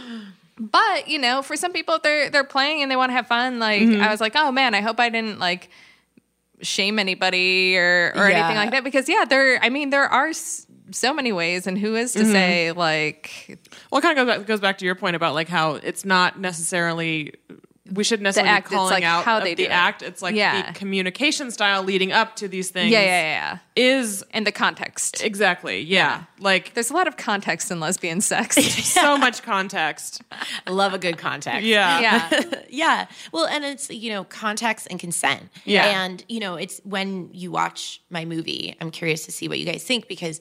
but 0.58 1.08
you 1.08 1.18
know, 1.18 1.42
for 1.42 1.54
some 1.56 1.72
people, 1.72 1.98
they're 2.02 2.30
they're 2.30 2.44
playing 2.44 2.80
and 2.82 2.90
they 2.90 2.96
want 2.96 3.10
to 3.10 3.14
have 3.14 3.26
fun. 3.26 3.58
Like 3.58 3.82
Mm-hmm. 3.82 4.00
I 4.02 4.10
was 4.10 4.20
like, 4.22 4.32
oh 4.34 4.50
man, 4.50 4.74
I 4.74 4.80
hope 4.80 4.98
I 5.00 5.10
didn't 5.10 5.38
like 5.38 5.68
shame 6.62 6.98
anybody 6.98 7.76
or 7.76 8.12
or 8.16 8.30
Yeah. 8.30 8.38
anything 8.38 8.56
like 8.56 8.70
that 8.70 8.84
because 8.84 9.08
yeah, 9.08 9.24
there. 9.26 9.58
I 9.62 9.68
mean, 9.68 9.90
there 9.90 10.04
are 10.04 10.28
s- 10.28 10.66
so 10.92 11.12
many 11.12 11.32
ways, 11.32 11.66
and 11.66 11.76
who 11.76 11.94
is 11.96 12.12
to 12.12 12.20
Mm-hmm. 12.20 12.32
say 12.32 12.72
like 12.72 13.58
Well, 13.94 14.00
it 14.00 14.02
kind 14.02 14.18
of 14.18 14.26
goes 14.26 14.36
back, 14.38 14.46
goes 14.48 14.60
back 14.60 14.78
to 14.78 14.84
your 14.84 14.96
point 14.96 15.14
about 15.14 15.34
like 15.34 15.48
how 15.48 15.74
it's 15.74 16.04
not 16.04 16.36
necessarily 16.40 17.32
we 17.92 18.02
shouldn't 18.02 18.24
necessarily 18.24 18.50
act, 18.50 18.70
be 18.70 18.74
calling 18.74 18.90
like 18.92 19.04
out 19.04 19.24
how 19.24 19.38
they 19.38 19.50
the 19.54 19.64
do 19.64 19.68
it. 19.68 19.70
act. 19.70 20.02
It's 20.02 20.20
like 20.20 20.34
Yeah. 20.34 20.72
the 20.72 20.76
communication 20.76 21.52
style 21.52 21.84
leading 21.84 22.10
up 22.10 22.34
to 22.36 22.48
these 22.48 22.70
things. 22.70 22.90
Yeah, 22.90 23.02
yeah, 23.02 23.06
yeah, 23.06 23.30
yeah. 23.30 23.58
Is 23.76 24.24
And 24.32 24.44
the 24.44 24.50
context. 24.50 25.22
exactly 25.22 25.80
yeah. 25.82 26.24
Like 26.40 26.74
There's 26.74 26.90
a 26.90 26.94
lot 26.94 27.06
of 27.06 27.16
context 27.16 27.70
in 27.70 27.78
lesbian 27.78 28.20
sex. 28.20 28.56
so 28.84 29.16
much 29.16 29.42
context. 29.44 30.22
I 30.66 30.72
love 30.72 30.92
a 30.92 30.98
good 30.98 31.16
context. 31.18 31.62
Yeah. 31.64 32.00
yeah. 32.00 32.42
yeah. 32.68 33.06
Well, 33.30 33.46
and 33.46 33.64
it's, 33.64 33.88
you 33.90 34.10
know, 34.10 34.24
context 34.24 34.88
and 34.90 34.98
consent. 34.98 35.42
Yeah. 35.64 36.02
And, 36.04 36.24
you 36.28 36.40
know, 36.40 36.56
it's 36.56 36.80
when 36.82 37.28
you 37.32 37.52
watch 37.52 38.00
my 38.10 38.24
movie, 38.24 38.74
I'm 38.80 38.90
curious 38.90 39.24
to 39.26 39.30
see 39.30 39.46
what 39.46 39.60
you 39.60 39.66
guys 39.66 39.84
think 39.84 40.08
because 40.08 40.40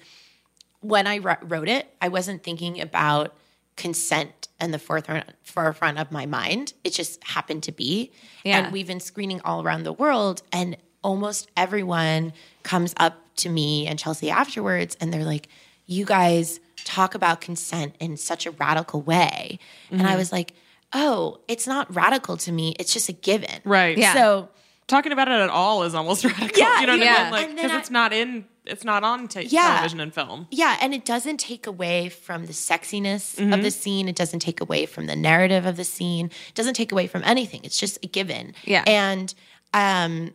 when 0.79 1.05
I 1.07 1.17
wr- 1.19 1.43
wrote 1.45 1.67
it, 1.69 1.93
I 2.01 2.07
wasn't 2.07 2.41
thinking 2.43 2.81
about 2.81 3.35
consent 3.75 4.47
and 4.59 4.73
the 4.73 4.79
forefront, 4.79 5.25
forefront 5.43 5.97
of 5.99 6.11
my 6.11 6.25
mind. 6.25 6.73
It 6.83 6.93
just 6.93 7.23
happened 7.23 7.63
to 7.63 7.71
be. 7.71 8.11
Yeah. 8.43 8.59
And 8.59 8.73
we've 8.73 8.87
been 8.87 8.99
screening 8.99 9.41
all 9.41 9.63
around 9.63 9.83
the 9.83 9.93
world, 9.93 10.41
and 10.51 10.77
almost 11.03 11.49
everyone 11.57 12.33
comes 12.63 12.93
up 12.97 13.15
to 13.37 13.49
me 13.49 13.87
and 13.87 13.97
Chelsea 13.99 14.29
afterwards, 14.29 14.95
and 15.01 15.11
they're 15.13 15.23
like, 15.25 15.47
You 15.85 16.05
guys 16.05 16.59
talk 16.85 17.15
about 17.15 17.41
consent 17.41 17.95
in 17.99 18.17
such 18.17 18.45
a 18.45 18.51
radical 18.51 19.01
way. 19.01 19.59
And 19.89 19.99
Mm-hmm. 20.01 20.09
I 20.09 20.15
was 20.15 20.31
like, 20.31 20.53
Oh, 20.93 21.39
it's 21.47 21.65
not 21.65 21.93
radical 21.93 22.37
to 22.37 22.51
me. 22.51 22.75
It's 22.79 22.93
just 22.93 23.09
a 23.09 23.13
given. 23.13 23.61
Right. 23.63 23.97
Yeah. 23.97 24.13
So, 24.13 24.49
Talking 24.87 25.11
about 25.11 25.27
it 25.29 25.39
at 25.39 25.49
all 25.49 25.83
is 25.83 25.95
almost 25.95 26.23
radical. 26.25 26.49
Yeah, 26.57 26.81
You 26.81 26.87
know 26.87 26.93
what 26.97 27.03
yeah. 27.05 27.15
I 27.15 27.23
mean? 27.23 27.31
Like 27.31 27.55
because 27.55 27.71
it's 27.73 27.89
not 27.91 28.13
in 28.13 28.45
it's 28.65 28.83
not 28.83 29.03
on 29.03 29.27
ta- 29.27 29.41
Yeah. 29.45 29.67
television 29.75 29.99
and 29.99 30.13
film. 30.13 30.47
Yeah, 30.51 30.77
and 30.81 30.93
it 30.93 31.03
doesn't 31.05 31.37
take 31.39 31.67
away 31.67 32.09
from 32.09 32.45
the 32.45 32.53
sexiness 32.53 33.35
Mm-hmm. 33.35 33.51
of 33.53 33.61
the 33.63 33.71
scene. 33.71 34.07
It 34.07 34.15
doesn't 34.15 34.39
take 34.39 34.61
away 34.61 34.85
from 34.85 35.05
the 35.07 35.15
narrative 35.15 35.65
of 35.65 35.75
the 35.77 35.83
scene. 35.83 36.27
It 36.49 36.55
doesn't 36.55 36.75
take 36.75 36.91
away 36.91 37.07
from 37.07 37.23
anything. 37.25 37.61
It's 37.63 37.77
just 37.79 38.03
a 38.03 38.07
given. 38.07 38.53
Yeah. 38.65 38.83
And 38.87 39.33
um 39.73 40.33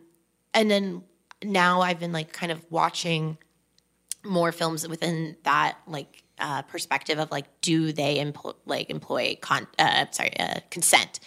and 0.53 0.69
then 0.69 1.03
now 1.43 1.81
I've 1.81 1.99
been 1.99 2.11
like 2.11 2.33
kind 2.33 2.51
of 2.51 2.65
watching 2.69 3.37
more 4.25 4.51
films 4.51 4.87
within 4.87 5.37
that 5.43 5.77
like 5.87 6.23
uh, 6.39 6.61
perspective 6.63 7.19
of 7.19 7.31
like 7.31 7.45
do 7.61 7.91
they 7.91 8.19
employ 8.19 8.51
like 8.65 8.89
employ 8.89 9.37
con 9.41 9.67
uh, 9.77 10.05
sorry 10.11 10.37
uh, 10.39 10.59
consent 10.69 11.19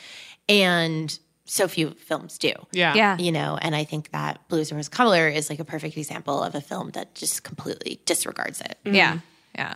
and 0.48 1.18
so 1.52 1.68
few 1.68 1.90
films 1.90 2.38
do 2.38 2.52
Yeah. 2.72 2.94
Yeah. 2.94 3.18
you 3.18 3.30
know 3.30 3.58
and 3.60 3.76
i 3.76 3.84
think 3.84 4.10
that 4.12 4.46
blues 4.48 4.72
rose 4.72 4.88
color 4.88 5.28
is 5.28 5.50
like 5.50 5.58
a 5.60 5.64
perfect 5.64 5.96
example 5.98 6.42
of 6.42 6.54
a 6.54 6.60
film 6.60 6.90
that 6.92 7.14
just 7.14 7.42
completely 7.44 8.00
disregards 8.06 8.60
it 8.62 8.78
mm-hmm. 8.84 8.94
Yeah. 8.96 9.18
Yeah. 9.54 9.74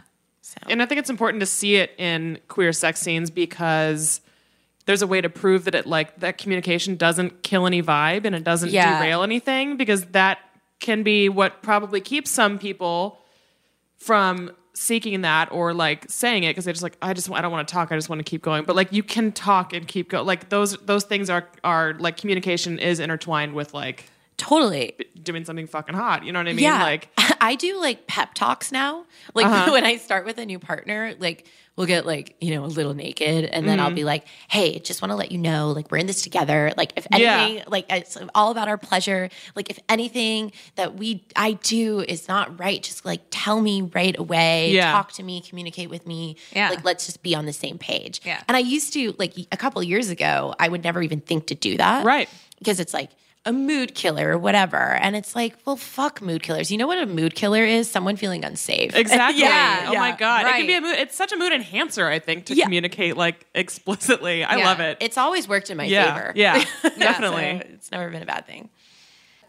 And 0.69 0.81
I 0.81 0.87
think 0.87 1.01
it's 1.01 1.11
important 1.11 1.41
to 1.41 1.47
see 1.47 1.77
it 1.77 1.91
in 1.99 2.39
queer 2.49 2.73
sex 2.73 3.01
scenes 3.01 3.31
because 3.31 4.23
there's 4.87 5.03
a 5.03 5.07
way 5.07 5.21
to 5.21 5.29
prove 5.29 5.65
that 5.65 5.75
it 5.75 5.87
like 5.87 6.19
that 6.21 6.39
communication 6.39 6.97
doesn't 6.97 7.43
kill 7.43 7.67
any 7.67 7.83
vibe 7.83 8.25
and 8.25 8.35
it 8.35 8.43
doesn't 8.45 8.71
Yeah. 8.71 8.99
derail 8.99 9.23
anything 9.23 9.77
because 9.77 10.07
that 10.13 10.39
can 10.81 11.03
be 11.03 11.29
what 11.29 11.63
probably 11.63 12.01
keeps 12.01 12.31
some 12.31 12.59
people 12.59 13.19
from 13.99 14.51
seeking 14.77 15.23
that 15.23 15.51
or 15.51 15.73
like 15.73 16.05
saying 16.09 16.45
it 16.45 16.51
because 16.51 16.67
they're 16.67 16.75
just 16.75 16.83
like 16.83 16.99
I 17.01 17.15
just 17.15 17.31
I 17.31 17.41
don't 17.41 17.51
want 17.51 17.67
to 17.67 17.73
talk 17.73 17.91
I 17.91 17.97
just 17.97 18.11
want 18.11 18.19
to 18.19 18.31
keep 18.31 18.43
going. 18.43 18.65
But 18.65 18.77
like 18.77 18.93
you 18.93 19.03
can 19.03 19.33
talk 19.33 19.73
and 19.73 19.89
keep 19.89 20.11
going 20.11 20.27
like 20.27 20.51
those 20.51 20.77
those 20.85 21.05
things 21.05 21.31
are 21.31 21.49
are 21.65 21.95
like 21.95 22.19
communication 22.19 22.79
is 22.79 23.01
intertwined 23.01 23.55
with 23.55 23.73
like 23.73 24.11
totally. 24.49 24.95
doing 25.23 25.45
something 25.45 25.67
fucking 25.67 25.95
hot 25.95 26.25
you 26.25 26.33
know 26.33 26.39
what 26.39 26.49
I 26.49 26.53
mean? 26.53 26.63
Yeah. 26.63 26.83
Like 26.83 27.09
i 27.41 27.55
do 27.55 27.79
like 27.81 28.07
pep 28.07 28.35
talks 28.35 28.73
now. 28.73 29.05
Like 29.35 29.47
uh-huh. 29.47 29.73
when 29.77 29.85
i 29.85 29.97
start 29.97 30.25
with 30.25 30.39
a 30.39 30.47
new 30.47 30.59
partner 30.59 31.15
like 31.19 31.47
we'll 31.77 31.87
get 31.87 32.07
like 32.07 32.37
you 32.41 32.55
know 32.55 32.65
a 32.65 32.67
little 32.67 32.95
naked 32.95 33.45
and 33.45 33.69
then 33.69 33.79
i'll 33.81 33.91
mm. 33.91 33.97
be 33.97 34.05
like 34.05 34.27
hey 34.49 34.79
just 34.79 35.03
want 35.03 35.11
to 35.11 35.15
let 35.17 35.31
you 35.31 35.37
know 35.37 35.71
like 35.73 35.91
we're 35.91 35.99
in 35.99 36.07
this 36.07 36.23
together. 36.23 36.73
Like 36.77 36.93
if 36.97 37.07
Yeah. 37.11 37.43
anything 37.43 37.65
like 37.69 37.87
it's 37.91 38.17
all 38.35 38.51
about 38.51 38.69
our 38.69 38.79
pleasure. 38.79 39.29
Like 39.55 39.71
if 39.71 39.79
anything 39.89 40.53
that 40.77 40.97
we 40.97 41.25
i 41.35 41.53
do 41.53 42.01
is 42.01 42.29
not 42.29 42.59
right 42.59 42.83
just 42.83 43.05
like 43.05 43.23
tell 43.31 43.61
me 43.61 43.83
right 43.83 44.19
away. 44.19 44.71
Yeah. 44.71 44.93
talk 44.93 45.13
to 45.13 45.23
me 45.23 45.41
communicate 45.41 45.91
with 45.91 46.07
me. 46.07 46.37
Yeah. 46.55 46.71
like 46.71 46.85
let's 46.85 47.07
just 47.07 47.23
be 47.23 47.35
on 47.35 47.47
the 47.47 47.53
same 47.53 47.79
page. 47.79 48.21
Yeah. 48.25 48.43
and 48.49 48.57
i 48.57 48.61
used 48.61 48.93
to 48.95 49.15
like 49.19 49.35
a 49.53 49.57
couple 49.57 49.83
years 49.83 50.11
ago 50.11 50.55
i 50.59 50.69
would 50.69 50.83
never 50.83 51.03
even 51.03 51.21
think 51.21 51.49
to 51.49 51.55
do 51.55 51.77
that 51.77 52.05
Right. 52.05 52.29
because 52.59 52.81
it's 52.81 52.95
like 52.95 53.11
a 53.47 53.53
mood 53.53 53.95
killer 53.95 54.31
or 54.33 54.39
whatever. 54.39 54.77
And 54.77 55.17
it's 55.17 55.35
like, 55.35 55.55
well, 55.65 55.77
fuck 55.77 56.21
mood 56.21 56.43
killers. 56.43 56.71
You 56.71 56.77
know 56.77 56.87
what 56.87 56.99
a 56.99 57.07
mood 57.07 57.35
killer 57.35 57.65
is? 57.65 57.89
Someone 57.91 58.17
feeling 58.17 58.45
unsafe. 58.45 58.95
Exactly. 59.07 59.41
Yeah, 59.43 59.87
oh 59.89 59.93
yeah, 59.93 59.99
my 60.01 60.13
god. 60.13 60.45
Right. 60.45 60.57
It 60.57 60.59
can 60.59 60.67
be 60.67 60.75
a 60.75 60.81
mood. 60.81 60.99
It's 60.99 61.17
such 61.17 61.33
a 61.33 61.37
mood 61.37 61.53
enhancer. 61.53 62.07
I 62.09 62.19
think 62.19 62.47
to 62.47 62.55
Yeah. 62.55 62.65
communicate 62.65 63.17
like 63.17 63.47
explicitly. 63.55 64.45
I 64.45 64.57
Yeah. 64.57 64.65
love 64.67 64.81
it. 64.81 64.99
It's 65.01 65.17
always 65.17 65.49
worked 65.49 65.71
in 65.71 65.77
my 65.79 65.85
yeah. 65.85 66.15
favor. 66.15 66.33
Yeah. 66.35 66.65
So 66.83 66.91
Definitely. 66.99 67.63
it's 67.75 67.91
never 67.91 68.11
been 68.11 68.23
a 68.23 68.27
bad 68.27 68.47
thing. 68.47 68.69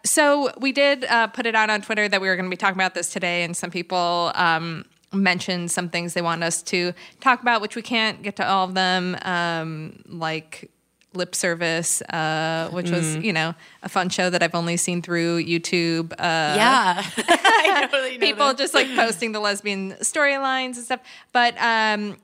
So 0.06 0.52
we 0.60 0.72
did 0.72 1.04
uh, 1.06 1.28
put 1.28 1.46
it 1.46 1.56
out 1.56 1.70
on 1.70 1.82
Twitter 1.82 2.08
that 2.08 2.22
we 2.22 2.28
were 2.28 2.36
going 2.36 2.46
to 2.46 2.50
be 2.50 2.56
talking 2.58 2.78
about 2.78 2.94
this 2.94 3.10
today, 3.10 3.44
and 3.44 3.58
some 3.58 3.72
people 3.72 4.32
um, 4.36 4.86
mentioned 5.12 5.72
some 5.72 5.90
things 5.90 6.14
they 6.14 6.22
want 6.22 6.44
us 6.44 6.62
to 6.64 6.94
talk 7.20 7.42
about, 7.42 7.62
which 7.62 7.76
we 7.76 7.82
can't 7.82 8.22
get 8.22 8.36
to 8.38 8.48
all 8.48 8.64
of 8.66 8.74
them, 8.74 9.18
um, 9.24 10.02
like 10.08 10.70
lip 11.18 11.36
service, 11.36 12.02
uh, 12.04 12.70
which 12.72 12.90
was 12.90 13.18
you 13.18 13.34
know 13.34 13.56
a 13.84 13.90
fun 13.90 14.10
show 14.10 14.30
that 14.30 14.42
I've 14.42 14.56
only 14.56 14.78
seen 14.78 15.02
through 15.02 15.44
YouTube. 15.44 16.14
Uh, 16.14 16.56
yeah. 16.56 17.02
People 18.20 18.54
just 18.54 18.74
like 18.74 18.88
posting 18.96 19.32
the 19.32 19.40
lesbian 19.40 19.94
storylines 20.02 20.76
and 20.76 20.86
stuff. 20.86 21.02
But 21.34 21.56
um, 21.62 22.18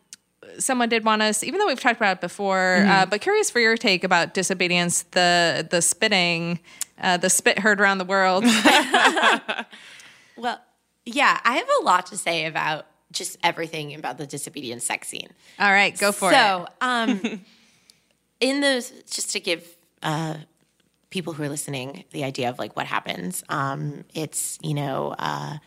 someone 0.59 0.89
did 0.89 1.03
want 1.03 1.21
us, 1.21 1.43
even 1.43 1.59
though 1.59 1.67
we've 1.67 1.79
talked 1.79 1.97
about 1.97 2.17
it 2.17 2.21
before, 2.21 2.85
uh, 2.87 3.05
but 3.05 3.21
curious 3.21 3.49
for 3.49 3.59
your 3.59 3.75
take 3.75 4.03
about 4.03 4.33
disobedience, 4.33 5.03
the 5.11 5.67
the 5.69 5.81
spitting, 5.81 6.59
uh, 7.01 7.17
the 7.17 7.29
spit 7.29 7.59
heard 7.59 7.81
around 7.81 7.97
the 7.97 8.05
world. 8.05 8.45
Well, 10.35 10.59
yeah, 11.05 11.39
I 11.43 11.57
have 11.57 11.67
a 11.81 11.83
lot 11.83 12.07
to 12.07 12.17
say 12.17 12.45
about 12.45 12.87
just 13.11 13.37
everything 13.43 13.93
about 13.93 14.17
the 14.17 14.25
disobedience 14.25 14.85
sex 14.85 15.07
scene. 15.07 15.29
All 15.59 15.71
right, 15.71 15.97
go 15.97 16.11
for 16.11 16.31
it. 16.31 16.35
so, 16.35 16.67
um, 16.81 17.21
in 18.43 18.59
those, 18.59 18.91
just 19.09 19.31
to 19.31 19.39
give 19.39 19.65
uh, 20.03 20.35
people 21.09 21.33
who 21.33 21.43
are 21.43 21.49
listening 21.49 22.03
the 22.11 22.25
idea 22.25 22.49
of 22.49 22.59
like 22.59 22.75
what 22.75 22.85
happens, 22.85 23.43
um, 23.49 24.03
it's 24.13 24.59
you 24.61 24.73
know. 24.73 25.15
Uh, 25.17 25.57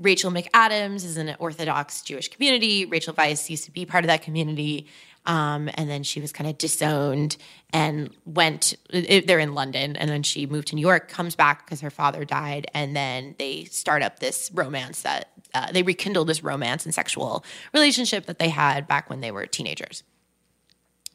Rachel 0.00 0.30
McAdams 0.30 1.04
is 1.04 1.16
an 1.16 1.34
Orthodox 1.40 2.02
Jewish 2.02 2.28
community. 2.28 2.84
Rachel 2.84 3.12
Weisz 3.14 3.50
used 3.50 3.64
to 3.64 3.72
be 3.72 3.84
part 3.84 4.04
of 4.04 4.06
that 4.06 4.22
community. 4.22 4.86
Um, 5.26 5.68
and 5.74 5.90
then 5.90 6.04
she 6.04 6.20
was 6.20 6.30
kind 6.30 6.48
of 6.48 6.56
disowned 6.56 7.36
and 7.72 8.10
went, 8.24 8.76
it, 8.90 9.26
they're 9.26 9.40
in 9.40 9.54
London. 9.54 9.96
And 9.96 10.08
then 10.08 10.22
she 10.22 10.46
moved 10.46 10.68
to 10.68 10.76
New 10.76 10.80
York, 10.82 11.08
comes 11.08 11.34
back 11.34 11.66
because 11.66 11.80
her 11.80 11.90
father 11.90 12.24
died. 12.24 12.70
And 12.74 12.94
then 12.94 13.34
they 13.40 13.64
start 13.64 14.04
up 14.04 14.20
this 14.20 14.52
romance 14.54 15.02
that 15.02 15.30
uh, 15.52 15.72
they 15.72 15.82
rekindle 15.82 16.24
this 16.24 16.44
romance 16.44 16.84
and 16.84 16.94
sexual 16.94 17.44
relationship 17.74 18.26
that 18.26 18.38
they 18.38 18.50
had 18.50 18.86
back 18.86 19.10
when 19.10 19.20
they 19.20 19.32
were 19.32 19.46
teenagers. 19.46 20.04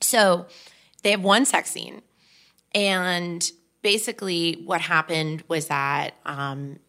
So 0.01 0.47
they 1.03 1.11
have 1.11 1.21
one 1.23 1.45
sex 1.45 1.69
scene. 1.71 2.01
And 2.73 3.49
basically, 3.81 4.61
what 4.65 4.81
happened 4.81 5.43
was 5.47 5.67
that 5.67 6.15
um, 6.25 6.79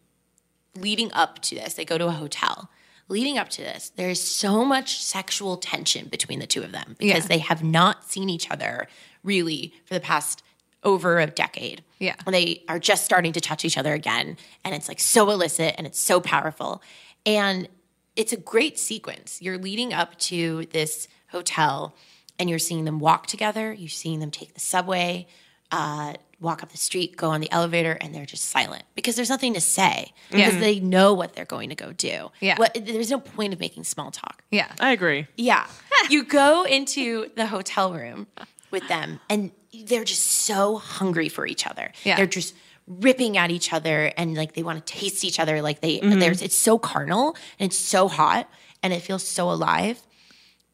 leading 0.75 1.11
up 1.13 1.39
to 1.43 1.55
this, 1.55 1.75
they 1.75 1.85
go 1.85 1.97
to 1.97 2.07
a 2.07 2.11
hotel. 2.11 2.69
Leading 3.07 3.37
up 3.37 3.49
to 3.49 3.61
this, 3.61 3.91
there's 3.97 4.19
so 4.19 4.65
much 4.65 4.99
sexual 5.03 5.57
tension 5.57 6.07
between 6.07 6.39
the 6.39 6.47
two 6.47 6.63
of 6.63 6.71
them 6.71 6.95
because 6.97 7.23
Yeah. 7.25 7.27
they 7.27 7.37
have 7.37 7.63
not 7.63 8.09
seen 8.09 8.29
each 8.29 8.49
other 8.49 8.87
really 9.23 9.73
for 9.85 9.93
the 9.93 9.99
past 9.99 10.41
over 10.83 11.19
a 11.19 11.27
decade. 11.27 11.83
Yeah. 11.99 12.15
And 12.25 12.33
they 12.33 12.63
are 12.67 12.79
just 12.79 13.05
starting 13.05 13.31
to 13.33 13.41
touch 13.41 13.63
each 13.63 13.77
other 13.77 13.93
again. 13.93 14.37
And 14.63 14.73
it's 14.73 14.87
like 14.87 14.99
so 14.99 15.29
illicit 15.29 15.75
and 15.77 15.85
it's 15.85 15.99
so 15.99 16.19
powerful. 16.19 16.81
And 17.27 17.67
it's 18.15 18.33
a 18.33 18.37
great 18.37 18.79
sequence. 18.79 19.39
You're 19.39 19.57
leading 19.59 19.93
up 19.93 20.17
to 20.19 20.65
this 20.71 21.07
hotel 21.29 21.95
and 22.39 22.49
you're 22.49 22.59
seeing 22.59 22.85
them 22.85 22.99
walk 22.99 23.27
together, 23.27 23.73
you're 23.73 23.89
seeing 23.89 24.19
them 24.19 24.31
take 24.31 24.53
the 24.53 24.59
subway, 24.59 25.27
uh, 25.71 26.13
walk 26.39 26.61
up 26.61 26.69
the 26.71 26.77
street, 26.77 27.15
go 27.15 27.29
on 27.29 27.41
the 27.41 27.51
elevator, 27.51 27.93
and 27.93 28.13
they're 28.13 28.25
just 28.25 28.45
silent 28.45 28.83
because 28.93 29.15
there's 29.15 29.29
nothing 29.29 29.53
to 29.53 29.61
say 29.61 30.13
because 30.29 30.57
they 30.59 30.79
know 30.79 31.13
what 31.13 31.33
they're 31.33 31.45
going 31.45 31.69
to 31.69 31.75
go 31.75 31.91
do. 31.93 32.29
Yeah. 32.39 32.57
What, 32.57 32.77
there's 32.79 33.09
no 33.09 33.19
point 33.19 33.53
of 33.53 33.59
making 33.59 33.85
small 33.85 34.11
talk. 34.11 34.43
yeah, 34.51 34.71
I 34.79 34.91
agree. 34.91 35.27
Yeah. 35.37 35.65
you 36.09 36.23
go 36.23 36.63
into 36.63 37.29
the 37.35 37.47
hotel 37.47 37.93
room 37.93 38.27
with 38.71 38.87
them 38.87 39.19
and 39.29 39.51
they're 39.85 40.03
just 40.03 40.25
so 40.25 40.77
hungry 40.77 41.29
for 41.29 41.47
each 41.47 41.65
other. 41.65 41.91
Yeah. 42.03 42.17
They're 42.17 42.25
just 42.27 42.53
ripping 42.87 43.37
at 43.37 43.49
each 43.49 43.73
other 43.73 44.11
and 44.15 44.35
like 44.35 44.53
they 44.53 44.61
want 44.63 44.85
to 44.85 44.93
taste 44.93 45.23
each 45.23 45.39
other 45.39 45.59
like 45.63 45.81
they 45.81 45.99
there's 46.01 46.43
it's 46.43 46.55
so 46.55 46.77
carnal 46.77 47.35
and 47.59 47.71
it's 47.71 47.79
so 47.79 48.07
hot 48.07 48.47
and 48.83 48.93
it 48.93 49.01
feels 49.01 49.27
so 49.27 49.49
alive. 49.49 49.99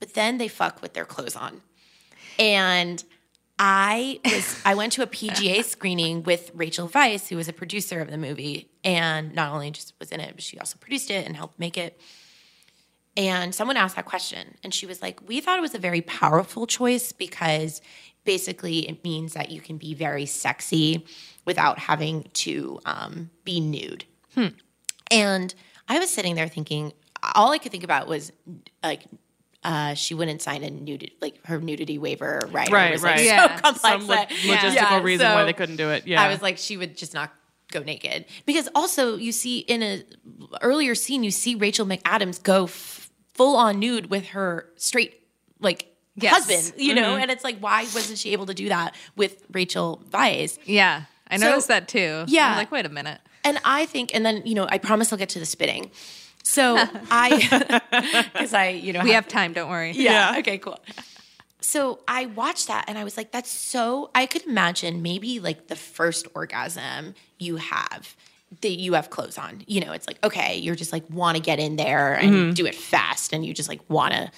But 0.02 0.16
then 0.16 0.38
they 0.38 0.49
fuck 0.49 0.82
with 0.82 0.93
their 0.93 1.06
clothes 1.06 1.38
on. 1.38 1.62
And 2.38 3.02
I 3.58 4.20
was 4.26 4.62
I 4.66 4.76
went 4.76 4.91
to 4.93 5.04
a 5.04 5.08
PGA 5.08 5.64
screening 5.76 6.24
with 6.24 6.52
Rachel 6.54 6.89
Weisz, 6.89 7.30
who 7.30 7.38
was 7.38 7.47
a 7.47 7.54
producer 7.54 8.02
of 8.02 8.12
the 8.12 8.18
movie, 8.18 8.70
and 8.84 9.34
not 9.34 9.54
only 9.54 9.72
just 9.72 9.93
was 9.99 10.12
in 10.12 10.20
it, 10.20 10.34
but 10.36 10.43
she 10.43 10.60
also 10.60 10.78
produced 10.78 11.10
it 11.10 11.26
and 11.26 11.38
helped 11.38 11.58
make 11.58 11.78
it. 11.78 12.02
And 13.16 13.56
someone 13.56 13.78
asked 13.78 13.95
that 13.97 14.06
question, 14.06 14.56
and 14.64 14.74
she 14.74 14.86
was 14.86 15.02
like, 15.02 15.26
"We 15.28 15.39
thought 15.39 15.58
it 15.58 15.62
was 15.62 15.76
a 15.76 15.80
very 15.80 16.02
powerful 16.02 16.66
choice 16.66 17.12
because 17.12 17.82
basically 18.24 18.88
it 18.89 19.04
means 19.04 19.34
that 19.34 19.52
you 19.52 19.62
can 19.62 19.78
be 19.78 19.93
very 19.93 20.26
sexy 20.26 21.06
without 21.45 21.80
having 21.80 22.30
to 22.34 22.80
um, 22.86 23.30
be 23.43 23.60
nude. 23.60 24.06
And 25.10 25.54
I 25.88 25.99
was 25.99 26.10
sitting 26.10 26.36
there 26.36 26.47
thinking, 26.47 26.93
all 27.36 27.52
I 27.52 27.58
could 27.58 27.72
think 27.72 27.84
about 27.84 28.08
was 28.08 28.32
like, 28.84 29.06
uh, 29.64 29.93
she 29.93 30.14
wouldn't 30.14 30.41
sign 30.41 30.64
a 30.64 30.70
nudity, 30.70 31.16
like 31.22 31.45
her 31.45 31.59
nudity 31.59 31.97
waiver, 31.97 32.41
right? 32.51 32.70
Right, 32.72 32.91
was, 32.93 33.03
like, 33.03 33.18
right. 33.18 33.20
So 33.20 33.26
Yeah. 33.26 33.57
complex. 33.59 33.82
Some 33.82 34.07
lo- 34.07 34.16
logistical 34.16 34.74
Yeah, 34.74 35.01
reason 35.01 35.28
why 35.28 35.41
so 35.41 35.45
they 35.45 35.53
couldn't 35.53 35.76
do 35.78 35.89
it. 35.91 36.07
Yeah. 36.07 36.22
I 36.22 36.30
was 36.30 36.41
like, 36.41 36.57
she 36.57 36.78
would 36.78 36.97
just 36.97 37.14
not 37.14 37.32
go 37.72 37.82
naked 37.82 38.26
because 38.45 38.68
also 38.76 39.16
you 39.18 39.32
see 39.32 39.59
in 39.59 39.82
a 39.84 40.03
earlier 40.62 40.95
scene, 40.95 41.24
you 41.24 41.32
see 41.32 41.55
Rachel 41.55 41.86
McAdams 41.86 42.41
go 42.41 42.64
f- 42.66 43.09
full 43.34 43.55
on 43.55 43.80
nude 43.80 44.09
with 44.09 44.28
her 44.30 44.68
straight 44.78 45.22
like. 45.59 45.88
Yes. 46.18 46.34
Husband, 46.45 46.74
you 46.78 46.93
know, 46.93 47.16
and 47.16 47.32
it's 47.32 47.43
like, 47.43 47.57
why 47.59 47.84
wasn't 47.84 48.20
she 48.20 48.34
able 48.34 48.45
to 48.47 48.53
do 48.53 48.68
that 48.68 48.95
with 49.16 49.45
Rachel 49.53 50.03
Weisz? 50.09 50.59
Yeah. 50.66 51.03
I 51.30 51.38
So- 51.38 51.49
noticed 51.49 51.70
that 51.70 51.88
too. 51.88 52.26
Yeah. 52.28 52.49
I'm 52.49 52.57
like, 52.57 52.70
wait 52.70 52.86
a 52.86 52.89
minute. 52.89 53.22
And 53.45 53.57
I 53.64 53.86
think, 53.86 54.14
and 54.14 54.26
then 54.26 54.41
you 54.45 54.53
know, 54.53 54.68
I 54.70 54.78
promise 54.78 55.14
I'll 55.14 55.18
get 55.18 55.30
to 55.30 55.39
the 55.39 55.45
spitting. 55.45 55.89
So 56.44 56.76
I, 57.12 58.30
because 58.34 58.54
I, 58.54 58.70
you 58.70 58.94
know, 58.94 59.04
We 59.04 59.12
have 59.12 59.28
time, 59.28 59.54
don't 59.54 59.70
worry. 59.70 59.92
yeah. 59.92 60.36
Okay, 60.39 60.58
cool. 60.58 60.80
So 61.62 62.00
I 62.08 62.26
watched 62.26 62.68
that 62.68 62.86
and 62.88 62.98
I 62.98 63.04
was 63.04 63.18
like, 63.18 63.32
that's 63.32 63.50
so, 63.50 64.10
I 64.16 64.26
could 64.26 64.46
imagine 64.48 65.02
maybe 65.02 65.39
like 65.39 65.68
the 65.68 65.76
first 65.76 66.28
orgasm 66.34 67.14
you 67.38 67.58
have 67.58 68.16
that 68.62 68.72
you 68.72 68.94
have 68.94 69.10
clothes 69.10 69.38
on. 69.38 69.64
You 69.68 69.82
know, 69.82 69.94
it's 69.94 70.08
like, 70.08 70.18
okay, 70.24 70.58
you're 70.58 70.76
just 70.76 70.92
like 70.92 71.04
want 71.10 71.38
to 71.38 71.42
get 71.44 71.60
in 71.60 71.76
there 71.76 72.16
and 72.16 72.34
mm-hmm. 72.34 72.54
do 72.54 72.66
it 72.66 72.76
fast 72.76 73.32
and 73.32 73.46
you 73.46 73.54
just 73.54 73.70
like 73.70 73.80
want 73.89 74.14
to, 74.14 74.32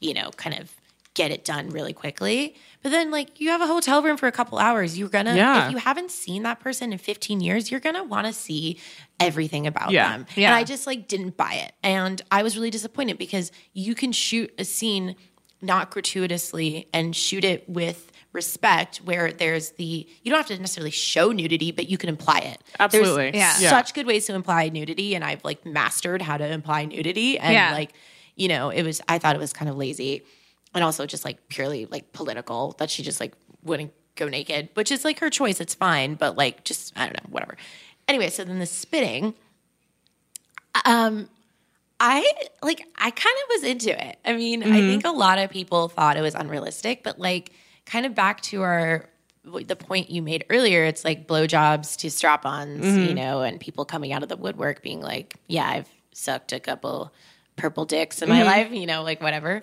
you 0.00 0.14
know, 0.14 0.30
kind 0.36 0.58
of 0.58 0.74
get 1.14 1.30
it 1.30 1.44
done 1.44 1.68
really 1.68 1.92
quickly. 1.92 2.54
But 2.82 2.90
then 2.90 3.10
like 3.10 3.40
you 3.40 3.50
have 3.50 3.60
a 3.60 3.66
hotel 3.66 4.02
room 4.02 4.16
for 4.16 4.26
a 4.26 4.32
couple 4.32 4.58
hours. 4.58 4.98
You're 4.98 5.08
gonna, 5.08 5.36
Yeah. 5.36 5.66
if 5.66 5.72
you 5.72 5.78
haven't 5.78 6.10
seen 6.10 6.42
that 6.44 6.60
person 6.60 6.92
in 6.92 6.98
15 6.98 7.40
years, 7.40 7.70
you're 7.70 7.80
gonna 7.80 8.04
want 8.04 8.26
to 8.26 8.32
see 8.32 8.78
everything 9.20 9.66
about 9.66 9.90
Yeah. 9.90 10.10
them. 10.16 10.26
Yeah. 10.34 10.48
And 10.48 10.54
I 10.56 10.64
just 10.64 10.86
like 10.86 11.06
didn't 11.06 11.36
buy 11.36 11.54
it. 11.54 11.72
And 11.82 12.20
I 12.30 12.42
was 12.42 12.56
really 12.56 12.70
disappointed 12.70 13.18
because 13.18 13.52
you 13.72 13.94
can 13.94 14.12
shoot 14.12 14.52
a 14.58 14.64
scene 14.64 15.14
not 15.62 15.90
gratuitously 15.90 16.88
and 16.92 17.14
shoot 17.14 17.44
it 17.44 17.68
with 17.68 18.10
respect 18.32 18.98
where 18.98 19.30
there's 19.32 19.72
the 19.72 20.06
you 20.22 20.30
don't 20.30 20.38
have 20.38 20.46
to 20.46 20.56
necessarily 20.58 20.90
show 20.92 21.32
nudity 21.32 21.72
but 21.72 21.88
you 21.90 21.98
can 21.98 22.08
imply 22.08 22.38
it 22.38 22.62
Absolutely. 22.78 23.32
there's 23.32 23.34
Yeah. 23.34 23.56
Yeah. 23.58 23.70
such 23.70 23.92
good 23.92 24.06
ways 24.06 24.24
to 24.26 24.34
imply 24.34 24.68
nudity 24.68 25.16
and 25.16 25.24
i've 25.24 25.44
like 25.44 25.66
mastered 25.66 26.22
how 26.22 26.36
to 26.36 26.46
imply 26.46 26.84
nudity 26.84 27.38
and 27.40 27.52
Yeah. 27.52 27.72
like 27.72 27.92
you 28.36 28.46
know 28.46 28.70
it 28.70 28.84
was 28.84 29.00
i 29.08 29.18
thought 29.18 29.34
it 29.34 29.40
was 29.40 29.52
kind 29.52 29.68
of 29.68 29.76
lazy 29.76 30.22
and 30.74 30.84
also 30.84 31.06
just 31.06 31.24
like 31.24 31.48
purely 31.48 31.86
like 31.86 32.12
political 32.12 32.76
that 32.78 32.88
she 32.88 33.02
just 33.02 33.18
like 33.18 33.34
wouldn't 33.64 33.92
go 34.14 34.28
naked 34.28 34.68
which 34.74 34.92
is 34.92 35.04
like 35.04 35.18
her 35.18 35.28
choice 35.28 35.60
it's 35.60 35.74
fine 35.74 36.14
but 36.14 36.36
like 36.36 36.62
just 36.62 36.92
i 36.96 37.04
don't 37.06 37.14
know 37.16 37.30
whatever 37.30 37.56
anyway 38.10 38.28
so 38.28 38.44
then 38.44 38.58
the 38.58 38.66
spitting 38.66 39.34
um 40.84 41.28
I 42.00 42.32
like 42.62 42.86
I 42.96 43.10
kind 43.10 43.36
of 43.44 43.48
was 43.50 43.64
into 43.64 44.08
it. 44.08 44.18
I 44.24 44.32
mean, 44.32 44.62
I 44.62 44.66
mm-hmm. 44.66 44.88
think 44.88 45.04
a 45.04 45.10
lot 45.10 45.38
of 45.38 45.50
people 45.50 45.88
thought 45.88 46.16
it 46.16 46.22
was 46.22 46.34
unrealistic, 46.34 47.04
but 47.04 47.18
like 47.18 47.52
kind 47.84 48.06
of 48.06 48.14
back 48.14 48.40
to 48.42 48.62
our 48.62 49.06
the 49.44 49.76
point 49.76 50.10
you 50.10 50.22
made 50.22 50.44
earlier, 50.48 50.84
it's 50.84 51.04
like 51.04 51.26
blowjobs 51.26 51.96
to 51.98 52.10
strap-ons, 52.10 52.84
you 52.84 52.92
mm-hmm. 52.92 53.14
know, 53.14 53.40
and 53.42 53.60
people 53.60 53.84
coming 53.84 54.12
out 54.12 54.22
of 54.22 54.28
the 54.28 54.36
woodwork 54.36 54.82
being 54.82 55.00
like, 55.00 55.36
"Yeah, 55.46 55.68
I've 55.68 55.88
sucked 56.12 56.52
a 56.52 56.60
couple 56.60 57.12
purple 57.56 57.84
dicks 57.84 58.22
in 58.22 58.30
my 58.30 58.38
mm-hmm. 58.38 58.46
life," 58.46 58.72
you 58.72 58.86
know, 58.86 59.02
like 59.02 59.20
whatever. 59.20 59.62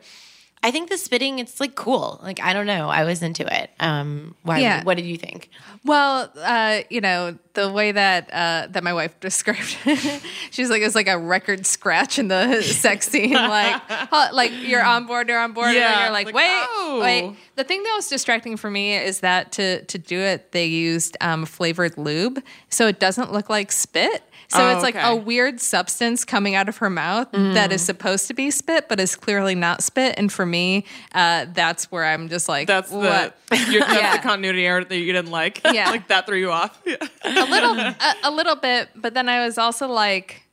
I 0.68 0.72
think 0.72 0.90
the 0.90 0.98
spitting, 0.98 1.40
it's 1.40 1.62
like 1.62 1.76
cool. 1.76 2.20
Like 2.22 2.42
I 2.42 2.52
don't 2.52 2.66
know, 2.66 2.90
I 2.90 3.06
was 3.06 3.24
into 3.24 3.46
it. 3.50 3.72
Um, 3.80 4.36
why? 4.44 4.60
Yeah. 4.60 4.84
What 4.84 4.98
did 4.98 5.06
you 5.06 5.16
think? 5.16 5.50
Well, 5.86 6.30
uh, 6.36 6.82
you 6.90 7.00
know, 7.00 7.38
the 7.54 7.72
way 7.72 7.94
that 7.94 8.30
uh, 8.34 8.68
that 8.72 8.84
my 8.84 8.92
wife 8.92 9.18
described 9.22 9.78
it, 9.86 10.22
she's 10.52 10.70
like, 10.70 10.82
it's 10.82 10.94
like 10.94 11.08
a 11.08 11.18
record 11.18 11.66
scratch 11.66 12.20
in 12.20 12.28
the 12.28 12.62
sex 12.64 13.08
scene. 13.08 13.32
Like, 13.32 14.12
like 14.12 14.52
you're 14.52 14.84
on 14.84 15.06
board, 15.06 15.30
you're 15.30 15.40
on 15.40 15.54
board, 15.54 15.70
and 15.70 15.76
you're 15.76 16.12
like, 16.12 16.26
like, 16.26 16.36
wait, 16.36 16.66
oh. 16.68 17.00
wait. 17.02 17.38
The 17.56 17.64
thing 17.64 17.82
that 17.84 17.94
was 17.96 18.10
distracting 18.10 18.58
for 18.58 18.70
me 18.70 18.94
is 18.98 19.22
that 19.22 19.54
to 19.54 19.86
to 19.86 19.98
do 19.98 20.20
it, 20.20 20.52
they 20.52 20.66
used 20.66 21.16
um, 21.22 21.46
flavored 21.46 21.98
lube, 21.98 22.44
so 22.68 22.88
it 22.88 23.00
doesn't 23.00 23.32
look 23.32 23.50
like 23.50 23.72
spit. 23.72 24.22
So 24.50 24.60
Oh, 24.62 24.74
it's 24.74 24.82
like 24.84 24.96
okay. 24.96 25.04
Mm. 25.04 25.12
a 25.12 25.16
weird 25.18 25.60
substance 25.60 26.24
coming 26.24 26.56
out 26.56 26.70
of 26.70 26.78
her 26.78 26.90
mouth 26.90 27.28
that 27.34 27.74
is 27.74 27.82
supposed 27.82 28.28
to 28.28 28.34
be 28.34 28.50
spit, 28.50 28.88
but 28.88 28.98
is 29.00 29.14
clearly 29.16 29.56
not 29.56 29.84
spit. 29.84 30.16
And 30.18 30.32
for 30.32 30.46
me, 30.46 30.86
uh, 31.14 31.48
that's 31.54 31.92
where 31.92 32.06
I'm 32.06 32.30
just 32.30 32.48
like, 32.48 32.66
That's 32.68 32.90
the 32.90 32.98
what? 32.98 33.38
your, 33.70 33.82
that's 33.88 33.94
Yeah. 34.02 34.16
the 34.18 34.24
continuity 34.24 34.66
error 34.66 34.86
that 34.86 34.98
you 34.98 35.12
didn't 35.12 35.32
like. 35.32 35.62
Yeah. 35.66 35.90
like 35.92 36.08
that 36.08 36.26
threw 36.28 36.38
you 36.38 36.52
off. 36.52 36.82
Yeah. 36.86 36.96
a 37.26 37.46
little 37.46 37.78
a, 37.78 37.96
a 38.24 38.32
little 38.32 38.56
bit 38.56 38.90
but 38.96 39.14
then 39.14 39.28
i 39.30 39.44
was 39.46 39.58
also 39.58 39.88
like 39.88 40.44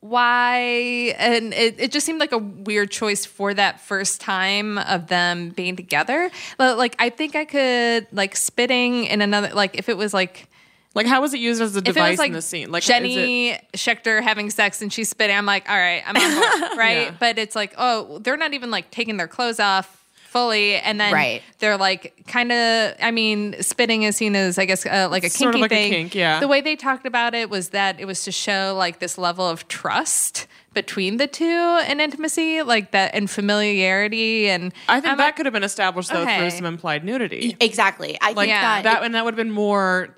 why 0.00 1.14
and 1.18 1.54
it, 1.54 1.76
it 1.78 1.92
just 1.92 2.04
seemed 2.04 2.20
like 2.20 2.32
a 2.32 2.38
weird 2.38 2.90
choice 2.90 3.24
for 3.24 3.54
that 3.54 3.80
first 3.80 4.20
time 4.20 4.76
of 4.78 5.06
them 5.06 5.48
being 5.50 5.76
together 5.76 6.30
but 6.58 6.76
like 6.76 6.94
i 6.98 7.08
think 7.08 7.34
i 7.34 7.44
could 7.44 8.06
like 8.12 8.36
spitting 8.36 9.04
in 9.04 9.22
another 9.22 9.50
like 9.54 9.76
if 9.78 9.88
it 9.88 9.96
was 9.96 10.12
like 10.12 10.46
Like, 10.94 11.06
how 11.06 11.20
was 11.20 11.34
it 11.34 11.40
used 11.40 11.60
as 11.60 11.74
a 11.74 11.78
if 11.78 11.82
it 11.88 11.92
device 11.94 12.10
was 12.12 12.18
like 12.20 12.28
in 12.28 12.32
the 12.34 12.42
scene? 12.42 12.70
Like, 12.70 12.84
is 12.84 12.88
it- 12.88 12.92
Jenny 12.92 13.58
Schechter 13.74 14.22
having 14.22 14.48
sex 14.50 14.80
and 14.80 14.92
she's 14.92 15.08
spitting, 15.08 15.36
I'm 15.36 15.46
like, 15.46 15.68
all 15.68 15.76
right, 15.76 16.02
I'm 16.06 16.16
on 16.16 16.60
board, 16.60 16.70
right? 16.78 16.92
Yeah. 17.08 17.14
But 17.18 17.38
it's 17.38 17.56
like, 17.56 17.74
oh, 17.76 18.18
they're 18.20 18.36
not 18.36 18.54
even 18.54 18.70
like 18.70 18.90
taking 18.90 19.16
their 19.16 19.28
clothes 19.28 19.58
off 19.60 20.00
fully, 20.28 20.74
and 20.74 21.00
then 21.00 21.12
Right. 21.12 21.42
they're 21.60 21.76
like 21.76 22.24
kind 22.26 22.50
of. 22.50 22.94
I 23.00 23.10
mean, 23.12 23.54
spitting 23.62 24.02
is 24.02 24.16
seen 24.16 24.34
as, 24.34 24.58
I 24.58 24.64
guess, 24.64 24.84
uh, 24.84 25.08
like 25.10 25.22
a 25.22 25.28
kinky 25.28 25.38
Sort 25.38 25.54
of 25.54 25.60
like 25.60 25.70
a 25.70 25.74
thing. 25.74 25.90
kink, 25.92 26.14
yeah. 26.16 26.40
The 26.40 26.48
way 26.48 26.60
they 26.60 26.74
talked 26.76 27.06
about 27.06 27.34
it 27.36 27.50
was 27.50 27.68
that 27.70 28.00
it 28.00 28.04
was 28.06 28.24
to 28.24 28.32
show 28.32 28.74
like 28.76 28.98
this 28.98 29.16
level 29.16 29.48
of 29.48 29.68
trust 29.68 30.48
between 30.72 31.18
the 31.18 31.28
two 31.28 31.44
and 31.44 32.00
intimacy, 32.00 32.62
like 32.62 32.90
that, 32.90 33.14
and 33.14 33.30
familiarity, 33.30 34.48
and 34.48 34.72
I 34.88 35.00
think 35.00 35.12
I'm 35.12 35.18
that 35.18 35.24
like, 35.24 35.36
could 35.36 35.46
have 35.46 35.52
been 35.52 35.62
established 35.62 36.10
though 36.10 36.22
Okay. 36.22 36.38
through 36.38 36.50
some 36.50 36.66
implied 36.66 37.04
nudity. 37.04 37.56
Exactly. 37.60 38.18
I 38.20 38.28
Like 38.32 38.36
think 38.36 38.48
Yeah. 38.48 38.82
that, 38.82 38.82
that, 38.82 39.04
and 39.04 39.14
that 39.14 39.24
would 39.24 39.34
have 39.34 39.38
been 39.44 39.52
more 39.52 40.08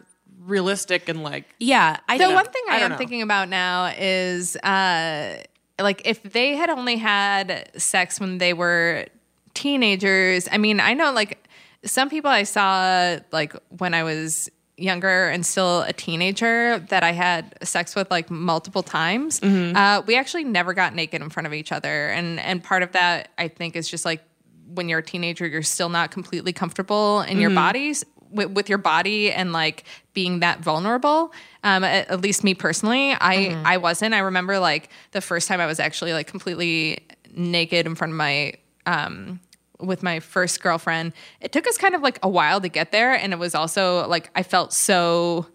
realistic 0.47 1.09
and 1.09 1.23
like 1.23 1.45
yeah. 1.59 1.99
I 2.09 2.19
The 2.19 2.31
one 2.31 2.45
thing 2.45 2.63
I, 2.69 2.77
I 2.77 2.79
am 2.79 2.93
know. 2.93 2.97
thinking 2.97 3.23
about 3.23 3.49
now 3.49 3.93
is 3.99 4.57
uh, 4.57 5.43
like 5.79 6.03
if 6.05 6.23
they 6.23 6.57
had 6.57 6.71
only 6.71 6.97
had 6.97 7.71
sex 7.77 8.21
when 8.21 8.39
they 8.39 8.53
were 8.53 9.07
teenagers. 9.55 10.49
I 10.51 10.59
mean, 10.59 10.81
I 10.81 10.95
know 10.95 11.13
like 11.13 11.47
some 11.85 12.09
people 12.09 12.31
I 12.31 12.45
saw 12.45 13.19
like 13.33 13.55
when 13.77 13.95
I 13.95 14.03
was 14.03 14.49
younger 14.79 15.29
and 15.31 15.45
still 15.45 15.83
a 15.83 15.93
teenager 15.93 16.79
that 16.91 17.03
I 17.03 17.13
had 17.13 17.57
sex 17.63 17.95
with 17.97 18.11
like 18.11 18.31
multiple 18.31 18.83
times. 18.83 19.43
Uh, 19.43 20.03
we 20.07 20.17
actually 20.17 20.45
never 20.45 20.75
got 20.75 20.95
naked 20.95 21.23
in 21.23 21.31
front 21.31 21.47
of 21.47 21.55
each 21.55 21.73
other, 21.73 22.09
and 22.11 22.39
and 22.41 22.63
part 22.63 22.83
of 22.83 22.93
that 22.93 23.31
I 23.39 23.49
think 23.49 23.77
is 23.77 23.89
just 23.89 24.05
like 24.05 24.23
when 24.69 24.89
you're 24.89 24.99
a 24.99 25.03
teenager, 25.03 25.47
you're 25.47 25.63
still 25.63 25.89
not 25.89 26.11
completely 26.11 26.53
comfortable 26.53 27.23
in 27.23 27.39
your 27.39 27.51
bodies 27.51 28.05
with, 28.31 28.51
with 28.51 28.69
your 28.69 28.79
body 28.79 29.33
and 29.33 29.53
like 29.53 29.85
being 30.15 30.41
that 30.41 30.61
vulnerable. 30.61 31.33
Um, 31.63 31.85
at, 31.85 32.09
at 32.09 32.21
least 32.21 32.45
me 32.45 32.55
personally, 32.55 33.13
I 33.13 33.61
I 33.65 33.77
wasn't. 33.79 34.15
I 34.15 34.21
remember 34.21 34.59
like 34.59 34.91
the 35.13 35.21
first 35.21 35.49
time 35.49 35.61
I 35.61 35.67
was 35.67 35.81
actually 35.81 36.13
like 36.13 36.27
completely 36.27 37.01
naked 37.35 37.87
in 37.87 37.95
front 37.95 38.13
of 38.13 38.17
my 38.17 38.55
um 38.87 39.41
with 39.81 40.03
my 40.03 40.21
first 40.21 40.63
girlfriend. 40.63 41.13
It 41.41 41.53
took 41.53 41.67
us 41.67 41.77
kind 41.77 41.95
of 41.95 42.03
like 42.03 42.19
a 42.23 42.29
while 42.29 42.61
to 42.61 42.69
get 42.69 42.93
there, 42.93 43.13
and 43.13 43.33
it 43.33 43.39
was 43.39 43.55
also 43.55 44.07
like 44.09 44.31
I 44.35 44.43
felt 44.43 44.73
so 44.73 45.47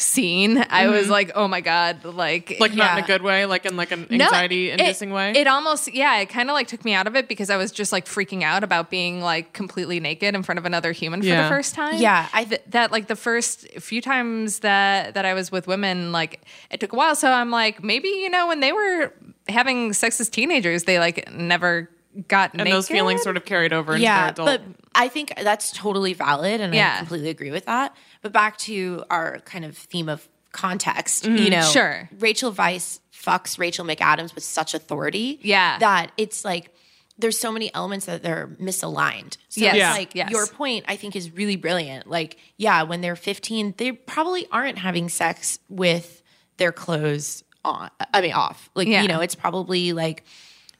seen. 0.00 0.58
I 0.70 0.88
was 0.88 1.02
mm-hmm. 1.02 1.12
like, 1.12 1.32
oh 1.34 1.46
my 1.46 1.60
god, 1.60 2.04
like 2.04 2.56
like 2.58 2.74
not 2.74 2.98
in 2.98 3.04
a 3.04 3.06
good 3.06 3.22
way, 3.22 3.46
like 3.46 3.66
in 3.66 3.76
like 3.76 3.92
an 3.92 4.06
anxiety 4.10 4.70
it- 4.70 4.80
inducing 4.80 5.10
way. 5.10 5.32
It 5.32 5.46
almost, 5.46 5.92
yeah, 5.92 6.18
it 6.18 6.26
kind 6.26 6.48
of 6.48 6.54
like 6.54 6.68
took 6.68 6.84
me 6.84 6.94
out 6.94 7.06
of 7.06 7.16
it 7.16 7.28
because 7.28 7.50
I 7.50 7.56
was 7.56 7.70
just 7.70 7.92
like 7.92 8.06
freaking 8.06 8.42
out 8.42 8.64
about 8.64 8.90
being 8.90 9.20
like 9.20 9.52
completely 9.52 10.00
naked 10.00 10.34
in 10.34 10.42
front 10.42 10.58
of 10.58 10.64
another 10.64 10.92
human 10.92 11.20
for 11.20 11.28
Yeah. 11.28 11.42
the 11.44 11.48
first 11.48 11.74
time. 11.74 12.00
Yeah, 12.00 12.28
I- 12.32 12.44
Th- 12.44 12.62
that 12.68 12.90
like 12.90 13.06
the 13.06 13.16
first 13.16 13.68
few 13.80 14.00
times 14.00 14.60
that 14.60 15.14
that 15.14 15.24
I 15.24 15.34
was 15.34 15.52
with 15.52 15.66
women, 15.66 16.12
like 16.12 16.42
it 16.70 16.80
took 16.80 16.92
a 16.92 16.96
while. 16.96 17.14
So 17.14 17.30
I'm 17.30 17.50
like, 17.50 17.84
maybe 17.84 18.08
you 18.08 18.30
know 18.30 18.48
when 18.48 18.60
they 18.60 18.72
were 18.72 19.12
having 19.48 19.92
sex 19.92 20.20
as 20.20 20.28
teenagers, 20.28 20.84
they 20.84 20.98
like 20.98 21.30
never 21.32 21.90
got 22.28 22.52
and 22.52 22.58
naked. 22.64 22.72
those 22.72 22.88
feelings 22.88 23.22
sort 23.22 23.36
of 23.36 23.44
carried 23.44 23.72
over 23.72 23.92
into 23.92 24.02
yeah, 24.02 24.32
their 24.32 24.44
adult. 24.44 24.46
but 24.46 24.62
I 24.94 25.08
think 25.08 25.32
that's 25.40 25.70
totally 25.72 26.14
valid, 26.14 26.60
and 26.60 26.74
I 26.74 26.98
completely 26.98 27.30
agree 27.30 27.50
with 27.50 27.66
that. 27.66 27.94
But 28.22 28.32
back 28.32 28.58
to 28.58 29.04
our 29.10 29.40
kind 29.40 29.64
of 29.64 29.76
theme 29.76 30.08
of 30.08 30.28
context, 30.52 31.24
you 31.24 31.30
mm-hmm. 31.30 31.50
know, 31.50 31.62
Sure. 31.62 32.08
Rachel 32.18 32.52
Weisz 32.52 33.00
fucks 33.12 33.58
Rachel 33.58 33.84
McAdams 33.84 34.34
with 34.34 34.44
such 34.44 34.74
authority, 34.74 35.38
Yeah. 35.42 35.78
that 35.78 36.12
it's 36.16 36.44
like 36.44 36.74
there's 37.18 37.38
so 37.38 37.52
many 37.52 37.72
elements 37.74 38.06
that 38.06 38.22
they're 38.22 38.48
misaligned. 38.60 39.36
So 39.50 39.60
Yes. 39.60 39.74
it's 39.74 39.78
Yeah. 39.78 39.92
like 39.92 40.14
Yes. 40.14 40.30
your 40.30 40.46
point, 40.46 40.86
I 40.88 40.96
think, 40.96 41.14
is 41.14 41.30
really 41.30 41.56
brilliant. 41.56 42.08
Like, 42.08 42.38
yeah, 42.56 42.82
when 42.82 43.02
they're 43.02 43.16
15, 43.16 43.74
they 43.76 43.92
probably 43.92 44.46
aren't 44.50 44.78
having 44.78 45.10
sex 45.10 45.58
with 45.68 46.22
their 46.56 46.72
clothes 46.72 47.44
on. 47.62 47.90
I 48.14 48.22
mean, 48.22 48.32
off. 48.32 48.70
Like, 48.74 48.88
Yeah. 48.88 49.02
you 49.02 49.08
know, 49.08 49.20
it's 49.20 49.34
probably 49.34 49.92
like 49.92 50.24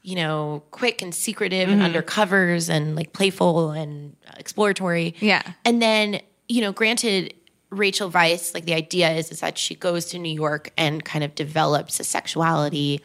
you 0.03 0.15
know, 0.15 0.63
quick 0.71 1.01
and 1.01 1.13
secretive 1.13 1.69
and 1.69 1.81
mm-hmm. 1.81 1.95
undercovers 1.95 2.69
and 2.69 2.95
like 2.95 3.13
playful 3.13 3.69
and 3.69 4.15
exploratory. 4.37 5.13
Yeah. 5.19 5.43
And 5.63 5.79
then, 5.81 6.21
you 6.51 6.61
know, 6.61 6.71
granted, 6.71 7.33
Rachel 7.69 8.11
Weisz, 8.11 8.53
like 8.53 8.65
the 8.65 8.73
idea 8.73 9.11
is, 9.11 9.31
is 9.31 9.39
that 9.39 9.57
she 9.57 9.75
goes 9.75 10.05
to 10.07 10.19
New 10.19 10.33
York 10.33 10.71
and 10.77 11.03
kind 11.05 11.23
of 11.23 11.33
develops 11.35 11.99
a 11.99 12.03
sexuality, 12.03 12.99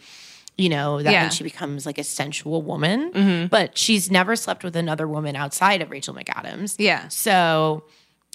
you 0.58 0.68
know, 0.68 1.00
that 1.02 1.12
Yeah. 1.12 1.28
she 1.28 1.44
becomes 1.44 1.86
like 1.86 1.98
a 1.98 2.04
sensual 2.04 2.62
woman. 2.62 3.46
But 3.48 3.78
she's 3.78 4.10
never 4.10 4.34
slept 4.34 4.64
with 4.64 4.74
another 4.74 5.06
woman 5.06 5.36
outside 5.36 5.82
of 5.82 5.90
Rachel 5.90 6.14
McAdams. 6.14 6.74
Yeah. 6.78 7.06
So, 7.08 7.84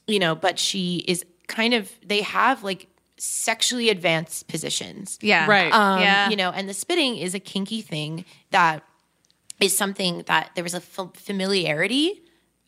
you 0.08 0.20
know, 0.20 0.34
but 0.34 0.58
she 0.58 1.04
is 1.08 1.26
kind 1.48 1.74
of, 1.74 1.92
they 2.06 2.22
have 2.22 2.64
like 2.64 2.88
sexually 3.18 3.90
advanced 3.90 4.48
positions. 4.48 5.20
Yeah. 5.22 5.46
Right. 5.48 5.72
Um, 5.74 6.00
Yeah. 6.00 6.30
You 6.30 6.38
know, 6.38 6.52
and 6.52 6.70
the 6.70 6.74
spitting 6.74 7.18
is 7.18 7.36
a 7.36 7.40
kinky 7.40 7.82
thing 7.82 8.24
that 8.52 8.84
is 9.60 9.78
something 9.78 10.24
that 10.28 10.52
there 10.56 10.64
was 10.64 10.74
a 10.74 10.78
f- 10.78 11.10
familiarity 11.16 12.21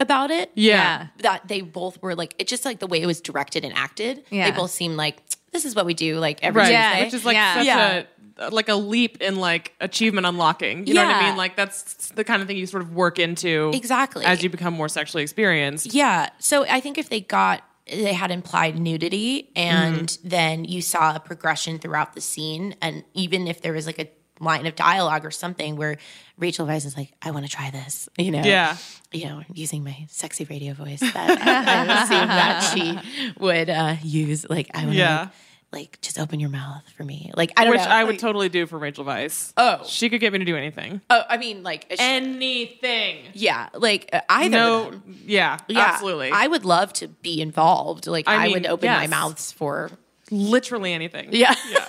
about 0.03 0.29
it. 0.29 0.51
Yeah. 0.53 1.07
That 1.19 1.47
they 1.47 1.61
both 1.61 1.99
were 2.03 2.13
like, 2.15 2.35
it 2.37 2.47
just 2.47 2.63
like 2.65 2.77
the 2.79 2.85
way 2.87 3.01
it 3.01 3.07
was 3.07 3.19
directed 3.21 3.65
and 3.65 3.73
acted. 3.75 4.23
Yeah. 4.29 4.51
They 4.51 4.55
both 4.55 4.69
seemed 4.69 4.95
like, 4.97 5.17
this 5.51 5.65
is 5.65 5.75
what 5.75 5.87
we 5.87 5.95
do 5.95 6.19
like 6.19 6.37
every 6.43 6.61
Right. 6.61 6.67
Tuesday. 6.91 7.05
Which 7.05 7.13
is 7.15 7.25
like 7.25 7.35
Yeah. 7.35 7.53
such 7.55 7.65
Yeah. 7.65 8.03
a 8.39 8.49
like 8.51 8.67
a 8.67 8.73
leap 8.75 9.21
in 9.21 9.35
like 9.35 9.73
achievement 9.79 10.25
unlocking. 10.25 10.87
You 10.87 10.95
know 10.95 11.05
what 11.05 11.15
I 11.15 11.27
mean? 11.29 11.37
Like 11.37 11.55
that's 11.55 12.09
the 12.09 12.23
kind 12.23 12.41
of 12.41 12.47
thing 12.47 12.57
you 12.57 12.65
sort 12.65 12.81
of 12.83 12.93
work 12.93 13.19
into 13.19 13.71
Exactly. 13.75 14.25
as 14.25 14.41
you 14.43 14.49
become 14.49 14.73
more 14.73 14.89
sexually 14.89 15.21
experienced. 15.23 15.93
Yeah. 15.93 16.29
So 16.39 16.65
I 16.67 16.79
think 16.79 16.97
if 16.97 17.09
they 17.09 17.21
got 17.21 17.61
they 17.85 18.13
had 18.13 18.31
implied 18.31 18.79
nudity 18.79 19.51
and 19.55 20.07
Mm-hmm. 20.07 20.27
then 20.29 20.65
you 20.65 20.81
saw 20.81 21.15
a 21.15 21.19
progression 21.19 21.77
throughout 21.79 22.13
the 22.15 22.21
scene 22.21 22.75
and 22.81 23.03
even 23.13 23.45
if 23.47 23.61
there 23.61 23.73
was 23.73 23.85
like 23.85 23.99
a 23.99 24.07
line 24.43 24.65
of 24.65 24.75
dialogue 24.75 25.25
or 25.25 25.31
something 25.31 25.75
where 25.75 25.97
Rachel 26.37 26.65
Weisz 26.67 26.85
is 26.85 26.97
like, 26.97 27.11
I 27.21 27.31
want 27.31 27.45
to 27.45 27.51
try 27.51 27.69
this, 27.71 28.09
you 28.17 28.31
know. 28.31 28.41
Yeah. 28.43 28.77
You 29.11 29.25
know, 29.25 29.43
using 29.53 29.83
my 29.83 30.05
sexy 30.09 30.45
radio 30.45 30.73
voice 30.73 30.99
that 30.99 31.15
I 31.15 32.03
assume 32.03 32.27
that 32.27 32.71
she 32.73 33.33
would 33.39 33.69
uh, 33.69 33.95
use. 34.03 34.49
Like, 34.49 34.69
I 34.73 34.79
want 34.79 34.91
to 34.91 34.97
Yeah. 34.97 35.19
like, 35.19 35.29
like, 35.71 36.01
just 36.01 36.19
open 36.19 36.39
your 36.39 36.49
mouth 36.51 36.83
for 36.95 37.03
me. 37.03 37.31
Like, 37.35 37.51
I 37.57 37.63
don't 37.63 37.71
Which 37.71 37.81
know. 37.81 37.87
I 37.87 38.03
would 38.03 38.11
like- 38.13 38.19
totally 38.19 38.47
do 38.49 38.67
for 38.67 38.77
Rachel 38.77 39.05
Weisz. 39.05 39.53
Oh. 39.57 39.81
She 39.87 40.07
could 40.09 40.19
get 40.21 40.31
me 40.31 40.37
to 40.39 40.45
do 40.45 40.55
anything. 40.55 41.01
Oh, 41.09 41.21
I 41.27 41.37
mean, 41.37 41.63
like, 41.63 41.87
a 41.91 41.95
sh- 41.97 41.99
Anything. 41.99 43.17
yeah, 43.33 43.69
like 43.73 44.09
uh, 44.13 44.21
either. 44.29 44.49
No, 44.51 45.01
yeah, 45.25 45.57
Yeah, 45.67 45.79
absolutely. 45.79 46.29
I 46.31 46.45
would 46.47 46.63
love 46.65 46.93
to 46.93 47.07
be 47.07 47.41
involved. 47.41 48.05
Like, 48.07 48.27
I 48.27 48.35
I, 48.35 48.43
mean, 48.45 48.53
would 48.53 48.65
open 48.67 48.89
my 48.89 49.07
mouths 49.07 49.51
for. 49.51 49.89
Literally 50.31 50.93
anything. 50.93 51.29
Yeah. 51.31 51.55
yeah. 51.71 51.85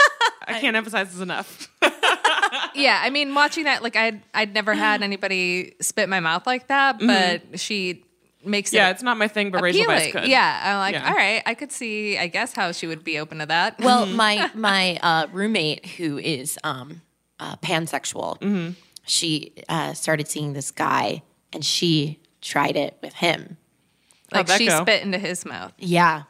I 0.46 0.60
can't 0.60 0.76
emphasize 0.76 1.10
this 1.12 1.20
enough. 1.22 1.70
yeah, 2.74 3.00
I 3.02 3.10
mean, 3.10 3.34
watching 3.34 3.64
that, 3.64 3.82
like 3.82 3.96
I'd 3.96 4.22
I'd 4.34 4.52
never 4.54 4.74
had 4.74 5.02
anybody 5.10 5.74
spit 5.80 6.04
in 6.04 6.10
my 6.10 6.20
mouth 6.20 6.46
like 6.46 6.68
that, 6.68 6.98
but 6.98 7.58
she 7.58 8.04
makes 8.44 8.72
it 8.72 8.76
Mm-hmm. 8.76 8.82
yeah, 8.84 8.90
it's 8.90 9.02
not 9.02 9.16
my 9.16 9.28
thing, 9.28 9.50
but 9.50 9.62
Rachel 9.62 9.84
Weisz 9.86 9.96
appealing. 9.96 10.12
could. 10.12 10.26
Yeah, 10.26 10.60
I'm 10.64 10.76
like, 10.78 10.92
Yeah. 10.94 11.08
all 11.08 11.14
right, 11.14 11.42
I 11.46 11.54
could 11.54 11.72
see, 11.72 12.18
I 12.18 12.26
guess, 12.26 12.52
how 12.52 12.72
she 12.72 12.86
would 12.86 13.02
be 13.04 13.18
open 13.18 13.38
to 13.38 13.46
that. 13.46 13.78
Well, 13.80 14.04
my 14.22 14.50
my 14.54 14.98
uh, 15.02 15.26
roommate 15.32 15.86
who 15.86 16.18
is 16.18 16.58
um, 16.62 17.00
uh, 17.40 17.56
pansexual, 17.56 18.38
Mm-hmm. 18.40 18.72
she 19.06 19.52
uh, 19.68 19.94
started 19.94 20.28
seeing 20.28 20.52
this 20.52 20.70
guy, 20.70 21.22
and 21.54 21.64
she 21.64 22.18
tried 22.42 22.76
it 22.76 22.98
with 23.02 23.14
him. 23.14 23.56
like 24.30 24.48
she 24.50 24.66
go? 24.66 24.82
spit 24.82 25.02
into 25.02 25.16
his 25.18 25.46
mouth. 25.46 25.72
Yeah, 25.78 26.24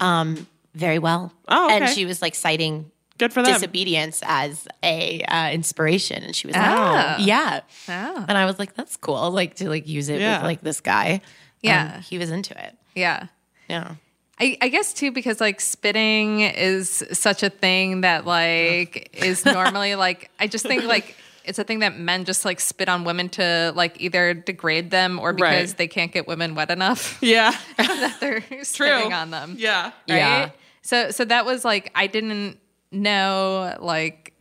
um, 0.00 0.46
very 0.78 0.98
well. 0.98 1.32
Oh, 1.48 1.66
okay. 1.66 1.76
and 1.76 1.88
she 1.90 2.04
was 2.06 2.22
like 2.22 2.34
citing 2.34 2.90
Good 3.18 3.32
for 3.32 3.42
them. 3.42 3.52
disobedience 3.54 4.22
as 4.24 4.66
a 4.82 5.22
uh, 5.22 5.50
inspiration, 5.50 6.22
and 6.22 6.34
she 6.36 6.46
was 6.46 6.56
Oh. 6.56 6.60
like, 6.60 7.26
"Yeah," 7.26 7.60
Oh. 7.88 8.24
and 8.28 8.38
I 8.38 8.46
was 8.46 8.58
like, 8.58 8.74
"That's 8.74 8.96
cool." 8.96 9.30
Like 9.30 9.54
to 9.56 9.68
like 9.68 9.88
use 9.88 10.08
it 10.08 10.20
Yeah. 10.20 10.36
with 10.38 10.44
like 10.44 10.60
this 10.62 10.80
guy. 10.80 11.20
Yeah. 11.62 11.94
And 11.96 12.04
he 12.04 12.18
was 12.18 12.30
into 12.30 12.54
it. 12.56 12.76
Yeah. 12.94 13.26
Yeah. 13.68 13.94
I, 14.40 14.56
I 14.62 14.68
guess 14.68 14.92
too 14.94 15.10
because 15.10 15.40
like 15.40 15.60
spitting 15.60 16.42
is 16.42 17.04
such 17.12 17.42
a 17.42 17.50
thing 17.50 18.02
that 18.02 18.24
like 18.24 19.10
is 19.24 19.44
normally 19.44 19.96
like 19.96 20.30
I 20.38 20.46
just 20.46 20.64
think 20.64 20.84
like 20.84 21.16
it's 21.44 21.58
a 21.58 21.64
thing 21.64 21.80
that 21.80 21.98
men 21.98 22.24
just 22.24 22.44
like 22.44 22.60
spit 22.60 22.88
on 22.88 23.02
women 23.02 23.28
to 23.30 23.72
like 23.74 24.00
either 24.00 24.34
degrade 24.34 24.92
them 24.92 25.18
or 25.18 25.32
because 25.32 25.70
Right. 25.70 25.76
they 25.78 25.88
can't 25.88 26.12
get 26.12 26.28
women 26.28 26.54
wet 26.54 26.70
enough 26.70 27.18
Yeah. 27.20 27.50
that 27.78 28.18
they're 28.20 28.44
spitting 28.62 29.12
on 29.12 29.32
them. 29.32 29.56
Yeah. 29.58 29.86
Right? 30.08 30.16
Yeah. 30.18 30.50
So 30.88 31.10
so 31.10 31.22
that 31.26 31.44
was 31.44 31.66
like 31.66 31.90
I 31.94 32.06
didn't 32.06 32.58
know 32.90 33.76
like 33.78 34.32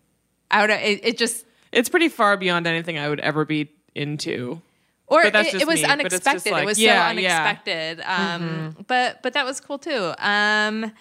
out 0.50 0.70
of 0.70 0.80
it, 0.80 1.02
it 1.04 1.18
just 1.18 1.46
It's 1.74 1.90
pretty 1.90 2.08
far 2.08 2.38
beyond 2.38 2.66
anything 2.68 2.98
I 2.98 3.10
would 3.10 3.20
ever 3.20 3.44
be 3.44 3.70
into. 3.94 4.62
or 5.08 5.24
But 5.24 5.34
that's 5.34 5.54
it, 5.54 5.64
it 5.64 5.68
was 5.68 5.82
me, 5.82 5.88
but 5.90 6.06
it's 6.06 6.16
just 6.16 6.26
unexpected. 6.28 6.52
like- 6.54 6.64
it 6.64 6.66
was 6.66 6.80
yeah, 6.80 7.12
so 7.12 7.20
yeah. 7.20 7.36
unexpected. 7.36 8.02
Um, 8.06 8.78
But 8.88 9.22
but 9.24 9.34
that 9.34 9.46
was 9.46 9.60
cool 9.60 9.78
too. 9.78 10.14
Um, 10.20 10.94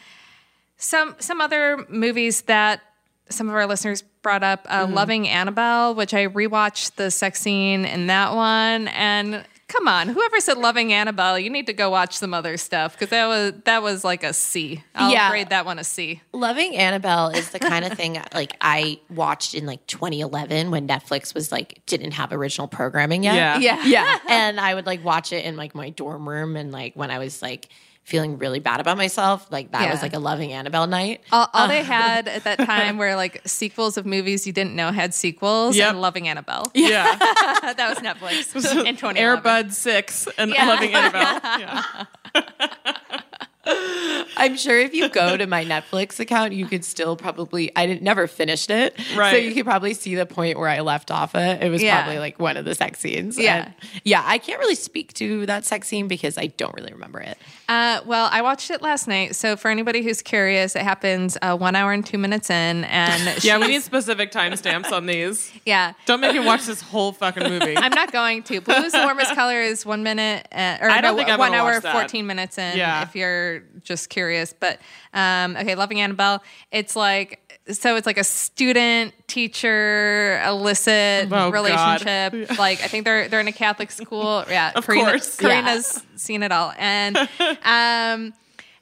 some 0.79 1.15
some 1.21 1.41
other 1.41 1.87
movies 1.89 2.43
that 2.43 2.81
some 3.29 3.49
of 3.49 3.55
our 3.55 3.67
listeners 3.69 4.03
brought 4.23 4.43
up, 4.43 4.67
uh, 4.69 4.89
"Loving 4.91 5.29
Annabelle," 5.29 5.95
which 5.95 6.13
I 6.13 6.27
rewatched 6.27 6.97
the 6.97 7.13
sex 7.13 7.41
scene 7.41 7.85
in 7.85 8.09
that 8.09 8.35
one, 8.35 8.89
and 8.89 9.45
come 9.77 9.89
on, 9.89 10.09
whoever 10.09 10.41
said 10.41 10.59
"Loving 10.59 10.93
Annabelle," 10.93 11.39
you 11.39 11.51
need 11.51 11.66
to 11.66 11.72
go 11.72 11.91
watch 11.91 12.16
some 12.16 12.33
other 12.35 12.57
stuff 12.57 12.93
because 12.93 13.11
that 13.11 13.27
was 13.27 13.53
that 13.64 13.83
was 13.83 14.05
like 14.05 14.22
a 14.24 14.33
C. 14.33 14.83
I'll 14.95 15.11
Yeah. 15.12 15.29
grade 15.31 15.51
that 15.51 15.66
one 15.66 15.79
a 15.79 15.85
C. 15.85 16.22
Loving 16.33 16.77
Annabelle 16.77 17.29
is 17.31 17.51
the 17.51 17.59
kind 17.59 17.85
of 17.85 17.93
thing 17.93 18.20
like 18.35 18.57
I 18.61 18.99
watched 19.11 19.55
in 19.55 19.66
like 19.66 19.87
2011 19.87 20.70
when 20.70 20.89
Netflix 20.89 21.35
was 21.35 21.53
like 21.53 21.81
didn't 21.87 22.12
have 22.12 22.33
original 22.33 22.68
programming 22.68 23.22
yet. 23.24 23.35
Yeah. 23.35 23.59
Yeah, 23.59 23.85
Yeah. 23.85 24.18
and 24.29 24.61
I 24.61 24.74
would 24.74 24.87
like 24.87 25.05
watch 25.05 25.33
it 25.33 25.45
in 25.45 25.57
like 25.57 25.74
my 25.74 25.91
dorm 25.91 26.29
room 26.29 26.57
and 26.57 26.72
like 26.72 26.95
when 26.95 27.11
I 27.11 27.18
was 27.18 27.43
like 27.43 27.68
feeling 28.07 28.39
really 28.39 28.61
bad 28.61 28.79
about 28.81 28.97
myself, 28.97 29.47
like 29.51 29.73
that 29.73 29.83
Yeah. 29.83 29.91
was 29.91 30.01
like 30.01 30.15
a 30.15 30.21
Loving 30.21 30.53
Annabelle 30.53 30.87
night. 30.87 31.23
All, 31.33 31.49
all 31.53 31.67
they 31.67 31.83
had 31.99 32.29
at 32.29 32.45
that 32.45 32.59
time 32.61 32.99
were 32.99 33.17
like 33.17 33.43
sequels 33.45 33.97
of 33.97 34.07
movies 34.07 34.47
you 34.47 34.53
didn't 34.53 34.77
know 34.77 34.93
had 34.93 35.13
sequels, 35.13 35.77
Yep. 35.77 35.91
and 35.91 36.01
"Loving 36.01 36.29
Annabelle." 36.29 36.71
Yeah. 36.73 37.17
that 37.19 37.87
was 37.89 37.99
Netflix 37.99 38.55
in 38.87 38.97
2011. 38.97 39.17
Airbud 39.17 39.73
6 39.73 40.29
and 40.39 40.53
Yeah. 40.53 40.67
Loving 40.69 40.95
Annabelle. 40.95 41.41
Yeah. 41.61 43.23
I'm 44.39 44.57
sure 44.57 44.79
if 44.79 44.95
you 44.95 45.09
go 45.09 45.37
to 45.37 45.47
my 45.47 45.64
Netflix 45.64 46.21
account, 46.21 46.53
you 46.53 46.67
could 46.67 46.85
still 46.85 47.17
probably 47.17 47.75
I 47.75 47.87
didn't 47.87 48.03
never 48.03 48.27
finished 48.27 48.71
it. 48.71 48.95
So 49.14 49.31
you 49.37 49.55
could 49.55 49.64
probably 49.64 49.95
see 49.95 50.14
the 50.14 50.27
point 50.27 50.59
where 50.59 50.69
I 50.69 50.81
left 50.81 51.11
off 51.11 51.35
it. 51.35 51.62
It 51.62 51.71
was 51.71 51.83
Yeah. 51.83 52.03
probably 52.03 52.19
like 52.19 52.39
one 52.39 52.57
of 52.57 52.64
the 52.64 52.75
sex 52.75 53.01
scenes. 53.01 53.39
Yeah. 53.39 53.64
And, 53.67 53.75
yeah, 54.05 54.23
I 54.25 54.39
can't 54.39 54.59
really 54.61 54.75
speak 54.75 55.12
to 55.14 55.47
that 55.47 55.64
sex 55.64 55.89
scene 55.89 56.07
because 56.09 56.37
I 56.39 56.47
don't 56.49 56.75
really 56.75 56.93
remember 56.93 57.21
it. 57.21 57.39
Uh, 57.69 58.01
well, 58.05 58.29
I 58.31 58.43
watched 58.43 58.71
it 58.71 58.83
last 58.83 59.09
night. 59.09 59.35
So 59.35 59.57
for 59.57 59.71
anybody 59.71 60.03
who's 60.03 60.23
curious, 60.23 60.77
it 60.77 60.83
happens 60.83 61.37
uh, 61.43 61.57
one 61.57 61.75
hour 61.75 61.93
and 61.93 62.05
two 62.07 62.19
minutes 62.19 62.51
in, 62.51 62.85
and 62.85 63.43
Yeah, 63.45 63.59
we 63.59 63.69
need 63.69 63.83
specific 63.83 64.31
timestamps 64.33 64.93
on 64.93 65.07
these. 65.07 65.53
yeah. 65.64 65.95
Don't 66.05 66.21
make 66.21 66.35
me 66.35 66.41
watch 66.41 66.67
this 66.67 66.81
whole 66.83 67.12
fucking 67.12 67.43
movie. 67.49 67.77
I'm 67.77 67.93
not 67.93 68.12
going 68.12 68.43
to. 68.45 68.61
Blue's 68.61 68.93
warmest 68.93 69.35
color 69.35 69.61
is 69.61 69.85
one 69.87 70.03
minute, 70.03 70.47
uh, 70.53 70.79
or 70.81 70.91
I 70.91 71.01
don't 71.01 71.12
no, 71.12 71.17
think 71.17 71.31
I've 71.31 71.39
one 71.39 71.55
hour, 71.55 71.73
watched 71.73 71.83
that. 71.83 71.93
14 71.93 72.27
minutes 72.27 72.59
in. 72.59 72.77
Yeah. 72.77 73.03
If 73.03 73.17
you're 73.17 73.56
just 73.83 74.09
curious, 74.11 74.53
but 74.59 74.79
um, 75.15 75.57
okay, 75.57 75.75
loving 75.75 76.01
Annabelle. 76.01 76.43
It's 76.71 76.95
like 76.97 77.41
so. 77.71 77.97
It's 77.97 78.07
like 78.07 78.19
a 78.19 78.25
student 78.25 79.13
teacher 79.27 80.41
illicit 80.47 81.29
Oh, 81.33 81.51
relationship. 81.51 82.59
Like 82.59 82.81
I 82.83 82.87
think 82.89 83.05
they're 83.05 83.29
they're 83.29 83.41
in 83.41 83.49
a 83.49 83.53
Catholic 83.53 83.91
school. 83.91 84.45
Yeah, 84.49 84.73
Of 84.75 84.87
Karina, 84.87 85.05
course. 85.11 85.37
Karina's 85.37 86.03
seen 86.17 86.43
it 86.43 86.53
all, 86.53 86.73
and 86.79 87.17
um, 87.65 88.33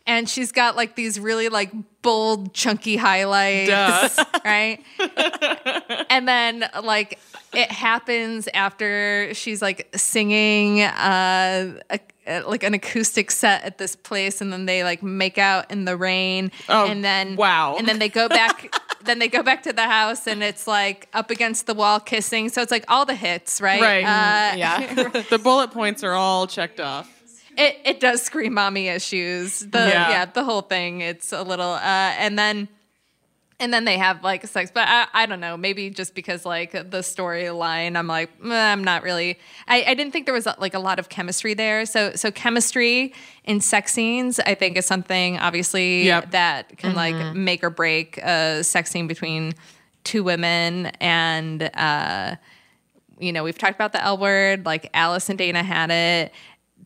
and 0.07 0.29
she's 0.29 0.53
got 0.53 0.77
like 0.77 0.97
these 0.97 1.19
really 1.19 1.49
like 1.49 1.73
bold, 2.03 2.53
chunky 2.53 2.97
highlights, 2.97 3.71
Duh. 3.71 4.25
right? 4.45 4.81
and 6.11 6.29
then 6.29 6.69
like 6.83 7.19
it 7.55 7.71
happens 7.71 8.49
after 8.53 9.33
she's 9.33 9.63
like 9.63 9.89
singing 9.97 10.83
uh 10.83 11.79
a- 11.91 12.01
like 12.47 12.63
an 12.63 12.75
acoustic 12.75 13.31
set 13.31 13.63
at 13.65 13.79
this 13.79 13.95
place 13.97 14.41
and 14.41 14.53
then 14.53 14.67
they 14.67 14.83
like 14.85 15.03
make 15.03 15.39
out 15.39 15.71
in 15.71 15.85
the 15.85 15.97
rain 15.97 16.51
Oh, 16.69 16.87
and 16.87 17.05
then 17.05 17.37
wow. 17.37 17.77
and 17.79 17.87
then 17.87 17.99
they 17.99 18.09
go 18.09 18.29
back 18.29 18.73
then 19.05 19.19
they 19.19 19.29
go 19.29 19.43
back 19.43 19.63
to 19.65 19.73
the 19.73 19.83
house 19.83 20.27
and 20.27 20.43
it's 20.43 20.67
like 20.67 21.09
up 21.13 21.31
against 21.31 21.67
the 21.67 21.75
wall 21.75 22.01
kissing 22.01 22.49
so 22.49 22.63
it's 22.63 22.71
like 22.71 22.85
all 22.89 23.05
the 23.05 23.15
hits 23.15 23.61
right 23.61 23.81
Right. 23.81 24.05
uh, 24.05 24.57
Yeah. 24.57 24.95
the 25.31 25.39
bullet 25.43 25.71
points 25.71 26.03
are 26.03 26.15
all 26.15 26.47
checked 26.47 26.81
off. 26.81 27.11
it, 27.59 27.77
it 27.85 28.01
does 28.01 28.23
scream 28.23 28.55
mommy 28.55 28.89
issues 28.89 29.61
the 29.61 29.79
Yeah. 29.79 30.09
yeah. 30.11 30.25
the 30.25 30.45
whole 30.45 30.63
thing 30.63 31.03
it's 31.03 31.33
a 31.33 31.43
little 31.43 31.73
uh 31.73 32.13
and 32.19 32.39
then 32.39 32.69
and 33.61 33.73
then 33.73 33.85
they 33.85 33.97
have 33.99 34.23
like 34.25 34.47
sex 34.47 34.71
but 34.75 34.87
i, 34.89 35.07
I 35.13 35.27
don't 35.27 35.41
know 35.41 35.57
maybe 35.57 35.91
just 35.91 36.15
because 36.15 36.45
like 36.45 36.73
the 36.73 36.99
storyline 37.03 37.97
i'm 37.97 38.07
like 38.07 38.43
"Meh, 38.43 38.73
i'm 38.73 38.83
not 38.83 39.03
really 39.03 39.39
I, 39.69 39.85
I 39.89 39.95
didn't 39.95 40.13
think 40.13 40.27
there 40.27 40.35
was 40.35 40.47
like 40.59 40.75
a 40.75 40.79
lot 40.79 40.99
of 40.99 41.09
chemistry 41.09 41.55
there 41.55 41.87
so 41.87 42.15
so 42.15 42.31
chemistry 42.31 43.15
in 43.45 43.61
sex 43.61 43.93
scenes 43.93 44.41
i 44.41 44.55
think 44.55 44.77
is 44.77 44.87
something 44.87 45.39
obviously 45.39 46.05
Yep. 46.05 46.33
that 46.33 46.79
can 46.79 46.95
like 46.95 47.35
make 47.37 47.63
or 47.63 47.71
break 47.71 48.19
a 48.19 48.63
sex 48.65 48.91
scene 48.91 49.07
between 49.07 49.53
two 50.03 50.23
women 50.25 50.87
and 51.01 51.71
uh 51.75 52.37
you 53.21 53.33
know, 53.33 53.45
we've 53.45 53.57
talked 53.57 53.77
about 53.77 53.93
the 53.93 54.03
L 54.03 54.19
word, 54.19 54.67
like 54.67 54.91
Alice 54.93 55.29
and 55.29 55.39
Dana 55.39 55.63
had 55.63 55.93
it. 55.93 56.33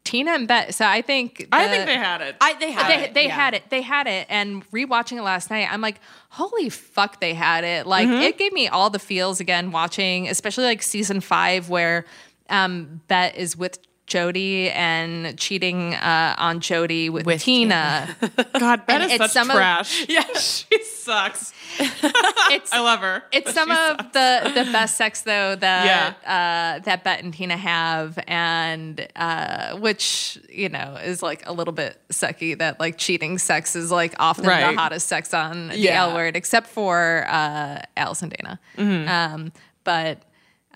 Tina 0.09 0.31
and 0.33 0.49
Bette. 0.49 0.73
So 0.73 0.87
I 0.87 1.03
think 1.03 1.49
I 1.53 1.69
think 1.69 1.85
they 1.87 1.97
had 1.97 2.23
it. 2.23 2.37
I 2.41 2.55
they 2.55 2.71
had 2.71 2.89
they, 2.89 3.05
it. 3.05 3.15
they 3.15 3.25
yeah. 3.27 3.35
had 3.35 3.55
it. 3.55 3.63
They 3.69 3.83
had 3.83 4.07
it. 4.07 4.27
And 4.31 4.69
rewatching 4.71 5.19
it 5.19 5.23
last 5.23 5.51
night, 5.51 5.69
I'm 5.71 5.83
like, 5.83 6.01
holy 6.31 6.71
fuck, 6.71 7.21
they 7.21 7.35
had 7.35 7.63
it. 7.65 7.87
Like 7.87 8.09
Mm-hmm. 8.09 8.23
it 8.23 8.39
gave 8.39 8.53
me 8.55 8.69
all 8.69 8.89
the 8.91 8.99
feels 8.99 9.39
again 9.41 9.71
watching, 9.71 10.29
especially 10.29 10.65
like 10.65 10.83
season 10.83 11.21
five 11.21 11.69
where 11.69 12.07
um 12.49 13.03
Bette 13.09 13.39
is 13.39 13.57
with 13.57 13.79
Jodi 14.09 14.71
and 14.71 15.39
cheating 15.39 15.95
uh, 15.95 16.35
on 16.39 16.61
Jodi 16.61 17.11
with, 17.11 17.27
With 17.27 17.43
Tina. 17.43 18.17
God, 18.59 18.87
Ben 18.87 19.03
And 19.03 19.13
is 19.13 19.19
such 19.19 19.31
some 19.31 19.51
of- 19.51 19.57
trash. 19.57 20.07
yeah, 20.09 20.25
she 20.39 20.83
sucks. 20.83 21.53
it's 21.79 22.73
I 22.73 22.81
love 22.81 23.01
her. 23.01 23.23
it's 23.31 23.53
some 23.55 23.71
of 23.71 23.77
sucks. 23.77 24.13
the 24.15 24.53
the 24.65 24.73
best 24.73 24.97
sex 24.97 25.21
though 25.23 25.55
that 25.55 26.17
uh, 26.27 26.81
that 26.85 27.05
Bette 27.05 27.23
and 27.23 27.33
Tina 27.33 27.57
have, 27.57 28.19
and 28.27 29.07
uh, 29.15 29.77
which 29.77 30.39
you 30.49 30.69
know 30.71 30.97
is 31.05 31.23
like 31.23 31.47
a 31.47 31.53
little 31.53 31.73
bit 31.75 32.01
sucky. 32.11 32.59
That 32.59 32.81
like 32.81 32.99
cheating 32.99 33.39
sex 33.39 33.77
is 33.77 33.91
like 33.93 34.15
often 34.19 34.47
Right. 34.47 34.73
the 34.73 34.77
hottest 34.81 35.07
sex 35.07 35.33
on 35.35 35.69
the 35.69 35.91
L 35.91 36.15
word, 36.15 36.35
except 36.37 36.67
for 36.67 37.27
uh, 37.29 37.83
Alice 37.97 38.23
and 38.23 38.33
Dana. 38.37 38.59
Mm-hmm. 38.77 39.09
Um, 39.09 39.53
but. 39.85 40.23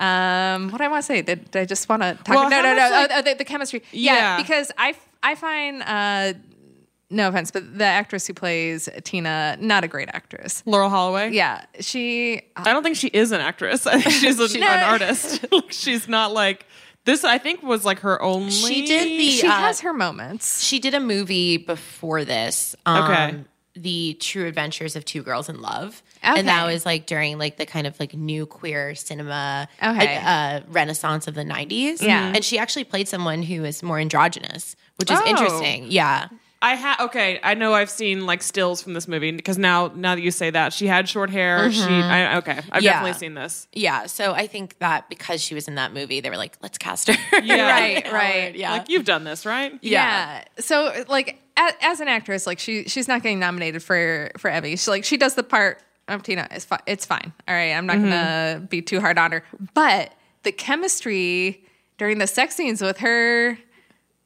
Um, 0.02 0.70
what 0.70 0.80
I 0.80 0.88
want 0.88 1.02
to 1.02 1.06
say? 1.06 1.22
Did, 1.22 1.50
did 1.50 1.60
I 1.60 1.64
just 1.64 1.88
want 1.88 2.02
to 2.02 2.14
talk? 2.24 2.28
Well, 2.34 2.50
no, 2.50 2.60
no, 2.62 2.74
no. 2.74 2.90
like- 2.90 3.10
oh, 3.12 3.18
oh, 3.18 3.22
the, 3.22 3.34
the 3.34 3.44
chemistry. 3.44 3.82
Yeah, 3.92 4.14
Yeah. 4.14 4.36
because 4.38 4.70
I 4.78 5.34
find, 5.36 5.82
uh, 5.82 6.32
no 7.10 7.28
offense, 7.28 7.50
but 7.50 7.76
the 7.78 7.84
actress 7.84 8.26
who 8.26 8.32
plays 8.34 8.88
Tina, 9.04 9.56
not 9.60 9.84
a 9.84 9.88
great 9.88 10.08
actress. 10.12 10.62
Laurel 10.64 10.88
Holloman. 10.90 11.34
Yeah, 11.34 11.64
she 11.78 12.40
I 12.56 12.72
don't 12.72 12.82
think 12.82 12.96
she 12.96 13.08
is 13.08 13.32
an 13.32 13.40
actress. 13.42 13.86
I 13.86 14.00
think 14.00 14.14
she's 14.14 14.40
an, 14.54 14.60
No. 14.60 14.66
artist. 14.66 15.44
She's 15.68 16.08
not 16.08 16.32
like 16.32 16.66
this. 17.04 17.22
I 17.22 17.36
think 17.36 17.62
was 17.62 17.84
like 17.84 17.98
her 18.00 18.20
only. 18.22 18.50
She 18.50 18.86
did 18.86 19.08
the. 19.20 19.28
she 19.30 19.46
uh, 19.46 19.50
has 19.50 19.80
her 19.80 19.92
moments. 19.92 20.62
She 20.64 20.78
did 20.78 20.94
a 20.94 21.00
movie 21.00 21.58
before 21.58 22.24
this. 22.24 22.74
Um, 22.86 23.04
Okay. 23.04 23.44
The 23.74 24.14
True 24.20 24.46
Adventures 24.46 24.96
of 24.96 25.04
Two 25.04 25.22
Girls 25.22 25.48
in 25.48 25.60
Love. 25.62 26.02
Okay. 26.24 26.38
And 26.40 26.48
that 26.48 26.66
was 26.66 26.84
like 26.84 27.06
during 27.06 27.38
like 27.38 27.56
the 27.56 27.66
kind 27.66 27.86
of 27.86 27.98
like 27.98 28.14
new 28.14 28.44
queer 28.46 28.94
cinema 28.94 29.68
Okay. 29.82 30.20
uh, 30.24 30.60
renaissance 30.68 31.26
of 31.26 31.34
the 31.34 31.44
90s. 31.44 32.02
Yeah. 32.02 32.32
And 32.34 32.44
she 32.44 32.58
actually 32.58 32.84
played 32.84 33.08
someone 33.08 33.42
who 33.42 33.64
is 33.64 33.82
more 33.82 33.98
androgynous, 33.98 34.76
which 34.96 35.10
is 35.10 35.18
Oh. 35.20 35.26
interesting. 35.28 35.86
Yeah. 35.90 36.28
I 36.64 36.76
had 36.76 37.00
okay. 37.06 37.40
I 37.42 37.54
know 37.54 37.74
I've 37.74 37.90
seen 37.90 38.24
like 38.24 38.40
stills 38.40 38.80
from 38.80 38.94
this 38.94 39.08
movie 39.08 39.32
because 39.32 39.58
now 39.58 39.90
now 39.96 40.14
that 40.14 40.20
you 40.20 40.30
say 40.30 40.48
that 40.50 40.72
she 40.72 40.86
had 40.86 41.08
short 41.08 41.28
hair. 41.28 41.72
She 41.72 41.82
I, 41.82 42.36
okay. 42.36 42.60
I've 42.70 42.84
Yeah. 42.84 42.92
definitely 42.92 43.18
seen 43.18 43.34
this. 43.34 43.66
Yeah. 43.72 44.06
So 44.06 44.32
I 44.32 44.46
think 44.46 44.78
that 44.78 45.08
because 45.08 45.42
she 45.42 45.56
was 45.56 45.66
in 45.66 45.74
that 45.74 45.92
movie, 45.92 46.20
they 46.20 46.30
were 46.30 46.36
like, 46.36 46.56
let's 46.62 46.78
cast 46.78 47.08
her. 47.10 47.40
Yeah. 47.40 47.66
Right, 47.72 48.12
right. 48.12 48.54
Yeah. 48.54 48.70
Like 48.74 48.88
you've 48.90 49.04
done 49.04 49.24
this, 49.24 49.44
right? 49.44 49.76
Yeah. 49.82 50.44
So 50.60 51.04
like 51.08 51.41
as, 51.56 51.72
as 51.82 52.00
an 52.00 52.08
actress, 52.08 52.46
like 52.46 52.58
she 52.58 52.84
she's 52.84 53.08
not 53.08 53.22
getting 53.22 53.38
nominated 53.38 53.82
for 53.82 54.30
for 54.38 54.50
Emmy. 54.50 54.76
She 54.76 54.90
like 54.90 55.04
she 55.04 55.16
does 55.16 55.34
the 55.34 55.42
part 55.42 55.82
of 56.08 56.22
Tina. 56.22 56.48
It's 56.50 56.64
fine. 56.64 56.80
It's 56.86 57.06
fine. 57.06 57.32
All 57.46 57.54
right. 57.54 57.72
I'm 57.72 57.86
not 57.86 57.96
gonna 57.96 58.56
mm-hmm. 58.56 58.64
be 58.66 58.82
too 58.82 59.00
hard 59.00 59.18
on 59.18 59.32
her. 59.32 59.44
But 59.74 60.12
the 60.42 60.52
chemistry 60.52 61.64
during 61.98 62.18
the 62.18 62.26
sex 62.26 62.56
scenes 62.56 62.82
with 62.82 62.98
her 62.98 63.50
And 63.50 63.58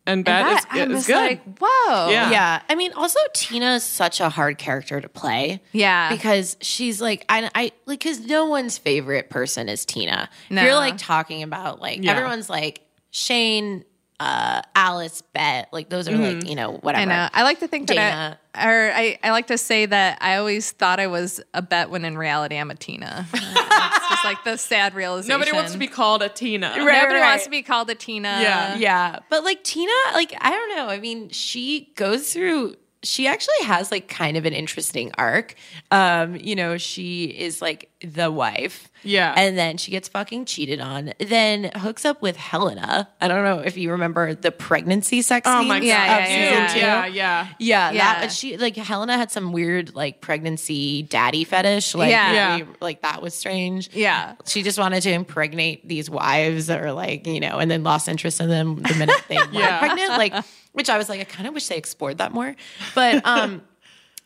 and 0.07 0.25
Bette 0.25 0.45
that, 0.45 0.59
is, 0.59 0.67
I'm 0.71 0.91
is 0.93 1.07
good. 1.07 1.15
like, 1.15 1.59
whoa. 1.61 2.09
Yeah. 2.11 2.31
Yeah. 2.31 2.63
I 2.71 2.75
mean, 2.77 2.93
also 2.95 3.19
Tina's 3.35 3.83
such 3.83 4.21
a 4.21 4.29
hard 4.31 4.57
character 4.57 5.01
to 5.01 5.09
play. 5.09 5.61
Yeah. 5.73 6.11
Because 6.11 6.57
she's 6.61 7.03
like, 7.03 7.25
I, 7.29 7.51
I 7.55 7.73
like, 7.87 7.99
because 8.01 8.21
no 8.21 8.47
one's 8.47 8.79
favorite 8.79 9.29
person 9.31 9.69
is 9.69 9.85
Tina. 9.85 10.31
No. 10.49 10.63
You're 10.63 10.75
like 10.77 10.97
talking 10.97 11.43
about 11.43 11.81
like, 11.81 12.03
Yeah. 12.03 12.13
everyone's 12.13 12.49
like 12.49 12.83
Shane, 13.11 13.85
uh, 14.19 14.63
Alice, 14.75 15.23
Bette, 15.35 15.69
like 15.73 15.91
those 15.91 16.09
are 16.09 16.17
like, 16.17 16.49
you 16.49 16.55
know, 16.55 16.73
whatever. 16.73 17.03
I 17.03 17.05
know. 17.05 17.29
I 17.33 17.43
like 17.43 17.61
to 17.61 17.69
think 17.69 17.87
Dana. 17.87 18.01
that 18.01 18.41
I, 18.55 18.69
or 18.69 18.93
I, 18.93 19.19
I 19.23 19.31
like 19.31 19.49
to 19.49 19.59
say 19.59 19.85
that 19.85 20.19
I 20.23 20.37
always 20.37 20.71
thought 20.71 20.99
I 21.01 21.07
was 21.07 21.41
a 21.53 21.61
Bette 21.61 21.91
when 21.91 22.05
in 22.05 22.17
reality 22.17 22.57
I'm 22.57 22.71
a 22.71 22.75
Tina. 22.75 23.27
it's 23.35 24.09
just 24.09 24.25
like 24.25 24.43
the 24.45 24.57
sad 24.57 24.95
realization. 24.95 25.29
Nobody 25.29 25.53
wants 25.53 25.73
to 25.73 25.79
be 25.79 25.87
called 25.87 26.23
a 26.23 26.31
Tina. 26.31 26.77
Nobody 26.77 26.87
right. 26.87 27.21
wants 27.21 27.45
to 27.45 27.51
be 27.51 27.63
called 27.63 27.91
a 27.91 27.95
Tina. 27.95 28.39
Yeah. 28.41 28.77
Yeah. 28.77 29.19
But 29.29 29.45
like 29.45 29.63
Tina, 29.63 29.93
like, 30.15 30.35
I 30.41 30.51
don't 30.51 30.77
know. 30.77 30.89
I 30.89 30.99
mean, 30.99 31.29
she 31.29 31.93
goes 31.97 32.33
through, 32.33 32.77
she 33.03 33.27
actually 33.27 33.65
has 33.67 33.91
like 33.91 34.09
kind 34.09 34.37
of 34.37 34.47
an 34.47 34.53
interesting 34.53 35.13
arc. 35.17 35.55
Um, 35.91 36.37
you 36.37 36.57
know, 36.57 36.77
she 36.79 37.25
is 37.27 37.63
like 37.63 37.91
the 38.03 38.31
wife. 38.31 38.91
Yeah. 39.05 39.33
And 39.37 39.57
then 39.57 39.77
she 39.77 39.93
gets 39.93 40.09
fucking 40.09 40.47
cheated 40.47 40.81
on, 40.81 41.13
then 41.21 41.71
hooks 41.77 42.05
up 42.05 42.21
with 42.21 42.37
Helena. 42.37 43.09
I 43.21 43.29
don't 43.29 43.45
know 43.45 43.61
if 43.61 43.77
you 43.77 43.93
remember 43.93 44.35
the 44.35 44.51
pregnancy 44.51 45.23
sex 45.23 45.47
Oh 45.49 45.59
scenes 45.61 45.69
my 45.69 45.79
god. 45.79 45.85
Yeah, 45.87 46.05
yeah, 46.07 46.25
season 46.27 46.41
yeah, 46.63 46.73
two. 46.73 46.79
yeah, 46.81 47.07
yeah. 47.07 47.49
Yeah, 47.59 47.91
Yeah. 47.93 48.21
That, 48.23 48.33
she 48.33 48.57
like 48.57 48.75
Helena 48.77 49.17
had 49.17 49.31
some 49.31 49.53
weird 49.53 49.95
like 49.95 50.21
pregnancy 50.21 51.03
daddy 51.05 51.45
fetish. 51.45 51.95
Like, 51.95 52.11
Yeah. 52.11 52.57
Yeah. 52.57 52.65
like 52.81 53.03
that 53.03 53.23
was 53.23 53.35
strange. 53.35 53.91
Yeah. 53.95 54.35
She 54.47 54.63
just 54.65 54.79
wanted 54.79 55.03
to 55.03 55.13
impregnate 55.13 55.87
these 55.87 56.11
wives 56.11 56.67
that 56.67 56.81
are 56.83 56.93
like, 56.93 57.27
you 57.27 57.39
know, 57.41 57.59
and 57.59 57.71
then 57.71 57.85
lost 57.85 58.09
interest 58.09 58.41
in 58.41 58.49
them 58.49 58.83
the 58.83 58.95
minute 58.95 59.23
they 59.29 59.37
were 59.39 59.47
Yeah. 59.53 59.79
pregnant. 59.79 60.11
Like, 60.11 60.45
which 60.77 60.89
I 60.91 60.99
was 60.99 61.09
like, 61.09 61.21
I 61.21 61.25
kind 61.25 61.47
of 61.49 61.55
wish 61.55 61.67
they 61.69 61.77
explored 61.77 62.19
that 62.19 62.33
more. 62.33 62.55
But 62.95 63.25
um 63.27 63.63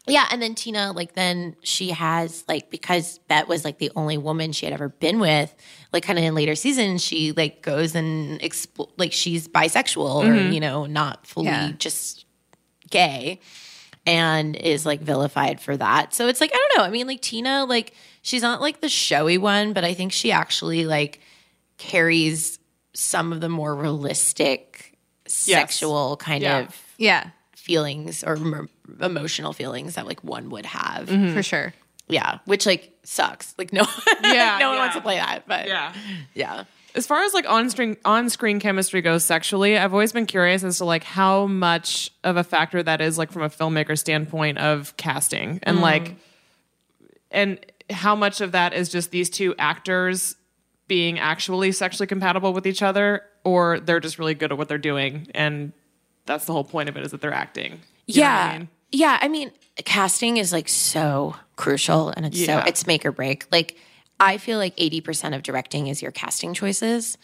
yeah, 0.06 0.26
and 0.32 0.40
then 0.42 0.54
Tina, 0.54 0.92
like 0.92 1.12
then 1.12 1.54
she 1.62 1.90
has 1.90 2.42
like 2.48 2.70
because 2.70 3.18
Bette 3.28 3.46
was 3.46 3.64
like 3.64 3.78
the 3.78 3.92
only 3.94 4.18
woman 4.18 4.50
she 4.52 4.66
had 4.66 4.72
ever 4.72 4.88
been 4.88 5.20
with, 5.20 5.54
like 5.92 6.02
kind 6.02 6.18
of 6.18 6.24
in 6.24 6.34
later 6.34 6.54
seasons, 6.54 7.04
she 7.04 7.32
like 7.32 7.62
goes 7.62 7.94
and 7.94 8.40
expl- 8.40 8.90
like 8.96 9.12
she's 9.12 9.46
bisexual 9.46 10.24
or, 10.28 10.34
you 10.34 10.58
know, 10.58 10.86
not 10.86 11.26
fully 11.26 11.46
Yeah. 11.46 11.72
just 11.78 12.24
gay 12.90 13.40
and 14.06 14.56
is 14.56 14.84
like 14.86 15.00
vilified 15.00 15.60
for 15.60 15.76
that. 15.76 16.14
So 16.14 16.26
it's 16.28 16.40
like 16.40 16.50
I 16.52 16.56
don't 16.56 16.78
know. 16.78 16.84
I 16.84 16.90
mean, 16.90 17.06
like 17.06 17.20
Tina, 17.20 17.64
like 17.66 17.92
she's 18.22 18.42
not 18.42 18.60
like 18.62 18.80
the 18.80 18.88
showy 18.88 19.36
one, 19.38 19.74
but 19.74 19.84
I 19.84 19.94
think 19.94 20.12
she 20.12 20.32
actually 20.32 20.86
like 20.86 21.20
carries 21.76 22.58
some 22.94 23.32
of 23.32 23.40
the 23.40 23.48
more 23.50 23.76
realistic 23.76 24.89
sexual 25.30 26.16
kind 26.16 26.42
Yeah. 26.42 26.58
of 26.60 26.82
Yeah. 26.98 27.30
feelings 27.54 28.24
or 28.24 28.36
em- 28.36 28.68
emotional 29.00 29.52
feelings 29.52 29.94
that 29.94 30.06
like 30.06 30.22
one 30.24 30.50
would 30.50 30.66
have. 30.66 31.08
Mm-hmm. 31.08 31.34
For 31.34 31.42
sure. 31.42 31.74
Yeah, 32.08 32.38
which 32.44 32.66
like 32.66 32.92
sucks. 33.04 33.54
Like 33.56 33.72
no, 33.72 33.82
Yeah, 34.22 34.58
no 34.60 34.68
one 34.68 34.76
yeah. 34.76 34.78
wants 34.78 34.96
to 34.96 35.02
play 35.02 35.16
that. 35.16 35.44
But 35.46 35.68
Yeah. 35.68 35.92
yeah. 36.34 36.64
As 36.92 37.06
far 37.06 37.22
as 37.22 37.32
like 37.32 37.48
on 37.48 37.70
screen 37.70 37.96
on 38.04 38.28
screen 38.28 38.58
chemistry 38.58 39.00
goes 39.00 39.22
sexually, 39.22 39.78
I've 39.78 39.92
always 39.92 40.12
been 40.12 40.26
curious 40.26 40.64
as 40.64 40.78
to 40.78 40.84
like 40.84 41.04
how 41.04 41.46
much 41.46 42.10
of 42.24 42.36
a 42.36 42.42
factor 42.42 42.82
that 42.82 43.00
is 43.00 43.16
like 43.16 43.30
from 43.30 43.42
a 43.42 43.48
filmmaker 43.48 43.96
standpoint 43.96 44.58
of 44.58 44.96
casting 44.96 45.60
and 45.62 45.76
mm-hmm. 45.76 45.82
like 45.84 46.16
and 47.30 47.64
how 47.90 48.16
much 48.16 48.40
of 48.40 48.52
that 48.52 48.72
is 48.72 48.88
just 48.88 49.12
these 49.12 49.30
two 49.30 49.54
actors 49.56 50.34
being 50.90 51.18
actually 51.20 51.70
sexually 51.70 52.08
compatible 52.08 52.52
with 52.52 52.66
each 52.66 52.82
other 52.82 53.22
or 53.44 53.78
they're 53.78 54.00
just 54.00 54.18
really 54.18 54.34
good 54.34 54.50
at 54.50 54.58
what 54.58 54.68
they're 54.68 54.76
doing 54.92 55.28
and 55.34 55.72
that's 56.26 56.44
the 56.46 56.52
whole 56.52 56.64
point 56.64 56.88
of 56.88 56.96
it 56.96 57.04
is 57.04 57.12
that 57.12 57.20
they're 57.20 57.32
acting. 57.32 57.80
You 58.06 58.22
yeah. 58.22 58.50
I 58.54 58.58
mean? 58.58 58.68
Yeah, 58.92 59.18
I 59.22 59.28
mean, 59.28 59.52
casting 59.84 60.36
is 60.36 60.52
like 60.52 60.68
so 60.68 61.36
crucial 61.54 62.08
and 62.10 62.26
it's 62.26 62.38
Yeah. 62.38 62.62
so 62.62 62.68
it's 62.68 62.86
make 62.88 63.06
or 63.06 63.12
break. 63.12 63.46
Like 63.52 63.76
I 64.18 64.36
feel 64.36 64.58
like 64.58 64.76
80% 64.76 65.34
of 65.36 65.42
directing 65.44 65.86
is 65.86 66.02
your 66.02 66.10
casting 66.10 66.54
choices. 66.54 67.16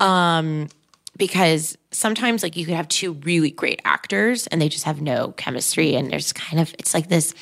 Um 0.00 0.68
because 1.16 1.76
sometimes 1.90 2.44
like 2.44 2.56
you 2.56 2.64
could 2.64 2.74
have 2.74 2.86
two 2.86 3.14
really 3.24 3.50
great 3.50 3.82
actors 3.84 4.46
and 4.46 4.62
they 4.62 4.68
just 4.68 4.84
have 4.84 5.00
no 5.02 5.32
chemistry 5.36 5.96
and 5.96 6.10
there's 6.12 6.32
kind 6.32 6.60
of 6.60 6.72
it's 6.78 6.94
like 6.94 7.08
this 7.08 7.34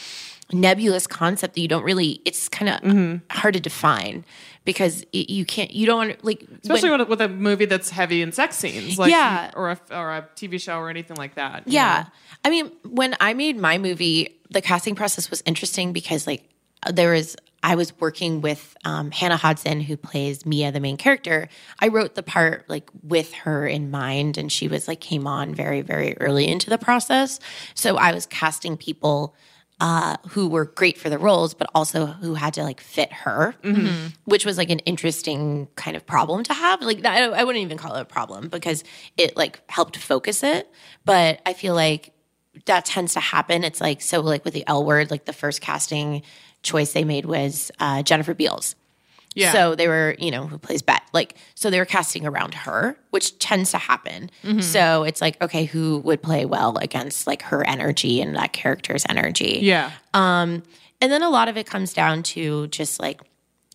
nebulous 0.53 1.07
concept 1.07 1.55
that 1.55 1.61
you 1.61 1.69
don't 1.69 1.83
really 1.85 2.21
it's 2.25 2.49
kind 2.49 2.69
of 2.71 3.21
hard 3.31 3.53
to 3.53 3.61
define 3.61 4.25
because 4.67 5.03
it, 5.13 5.31
you 5.31 5.47
can't 5.47 5.71
you 5.71 5.87
don't 5.87 6.23
like 6.23 6.47
Especially 6.63 6.91
when- 6.91 7.09
with, 7.09 7.23
a 7.23 7.29
movie 7.29 7.65
that's 7.65 7.89
heavy 7.89 8.21
in 8.21 8.33
sex 8.33 8.57
scenes, 8.57 8.99
like 8.99 9.11
Yeah. 9.11 9.51
or 9.57 9.71
a 9.71 9.81
or 9.91 10.13
a 10.13 10.29
TV 10.37 10.61
show 10.61 10.77
or 10.79 10.91
anything 10.91 11.17
like 11.17 11.37
that. 11.37 11.63
Yeah. 11.67 12.05
know? 12.05 12.11
I 12.45 12.51
mean, 12.51 12.71
when 12.85 13.17
I 13.19 13.33
made 13.33 13.57
my 13.59 13.79
movie, 13.79 14.39
the 14.51 14.61
casting 14.61 14.95
process 14.95 15.31
was 15.31 15.43
interesting 15.47 15.95
because 15.95 16.27
like 16.27 16.45
there 16.93 17.13
was 17.13 17.37
I 17.63 17.75
was 17.75 17.99
working 17.99 18.43
with 18.43 18.77
um, 18.85 19.11
Hannah 19.11 19.37
Hodson, 19.39 19.81
who 19.81 19.97
plays 19.97 20.45
Mia, 20.47 20.71
the 20.71 20.79
main 20.79 20.97
character. 20.97 21.49
I 21.81 21.89
wrote 21.89 22.15
the 22.15 22.23
part 22.23 22.69
like 22.69 22.91
with 23.03 23.33
her 23.33 23.67
in 23.67 23.91
mind, 23.91 24.37
and 24.39 24.53
she 24.53 24.69
was 24.69 24.87
like 24.87 25.01
came 25.01 25.27
on 25.27 25.55
very, 25.55 25.81
very 25.81 26.17
early 26.21 26.47
into 26.47 26.71
the 26.71 26.79
process. 26.79 27.41
So 27.75 27.97
I 27.97 28.13
was 28.13 28.27
casting 28.27 28.77
people 28.77 29.35
uh, 29.79 30.17
who 30.31 30.49
were 30.49 30.65
great 30.65 30.97
for 30.97 31.11
the 31.11 31.19
roles, 31.19 31.53
but 31.53 31.69
also 31.75 32.07
who 32.07 32.35
had 32.35 32.55
to 32.55 32.63
like 32.63 32.81
fit 32.81 33.13
her, 33.13 33.55
which 34.25 34.47
was 34.47 34.57
like 34.57 34.71
an 34.71 34.79
interesting 34.81 35.69
kind 35.77 35.97
of 35.97 36.07
problem 36.07 36.43
to 36.45 36.55
have. 36.55 36.81
Like 36.81 37.05
I, 37.05 37.25
I 37.25 37.45
wouldn't 37.45 37.63
even 37.63 37.77
call 37.77 37.95
it 37.97 38.01
a 38.01 38.05
problem 38.07 38.49
because 38.49 38.85
it 39.19 39.37
like 39.37 39.61
helped 39.69 39.97
focus 39.99 40.43
it. 40.43 40.71
But 41.05 41.41
I 41.45 41.53
feel 41.53 41.75
like 41.75 42.15
that 42.65 42.87
tends 42.87 43.13
to 43.15 43.21
happen. 43.21 43.65
It's 43.65 43.81
like 43.81 44.01
so 44.01 44.21
like 44.21 44.45
with 44.45 44.55
the 44.55 44.65
L 44.67 44.85
word, 44.85 45.11
like 45.11 45.27
the 45.27 45.35
first 45.35 45.61
casting 45.61 46.23
choice 46.63 46.93
they 46.93 47.05
made 47.05 47.27
was 47.27 47.71
uh, 47.79 48.03
Jennifer 48.03 48.33
Beals. 48.33 48.77
Yeah. 49.37 49.53
So 49.53 49.75
they 49.75 49.87
were, 49.87 50.17
you 50.19 50.31
know, 50.31 50.47
who 50.47 50.59
plays 50.59 50.83
Bette. 50.83 51.05
Like, 51.13 51.37
so 51.55 51.71
they 51.71 51.79
were 51.79 51.85
casting 51.85 52.27
around 52.27 52.55
her, 52.55 52.99
which 53.11 53.39
tends 53.39 53.71
to 53.73 53.79
happen. 53.79 54.31
Mm-hmm. 54.43 54.61
So 54.61 55.05
it's 55.05 55.21
like, 55.21 55.41
okay, 55.43 55.67
who 55.67 55.99
would 55.99 56.23
play 56.23 56.47
well 56.47 56.79
against 56.79 57.27
like 57.27 57.43
her 57.43 57.65
energy 57.67 58.21
and 58.21 58.35
that 58.35 58.53
character's 58.53 59.05
energy? 59.09 59.61
Yeah. 59.63 59.93
Um, 60.15 60.63
and 61.01 61.13
then 61.13 61.23
a 61.23 61.29
lot 61.29 61.49
of 61.49 61.57
it 61.57 61.67
comes 61.67 61.93
down 61.93 62.23
to 62.25 62.67
just 62.69 62.99
like 62.99 63.21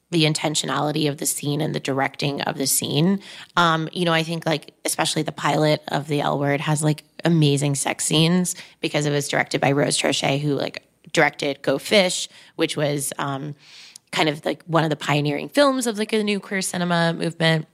the 0.10 0.26
intentionality 0.26 1.08
of 1.08 1.18
the 1.18 1.26
scene 1.26 1.62
and 1.62 1.74
the 1.74 1.80
directing 1.80 2.42
of 2.42 2.58
the 2.58 2.68
scene. 2.68 3.22
Um, 3.56 3.88
you 3.94 4.04
know, 4.04 4.14
I 4.14 4.24
think 4.24 4.46
like 4.46 4.74
especially 4.84 5.22
the 5.22 5.32
pilot 5.32 5.82
of 5.90 6.08
the 6.08 6.22
L 6.22 6.40
Word 6.40 6.60
has 6.60 6.84
like 6.84 7.04
amazing 7.24 7.76
sex 7.76 8.04
scenes 8.04 8.56
because 8.82 9.06
it 9.06 9.12
was 9.12 9.28
directed 9.28 9.62
by 9.62 9.72
Rose 9.72 9.98
Troche, 9.98 10.40
who 10.40 10.56
like 10.56 10.84
directed 11.14 11.62
Go 11.62 11.78
Fish, 11.78 12.28
which 12.56 12.76
was 12.76 13.14
um, 13.18 13.56
kind 14.12 14.30
of 14.30 14.46
like 14.46 14.64
one 14.66 14.84
of 14.84 14.90
the 14.90 14.96
pioneering 14.96 15.50
films 15.50 15.88
of 15.88 15.98
like 15.98 16.14
a 16.14 16.24
new 16.24 16.40
queer 16.40 16.62
cinema 16.62 17.14
movement. 17.14 17.68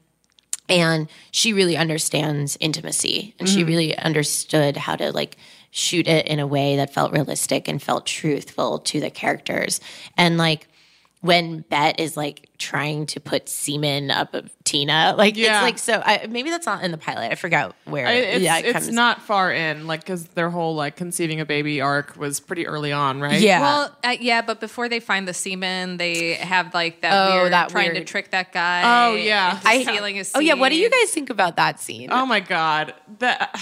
And 0.69 1.07
she 1.31 1.53
really 1.53 1.77
understands 1.77 2.57
intimacy. 2.59 3.33
And 3.39 3.47
she 3.47 3.59
mm-hmm. 3.59 3.67
really 3.67 3.97
understood 3.97 4.75
how 4.77 4.95
to 4.97 5.11
like 5.11 5.37
shoot 5.71 6.07
it 6.07 6.27
in 6.27 6.39
a 6.39 6.47
way 6.47 6.75
that 6.75 6.93
felt 6.93 7.11
realistic 7.11 7.67
and 7.67 7.81
felt 7.81 8.05
truthful 8.05 8.79
to 8.79 8.99
the 8.99 9.09
characters. 9.09 9.79
And 10.17 10.37
like 10.37 10.67
when 11.21 11.61
Bette 11.61 12.01
is 12.01 12.15
like 12.15 12.47
trying 12.59 13.05
to 13.07 13.19
put 13.19 13.49
semen 13.49 14.11
up 14.11 14.33
of 14.33 14.51
Tina, 14.63 15.15
like 15.17 15.35
Yeah. 15.35 15.57
it's 15.57 15.63
like 15.63 15.77
so. 15.79 16.01
I, 16.05 16.27
maybe 16.27 16.49
that's 16.51 16.65
not 16.65 16.83
in 16.83 16.91
the 16.91 16.97
pilot. 16.97 17.31
I 17.31 17.35
forgot 17.35 17.75
where. 17.85 18.05
I- 18.07 18.11
It's, 18.13 18.43
yeah, 18.43 18.57
it 18.59 18.65
it's 18.65 18.73
comes- 18.73 18.89
not 18.89 19.21
far 19.23 19.51
in, 19.51 19.87
like, 19.87 20.01
because 20.01 20.25
their 20.29 20.49
whole 20.49 20.75
like 20.75 20.95
conceiving 20.95 21.39
a 21.41 21.45
baby 21.45 21.81
arc 21.81 22.15
was 22.17 22.39
pretty 22.39 22.67
early 22.67 22.91
on, 22.91 23.19
right? 23.19 23.39
Yeah. 23.41 23.61
Well, 23.61 23.95
uh, 24.03 24.15
yeah, 24.19 24.41
but 24.41 24.59
before 24.59 24.89
they 24.89 24.99
find 24.99 25.27
the 25.27 25.33
semen, 25.33 25.97
they 25.97 26.33
have 26.35 26.73
like 26.73 27.01
that 27.01 27.13
Oh, 27.13 27.35
weird 27.41 27.53
that 27.53 27.69
trying 27.69 27.95
to 27.95 28.03
trick 28.03 28.31
that 28.31 28.51
guy. 28.53 29.07
Oh, 29.09 29.15
yeah. 29.15 29.59
I 29.65 29.83
stealing 29.83 30.15
his. 30.17 30.31
Oh 30.35 30.39
yeah, 30.39 30.53
what 30.53 30.69
do 30.69 30.75
you 30.75 30.89
guys 30.89 31.11
think 31.11 31.29
about 31.29 31.55
that 31.55 31.79
scene? 31.79 32.09
Oh 32.11 32.25
my 32.25 32.39
god. 32.41 32.93
That. 33.19 33.59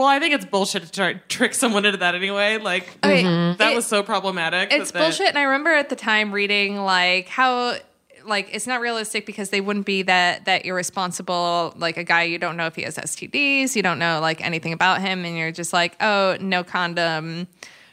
Well, 0.00 0.08
I 0.08 0.18
think 0.18 0.32
it's 0.32 0.46
bullshit 0.46 0.84
to 0.84 0.90
try 0.90 1.12
to 1.12 1.18
trick 1.28 1.52
someone 1.52 1.84
into 1.84 1.98
that 1.98 2.14
anyway. 2.14 2.56
Like 2.56 2.84
Okay, 3.04 3.22
mm-hmm. 3.22 3.58
that 3.58 3.72
it- 3.72 3.76
was 3.76 3.84
so 3.84 4.02
problematic. 4.02 4.72
It's 4.72 4.92
that 4.92 4.98
the- 4.98 5.04
bullshit, 5.04 5.28
and 5.28 5.36
I 5.36 5.42
remember 5.42 5.68
at 5.68 5.90
the 5.90 5.94
time 5.94 6.32
reading 6.32 6.78
like 6.78 7.28
how 7.28 7.76
like 8.24 8.48
it's 8.50 8.66
not 8.66 8.80
realistic 8.80 9.26
because 9.26 9.50
they 9.50 9.60
wouldn't 9.60 9.84
be 9.84 10.00
that 10.04 10.46
that 10.46 10.64
irresponsible. 10.64 11.74
Like 11.76 11.98
a 11.98 12.04
guy 12.04 12.22
you 12.22 12.38
don't 12.38 12.56
know 12.56 12.64
if 12.64 12.76
he 12.76 12.82
has 12.84 12.96
STDs, 12.96 13.76
you 13.76 13.82
don't 13.82 13.98
know 13.98 14.20
like 14.20 14.42
anything 14.42 14.72
about 14.72 15.02
him, 15.02 15.26
and 15.26 15.36
you're 15.36 15.52
just 15.52 15.74
like, 15.74 15.96
oh, 16.00 16.38
no 16.40 16.64
condom. 16.64 17.46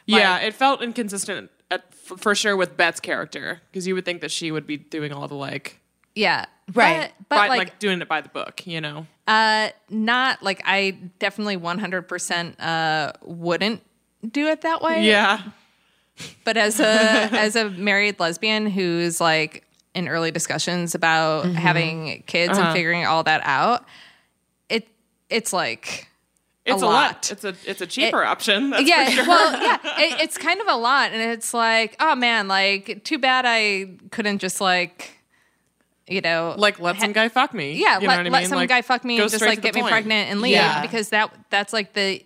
Yeah, 0.06 0.38
it 0.38 0.54
felt 0.54 0.80
inconsistent 0.80 1.50
at, 1.70 1.92
for, 1.92 2.16
for 2.16 2.34
sure 2.34 2.56
with 2.56 2.74
Bette's 2.74 3.00
character 3.00 3.60
because 3.70 3.86
you 3.86 3.94
would 3.94 4.06
think 4.06 4.22
that 4.22 4.30
she 4.30 4.50
would 4.50 4.66
be 4.66 4.78
doing 4.78 5.12
all 5.12 5.28
the 5.28 5.34
like, 5.34 5.78
Yeah, 6.14 6.46
Right. 6.74 7.12
But, 7.18 7.28
but 7.28 7.36
by, 7.36 7.48
like, 7.48 7.58
like, 7.58 7.78
doing 7.78 8.00
it 8.00 8.08
by 8.08 8.20
the 8.20 8.28
book, 8.28 8.66
you 8.66 8.80
know? 8.80 9.06
Uh, 9.28 9.68
not 9.90 10.42
like 10.42 10.60
I 10.64 10.96
definitely 11.20 11.56
100 11.58 12.02
percent 12.08 12.58
uh 12.60 13.12
wouldn't 13.22 13.82
do 14.28 14.48
it 14.48 14.62
that 14.62 14.82
way. 14.82 15.06
Yeah, 15.06 15.42
but 16.44 16.56
as 16.56 16.80
a 16.80 16.84
as 17.32 17.54
a 17.54 17.70
married 17.70 18.18
lesbian 18.18 18.66
who's 18.66 19.20
like 19.20 19.64
in 19.94 20.08
early 20.08 20.30
discussions 20.30 20.94
about 20.94 21.44
Mm-hmm. 21.44 21.54
having 21.54 22.22
kids 22.26 22.58
Uh-huh. 22.58 22.68
and 22.68 22.76
figuring 22.76 23.04
all 23.06 23.22
that 23.24 23.40
out 23.44 23.84
it 24.68 24.86
it's 25.30 25.52
like 25.52 26.08
it's 26.64 26.82
a, 26.82 26.86
lot. 26.86 26.92
lot. 26.92 27.32
It's 27.32 27.44
a 27.44 27.54
it's 27.64 27.80
a 27.80 27.86
cheaper 27.86 28.22
option. 28.24 28.70
That's 28.70 28.82
yeah 28.88 29.04
for 29.06 29.10
sure. 29.12 29.26
well 29.28 29.62
yeah 29.62 29.78
it, 29.98 30.20
it's 30.20 30.36
kind 30.38 30.60
of 30.60 30.68
a 30.68 30.74
lot 30.76 31.12
and 31.12 31.20
it's 31.32 31.54
like 31.54 31.96
oh 32.00 32.14
man 32.14 32.46
like 32.48 33.02
too 33.04 33.18
bad 33.18 33.44
i 33.46 33.88
couldn't 34.10 34.38
just 34.38 34.60
like 34.60 35.17
you 36.08 36.20
know 36.20 36.54
like 36.58 36.78
let 36.80 36.98
some 37.00 37.12
guy 37.12 37.28
fuck 37.28 37.52
me. 37.54 37.72
yeah 37.72 37.96
you 38.00 38.06
know 38.06 38.14
let, 38.14 38.24
what 38.24 38.34
I 38.34 38.40
mean? 38.40 38.48
some 38.48 38.56
Like, 38.58 38.68
guy 38.68 38.82
fuck 38.82 39.04
me 39.04 39.20
and 39.20 39.30
just 39.30 39.44
like 39.44 39.60
get 39.62 39.74
me 39.74 39.80
point. 39.82 39.90
pregnant 39.92 40.30
and 40.30 40.40
leave 40.40 40.52
Yeah. 40.52 40.82
because 40.82 41.10
that 41.10 41.32
that's 41.50 41.72
like 41.72 41.92
the 41.94 42.24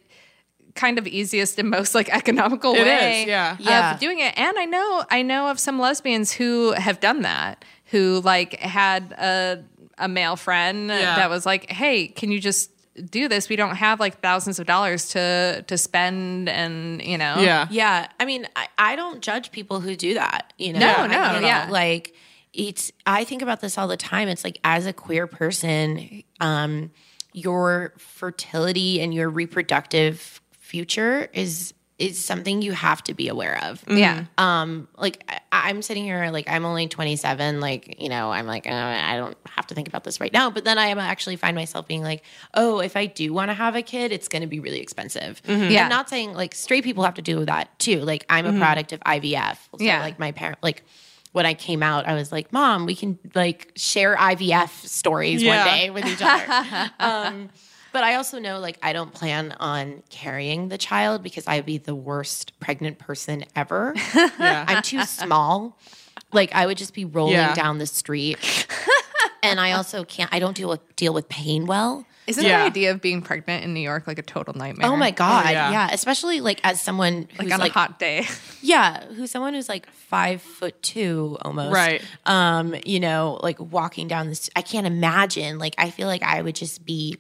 kind 0.74 0.98
of 0.98 1.06
easiest 1.06 1.59
and 1.59 1.68
most 1.68 1.94
like 1.94 2.09
economical 2.09 2.74
It 2.74 2.80
is, 2.80 2.86
way 2.86 3.24
yeah. 3.26 3.56
Yeah. 3.60 3.94
of 3.94 4.00
doing 4.00 4.18
it 4.20 4.32
and 4.38 4.59
i 4.59 4.64
know 4.64 5.04
i 5.10 5.20
know 5.22 5.48
of 5.50 5.59
some 5.60 5.78
lesbians 5.78 6.32
who 6.32 6.72
have 6.72 6.98
done 7.00 7.22
that 7.22 7.64
who 7.86 8.20
like 8.24 8.59
had 8.60 9.12
a 9.12 9.62
a 9.98 10.09
male 10.09 10.36
friend 10.36 10.88
Yeah. 10.88 11.16
that 11.16 11.28
was 11.28 11.44
like 11.44 11.70
hey 11.70 12.09
can 12.09 12.30
you 12.32 12.40
just 12.40 12.70
do 13.10 13.26
this 13.28 13.48
we 13.48 13.56
don't 13.56 13.76
have 13.76 14.00
like 14.00 14.20
thousands 14.20 14.59
of 14.59 14.66
dollars 14.66 15.09
to 15.10 15.62
to 15.66 15.76
spend 15.78 16.48
and 16.48 17.02
you 17.02 17.16
know 17.18 17.36
Yeah, 17.38 17.66
Yeah, 17.70 18.09
I 18.20 18.24
mean, 18.26 18.46
I, 18.54 18.68
I 18.78 18.96
don't 18.96 19.22
judge 19.22 19.50
people 19.50 19.80
who 19.80 19.96
do 19.96 20.12
that. 20.14 20.52
You 20.59 20.74
know, 20.74 20.80
No, 20.80 20.92
I- 20.94 21.06
no, 21.06 21.34
you 21.36 21.40
know, 21.40 21.46
yeah. 21.46 21.68
like 21.70 22.14
it's. 22.52 22.92
I 23.06 23.24
think 23.24 23.42
about 23.42 23.60
this 23.60 23.78
all 23.78 23.88
the 23.88 23.96
time. 23.96 24.28
It's 24.28 24.44
like 24.44 24.58
as 24.64 24.86
a 24.86 24.92
queer 24.92 25.26
person, 25.26 26.22
um, 26.40 26.90
your 27.32 27.94
fertility 27.98 29.00
and 29.00 29.12
your 29.14 29.28
reproductive 29.28 30.40
future 30.52 31.28
is 31.32 31.74
is 31.98 32.18
something 32.22 32.62
you 32.62 32.72
have 32.72 33.04
to 33.04 33.14
be 33.14 33.28
aware 33.28 33.62
of. 33.62 33.84
yeah 33.86 34.24
Um, 34.36 34.88
like 34.96 35.22
I, 35.28 35.68
I'm 35.70 35.82
sitting 35.82 36.02
here, 36.02 36.30
like 36.32 36.48
I'm 36.50 36.64
only 36.64 36.88
27. 36.88 37.60
Like 37.60 38.00
you 38.00 38.08
know, 38.08 38.32
I'm 38.32 38.46
like 38.46 38.66
uh, 38.66 38.70
I 38.72 39.16
don't 39.16 39.36
have 39.46 39.66
to 39.68 39.74
think 39.74 39.86
about 39.88 40.02
this 40.02 40.20
right 40.20 40.32
now. 40.32 40.50
But 40.50 40.64
then 40.64 40.78
I 40.78 40.88
actually 40.90 41.36
find 41.36 41.54
myself 41.54 41.86
being 41.86 42.02
like, 42.02 42.24
oh, 42.54 42.80
if 42.80 42.96
I 42.96 43.06
do 43.06 43.32
want 43.32 43.50
to 43.50 43.54
have 43.54 43.76
a 43.76 43.82
kid, 43.82 44.10
it's 44.10 44.26
going 44.28 44.42
to 44.42 44.48
be 44.48 44.58
really 44.58 44.80
expensive. 44.80 45.40
Yeah. 45.46 45.84
I'm 45.84 45.88
not 45.90 46.08
saying 46.08 46.32
like 46.32 46.54
straight 46.54 46.82
people 46.82 47.04
have 47.04 47.14
to 47.14 47.22
do 47.22 47.44
that 47.44 47.78
too. 47.78 48.00
Like 48.00 48.24
I'm 48.28 48.46
a 48.46 48.58
product 48.58 48.92
of 48.92 49.00
IVF. 49.00 49.56
So, 49.78 49.84
Yeah. 49.84 50.00
Like 50.00 50.18
my 50.18 50.32
parent, 50.32 50.58
like 50.62 50.82
when 51.32 51.46
I 51.46 51.54
came 51.54 51.82
out, 51.82 52.06
I 52.06 52.14
was 52.14 52.30
like, 52.30 52.52
Mom, 52.52 52.86
we 52.86 52.94
can 52.94 53.18
like 53.34 53.72
share 53.76 54.16
IVF 54.16 54.68
stories 54.86 55.42
Yeah. 55.42 55.64
one 55.64 55.74
day 55.74 55.90
with 55.90 56.06
each 56.06 56.20
other. 56.22 56.90
um, 57.00 57.48
but 57.92 58.04
I 58.04 58.14
also 58.14 58.38
know 58.38 58.59
like 58.59 58.78
I 58.82 58.92
don't 58.92 59.12
plan 59.12 59.54
on 59.60 60.02
carrying 60.10 60.68
the 60.68 60.78
child 60.78 61.22
because 61.22 61.46
I 61.46 61.56
would 61.56 61.66
be 61.66 61.78
the 61.78 61.94
worst 61.94 62.59
pregnant 62.60 62.98
person 62.98 63.44
ever. 63.56 63.94
yeah. 64.14 64.64
I'm 64.68 64.82
too 64.82 65.02
small. 65.02 65.78
Like 66.32 66.54
I 66.54 66.66
would 66.66 66.78
just 66.78 66.94
be 66.94 67.04
rolling 67.04 67.34
Yeah. 67.34 67.54
down 67.54 67.78
the 67.78 67.86
street. 67.86 68.66
and 69.42 69.59
I 69.60 69.72
also 69.72 70.04
can't 70.04 70.32
I 70.32 70.38
don't 70.38 70.56
deal 70.56 70.68
with 70.68 70.96
deal 70.96 71.12
with 71.12 71.28
pain 71.28 71.66
well. 71.66 72.06
Isn't 72.27 72.44
Yeah. 72.44 72.61
the 72.61 72.66
idea 72.66 72.90
of 72.93 73.01
being 73.01 73.20
pregnant 73.23 73.65
in 73.65 73.74
new 73.74 73.81
york 73.81 74.07
like 74.07 74.19
a 74.19 74.23
total 74.23 74.55
nightmare 74.55 74.89
Oh 74.90 74.97
my 74.97 75.11
god. 75.11 75.51
yeah. 75.51 75.70
yeah. 75.73 75.89
Especially 75.93 76.40
like 76.40 76.61
as 76.65 76.81
someone 76.81 77.28
who's 77.36 77.49
like 77.51 77.59
like, 77.59 77.61
on 77.61 77.66
a 77.66 77.73
hot 77.73 77.99
day 77.99 78.27
Yeah, 78.62 79.05
who's 79.07 79.31
someone 79.31 79.55
who's 79.55 79.69
like 79.69 79.90
five 79.90 80.40
foot 80.40 80.81
two 80.82 81.36
almost. 81.43 81.74
Right. 81.74 82.01
Um, 82.27 82.77
you 82.86 83.01
know, 83.01 83.40
like 83.43 83.59
walking 83.59 84.07
down 84.07 84.28
this 84.28 84.49
I 84.55 84.62
can't 84.62 84.86
imagine. 84.86 85.59
Like 85.59 85.74
I 85.78 85.90
feel 85.90 86.07
like 86.07 86.23
I 86.23 86.43
would 86.43 86.55
just 86.55 86.85
be 86.85 87.19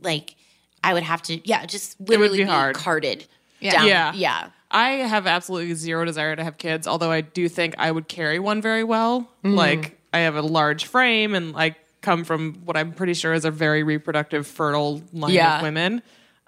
like 0.00 0.34
I 0.82 0.92
would 0.92 1.02
have 1.04 1.22
to 1.22 1.40
yeah, 1.48 1.64
just 1.64 1.98
literally 2.00 2.38
be 2.38 2.44
hard. 2.44 2.76
carted 2.76 3.26
Yeah. 3.60 3.72
down. 3.72 3.86
Yeah. 3.88 4.12
Yeah. 4.14 4.48
I 4.70 4.88
have 5.06 5.26
absolutely 5.26 5.72
zero 5.74 6.04
desire 6.04 6.34
to 6.36 6.42
have 6.44 6.58
kids, 6.58 6.86
although 6.88 7.10
I 7.10 7.20
do 7.22 7.48
think 7.48 7.76
I 7.78 7.90
would 7.90 8.08
carry 8.08 8.38
one 8.40 8.60
very 8.60 8.82
well. 8.84 9.30
Like 9.42 9.98
I 10.12 10.18
have 10.20 10.36
a 10.36 10.42
large 10.42 10.84
frame 10.86 11.34
and 11.34 11.56
I 11.56 11.76
come 12.04 12.22
from 12.24 12.54
what 12.64 12.76
I'm 12.76 12.92
pretty 12.92 13.14
sure 13.14 13.32
is 13.32 13.44
a 13.44 13.50
very 13.50 13.82
reproductive, 13.82 14.46
fertile 14.46 15.02
line 15.12 15.32
Yeah. 15.32 15.56
of 15.56 15.62
women. 15.62 16.02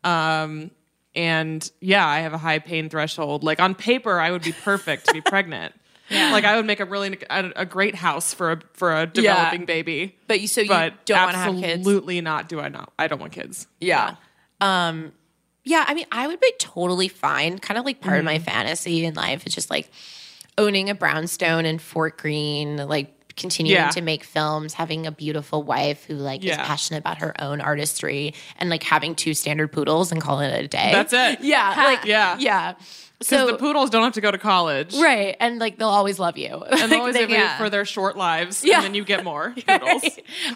Um, 0.05 0.71
and 1.15 1.69
yeah, 1.81 2.07
I 2.07 2.21
have 2.21 2.33
a 2.35 2.39
high 2.39 2.59
pain 2.61 2.89
threshold. 2.89 3.43
Like 3.43 3.59
on 3.59 3.75
paper, 3.75 4.21
I 4.21 4.31
would 4.31 4.43
be 4.43 4.53
perfect 4.53 5.07
to 5.07 5.13
be 5.15 5.21
pregnant. 5.33 5.75
Yeah. 6.09 6.31
Like 6.31 6.45
I 6.45 6.55
would 6.57 6.67
make 6.67 6.79
a 6.79 6.85
really 6.85 7.19
a, 7.31 7.51
a 7.57 7.67
great 7.67 7.95
house 7.97 8.33
for 8.33 8.53
a 8.53 8.61
for 8.75 8.95
a 8.97 9.07
developing 9.07 9.65
baby. 9.65 10.17
But 10.29 10.41
you 10.41 10.47
so 10.47 10.61
you 10.61 10.69
But 10.69 11.05
don't 11.07 11.19
want 11.21 11.33
to 11.33 11.39
have 11.39 11.55
kids. 11.57 11.79
absolutely 11.81 12.21
not. 12.21 12.49
Do 12.49 12.61
I 12.61 12.69
not? 12.69 12.93
I 12.99 13.09
don't 13.09 13.19
want 13.19 13.33
kids. 13.33 13.67
Yeah. 13.81 14.17
Um 14.61 15.13
yeah, 15.65 15.85
I 15.89 15.95
mean, 15.95 16.07
I 16.13 16.29
would 16.29 16.39
be 16.39 16.53
totally 16.61 17.09
fine. 17.09 17.59
Kind 17.59 17.77
of 17.77 17.85
like 17.85 18.01
part 18.01 18.21
of 18.21 18.25
my 18.25 18.39
fantasy 18.39 19.05
in 19.05 19.15
life 19.15 19.49
is 19.49 19.55
just 19.55 19.69
like 19.69 19.91
owning 20.57 20.91
a 20.91 20.95
brownstone 20.95 21.67
in 21.67 21.81
Fort 21.81 22.19
Greene, 22.19 22.77
like 22.77 23.13
continuing 23.37 23.77
Yeah. 23.77 23.91
to 23.91 24.01
make 24.01 24.25
films, 24.25 24.75
having 24.75 25.07
a 25.07 25.13
beautiful 25.13 25.63
wife 25.63 26.05
who 26.05 26.15
like 26.15 26.45
is 26.45 26.57
passionate 26.57 26.99
about 27.01 27.19
her 27.19 27.35
own 27.41 27.61
artistry 27.61 28.35
and 28.59 28.71
like 28.71 28.83
having 28.83 29.15
two 29.15 29.35
standard 29.35 29.69
poodles 29.73 30.11
and 30.13 30.21
calling 30.21 30.51
it 30.51 30.65
a 30.65 30.69
day. 30.69 30.91
That's 30.93 31.13
it. 31.13 31.41
Yeah, 31.45 31.75
like 31.77 32.05
Yeah. 32.05 32.37
yeah. 32.39 32.75
So 33.23 33.47
the 33.47 33.57
poodles 33.57 33.89
don't 33.89 34.03
have 34.03 34.13
to 34.15 34.21
go 34.21 34.31
to 34.31 34.37
college. 34.37 34.95
right, 34.97 35.37
and 35.41 35.59
like 35.59 35.79
they'll 35.79 35.89
always 35.89 36.19
love 36.19 36.37
you. 36.37 36.63
and 36.71 36.93
they'll 36.93 37.01
always 37.01 37.15
They- 37.15 37.23
have 37.23 37.31
you 37.31 37.37
yeah. 37.37 37.57
for 37.59 37.71
their 37.71 37.85
short 37.87 38.17
lives, 38.17 38.63
Yeah. 38.65 38.77
and 38.77 38.85
then 38.85 38.95
you 38.95 39.05
get 39.05 39.25
more 39.25 39.55
poodles. 39.67 40.03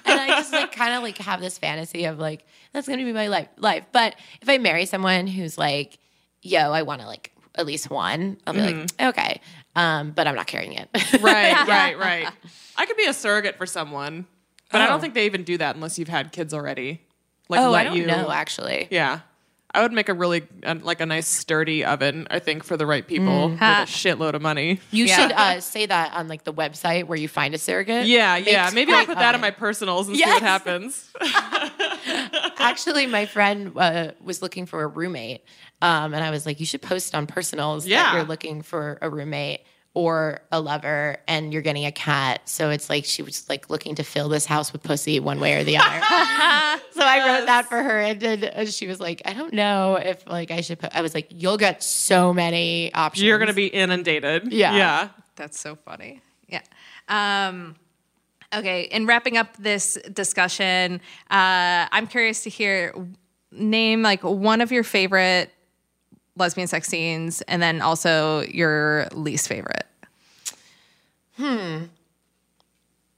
and 0.04 0.20
I 0.20 0.28
just 0.28 0.52
like 0.52 0.70
kind 0.72 0.94
of 0.94 1.02
like 1.02 1.16
have 1.18 1.40
this 1.40 1.56
fantasy 1.58 2.04
of 2.04 2.18
like 2.18 2.44
that's 2.72 2.86
gonna 2.86 3.04
be 3.04 3.12
my 3.12 3.28
life 3.28 3.48
life. 3.56 3.84
But 3.92 4.14
if 4.42 4.48
I 4.48 4.58
marry 4.58 4.84
someone 4.86 5.26
who's 5.26 5.56
like, 5.56 5.98
yo, 6.42 6.70
I 6.72 6.82
want 6.82 7.00
to 7.00 7.06
like 7.06 7.32
at 7.54 7.64
least 7.66 7.90
one, 7.90 8.36
I'll 8.46 8.54
be 8.54 8.60
like, 8.60 8.74
mm-hmm. 8.74 9.08
okay, 9.08 9.40
um, 9.76 10.10
but 10.12 10.26
I'm 10.26 10.34
not 10.34 10.46
carrying 10.46 10.72
it. 10.74 10.88
right, 11.20 11.66
right, 11.68 11.98
right. 11.98 12.28
I 12.76 12.86
could 12.86 12.96
be 12.96 13.06
a 13.06 13.12
surrogate 13.12 13.56
for 13.56 13.66
someone, 13.66 14.26
but 14.72 14.80
I 14.80 14.84
Oh. 14.86 14.88
don't 14.90 15.00
think 15.00 15.14
they 15.14 15.26
even 15.26 15.42
do 15.44 15.58
that 15.58 15.74
unless 15.74 15.98
you've 15.98 16.08
had 16.08 16.32
kids 16.32 16.52
already. 16.54 17.00
Like 17.48 17.60
oh, 17.60 17.70
let 17.70 17.80
I 17.80 17.84
don't 17.84 17.96
you 17.96 18.06
know 18.06 18.30
actually. 18.30 18.88
Yeah. 18.90 19.20
I 19.72 19.82
would 19.82 19.92
make 19.92 20.08
a 20.08 20.14
really 20.14 20.42
uh, 20.64 20.74
like 20.82 21.00
a 21.00 21.06
nice 21.06 21.28
sturdy 21.28 21.84
oven. 21.84 22.26
I 22.28 22.40
think 22.40 22.64
for 22.64 22.76
the 22.76 22.86
right 22.86 23.06
people 23.06 23.50
with 23.50 23.60
a 23.60 23.86
shitload 23.86 24.34
of 24.34 24.42
money. 24.42 24.80
You 24.90 25.04
Yeah. 25.04 25.16
should 25.16 25.30
uh, 25.32 25.60
say 25.60 25.86
that 25.86 26.12
on 26.12 26.26
like 26.26 26.42
the 26.42 26.52
website 26.52 27.04
where 27.04 27.16
you 27.16 27.28
find 27.28 27.54
a 27.54 27.58
surrogate. 27.58 28.06
Yeah, 28.06 28.36
yeah. 28.36 28.70
Maybe 28.74 28.92
I'll 28.92 29.06
put 29.06 29.18
that 29.18 29.36
in 29.36 29.40
my 29.40 29.52
personals 29.52 30.08
and 30.08 30.16
see 30.16 30.24
what 30.24 30.42
happens. 30.42 31.10
Actually, 32.58 33.06
my 33.06 33.26
friend 33.26 33.72
uh, 33.76 34.10
was 34.22 34.42
looking 34.42 34.66
for 34.66 34.82
a 34.82 34.86
roommate, 34.86 35.44
um, 35.82 36.14
and 36.14 36.22
I 36.22 36.30
was 36.30 36.46
like, 36.46 36.60
"You 36.60 36.66
should 36.66 36.82
post 36.82 37.14
on 37.14 37.26
personals 37.26 37.86
that 37.86 38.14
you're 38.14 38.24
looking 38.24 38.62
for 38.62 38.98
a 39.00 39.08
roommate 39.08 39.60
or 39.94 40.40
a 40.52 40.60
lover, 40.60 41.16
and 41.26 41.52
you're 41.52 41.62
getting 41.62 41.86
a 41.86 41.92
cat." 41.92 42.48
So 42.48 42.70
it's 42.70 42.90
like 42.90 43.04
she 43.04 43.22
was 43.22 43.48
like 43.48 43.70
looking 43.70 43.94
to 43.96 44.02
fill 44.02 44.28
this 44.28 44.46
house 44.46 44.72
with 44.72 44.82
pussy 44.82 45.20
one 45.20 45.40
way 45.40 45.56
or 45.56 45.64
the 45.64 45.78
other. 45.78 45.86
so 46.92 47.02
I 47.02 47.24
wrote 47.26 47.46
that 47.46 47.66
for 47.68 47.82
her, 47.82 48.00
and, 48.00 48.20
then 48.20 48.44
and 48.44 48.68
she 48.68 48.86
was 48.86 49.00
like, 49.00 49.22
"I 49.24 49.32
don't 49.32 49.54
know 49.54 49.96
if 49.96 50.26
like 50.26 50.50
I 50.50 50.60
should." 50.60 50.78
Put, 50.78 50.94
I 50.94 51.00
was 51.00 51.14
like, 51.14 51.28
"You'll 51.30 51.58
get 51.58 51.82
so 51.82 52.32
many 52.34 52.92
options. 52.92 53.24
You're 53.24 53.38
gonna 53.38 53.52
be 53.52 53.66
inundated. 53.66 54.52
Yeah. 54.52 54.74
yeah. 54.74 55.08
That's 55.36 55.58
so 55.58 55.76
funny. 55.76 56.20
Yeah. 56.46 56.60
Um, 57.08 57.76
okay. 58.54 58.82
In 58.82 59.06
wrapping 59.06 59.38
up 59.38 59.56
this 59.56 59.98
discussion, 60.12 61.00
uh, 61.30 61.88
I'm 61.90 62.06
curious 62.06 62.42
to 62.44 62.50
hear 62.50 62.94
name 63.52 64.02
like 64.02 64.22
one 64.22 64.60
of 64.60 64.70
your 64.70 64.84
favorite 64.84 65.50
lesbian 66.36 66.68
sex 66.68 66.88
scenes, 66.88 67.42
and 67.42 67.62
then 67.62 67.80
also 67.80 68.42
your 68.42 69.08
least 69.12 69.48
favorite. 69.48 69.86
Hmm. 71.36 71.84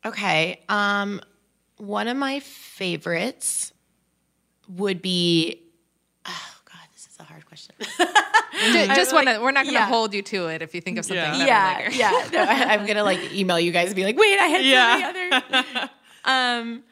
Okay. 0.05 0.60
Um, 0.68 1.20
one 1.78 2.09
of 2.09 2.16
my 2.16 2.40
favorites 2.40 3.72
would 4.68 5.02
be. 5.02 5.60
Oh 6.26 6.55
God, 6.64 6.80
this 6.93 7.06
is 7.06 7.16
a 7.18 7.24
hard 7.24 7.44
question. 7.47 7.74
Just 8.94 9.12
want 9.12 9.28
to. 9.28 9.39
We're 9.40 9.51
not 9.51 9.64
going 9.64 9.74
to 9.74 9.80
yeah. 9.80 9.86
hold 9.86 10.14
you 10.14 10.22
to 10.22 10.47
it 10.47 10.62
if 10.62 10.74
you 10.74 10.80
think 10.80 10.98
of 10.98 11.05
something. 11.05 11.40
Yeah. 11.40 11.47
yeah, 11.47 11.76
later. 11.78 11.97
yeah. 11.97 12.28
No, 12.32 12.43
I, 12.43 12.74
am 12.74 12.86
gonna 12.86 13.02
like 13.02 13.32
email 13.34 13.59
you 13.59 13.72
guys 13.72 13.89
and 13.89 13.97
be 13.97 14.05
like, 14.05 14.18
wait, 14.18 14.39
I 14.39 14.47
had 14.47 14.64
Yeah. 14.64 14.97
so 14.97 15.12
many 15.12 15.32
other. 15.32 15.90
um, 16.24 16.82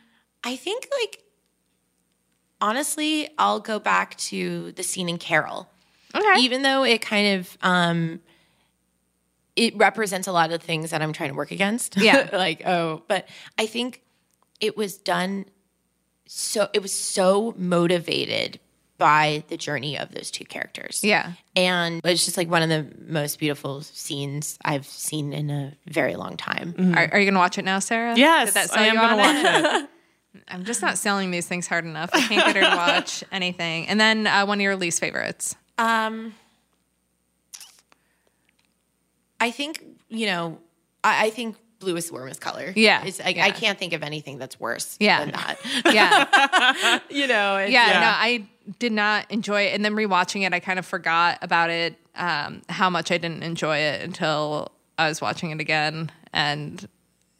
I 0.42 0.56
think 0.56 0.88
like 1.00 1.22
honestly, 2.60 3.28
I'll 3.38 3.60
go 3.60 3.78
back 3.78 4.16
to 4.18 4.72
the 4.72 4.82
scene 4.82 5.08
in 5.08 5.18
Carol. 5.18 5.69
Okay. 6.14 6.40
Even 6.40 6.62
though 6.62 6.84
it 6.84 7.00
kind 7.00 7.38
of 7.38 7.58
um 7.62 8.20
it 9.56 9.76
represents 9.76 10.26
a 10.26 10.32
lot 10.32 10.52
of 10.52 10.62
things 10.62 10.90
that 10.90 11.02
I'm 11.02 11.12
trying 11.12 11.30
to 11.30 11.34
work 11.34 11.50
against. 11.50 11.96
Yeah. 11.96 12.28
like, 12.32 12.66
oh, 12.66 13.02
but 13.08 13.28
I 13.58 13.66
think 13.66 14.02
it 14.60 14.76
was 14.76 14.96
done 14.96 15.46
so 16.26 16.68
it 16.72 16.80
was 16.80 16.92
so 16.92 17.54
motivated 17.58 18.60
by 19.00 19.42
the 19.48 19.56
journey 19.56 19.98
of 19.98 20.12
those 20.12 20.30
two 20.30 20.44
characters. 20.44 21.02
Yeah. 21.02 21.32
And 21.56 22.00
it's 22.04 22.24
just 22.24 22.36
like 22.36 22.48
one 22.48 22.62
of 22.62 22.68
the 22.68 22.86
most 23.08 23.38
beautiful 23.38 23.80
scenes 23.80 24.58
I've 24.64 24.86
seen 24.86 25.32
in 25.32 25.50
a 25.50 25.72
very 25.86 26.14
long 26.14 26.36
time. 26.36 26.74
Are, 26.94 27.08
are 27.12 27.18
you 27.18 27.24
going 27.24 27.34
to 27.34 27.40
watch 27.40 27.58
it 27.58 27.64
now, 27.64 27.78
Sarah? 27.78 28.14
Yes, 28.16 28.48
Did 28.48 28.54
that 28.54 28.70
sell 28.70 28.78
I 28.78 28.86
am 28.86 28.94
gonna 28.96 29.16
watch 29.16 29.82
it. 29.82 29.88
I'm 30.48 30.64
just 30.64 30.82
not 30.82 30.98
selling 30.98 31.30
these 31.30 31.46
things 31.46 31.66
hard 31.66 31.84
enough. 31.84 32.10
I 32.12 32.20
can't 32.20 32.46
get 32.46 32.56
her 32.56 32.70
to 32.70 32.76
watch 32.94 33.24
anything. 33.32 33.88
And 33.88 33.98
then 33.98 34.26
uh, 34.26 34.46
one 34.46 34.58
of 34.58 34.62
your 34.62 34.76
least 34.76 35.00
favorites. 35.00 35.56
Um, 35.80 36.34
I 39.40 39.50
think 39.50 39.84
you 40.08 40.26
know. 40.26 40.58
I, 41.02 41.26
I 41.26 41.30
think 41.30 41.56
blue 41.78 41.96
is 41.96 42.08
the 42.08 42.12
warmest 42.12 42.40
color. 42.42 42.72
Yeah, 42.76 43.02
it's 43.04 43.18
like 43.18 43.36
yeah. 43.36 43.46
I 43.46 43.50
can't 43.50 43.78
think 43.78 43.94
of 43.94 44.02
anything 44.02 44.38
that's 44.38 44.60
worse. 44.60 44.96
Yeah. 45.00 45.24
than 45.24 45.32
that. 45.32 45.58
Yeah. 45.92 46.98
you 47.10 47.26
know. 47.26 47.56
It's, 47.56 47.72
yeah, 47.72 48.00
no, 48.00 48.06
I 48.06 48.46
did 48.78 48.92
not 48.92 49.30
enjoy 49.30 49.62
it. 49.62 49.74
And 49.74 49.84
then 49.84 49.94
rewatching 49.94 50.46
it, 50.46 50.52
I 50.52 50.60
kind 50.60 50.78
of 50.78 50.86
forgot 50.86 51.38
about 51.42 51.70
it, 51.70 51.96
um, 52.14 52.62
how 52.68 52.90
much 52.90 53.10
I 53.10 53.18
didn't 53.18 53.42
enjoy 53.42 53.78
it 53.78 54.02
until 54.02 54.70
I 54.98 55.08
was 55.08 55.20
watching 55.20 55.50
it 55.50 55.60
again. 55.60 56.12
And 56.32 56.86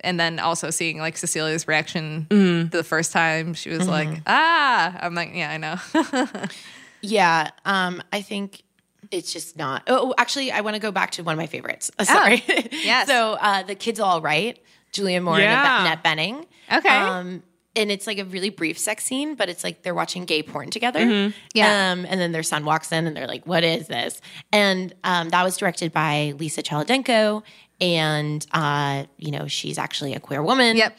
and 0.01 0.19
then 0.19 0.39
also 0.39 0.71
seeing 0.71 0.99
like 0.99 1.19
Cecilia's 1.19 1.69
reaction 1.69 2.27
the 2.71 2.83
first 2.83 3.12
time, 3.12 3.53
she 3.53 3.69
was 3.69 3.87
like, 3.87 4.23
ah, 4.27 4.97
I'm 5.01 5.15
like, 5.15 5.33
yeah, 5.35 5.51
I 5.51 5.57
know. 5.59 6.47
Yeah. 7.02 7.51
Um, 7.64 8.02
I 8.12 8.22
think 8.22 8.62
it's 9.10 9.32
just 9.32 9.56
not. 9.56 9.82
Oh, 9.86 10.14
actually, 10.18 10.52
I 10.52 10.60
want 10.60 10.74
to 10.77 10.81
go 10.81 10.93
back 10.93 11.12
to 11.12 11.22
one 11.22 11.32
of 11.35 11.39
my 11.39 11.47
favorites. 11.47 11.90
Uh, 11.98 12.05
sorry. 12.16 12.43
yes. 12.70 13.09
so 13.09 13.32
uh, 13.40 13.62
the 13.62 13.74
kids 13.74 13.98
all 14.01 14.20
right. 14.20 14.59
Julianne 14.93 15.22
Moore 15.22 15.39
Yeah. 15.39 15.78
and 15.78 15.86
Annette 15.86 16.05
Bening. 16.05 16.47
Okay. 16.72 16.89
Um, 16.89 17.43
and 17.77 17.90
it's 17.93 18.06
like 18.06 18.18
a 18.18 18.24
really 18.24 18.51
brief 18.51 18.77
sex 18.78 19.05
scene, 19.05 19.36
but 19.36 19.48
it's 19.48 19.62
like 19.62 19.82
they're 19.82 19.94
watching 19.94 20.24
gay 20.24 20.43
porn 20.43 20.70
together. 20.70 21.32
Yeah. 21.55 21.93
Um, 21.93 22.05
and 22.05 22.20
then 22.20 22.32
their 22.32 22.43
son 22.43 22.64
walks 22.64 22.90
in 22.90 23.06
and 23.06 23.16
they're 23.16 23.28
like, 23.28 23.47
what 23.47 23.62
is 23.62 23.86
this? 23.86 24.20
And 24.52 24.93
um, 25.05 25.28
that 25.28 25.44
was 25.44 25.56
directed 25.56 25.93
by 25.93 26.35
Lisa 26.36 26.62
Cholodenko. 26.62 27.43
And, 27.81 28.44
uh, 28.52 29.05
you 29.16 29.31
know, 29.31 29.47
she's 29.47 29.78
actually 29.78 30.14
a 30.14 30.20
queer 30.20 30.43
woman. 30.43 30.77
Yep. 30.77 30.98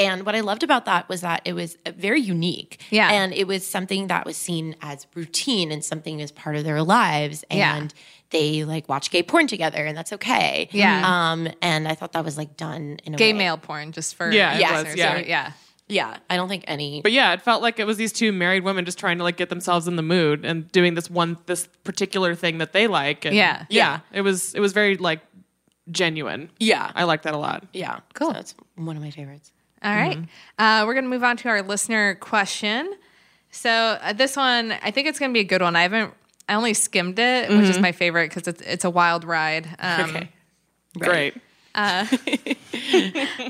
And 0.00 0.24
what 0.26 0.34
I 0.34 0.40
loved 0.40 0.62
about 0.62 0.84
that 0.86 1.08
was 1.08 1.20
that 1.20 1.42
it 1.44 1.52
was 1.52 1.76
uh, 1.86 1.92
very 1.96 2.20
unique. 2.20 2.80
Yeah. 2.90 3.10
And 3.12 3.32
it 3.34 3.46
was 3.46 3.66
something 3.66 4.06
that 4.08 4.24
was 4.26 4.36
seen 4.36 4.74
as 4.80 5.06
routine 5.14 5.70
and 5.72 5.84
something 5.84 6.20
as 6.22 6.32
part 6.32 6.56
of 6.56 6.64
their 6.64 6.82
lives. 6.82 7.44
Yeah. 7.50 7.76
And 7.76 7.92
they 8.30 8.64
like 8.64 8.88
watch 8.88 9.10
gay 9.10 9.22
porn 9.22 9.46
together 9.46 9.84
and 9.84 9.96
that's 9.96 10.12
okay. 10.14 10.68
Yeah. 10.72 11.02
Um, 11.32 11.48
and 11.60 11.86
I 11.88 11.94
thought 11.94 12.12
that 12.12 12.24
was 12.24 12.36
like 12.38 12.56
done 12.56 12.98
in 13.04 13.14
a 13.14 13.16
Gay 13.16 13.32
way. 13.32 13.38
male 13.38 13.58
porn, 13.58 13.92
just 13.92 14.14
for 14.14 14.30
Yeah, 14.30 14.56
it 14.56 14.62
was, 14.62 14.70
listeners. 14.84 14.96
yeah. 14.98 15.18
yeah. 15.18 15.52
Yeah. 15.88 16.16
I 16.30 16.36
don't 16.36 16.48
think 16.48 16.62
any. 16.68 17.02
But 17.02 17.10
yeah, 17.10 17.32
it 17.32 17.42
felt 17.42 17.60
like 17.62 17.80
it 17.80 17.84
was 17.86 17.96
these 17.96 18.12
two 18.12 18.30
married 18.32 18.62
women 18.62 18.84
just 18.84 18.98
trying 18.98 19.18
to 19.18 19.24
like 19.24 19.36
get 19.36 19.48
themselves 19.48 19.88
in 19.88 19.96
the 19.96 20.02
mood 20.02 20.44
and 20.44 20.70
doing 20.70 20.94
this 20.94 21.10
one 21.10 21.36
this 21.46 21.66
particular 21.82 22.36
thing 22.36 22.58
that 22.58 22.72
they 22.72 22.86
like. 22.86 23.24
And 23.24 23.34
Yeah. 23.34 23.66
yeah. 23.68 24.00
It 24.12 24.20
was 24.22 24.54
it 24.54 24.60
was 24.60 24.72
very 24.72 24.96
like 24.96 25.20
genuine. 25.90 26.50
yeah. 26.60 26.92
I 26.94 27.04
like 27.04 27.22
that 27.22 27.34
a 27.34 27.38
lot. 27.38 27.66
yeah. 27.72 28.00
Cool. 28.14 28.28
So 28.28 28.32
that's 28.34 28.54
one 28.76 28.96
of 28.96 29.02
my 29.02 29.10
favorites. 29.10 29.50
All 29.82 29.94
right. 29.94 30.18
Uh, 30.58 30.84
we're 30.86 30.94
going 30.94 31.04
to 31.04 31.10
move 31.10 31.24
on 31.24 31.36
to 31.38 31.48
our 31.48 31.62
listener 31.62 32.14
question. 32.16 32.92
So 33.50 33.70
uh, 33.70 34.12
this 34.12 34.36
one, 34.36 34.72
I 34.82 34.90
think 34.90 35.08
it's 35.08 35.18
going 35.18 35.30
to 35.30 35.34
be 35.34 35.40
a 35.40 35.44
good 35.44 35.62
one. 35.62 35.74
I 35.74 35.82
haven't, 35.82 36.12
I 36.48 36.54
only 36.54 36.74
skimmed 36.74 37.18
it, 37.18 37.48
which 37.48 37.66
is 37.68 37.78
my 37.78 37.92
favorite 37.92 38.28
because 38.30 38.46
it's 38.46 38.60
it's 38.62 38.84
a 38.84 38.90
wild 38.90 39.24
ride. 39.24 39.66
Um, 39.78 40.10
Okay. 40.10 40.28
Great. 40.98 41.34
it, 41.74 43.46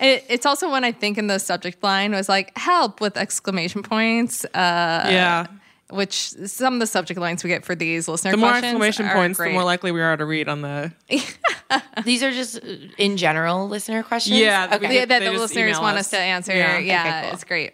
it's 0.00 0.46
also 0.46 0.70
one 0.70 0.84
I 0.84 0.92
think 0.92 1.18
in 1.18 1.26
the 1.26 1.38
subject 1.38 1.82
line 1.82 2.12
was 2.12 2.28
like 2.28 2.56
"help" 2.56 3.00
with 3.00 3.16
exclamation 3.16 3.82
points. 3.82 4.44
Uh, 4.46 4.48
yeah. 4.54 5.46
Which 5.90 6.14
some 6.30 6.74
of 6.74 6.80
the 6.80 6.86
subject 6.86 7.18
lines 7.18 7.42
we 7.42 7.48
get 7.48 7.64
for 7.64 7.74
these 7.74 8.08
listener 8.08 8.32
The 8.32 8.36
more 8.36 8.50
questions 8.50 8.72
exclamation 8.74 9.06
are 9.06 9.14
points, 9.14 9.36
great. 9.38 9.48
the 9.48 9.54
more 9.54 9.64
likely 9.64 9.90
we 9.92 10.00
are 10.02 10.16
to 10.16 10.24
read 10.24 10.48
on 10.48 10.60
the 10.62 10.92
These 12.04 12.22
are 12.22 12.30
just 12.30 12.56
uh, 12.62 12.68
in 12.98 13.16
general 13.16 13.68
listener 13.68 14.02
questions. 14.02 14.38
Yeah, 14.38 14.66
Okay. 14.72 14.78
get- 14.80 14.92
yeah, 14.92 15.04
that 15.06 15.18
the 15.24 15.32
listeners 15.32 15.78
want 15.80 15.96
us. 15.98 16.06
us 16.06 16.10
to 16.10 16.18
answer. 16.18 16.54
Yeah. 16.54 16.78
Yeah, 16.78 17.00
Okay, 17.00 17.20
cool. 17.26 17.34
it's 17.34 17.44
great. 17.44 17.72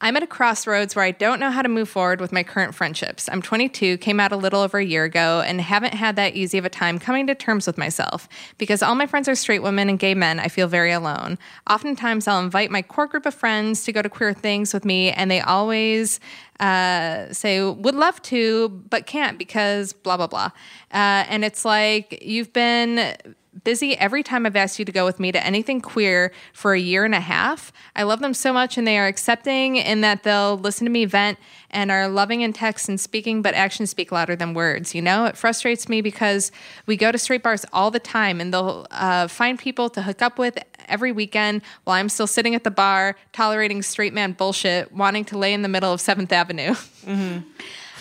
I'm 0.00 0.16
at 0.16 0.22
a 0.22 0.26
crossroads 0.26 0.96
where 0.96 1.04
I 1.04 1.12
don't 1.12 1.40
know 1.40 1.50
how 1.50 1.62
to 1.62 1.68
move 1.68 1.88
forward 1.88 2.20
with 2.20 2.32
my 2.32 2.42
current 2.42 2.74
friendships. 2.74 3.28
I'm 3.30 3.40
22, 3.40 3.96
came 3.98 4.20
out 4.20 4.32
a 4.32 4.36
little 4.36 4.60
over 4.60 4.78
a 4.78 4.84
year 4.84 5.04
ago, 5.04 5.42
and 5.46 5.60
haven't 5.60 5.94
had 5.94 6.16
that 6.16 6.34
easy 6.34 6.58
of 6.58 6.64
a 6.64 6.68
time 6.68 6.98
coming 6.98 7.26
to 7.28 7.34
terms 7.34 7.66
with 7.66 7.78
myself. 7.78 8.28
Because 8.58 8.82
all 8.82 8.94
my 8.96 9.06
friends 9.06 9.28
are 9.28 9.34
straight 9.34 9.62
women 9.62 9.88
and 9.88 9.98
gay 9.98 10.14
men, 10.14 10.40
I 10.40 10.48
feel 10.48 10.66
very 10.66 10.92
alone. 10.92 11.38
Oftentimes, 11.70 12.26
I'll 12.26 12.42
invite 12.42 12.70
my 12.70 12.82
core 12.82 13.06
group 13.06 13.24
of 13.24 13.34
friends 13.34 13.84
to 13.84 13.92
go 13.92 14.02
to 14.02 14.08
queer 14.08 14.34
things 14.34 14.74
with 14.74 14.84
me, 14.84 15.10
and 15.12 15.30
they 15.30 15.40
always 15.40 16.20
uh, 16.60 17.32
say, 17.32 17.62
would 17.62 17.94
love 17.94 18.20
to, 18.22 18.68
but 18.68 19.06
can't 19.06 19.38
because 19.38 19.92
blah, 19.92 20.16
blah, 20.16 20.26
blah. 20.26 20.50
Uh, 20.92 21.24
and 21.28 21.44
it's 21.44 21.64
like, 21.64 22.18
you've 22.20 22.52
been 22.52 23.16
busy 23.62 23.96
every 23.96 24.22
time 24.22 24.46
I've 24.46 24.56
asked 24.56 24.78
you 24.78 24.84
to 24.84 24.92
go 24.92 25.04
with 25.04 25.20
me 25.20 25.30
to 25.32 25.46
anything 25.46 25.80
queer 25.80 26.32
for 26.52 26.74
a 26.74 26.80
year 26.80 27.04
and 27.04 27.14
a 27.14 27.20
half. 27.20 27.72
I 27.94 28.02
love 28.02 28.20
them 28.20 28.34
so 28.34 28.52
much 28.52 28.76
and 28.76 28.86
they 28.86 28.98
are 28.98 29.06
accepting 29.06 29.76
in 29.76 30.00
that 30.00 30.24
they'll 30.24 30.58
listen 30.58 30.84
to 30.86 30.90
me 30.90 31.04
vent 31.04 31.38
and 31.70 31.90
are 31.90 32.08
loving 32.08 32.40
in 32.40 32.52
text 32.52 32.88
and 32.88 33.00
speaking, 33.00 33.42
but 33.42 33.54
actions 33.54 33.90
speak 33.90 34.10
louder 34.10 34.34
than 34.34 34.54
words. 34.54 34.94
You 34.94 35.02
know, 35.02 35.26
it 35.26 35.36
frustrates 35.36 35.88
me 35.88 36.00
because 36.00 36.50
we 36.86 36.96
go 36.96 37.12
to 37.12 37.18
straight 37.18 37.42
bars 37.42 37.64
all 37.72 37.90
the 37.90 38.00
time 38.00 38.40
and 38.40 38.52
they'll 38.52 38.86
uh, 38.90 39.28
find 39.28 39.58
people 39.58 39.88
to 39.90 40.02
hook 40.02 40.22
up 40.22 40.38
with 40.38 40.58
every 40.88 41.12
weekend 41.12 41.62
while 41.84 41.96
I'm 41.96 42.08
still 42.08 42.26
sitting 42.26 42.54
at 42.54 42.64
the 42.64 42.70
bar 42.70 43.16
tolerating 43.32 43.82
straight 43.82 44.12
man 44.12 44.32
bullshit, 44.32 44.92
wanting 44.92 45.24
to 45.26 45.38
lay 45.38 45.52
in 45.52 45.62
the 45.62 45.68
middle 45.68 45.92
of 45.92 46.00
7th 46.00 46.32
Avenue. 46.32 46.74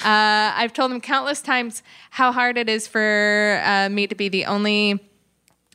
Uh, 0.03 0.51
I've 0.55 0.73
told 0.73 0.91
them 0.91 0.99
countless 0.99 1.41
times 1.41 1.81
how 2.09 2.34
hard 2.34 2.57
it 2.57 2.67
is 2.67 2.88
for 2.88 3.61
uh, 3.63 3.88
me 3.89 4.05
to 4.07 4.15
be 4.15 4.27
the 4.27 4.45
only, 4.45 4.99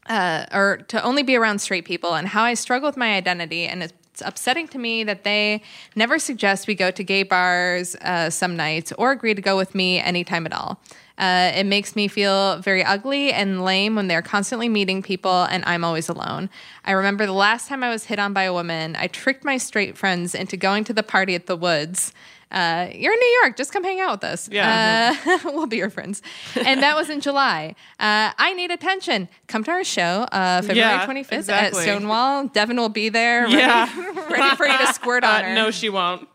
uh, 0.09 0.47
or 0.53 0.79
to 0.89 1.03
only 1.03 1.23
be 1.23 1.37
around 1.37 1.61
straight 1.61 1.85
people, 1.85 2.15
and 2.15 2.29
how 2.29 2.43
I 2.43 2.55
struggle 2.55 2.89
with 2.89 2.97
my 2.97 3.15
identity. 3.15 3.65
And 3.65 3.83
it's 3.83 3.95
upsetting 4.23 4.69
to 4.69 4.79
me 4.79 5.05
that 5.05 5.25
they 5.25 5.63
never 5.95 6.19
suggest 6.19 6.67
we 6.67 6.75
go 6.75 6.91
to 6.91 7.05
gay 7.05 7.23
bars 7.23 7.95
uh, 7.97 8.31
some 8.31 8.57
nights 8.57 8.93
or 8.99 9.13
agree 9.13 9.35
to 9.35 9.43
go 9.43 9.57
with 9.57 9.75
me 9.75 10.01
anytime 10.01 10.47
at 10.47 10.53
all. 10.53 10.81
Uh, 11.19 11.51
it 11.55 11.65
makes 11.67 11.97
me 11.97 12.07
feel 12.07 12.59
very 12.59 12.85
ugly 12.85 13.33
and 13.33 13.65
lame 13.65 13.97
when 13.97 14.07
they're 14.07 14.23
constantly 14.23 14.69
meeting 14.69 15.03
people 15.03 15.45
and 15.51 15.65
I'm 15.67 15.83
always 15.83 16.09
alone. 16.09 16.49
I 16.85 16.93
remember 16.93 17.27
the 17.27 17.33
last 17.33 17.69
time 17.69 17.83
I 17.83 17.89
was 17.89 18.05
hit 18.05 18.21
on 18.21 18.33
by 18.33 18.45
a 18.45 18.53
woman, 18.53 18.95
I 18.97 19.09
tricked 19.09 19.45
my 19.45 19.57
straight 19.57 19.99
friends 19.99 20.33
into 20.33 20.57
going 20.57 20.85
to 20.85 20.93
the 20.93 21.03
party 21.03 21.35
at 21.35 21.47
the 21.47 21.57
woods 21.57 22.13
Uh, 22.51 22.89
you're 22.93 23.13
in 23.13 23.19
New 23.19 23.39
York. 23.43 23.57
Just 23.57 23.73
come 23.73 23.85
hang 23.85 24.01
out 24.01 24.13
with 24.13 24.25
us. 24.25 24.49
Yeah. 24.51 25.15
Uh, 25.27 25.39
we'll 25.45 25.67
be 25.67 25.77
your 25.77 25.91
friends. 25.91 26.23
And 26.65 26.83
that 26.83 26.97
was 26.97 27.11
in 27.11 27.21
July. 27.21 27.75
Uh, 28.01 28.33
I 28.39 28.55
need 28.55 28.71
attention. 28.71 29.29
Come 29.49 29.65
to 29.65 29.71
our 29.71 29.85
show, 29.85 30.27
uh, 30.33 30.63
February 30.63 30.79
Yeah, 30.79 31.07
25th 31.07 31.33
exactly. 31.33 31.81
at 31.81 31.85
Stonewall. 31.85 32.47
Devin 32.49 32.77
will 32.77 32.89
be 32.89 33.09
there. 33.11 33.43
Ready, 33.45 33.57
Yeah. 33.57 34.27
ready 34.31 34.57
for 34.57 34.67
you 34.67 34.79
to 34.79 34.87
squirt 34.95 35.25
on 35.25 35.31
Uh, 35.35 35.43
her. 35.49 35.55
no, 35.55 35.71
she 35.71 35.89
won't. 35.91 36.27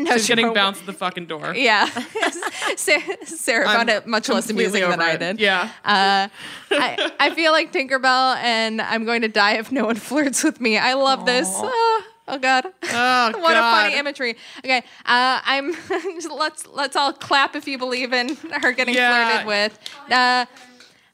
No, 0.00 0.12
She's 0.12 0.22
she 0.26 0.28
getting 0.28 0.46
won't. 0.46 0.54
bounced 0.54 0.80
at 0.82 0.86
the 0.86 0.92
fucking 0.92 1.26
door. 1.26 1.54
Yeah. 1.56 1.86
Sarah, 2.76 3.02
Sarah 3.26 3.66
found 3.66 3.90
it 3.90 4.06
much 4.06 4.28
less 4.28 4.48
amusing 4.48 4.88
than 4.88 5.00
I 5.00 5.12
it. 5.14 5.18
did. 5.18 5.40
Yeah. 5.40 5.70
Uh, 5.84 6.28
I, 6.70 7.10
I 7.18 7.30
feel 7.34 7.50
like 7.50 7.72
Tinkerbell 7.72 8.36
and 8.36 8.80
I'm 8.80 9.04
going 9.04 9.22
to 9.22 9.28
die 9.28 9.54
if 9.54 9.72
no 9.72 9.86
one 9.86 9.96
flirts 9.96 10.44
with 10.44 10.60
me. 10.60 10.78
I 10.78 10.92
love 10.94 11.26
this. 11.26 11.48
Oh, 11.52 12.02
oh 12.28 12.38
God. 12.38 12.66
Oh, 12.84 13.32
what 13.38 13.56
a 13.56 13.60
funny 13.60 13.96
imagery. 13.96 14.36
Okay. 14.64 14.78
Uh, 15.06 15.40
I'm 15.44 15.74
let's 16.30 16.66
let's 16.66 16.96
all 16.96 17.12
clap 17.12 17.56
if 17.56 17.66
you 17.66 17.78
believe 17.78 18.12
in 18.12 18.36
her 18.62 18.72
getting 18.72 18.94
Yeah. 18.94 19.40
flirted 19.40 19.46
with. 19.46 19.78
Uh, 20.12 20.46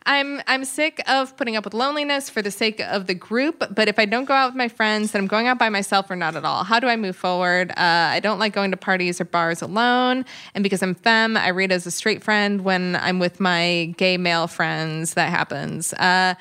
I'm 0.07 0.43
I'm 0.47 0.67
sick 0.67 1.01
of 1.09 1.35
putting 1.39 1.57
up 1.57 1.65
with 1.65 1.73
loneliness 1.73 2.29
for 2.29 2.43
the 2.43 2.51
sake 2.51 2.79
of 2.79 3.07
the 3.07 3.15
group, 3.15 3.65
but 3.75 3.89
if 3.89 3.99
I 3.99 4.05
don't 4.05 4.27
go 4.27 4.35
out 4.35 4.49
with 4.51 4.55
my 4.57 4.69
friends, 4.69 5.13
then 5.13 5.23
I'm 5.23 5.27
going 5.27 5.47
out 5.47 5.59
by 5.59 5.71
myself 5.71 6.11
or 6.11 6.17
not 6.17 6.37
at 6.37 6.45
all. 6.45 6.63
How 6.63 6.79
do 6.79 6.89
I 6.89 6.97
move 6.97 7.17
forward? 7.17 7.71
Uh, 7.71 7.75
I 7.79 8.21
don't 8.21 8.39
like 8.39 8.53
going 8.53 8.71
to 8.73 8.77
parties 8.77 9.19
or 9.19 9.25
bars 9.25 9.63
alone, 9.63 10.27
and 10.55 10.63
because 10.63 10.83
I'm 10.83 10.95
femme, 10.95 11.39
I 11.39 11.49
read 11.49 11.73
as 11.73 11.87
a 11.87 11.91
straight 11.91 12.23
friend 12.23 12.65
when 12.65 12.97
I'm 12.97 13.19
with 13.19 13.41
my 13.41 13.95
gay 13.97 14.19
male 14.19 14.47
friends. 14.47 15.15
That 15.15 15.31
happens. 15.31 15.95
Uh, 15.95 16.35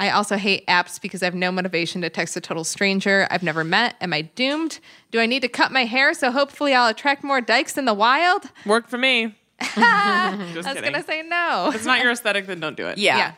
I 0.00 0.10
also 0.10 0.36
hate 0.38 0.66
apps 0.66 1.00
because 1.00 1.22
I 1.22 1.26
have 1.26 1.34
no 1.34 1.52
motivation 1.52 2.00
to 2.00 2.08
text 2.08 2.34
a 2.36 2.40
total 2.40 2.64
stranger 2.64 3.28
I've 3.30 3.42
never 3.42 3.62
met. 3.64 3.94
Am 4.00 4.14
I 4.14 4.22
doomed? 4.22 4.80
Do 5.10 5.20
I 5.20 5.26
need 5.26 5.42
to 5.42 5.48
cut 5.48 5.70
my 5.72 5.84
hair 5.84 6.14
so 6.14 6.30
hopefully 6.32 6.72
I'll 6.74 6.88
attract 6.88 7.22
more 7.22 7.42
dykes 7.42 7.76
in 7.76 7.84
the 7.84 7.92
wild? 7.92 8.44
Work 8.66 8.88
for 8.88 8.96
me. 8.96 9.36
Just 9.60 9.76
I 9.76 10.34
was 10.54 10.66
kidding. 10.66 10.92
gonna 10.92 11.04
say 11.04 11.22
no. 11.22 11.66
If 11.68 11.74
it's 11.74 11.84
not 11.84 12.00
your 12.02 12.10
aesthetic, 12.10 12.46
then 12.46 12.60
don't 12.60 12.78
do 12.78 12.86
it. 12.86 12.96
Yeah. 12.96 13.34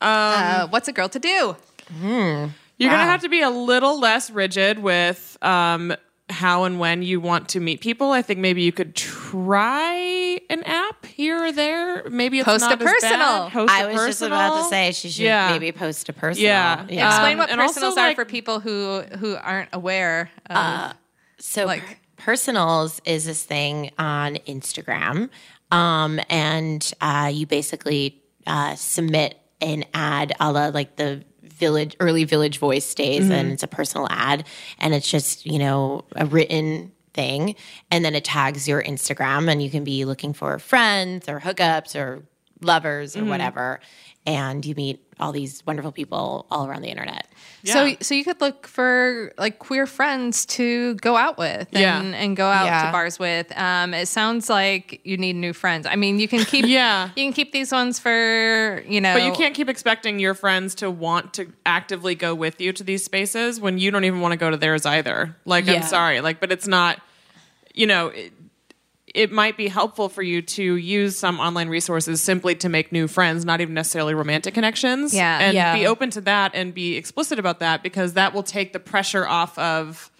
uh, 0.00 0.66
what's 0.68 0.88
a 0.88 0.92
girl 0.92 1.10
to 1.10 1.18
do? 1.18 1.56
You're 2.00 2.90
gonna 2.90 3.04
have 3.04 3.20
to 3.22 3.28
be 3.28 3.42
a 3.42 3.50
little 3.50 4.00
less 4.00 4.30
rigid 4.30 4.78
with 4.78 5.36
um, 5.42 5.94
how 6.38 6.64
and 6.64 6.78
when 6.78 7.02
you 7.02 7.20
want 7.20 7.48
to 7.50 7.60
meet 7.60 7.80
people. 7.80 8.12
I 8.12 8.22
think 8.22 8.38
maybe 8.38 8.62
you 8.62 8.70
could 8.72 8.94
try 8.94 10.38
an 10.50 10.62
app 10.64 11.04
here 11.06 11.44
or 11.46 11.52
there. 11.52 12.08
Maybe 12.08 12.38
it's 12.38 12.44
Post 12.46 12.62
not 12.64 12.80
a 12.80 12.84
as 12.84 12.90
personal. 12.92 13.18
bad. 13.18 13.52
Post 13.52 13.72
I 13.72 13.82
a 13.82 13.92
was 13.92 14.06
just 14.06 14.22
about 14.22 14.62
to 14.62 14.68
say 14.68 14.92
she 14.92 15.10
should 15.10 15.24
Yeah. 15.24 15.50
maybe 15.50 15.72
post 15.72 16.08
a 16.08 16.12
personal. 16.12 16.48
Yeah. 16.48 16.82
Explain 16.82 17.32
Um, 17.32 17.38
what 17.38 17.50
and 17.50 17.60
also, 17.60 17.74
personals 17.74 17.98
are 17.98 18.06
like- 18.08 18.16
for 18.16 18.24
people 18.24 18.60
who 18.60 19.02
who 19.18 19.36
aren't 19.36 19.68
aware. 19.72 20.30
Of, 20.48 20.94
So 21.40 21.66
Like- 21.66 21.82
like 21.86 22.00
personals 22.16 23.00
is 23.04 23.24
this 23.26 23.44
thing 23.44 23.90
on 23.98 24.36
Instagram, 24.46 25.30
um, 25.70 26.20
and 26.28 26.92
uh, 27.00 27.30
you 27.32 27.46
basically 27.46 28.20
uh, 28.46 28.74
submit 28.76 29.38
an 29.60 29.84
ad, 29.94 30.32
a 30.40 30.50
la 30.52 30.68
like 30.68 30.96
the 30.96 31.22
village 31.58 31.96
early 32.00 32.24
Village 32.24 32.58
Voice 32.58 32.94
days, 32.94 33.28
and 33.28 33.32
mm-hmm. 33.32 33.52
it's 33.52 33.62
a 33.62 33.68
personal 33.68 34.06
ad, 34.10 34.46
and 34.78 34.94
it's 34.94 35.10
just 35.10 35.46
you 35.46 35.58
know 35.58 36.04
a 36.16 36.26
written 36.26 36.92
thing, 37.14 37.54
and 37.90 38.04
then 38.04 38.14
it 38.14 38.24
tags 38.24 38.68
your 38.68 38.82
Instagram, 38.82 39.50
and 39.50 39.62
you 39.62 39.70
can 39.70 39.84
be 39.84 40.04
looking 40.04 40.32
for 40.32 40.58
friends 40.58 41.28
or 41.28 41.40
hookups 41.40 41.98
or 41.98 42.22
lovers 42.60 43.16
or 43.16 43.20
mm-hmm. 43.20 43.28
whatever, 43.28 43.80
and 44.28 44.64
you 44.66 44.74
meet 44.74 45.00
all 45.18 45.32
these 45.32 45.64
wonderful 45.66 45.90
people 45.90 46.46
all 46.50 46.66
around 46.68 46.82
the 46.82 46.88
internet. 46.88 47.26
So 47.64 47.96
so 48.00 48.14
you 48.14 48.24
could 48.24 48.40
look 48.40 48.66
for 48.68 49.32
like 49.36 49.58
queer 49.58 49.86
friends 49.86 50.46
to 50.46 50.94
go 50.96 51.16
out 51.16 51.38
with 51.38 51.66
and, 51.72 51.80
Yeah. 51.80 52.00
and 52.02 52.36
go 52.36 52.46
out 52.46 52.86
to 52.86 52.92
bars 52.92 53.18
with. 53.18 53.50
Um, 53.58 53.94
it 53.94 54.06
sounds 54.06 54.48
like 54.48 55.00
you 55.04 55.16
need 55.16 55.34
new 55.34 55.52
friends. 55.52 55.86
I 55.86 55.96
mean, 55.96 56.18
you 56.20 56.28
can 56.28 56.44
keep 56.44 56.66
Yeah. 56.68 57.08
you 57.16 57.24
can 57.24 57.32
keep 57.32 57.50
these 57.52 57.72
ones 57.72 57.98
for 57.98 58.82
you 58.86 59.00
know. 59.00 59.14
But 59.14 59.24
you 59.24 59.32
can't 59.32 59.54
keep 59.54 59.68
expecting 59.68 60.18
your 60.20 60.34
friends 60.34 60.74
to 60.76 60.90
want 60.90 61.34
to 61.34 61.50
actively 61.66 62.14
go 62.14 62.34
with 62.34 62.60
you 62.60 62.72
to 62.74 62.84
these 62.84 63.04
spaces 63.04 63.60
when 63.60 63.78
you 63.78 63.90
don't 63.90 64.04
even 64.04 64.20
want 64.20 64.32
to 64.32 64.38
go 64.38 64.50
to 64.50 64.56
theirs 64.56 64.86
either. 64.86 65.34
Like, 65.44 65.66
Yeah. 65.66 65.74
I'm 65.74 65.82
sorry, 65.82 66.20
like, 66.20 66.38
but 66.40 66.52
it's 66.52 66.68
not, 66.68 67.00
you 67.74 67.86
know, 67.86 68.08
it, 68.08 68.32
it 69.18 69.32
might 69.32 69.56
be 69.56 69.66
helpful 69.66 70.08
for 70.08 70.22
you 70.22 70.40
to 70.40 70.76
use 70.76 71.18
some 71.18 71.40
online 71.40 71.68
resources 71.68 72.22
simply 72.22 72.54
to 72.54 72.68
make 72.68 72.92
new 72.92 73.08
friends, 73.08 73.44
not 73.44 73.60
even 73.60 73.74
necessarily 73.74 74.14
romantic 74.14 74.54
connections. 74.54 75.12
Yeah. 75.12 75.38
And 75.40 75.54
Yeah. 75.54 75.74
be 75.76 75.86
open 75.86 76.10
to 76.10 76.20
that 76.20 76.52
and 76.54 76.72
be 76.72 76.96
explicit 76.96 77.38
about 77.38 77.58
that 77.58 77.82
because 77.82 78.12
that 78.12 78.32
will 78.32 78.44
take 78.44 78.72
the 78.72 78.78
pressure 78.78 79.26
off 79.26 79.58
of 79.58 80.10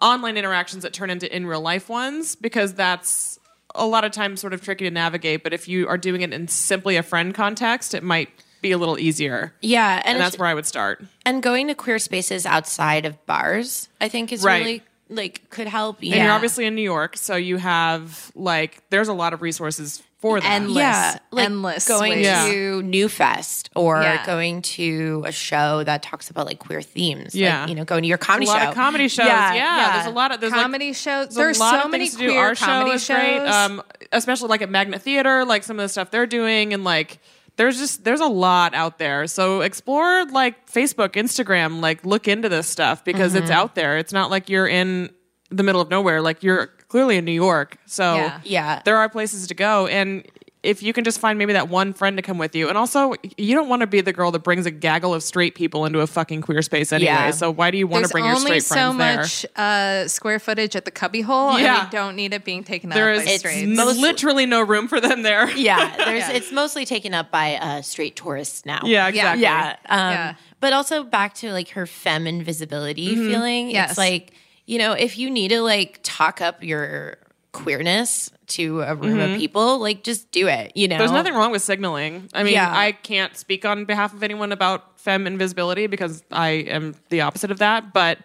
online 0.00 0.36
interactions 0.36 0.84
that 0.84 0.92
turn 0.92 1.10
into 1.10 1.26
in 1.34 1.44
real 1.46 1.60
life 1.60 1.88
ones 1.88 2.36
because 2.36 2.72
that's 2.74 3.38
a 3.74 3.84
lot 3.86 4.04
of 4.04 4.12
times 4.12 4.40
sort 4.40 4.52
of 4.54 4.62
tricky 4.62 4.84
to 4.84 4.90
navigate. 4.90 5.42
But 5.42 5.52
if 5.52 5.68
you 5.68 5.88
are 5.88 5.98
doing 5.98 6.22
it 6.22 6.32
in 6.32 6.46
simply 6.48 6.96
a 6.96 7.02
friend 7.02 7.34
context, 7.34 7.94
it 7.94 8.02
might 8.02 8.30
be 8.62 8.72
a 8.72 8.78
little 8.78 8.98
easier. 8.98 9.54
Yeah, 9.60 9.96
and, 10.04 10.16
And 10.16 10.20
that's 10.20 10.38
where 10.38 10.48
I 10.48 10.54
would 10.54 10.66
start. 10.66 11.02
and 11.26 11.42
going 11.42 11.66
to 11.68 11.74
queer 11.74 11.98
spaces 11.98 12.46
outside 12.46 13.06
of 13.06 13.24
bars, 13.26 13.88
I 14.00 14.08
think 14.08 14.32
is 14.32 14.42
Right. 14.44 14.58
really 14.58 14.82
like 15.10 15.50
could 15.50 15.66
help. 15.66 15.98
Yeah, 16.00 16.14
And 16.16 16.24
you're 16.24 16.32
obviously 16.32 16.64
in 16.64 16.74
New 16.74 16.82
York, 16.82 17.16
so 17.16 17.36
you 17.36 17.56
have 17.58 18.30
like 18.34 18.82
there's 18.90 19.08
a 19.08 19.12
lot 19.12 19.32
of 19.34 19.42
resources 19.42 20.02
for 20.20 20.38
that. 20.40 20.46
Endless. 20.46 20.76
yeah, 20.76 21.18
like 21.30 21.46
endless 21.46 21.88
going 21.88 22.10
ways. 22.12 22.24
Yeah. 22.26 22.46
to 22.46 22.82
New 22.82 23.08
Fest 23.08 23.70
or 23.74 24.02
Yeah. 24.02 24.24
going 24.26 24.60
to 24.62 25.24
a 25.26 25.32
show 25.32 25.82
that 25.84 26.02
talks 26.02 26.28
about 26.30 26.46
like 26.46 26.58
queer 26.58 26.82
themes. 26.82 27.34
Yeah. 27.34 27.60
like, 27.62 27.70
you 27.70 27.74
know, 27.74 27.84
going 27.84 28.02
to 28.02 28.08
your 28.08 28.18
comedy 28.18 28.46
a 28.46 28.48
lot 28.50 28.62
show. 28.62 28.68
of 28.68 28.74
comedy 28.74 29.08
shows. 29.08 29.26
Yeah, 29.26 29.54
yeah. 29.54 29.92
there's 29.94 30.06
a 30.06 30.10
lot 30.14 30.30
of 30.32 30.40
there's 30.40 30.52
like, 30.52 30.62
comedy 30.62 30.92
shows. 30.92 31.26
There's 31.28 31.36
There's 31.36 31.58
a 31.58 31.60
lot 31.60 31.80
so 31.80 31.84
of 31.86 31.90
many 31.90 32.04
things 32.04 32.16
to 32.18 32.26
do. 32.26 32.28
queer 32.32 32.38
Our 32.40 32.54
show 32.54 32.66
comedy 32.66 32.90
is 32.96 33.04
shows. 33.04 33.16
great, 33.18 33.38
um, 33.48 33.82
especially 34.12 34.48
like 34.48 34.62
at 34.62 34.70
Magnet 34.70 35.00
Theater, 35.02 35.44
like 35.46 35.64
some 35.64 35.78
of 35.78 35.84
the 35.84 35.88
stuff 35.88 36.10
they're 36.10 36.26
doing, 36.26 36.74
and 36.74 36.84
like 36.84 37.18
there's 37.60 37.76
just 37.78 38.04
there's 38.04 38.20
a 38.20 38.26
lot 38.26 38.72
out 38.74 38.96
there. 38.98 39.26
So 39.26 39.60
explore 39.60 40.24
like 40.32 40.66
Facebook, 40.70 41.10
Instagram, 41.10 41.82
like 41.82 42.06
look 42.06 42.26
into 42.26 42.48
this 42.48 42.66
stuff 42.66 43.04
because 43.04 43.34
Mm-hmm. 43.34 43.42
it's 43.42 43.50
out 43.50 43.74
there. 43.74 43.98
It's 43.98 44.14
not 44.14 44.30
like 44.30 44.48
you're 44.48 44.66
in 44.66 45.10
the 45.50 45.62
middle 45.62 45.82
of 45.82 45.90
nowhere. 45.90 46.22
Like 46.22 46.42
you're 46.42 46.68
clearly 46.88 47.16
in 47.18 47.26
New 47.26 47.32
York, 47.48 47.76
so 47.84 48.14
Yeah. 48.14 48.40
Yeah. 48.44 48.82
there 48.86 48.96
are 48.96 49.08
places 49.10 49.46
to 49.48 49.54
go 49.54 49.86
and. 49.86 50.24
If 50.62 50.82
you 50.82 50.92
can 50.92 51.04
just 51.04 51.18
find 51.20 51.38
maybe 51.38 51.54
that 51.54 51.70
one 51.70 51.94
friend 51.94 52.18
to 52.18 52.22
come 52.22 52.36
with 52.36 52.54
you, 52.54 52.68
and 52.68 52.76
also 52.76 53.14
you 53.38 53.54
don't 53.54 53.70
want 53.70 53.80
to 53.80 53.86
be 53.86 54.02
the 54.02 54.12
girl 54.12 54.30
that 54.32 54.40
brings 54.40 54.66
a 54.66 54.70
gaggle 54.70 55.14
of 55.14 55.22
straight 55.22 55.54
people 55.54 55.86
into 55.86 56.00
a 56.00 56.06
fucking 56.06 56.42
queer 56.42 56.60
space 56.60 56.92
anyway. 56.92 57.06
Yeah. 57.06 57.30
So 57.30 57.50
why 57.50 57.70
do 57.70 57.78
you 57.78 57.86
want 57.86 58.02
There's 58.02 58.10
to 58.10 58.12
bring 58.12 58.24
your 58.26 58.34
only 58.34 58.60
straight 58.60 58.64
so 58.64 58.92
friends 58.92 58.98
there? 58.98 59.16
much 59.16 59.46
uh, 59.56 60.06
square 60.08 60.38
footage 60.38 60.76
at 60.76 60.84
the 60.84 60.90
cubbyhole, 60.90 61.58
Yeah. 61.58 61.76
and 61.84 61.84
you 61.86 61.98
don't 61.98 62.14
need 62.14 62.34
it 62.34 62.44
being 62.44 62.62
taken 62.62 62.90
There 62.90 63.10
up 63.10 63.20
is 63.20 63.24
by 63.24 63.30
It's 63.30 63.38
straights. 63.40 63.74
most- 63.74 63.98
literally 63.98 64.44
no 64.44 64.60
room 64.60 64.86
for 64.86 65.00
them 65.00 65.22
there. 65.22 65.48
Yeah, 65.56 65.96
there's 65.96 66.28
it's 66.28 66.52
mostly 66.52 66.84
taken 66.84 67.14
up 67.14 67.30
by 67.30 67.54
uh, 67.56 67.80
straight 67.80 68.14
tourists 68.16 68.66
now. 68.66 68.80
Yeah, 68.84 69.08
exactly. 69.08 69.42
Yeah. 69.42 69.76
Um, 69.88 69.98
Yeah. 70.12 70.34
But 70.60 70.74
also 70.74 71.04
back 71.04 71.32
to 71.36 71.52
like 71.52 71.70
her 71.70 71.86
femme 71.86 72.26
invisibility 72.26 73.14
feeling. 73.16 73.70
Yes. 73.70 73.92
It's 73.92 73.98
like, 73.98 74.32
you 74.66 74.76
know, 74.78 74.92
if 74.92 75.16
you 75.16 75.30
need 75.30 75.48
to 75.48 75.62
like 75.62 76.00
talk 76.02 76.42
up 76.42 76.62
your 76.62 77.16
queerness 77.52 78.30
to 78.48 78.82
a 78.82 78.94
room 78.94 79.18
of 79.18 79.30
mm-hmm. 79.30 79.38
people, 79.38 79.78
like 79.78 80.02
just 80.02 80.30
do 80.30 80.48
it. 80.48 80.72
You 80.74 80.88
know, 80.88 80.98
There's 80.98 81.12
nothing 81.12 81.34
wrong 81.34 81.52
with 81.52 81.62
signaling. 81.62 82.28
I 82.34 82.42
mean, 82.42 82.54
Yeah. 82.54 82.72
I 82.72 82.92
can't 82.92 83.36
speak 83.36 83.64
on 83.64 83.84
behalf 83.84 84.12
of 84.12 84.22
anyone 84.22 84.52
about 84.52 84.98
femme 84.98 85.26
invisibility 85.26 85.86
because 85.86 86.22
I 86.30 86.48
am 86.48 86.94
the 87.08 87.22
opposite 87.22 87.50
of 87.50 87.58
that. 87.58 87.92
But 87.92 88.18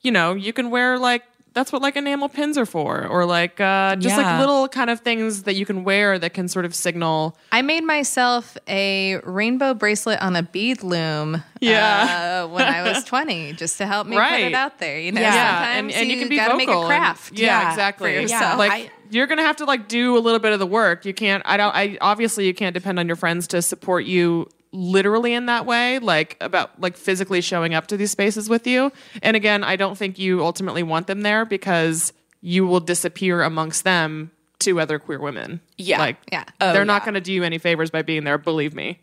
you 0.00 0.10
know, 0.10 0.34
you 0.34 0.52
can 0.52 0.70
wear 0.70 0.98
like 0.98 1.22
that's 1.54 1.72
what 1.72 1.80
like 1.82 1.96
enamel 1.96 2.28
pins 2.28 2.58
are 2.58 2.66
for, 2.66 3.06
or 3.06 3.24
like 3.24 3.60
uh, 3.60 3.96
just 3.96 4.16
like 4.16 4.38
little 4.40 4.68
kind 4.68 4.90
of 4.90 5.00
things 5.00 5.44
that 5.44 5.54
you 5.54 5.64
can 5.64 5.84
wear 5.84 6.18
that 6.18 6.34
can 6.34 6.48
sort 6.48 6.64
of 6.64 6.74
signal. 6.74 7.36
I 7.52 7.62
made 7.62 7.84
myself 7.84 8.56
a 8.68 9.18
rainbow 9.24 9.72
bracelet 9.74 10.20
on 10.20 10.36
a 10.36 10.42
bead 10.42 10.82
loom. 10.82 11.42
Yeah. 11.60 12.42
uh, 12.44 12.48
when 12.48 12.64
I 12.66 12.82
was 12.82 13.04
20, 13.06 13.54
just 13.54 13.78
to 13.78 13.86
help 13.86 14.06
me 14.06 14.16
put 14.16 14.40
it 14.40 14.52
out 14.54 14.78
there. 14.78 14.98
You 15.00 15.12
know, 15.12 15.20
Yeah. 15.20 15.32
sometimes 15.32 15.94
and, 15.94 16.02
and 16.02 16.10
you, 16.10 16.18
can 16.18 16.28
be 16.28 16.36
gotta 16.36 16.54
vocal. 16.54 16.66
make 16.66 16.68
a 16.68 16.92
and- 16.92 17.38
yeah, 17.38 17.62
Yeah, 17.62 17.70
exactly. 17.70 18.14
for 18.14 18.20
yourself. 18.20 18.58
Like 18.58 18.72
I- 18.72 18.90
you're 19.10 19.26
gonna 19.26 19.42
have 19.42 19.56
to 19.56 19.64
like 19.64 19.86
do 19.86 20.16
a 20.16 20.20
little 20.20 20.40
bit 20.40 20.52
of 20.52 20.58
the 20.58 20.66
work. 20.66 21.04
You 21.04 21.14
can't. 21.14 21.42
I 21.46 21.56
don't. 21.56 21.74
I 21.74 21.96
obviously 22.00 22.46
you 22.46 22.54
can't 22.54 22.74
depend 22.74 22.98
on 22.98 23.06
your 23.06 23.16
friends 23.16 23.46
to 23.48 23.62
support 23.62 24.04
you 24.06 24.48
literally 24.76 25.32
in 25.32 25.46
that 25.46 25.64
way 25.66 26.00
like 26.00 26.36
about 26.40 26.78
like 26.80 26.96
physically 26.96 27.40
showing 27.40 27.74
up 27.74 27.86
to 27.86 27.96
these 27.96 28.10
spaces 28.10 28.48
with 28.48 28.66
you 28.66 28.90
and 29.22 29.36
again 29.36 29.62
i 29.62 29.76
don't 29.76 29.96
think 29.96 30.18
you 30.18 30.44
ultimately 30.44 30.82
want 30.82 31.06
them 31.06 31.20
there 31.20 31.44
because 31.44 32.12
you 32.40 32.66
will 32.66 32.80
disappear 32.80 33.40
amongst 33.42 33.84
them 33.84 34.32
to 34.58 34.80
other 34.80 34.98
queer 34.98 35.20
women 35.20 35.60
Yeah. 35.78 35.98
like 36.00 36.16
Yeah. 36.32 36.42
Oh, 36.60 36.72
they're 36.72 36.84
not 36.84 37.02
yeah. 37.02 37.04
going 37.06 37.14
to 37.14 37.20
do 37.20 37.32
you 37.32 37.44
any 37.44 37.58
favors 37.58 37.90
by 37.92 38.02
being 38.02 38.24
there 38.24 38.36
believe 38.36 38.74
me 38.74 38.98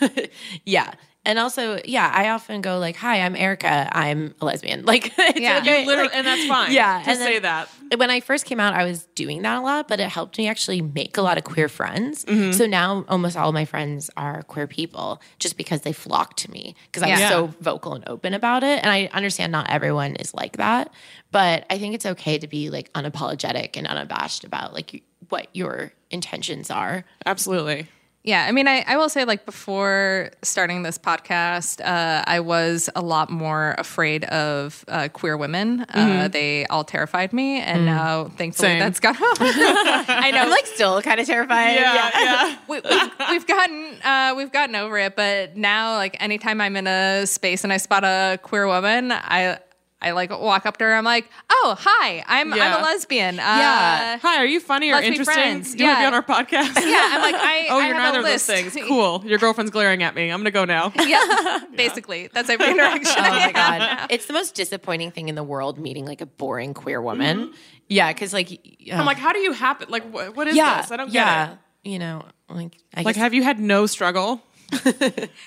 yeah. 0.64 0.92
And 1.26 1.38
also, 1.38 1.78
yeah, 1.84 2.10
I 2.14 2.30
often 2.30 2.60
go 2.62 2.78
like, 2.78 2.96
"Hi, 2.96 3.20
I'm 3.20 3.34
Erica. 3.36 3.88
I'm 3.92 4.34
a 4.40 4.44
lesbian." 4.44 4.84
Like, 4.86 5.12
it's 5.18 5.40
Yeah. 5.40 5.58
okay. 5.58 5.80
You 5.82 5.86
literally, 5.86 6.08
like- 6.08 6.16
and 6.16 6.26
that's 6.26 6.46
fine. 6.46 6.72
Yeah, 6.72 7.02
to 7.02 7.10
and 7.10 7.18
say 7.18 7.38
that. 7.40 7.68
when 7.96 8.08
I 8.10 8.20
first 8.20 8.44
came 8.46 8.60
out, 8.60 8.72
I 8.74 8.84
was 8.84 9.06
doing 9.16 9.42
that 9.42 9.58
a 9.58 9.60
lot, 9.60 9.88
but 9.88 9.98
it 10.00 10.08
helped 10.08 10.38
me 10.38 10.48
actually 10.48 10.80
make 10.80 11.16
a 11.18 11.22
lot 11.22 11.36
of 11.36 11.44
queer 11.44 11.68
friends. 11.68 12.24
Mm-hmm. 12.24 12.52
So 12.52 12.66
now 12.66 13.04
almost 13.08 13.36
all 13.36 13.48
of 13.48 13.54
my 13.54 13.64
friends 13.64 14.08
are 14.16 14.42
queer 14.44 14.66
people 14.68 15.20
just 15.40 15.56
because 15.56 15.80
they 15.82 15.92
flock 15.92 16.36
to 16.36 16.50
me 16.50 16.74
because 16.86 17.02
I 17.02 17.10
was 17.10 17.20
Yeah. 17.20 17.28
so 17.30 17.46
vocal 17.60 17.94
and 17.94 18.04
open 18.08 18.32
about 18.32 18.62
it. 18.62 18.78
And 18.82 18.90
I 18.90 19.10
understand 19.12 19.50
not 19.52 19.68
everyone 19.68 20.14
is 20.16 20.32
like 20.32 20.56
that, 20.58 20.92
but 21.32 21.66
I 21.68 21.78
think 21.78 21.94
it's 21.94 22.06
okay 22.06 22.38
to 22.38 22.46
be 22.46 22.70
like 22.70 22.92
unapologetic 22.92 23.76
and 23.76 23.86
unabashed 23.86 24.44
about 24.44 24.72
like 24.74 25.02
what 25.28 25.48
your 25.52 25.92
intentions 26.10 26.70
are. 26.70 27.04
Absolutely. 27.26 27.88
Yeah, 28.26 28.44
I 28.44 28.50
mean, 28.50 28.66
I, 28.66 28.84
I 28.88 28.96
will 28.96 29.08
say, 29.08 29.24
like, 29.24 29.46
before 29.46 30.30
starting 30.42 30.82
this 30.82 30.98
podcast, 30.98 31.80
uh, 31.80 32.24
I 32.26 32.40
was 32.40 32.90
a 32.96 33.00
lot 33.00 33.30
more 33.30 33.76
afraid 33.78 34.24
of 34.24 34.84
uh, 34.88 35.08
queer 35.12 35.36
women. 35.36 35.86
Uh, 35.88 36.26
they 36.26 36.66
all 36.66 36.82
terrified 36.82 37.32
me, 37.32 37.60
and 37.60 37.86
now, 37.86 38.24
thankfully, 38.24 38.70
Same. 38.70 38.78
that's 38.80 38.98
gone. 38.98 39.14
I 39.20 40.32
know, 40.34 40.40
I'm 40.40 40.50
like 40.50 40.66
still 40.66 41.00
kind 41.02 41.20
of 41.20 41.26
terrified. 41.26 41.76
yeah. 41.76 42.58
we, 42.68 42.80
we've, 42.80 43.10
we've 43.30 43.46
gotten 43.46 43.96
uh, 44.02 44.34
we've 44.36 44.50
gotten 44.50 44.74
over 44.74 44.98
it, 44.98 45.14
but 45.14 45.56
now, 45.56 45.94
like, 45.94 46.16
anytime 46.20 46.60
I'm 46.60 46.76
in 46.76 46.88
a 46.88 47.28
space 47.28 47.62
and 47.62 47.72
I 47.72 47.76
spot 47.76 48.02
a 48.02 48.40
queer 48.42 48.66
woman, 48.66 49.12
I 49.12 49.60
I 50.00 50.10
like 50.10 50.30
walk 50.30 50.66
up 50.66 50.76
to 50.76 50.84
her. 50.84 50.94
I'm 50.94 51.04
like, 51.04 51.28
oh, 51.50 51.74
hi, 51.78 52.22
I'm 52.26 52.52
I'm 52.52 52.80
a 52.80 52.82
lesbian. 52.84 53.38
Uh, 53.38 53.42
Yeah. 53.42 54.18
Hi, 54.18 54.36
are 54.36 54.44
you 54.46 54.60
funny 54.60 54.92
or 54.92 55.00
interesting? 55.00 55.24
friends. 55.24 55.74
Do 55.74 55.82
you 55.82 55.88
want 55.88 55.96
to 55.98 56.02
be 56.02 56.06
on 56.06 56.14
our 56.14 56.22
podcast? 56.22 56.74
Yeah, 56.86 57.08
I'm 57.12 57.22
like, 57.22 57.34
I. 57.34 57.66
oh, 57.70 57.78
I 57.80 57.86
you're 57.86 57.94
have 57.96 58.02
neither 58.04 58.18
a 58.18 58.20
of 58.20 58.26
those 58.26 58.48
list. 58.48 58.72
things. 58.74 58.76
Cool. 58.88 59.22
Your 59.24 59.38
girlfriend's 59.38 59.70
glaring 59.70 60.02
at 60.02 60.14
me. 60.14 60.30
I'm 60.30 60.38
gonna 60.40 60.50
go 60.50 60.64
now. 60.66 60.92
yeah, 61.00 61.60
basically, 61.74 62.28
that's 62.28 62.48
every 62.50 62.70
interaction. 62.70 63.14
Oh 63.18 63.22
my 63.30 63.52
god, 63.52 64.08
it's 64.10 64.26
the 64.26 64.32
most 64.34 64.54
disappointing 64.54 65.10
thing 65.12 65.28
in 65.28 65.34
the 65.34 65.42
world 65.42 65.78
meeting 65.78 66.04
like 66.04 66.20
a 66.20 66.26
boring 66.26 66.74
queer 66.74 67.00
woman. 67.00 67.52
Yeah, 67.88 68.12
because 68.12 68.32
like 68.34 68.60
I'm 68.92 69.06
like, 69.06 69.16
how 69.18 69.32
do 69.32 69.38
you 69.40 69.52
happen? 69.52 69.88
Like, 69.88 70.04
what, 70.12 70.36
what 70.36 70.46
is 70.46 70.56
yeah, 70.56 70.82
this? 70.82 70.90
I 70.90 70.96
don't 70.98 71.06
get 71.06 71.14
yeah, 71.14 71.52
it. 71.52 71.90
You 71.90 71.98
know, 71.98 72.22
like 72.50 72.76
I 72.94 73.02
Like, 73.02 73.14
guess, 73.14 73.22
have 73.22 73.32
you 73.34 73.42
had 73.42 73.58
no 73.58 73.86
struggle? 73.86 74.42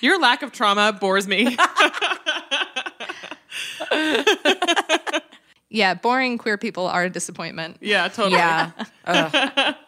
Your 0.00 0.18
lack 0.20 0.42
of 0.42 0.50
trauma 0.52 0.92
bores 0.92 1.28
me. 1.28 1.56
Yeah, 5.72 5.94
boring 5.94 6.36
queer 6.36 6.58
people 6.58 6.88
are 6.88 7.04
a 7.04 7.10
disappointment. 7.10 7.76
yeah, 7.80 8.08
totally. 8.08 8.38
yeah. 8.38 8.72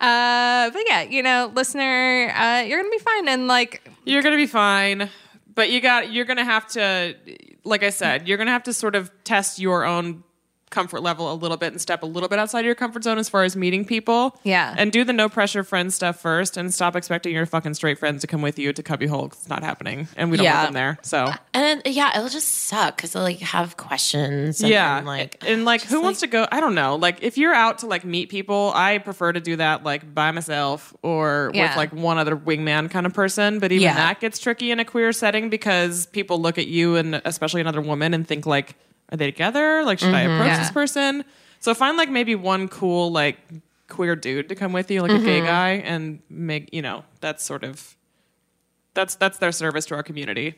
Uh, 0.00 0.70
but 0.70 0.82
yeah, 0.88 1.02
you 1.02 1.22
know, 1.22 1.52
listener, 1.54 2.32
uh, 2.34 2.60
you're 2.66 2.78
gonna 2.78 2.90
be 2.90 2.98
fine. 2.98 3.28
And 3.28 3.46
like, 3.46 3.86
You're 4.04 4.22
gonna 4.22 4.36
be 4.36 4.46
fine, 4.46 5.10
but 5.54 5.70
you 5.70 5.80
got. 5.82 6.10
You're 6.10 6.24
gonna 6.24 6.44
have 6.44 6.66
to, 6.68 7.14
like 7.62 7.82
I 7.82 7.90
said, 7.90 8.26
you're 8.26 8.38
gonna 8.38 8.50
have 8.50 8.62
to 8.64 8.72
sort 8.72 8.94
of 8.96 9.10
test 9.24 9.58
your 9.58 9.84
own 9.84 10.24
comfort 10.72 11.00
level 11.02 11.32
a 11.32 11.36
little 11.36 11.56
bit 11.56 11.70
and 11.72 11.80
step 11.80 12.02
a 12.02 12.06
little 12.06 12.28
bit 12.28 12.40
outside 12.40 12.64
your 12.64 12.74
comfort 12.74 13.04
zone 13.04 13.18
as 13.18 13.28
far 13.28 13.44
as 13.44 13.54
meeting 13.54 13.84
people. 13.84 14.36
Yeah. 14.42 14.74
and 14.76 14.90
do 14.90 15.04
the 15.04 15.12
no 15.12 15.28
pressure 15.28 15.62
friend 15.62 15.92
stuff 15.92 16.20
first, 16.20 16.56
and 16.56 16.74
stop 16.74 16.96
expecting 16.96 17.32
your 17.32 17.46
fucking 17.46 17.74
straight 17.74 17.98
friends 17.98 18.22
to 18.22 18.26
come 18.26 18.42
with 18.42 18.58
you 18.58 18.72
to 18.72 18.82
cubbyhole. 18.82 19.28
'cause 19.30 19.38
It's 19.42 19.48
not 19.48 19.62
happening, 19.62 20.08
and 20.16 20.30
we 20.30 20.36
don't 20.38 20.44
Yeah. 20.44 20.54
want 20.56 20.66
them 20.68 20.74
there. 20.74 20.98
So 21.02 21.24
uh, 21.26 21.36
And 21.54 21.82
yeah, 21.84 22.16
it'll 22.16 22.28
just 22.28 22.48
suck 22.66 22.96
because 22.96 23.12
they'll 23.12 23.22
like 23.22 23.38
have 23.40 23.76
questions. 23.76 24.60
And, 24.62 24.70
yeah, 24.70 24.98
and, 24.98 25.06
like 25.06 25.36
and 25.46 25.64
like 25.64 25.82
who 25.82 26.00
wants 26.00 26.20
to 26.20 26.26
go? 26.26 26.46
I 26.50 26.60
don't 26.60 26.74
know. 26.74 26.96
Like 26.96 27.22
if 27.22 27.36
you're 27.38 27.54
out 27.54 27.78
to 27.78 27.86
like 27.86 28.04
meet 28.04 28.30
people, 28.30 28.72
I 28.74 28.98
prefer 28.98 29.32
to 29.32 29.40
do 29.40 29.56
that 29.56 29.84
like 29.84 30.14
by 30.14 30.30
myself 30.32 30.94
or 31.02 31.50
Yeah. 31.54 31.68
with 31.68 31.76
like 31.76 31.92
one 31.92 32.18
other 32.18 32.36
wingman 32.36 32.90
kind 32.90 33.04
of 33.06 33.12
person. 33.14 33.58
But 33.58 33.70
even 33.72 33.82
Yeah. 33.82 33.94
that 33.94 34.20
gets 34.20 34.38
tricky 34.38 34.70
in 34.70 34.80
a 34.80 34.84
queer 34.84 35.12
setting 35.12 35.50
because 35.50 36.06
people 36.06 36.40
look 36.40 36.56
at 36.58 36.66
you 36.66 36.96
and 36.96 37.20
especially 37.24 37.60
another 37.60 37.80
woman 37.82 38.14
and 38.14 38.26
think 38.26 38.46
like, 38.46 38.74
are 39.12 39.16
they 39.16 39.26
together? 39.26 39.84
Like, 39.84 39.98
should 40.00 40.14
I 40.14 40.22
approach 40.22 40.48
Yeah. 40.48 40.58
this 40.58 40.70
person? 40.72 41.24
So 41.60 41.72
find 41.74 41.96
like 41.96 42.08
maybe 42.10 42.34
one 42.34 42.66
cool 42.68 43.12
like 43.12 43.36
queer 43.88 44.16
dude 44.16 44.48
to 44.48 44.54
come 44.56 44.72
with 44.72 44.90
you, 44.90 45.02
like 45.02 45.10
a 45.12 45.18
gay 45.18 45.40
guy, 45.42 45.70
and 45.84 46.20
make 46.28 46.70
you 46.72 46.82
know 46.82 47.04
that's 47.20 47.44
sort 47.44 47.62
of 47.62 47.96
that's 48.94 49.14
that's 49.14 49.38
their 49.38 49.52
service 49.52 49.86
to 49.86 49.94
our 49.94 50.02
community 50.02 50.54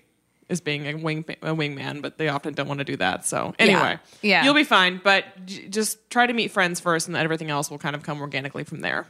is 0.48 0.60
being 0.60 0.86
a 0.86 0.94
wing 0.94 1.24
a 1.42 1.54
wingman, 1.54 2.00
but 2.02 2.18
they 2.18 2.28
often 2.28 2.52
don't 2.54 2.68
want 2.68 2.78
to 2.78 2.84
do 2.84 2.96
that. 2.96 3.24
So 3.26 3.54
anyway, 3.58 3.98
Yeah. 4.22 4.44
you'll 4.44 4.54
be 4.54 4.64
fine. 4.64 5.00
But 5.02 5.24
j- 5.46 5.68
just 5.68 6.10
try 6.10 6.26
to 6.26 6.32
meet 6.32 6.50
friends 6.50 6.80
first, 6.80 7.08
and 7.08 7.16
everything 7.16 7.50
else 7.50 7.70
will 7.70 7.78
kind 7.78 7.96
of 7.96 8.02
come 8.02 8.20
organically 8.20 8.62
from 8.64 8.80
there. 8.80 9.06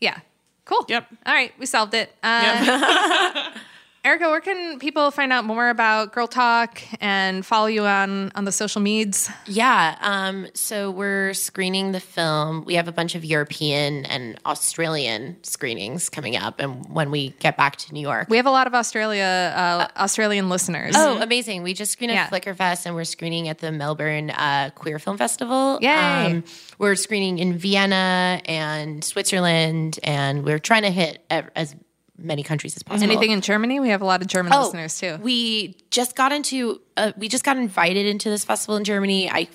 yeah, 0.00 0.18
cool. 0.64 0.84
Yep. 0.88 1.06
All 1.26 1.34
right, 1.34 1.52
we 1.58 1.66
solved 1.66 1.92
it. 1.94 2.12
Uh, 2.22 3.50
Erica, 4.02 4.30
where 4.30 4.40
can 4.40 4.78
people 4.78 5.10
find 5.10 5.30
out 5.30 5.44
more 5.44 5.68
about 5.68 6.12
Girl 6.14 6.26
Talk 6.26 6.80
and 7.02 7.44
follow 7.44 7.66
you 7.66 7.84
on 7.84 8.32
on 8.34 8.46
the 8.46 8.52
social 8.52 8.80
meds? 8.80 9.30
Yeah. 9.46 9.94
Um, 10.00 10.46
so 10.54 10.90
we're 10.90 11.34
screening 11.34 11.92
the 11.92 12.00
film. 12.00 12.64
We 12.64 12.76
have 12.76 12.88
a 12.88 12.92
bunch 12.92 13.14
of 13.14 13.26
European 13.26 14.06
and 14.06 14.38
Australian 14.46 15.36
screenings 15.44 16.08
coming 16.08 16.34
up, 16.34 16.60
and 16.60 16.86
when 16.88 17.10
we 17.10 17.30
get 17.40 17.58
back 17.58 17.76
to 17.76 17.92
New 17.92 18.00
York. 18.00 18.28
We 18.30 18.38
have 18.38 18.46
a 18.46 18.50
lot 18.50 18.66
of 18.66 18.74
Australia 18.74 19.52
uh, 19.54 19.88
Australian 19.98 20.48
listeners. 20.48 20.94
Oh, 20.96 21.20
amazing. 21.20 21.62
We 21.62 21.74
just 21.74 21.92
screened 21.92 22.12
at 22.12 22.14
Yeah. 22.14 22.28
Flickerfest 22.30 22.86
and 22.86 22.94
we're 22.94 23.04
screening 23.04 23.48
at 23.48 23.58
the 23.58 23.70
Melbourne 23.70 24.30
uh, 24.30 24.70
Queer 24.74 24.98
Film 24.98 25.18
Festival. 25.18 25.78
Um, 25.86 26.44
we're 26.78 26.94
screening 26.96 27.38
in 27.38 27.58
Vienna 27.58 28.40
and 28.46 29.04
Switzerland, 29.04 29.98
and 30.02 30.42
we're 30.42 30.58
trying 30.58 30.82
to 30.82 30.90
hit 30.90 31.22
as 31.28 31.76
many 32.20 32.42
countries 32.42 32.76
as 32.76 32.82
possible. 32.82 33.10
anything 33.10 33.30
in 33.30 33.40
Germany? 33.40 33.80
We 33.80 33.88
have 33.90 34.02
a 34.02 34.04
lot 34.04 34.20
of 34.22 34.28
German 34.28 34.52
Oh, 34.52 34.62
listeners 34.64 34.98
too. 34.98 35.16
We 35.22 35.76
just 35.90 36.16
got 36.16 36.32
into 36.32 36.80
uh, 36.96 37.12
we 37.16 37.28
just 37.28 37.44
got 37.44 37.56
invited 37.56 38.06
into 38.06 38.30
this 38.30 38.44
festival 38.44 38.76
in 38.76 38.84
Germany. 38.84 39.30
I 39.30 39.48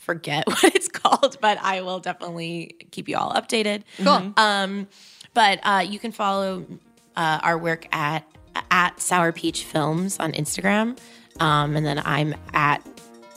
forget 0.00 0.46
what 0.48 0.64
it's 0.64 0.88
called, 0.88 1.38
but 1.40 1.58
I 1.60 1.82
will 1.82 1.98
definitely 2.00 2.76
keep 2.90 3.08
you 3.08 3.16
all 3.16 3.32
updated. 3.32 3.82
Cool. 3.98 4.32
Um, 4.36 4.86
but 5.34 5.60
uh, 5.62 5.84
you 5.86 5.98
can 5.98 6.12
follow 6.12 6.64
uh, 7.16 7.40
our 7.42 7.58
work 7.58 7.86
at 7.92 8.24
at 8.70 9.00
Sour 9.00 9.32
Peach 9.32 9.64
Films 9.64 10.18
on 10.18 10.32
Instagram, 10.32 10.98
um, 11.40 11.76
and 11.76 11.84
then 11.84 12.00
I'm 12.04 12.34
at 12.54 12.86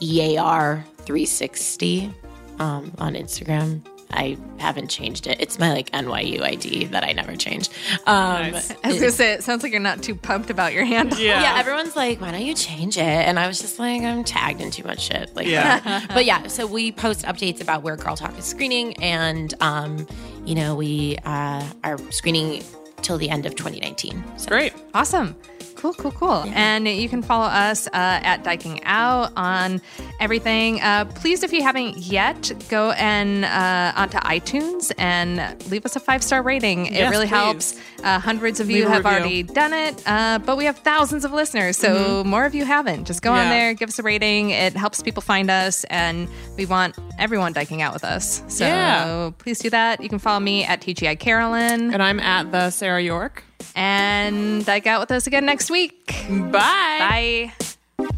EAR 0.01 0.85
three 0.99 1.25
sixty 1.25 2.13
um, 2.59 2.93
on 2.99 3.15
Instagram. 3.15 3.81
I 4.11 4.37
haven't 4.57 4.89
changed 4.89 5.27
it. 5.27 5.37
It's 5.39 5.59
my 5.59 5.71
like 5.71 5.91
NYU 5.91 6.41
ID 6.41 6.85
that 6.87 7.03
I 7.03 7.11
never 7.13 7.35
changed. 7.35 7.71
Um, 8.07 8.51
Nice. 8.51 8.71
I 8.83 8.87
was 8.87 8.99
gonna 8.99 9.11
say, 9.11 9.33
it 9.33 9.43
sounds 9.43 9.61
like 9.63 9.71
you're 9.71 9.81
not 9.81 10.01
too 10.01 10.15
pumped 10.15 10.49
about 10.49 10.73
your 10.73 10.83
handle. 10.85 11.17
Yeah. 11.19 11.41
yeah, 11.41 11.59
everyone's 11.59 11.95
like, 11.95 12.19
why 12.19 12.31
don't 12.31 12.45
you 12.45 12.55
change 12.55 12.97
it? 12.97 13.01
And 13.03 13.37
I 13.39 13.47
was 13.47 13.59
just 13.59 13.77
like, 13.79 14.01
I'm 14.01 14.23
tagged 14.23 14.61
in 14.61 14.71
too 14.71 14.83
much 14.83 15.01
shit. 15.03 15.35
Like, 15.35 15.47
Yeah. 15.47 16.05
but 16.13 16.25
yeah, 16.25 16.47
so 16.47 16.65
we 16.65 16.91
post 16.91 17.23
updates 17.25 17.61
about 17.61 17.83
where 17.83 17.95
Girl 17.95 18.15
Talk 18.15 18.37
is 18.37 18.45
screening, 18.45 18.95
and 19.03 19.53
um, 19.61 20.07
you 20.45 20.55
know, 20.55 20.75
we 20.75 21.17
uh, 21.25 21.63
are 21.83 21.97
screening 22.11 22.63
till 23.01 23.17
the 23.17 23.29
end 23.29 23.45
of 23.45 23.55
2019. 23.55 24.23
So 24.37 24.47
Great. 24.49 24.73
Awesome. 24.93 25.35
Cool, 25.79 25.93
cool, 25.93 26.11
cool. 26.11 26.43
And 26.53 26.85
you 26.89 27.07
can 27.07 27.21
follow 27.21 27.45
us 27.45 27.87
uh, 27.87 27.91
at 27.93 28.43
Dyking 28.43 28.81
Out 28.83 29.31
on 29.37 29.79
everything. 30.19 30.81
Uh, 30.81 31.05
please, 31.05 31.41
if 31.41 31.53
you 31.53 31.63
haven't 31.63 31.97
yet, 31.99 32.51
go 32.67 32.91
and 32.91 33.45
uh, 33.45 33.93
onto 33.95 34.17
iTunes 34.17 34.91
and 34.97 35.39
leave 35.71 35.85
us 35.85 35.95
a 35.95 36.01
five 36.01 36.21
star 36.21 36.41
rating. 36.43 36.87
it 36.87 37.09
really 37.09 37.27
please. 37.27 37.29
helps. 37.29 37.79
Uh, 38.03 38.19
hundreds 38.19 38.59
of 38.59 38.67
Leave 38.67 38.77
you 38.77 38.87
have 38.87 39.03
review. 39.05 39.19
already 39.19 39.43
done 39.43 39.73
it, 39.73 40.01
uh, 40.05 40.39
but 40.39 40.55
we 40.57 40.63
have 40.65 40.77
thousands 40.79 41.25
of 41.25 41.33
listeners, 41.33 41.75
so 41.75 42.23
more 42.25 42.45
of 42.45 42.55
you 42.55 42.63
haven't. 42.63 43.05
Just 43.05 43.21
go 43.21 43.31
on 43.33 43.49
there, 43.49 43.73
give 43.73 43.89
us 43.89 43.99
a 43.99 44.03
rating. 44.03 44.51
It 44.51 44.71
helps 44.73 45.01
people 45.01 45.21
find 45.21 45.49
us, 45.51 45.83
and 45.85 46.29
we 46.57 46.65
want 46.65 46.97
everyone 47.17 47.53
dyking 47.53 47.81
out 47.81 47.93
with 47.93 48.05
us. 48.05 48.41
So 48.47 48.65
Yeah. 48.65 49.31
please 49.37 49.59
do 49.59 49.69
that. 49.71 50.01
You 50.01 50.07
can 50.07 50.19
follow 50.19 50.39
me 50.39 50.63
at 50.63 50.79
TGI 50.81 51.15
Carolyn 51.19 51.93
And 51.93 52.01
I'm 52.01 52.19
at 52.21 52.51
the 52.53 52.69
Sarah 52.69 53.01
York. 53.01 53.43
And 53.75 54.65
dyke 54.65 54.87
out 54.87 54.99
with 55.01 55.11
us 55.11 55.27
again 55.27 55.45
next 55.45 55.69
week. 55.69 56.15
Bye. 56.29 57.53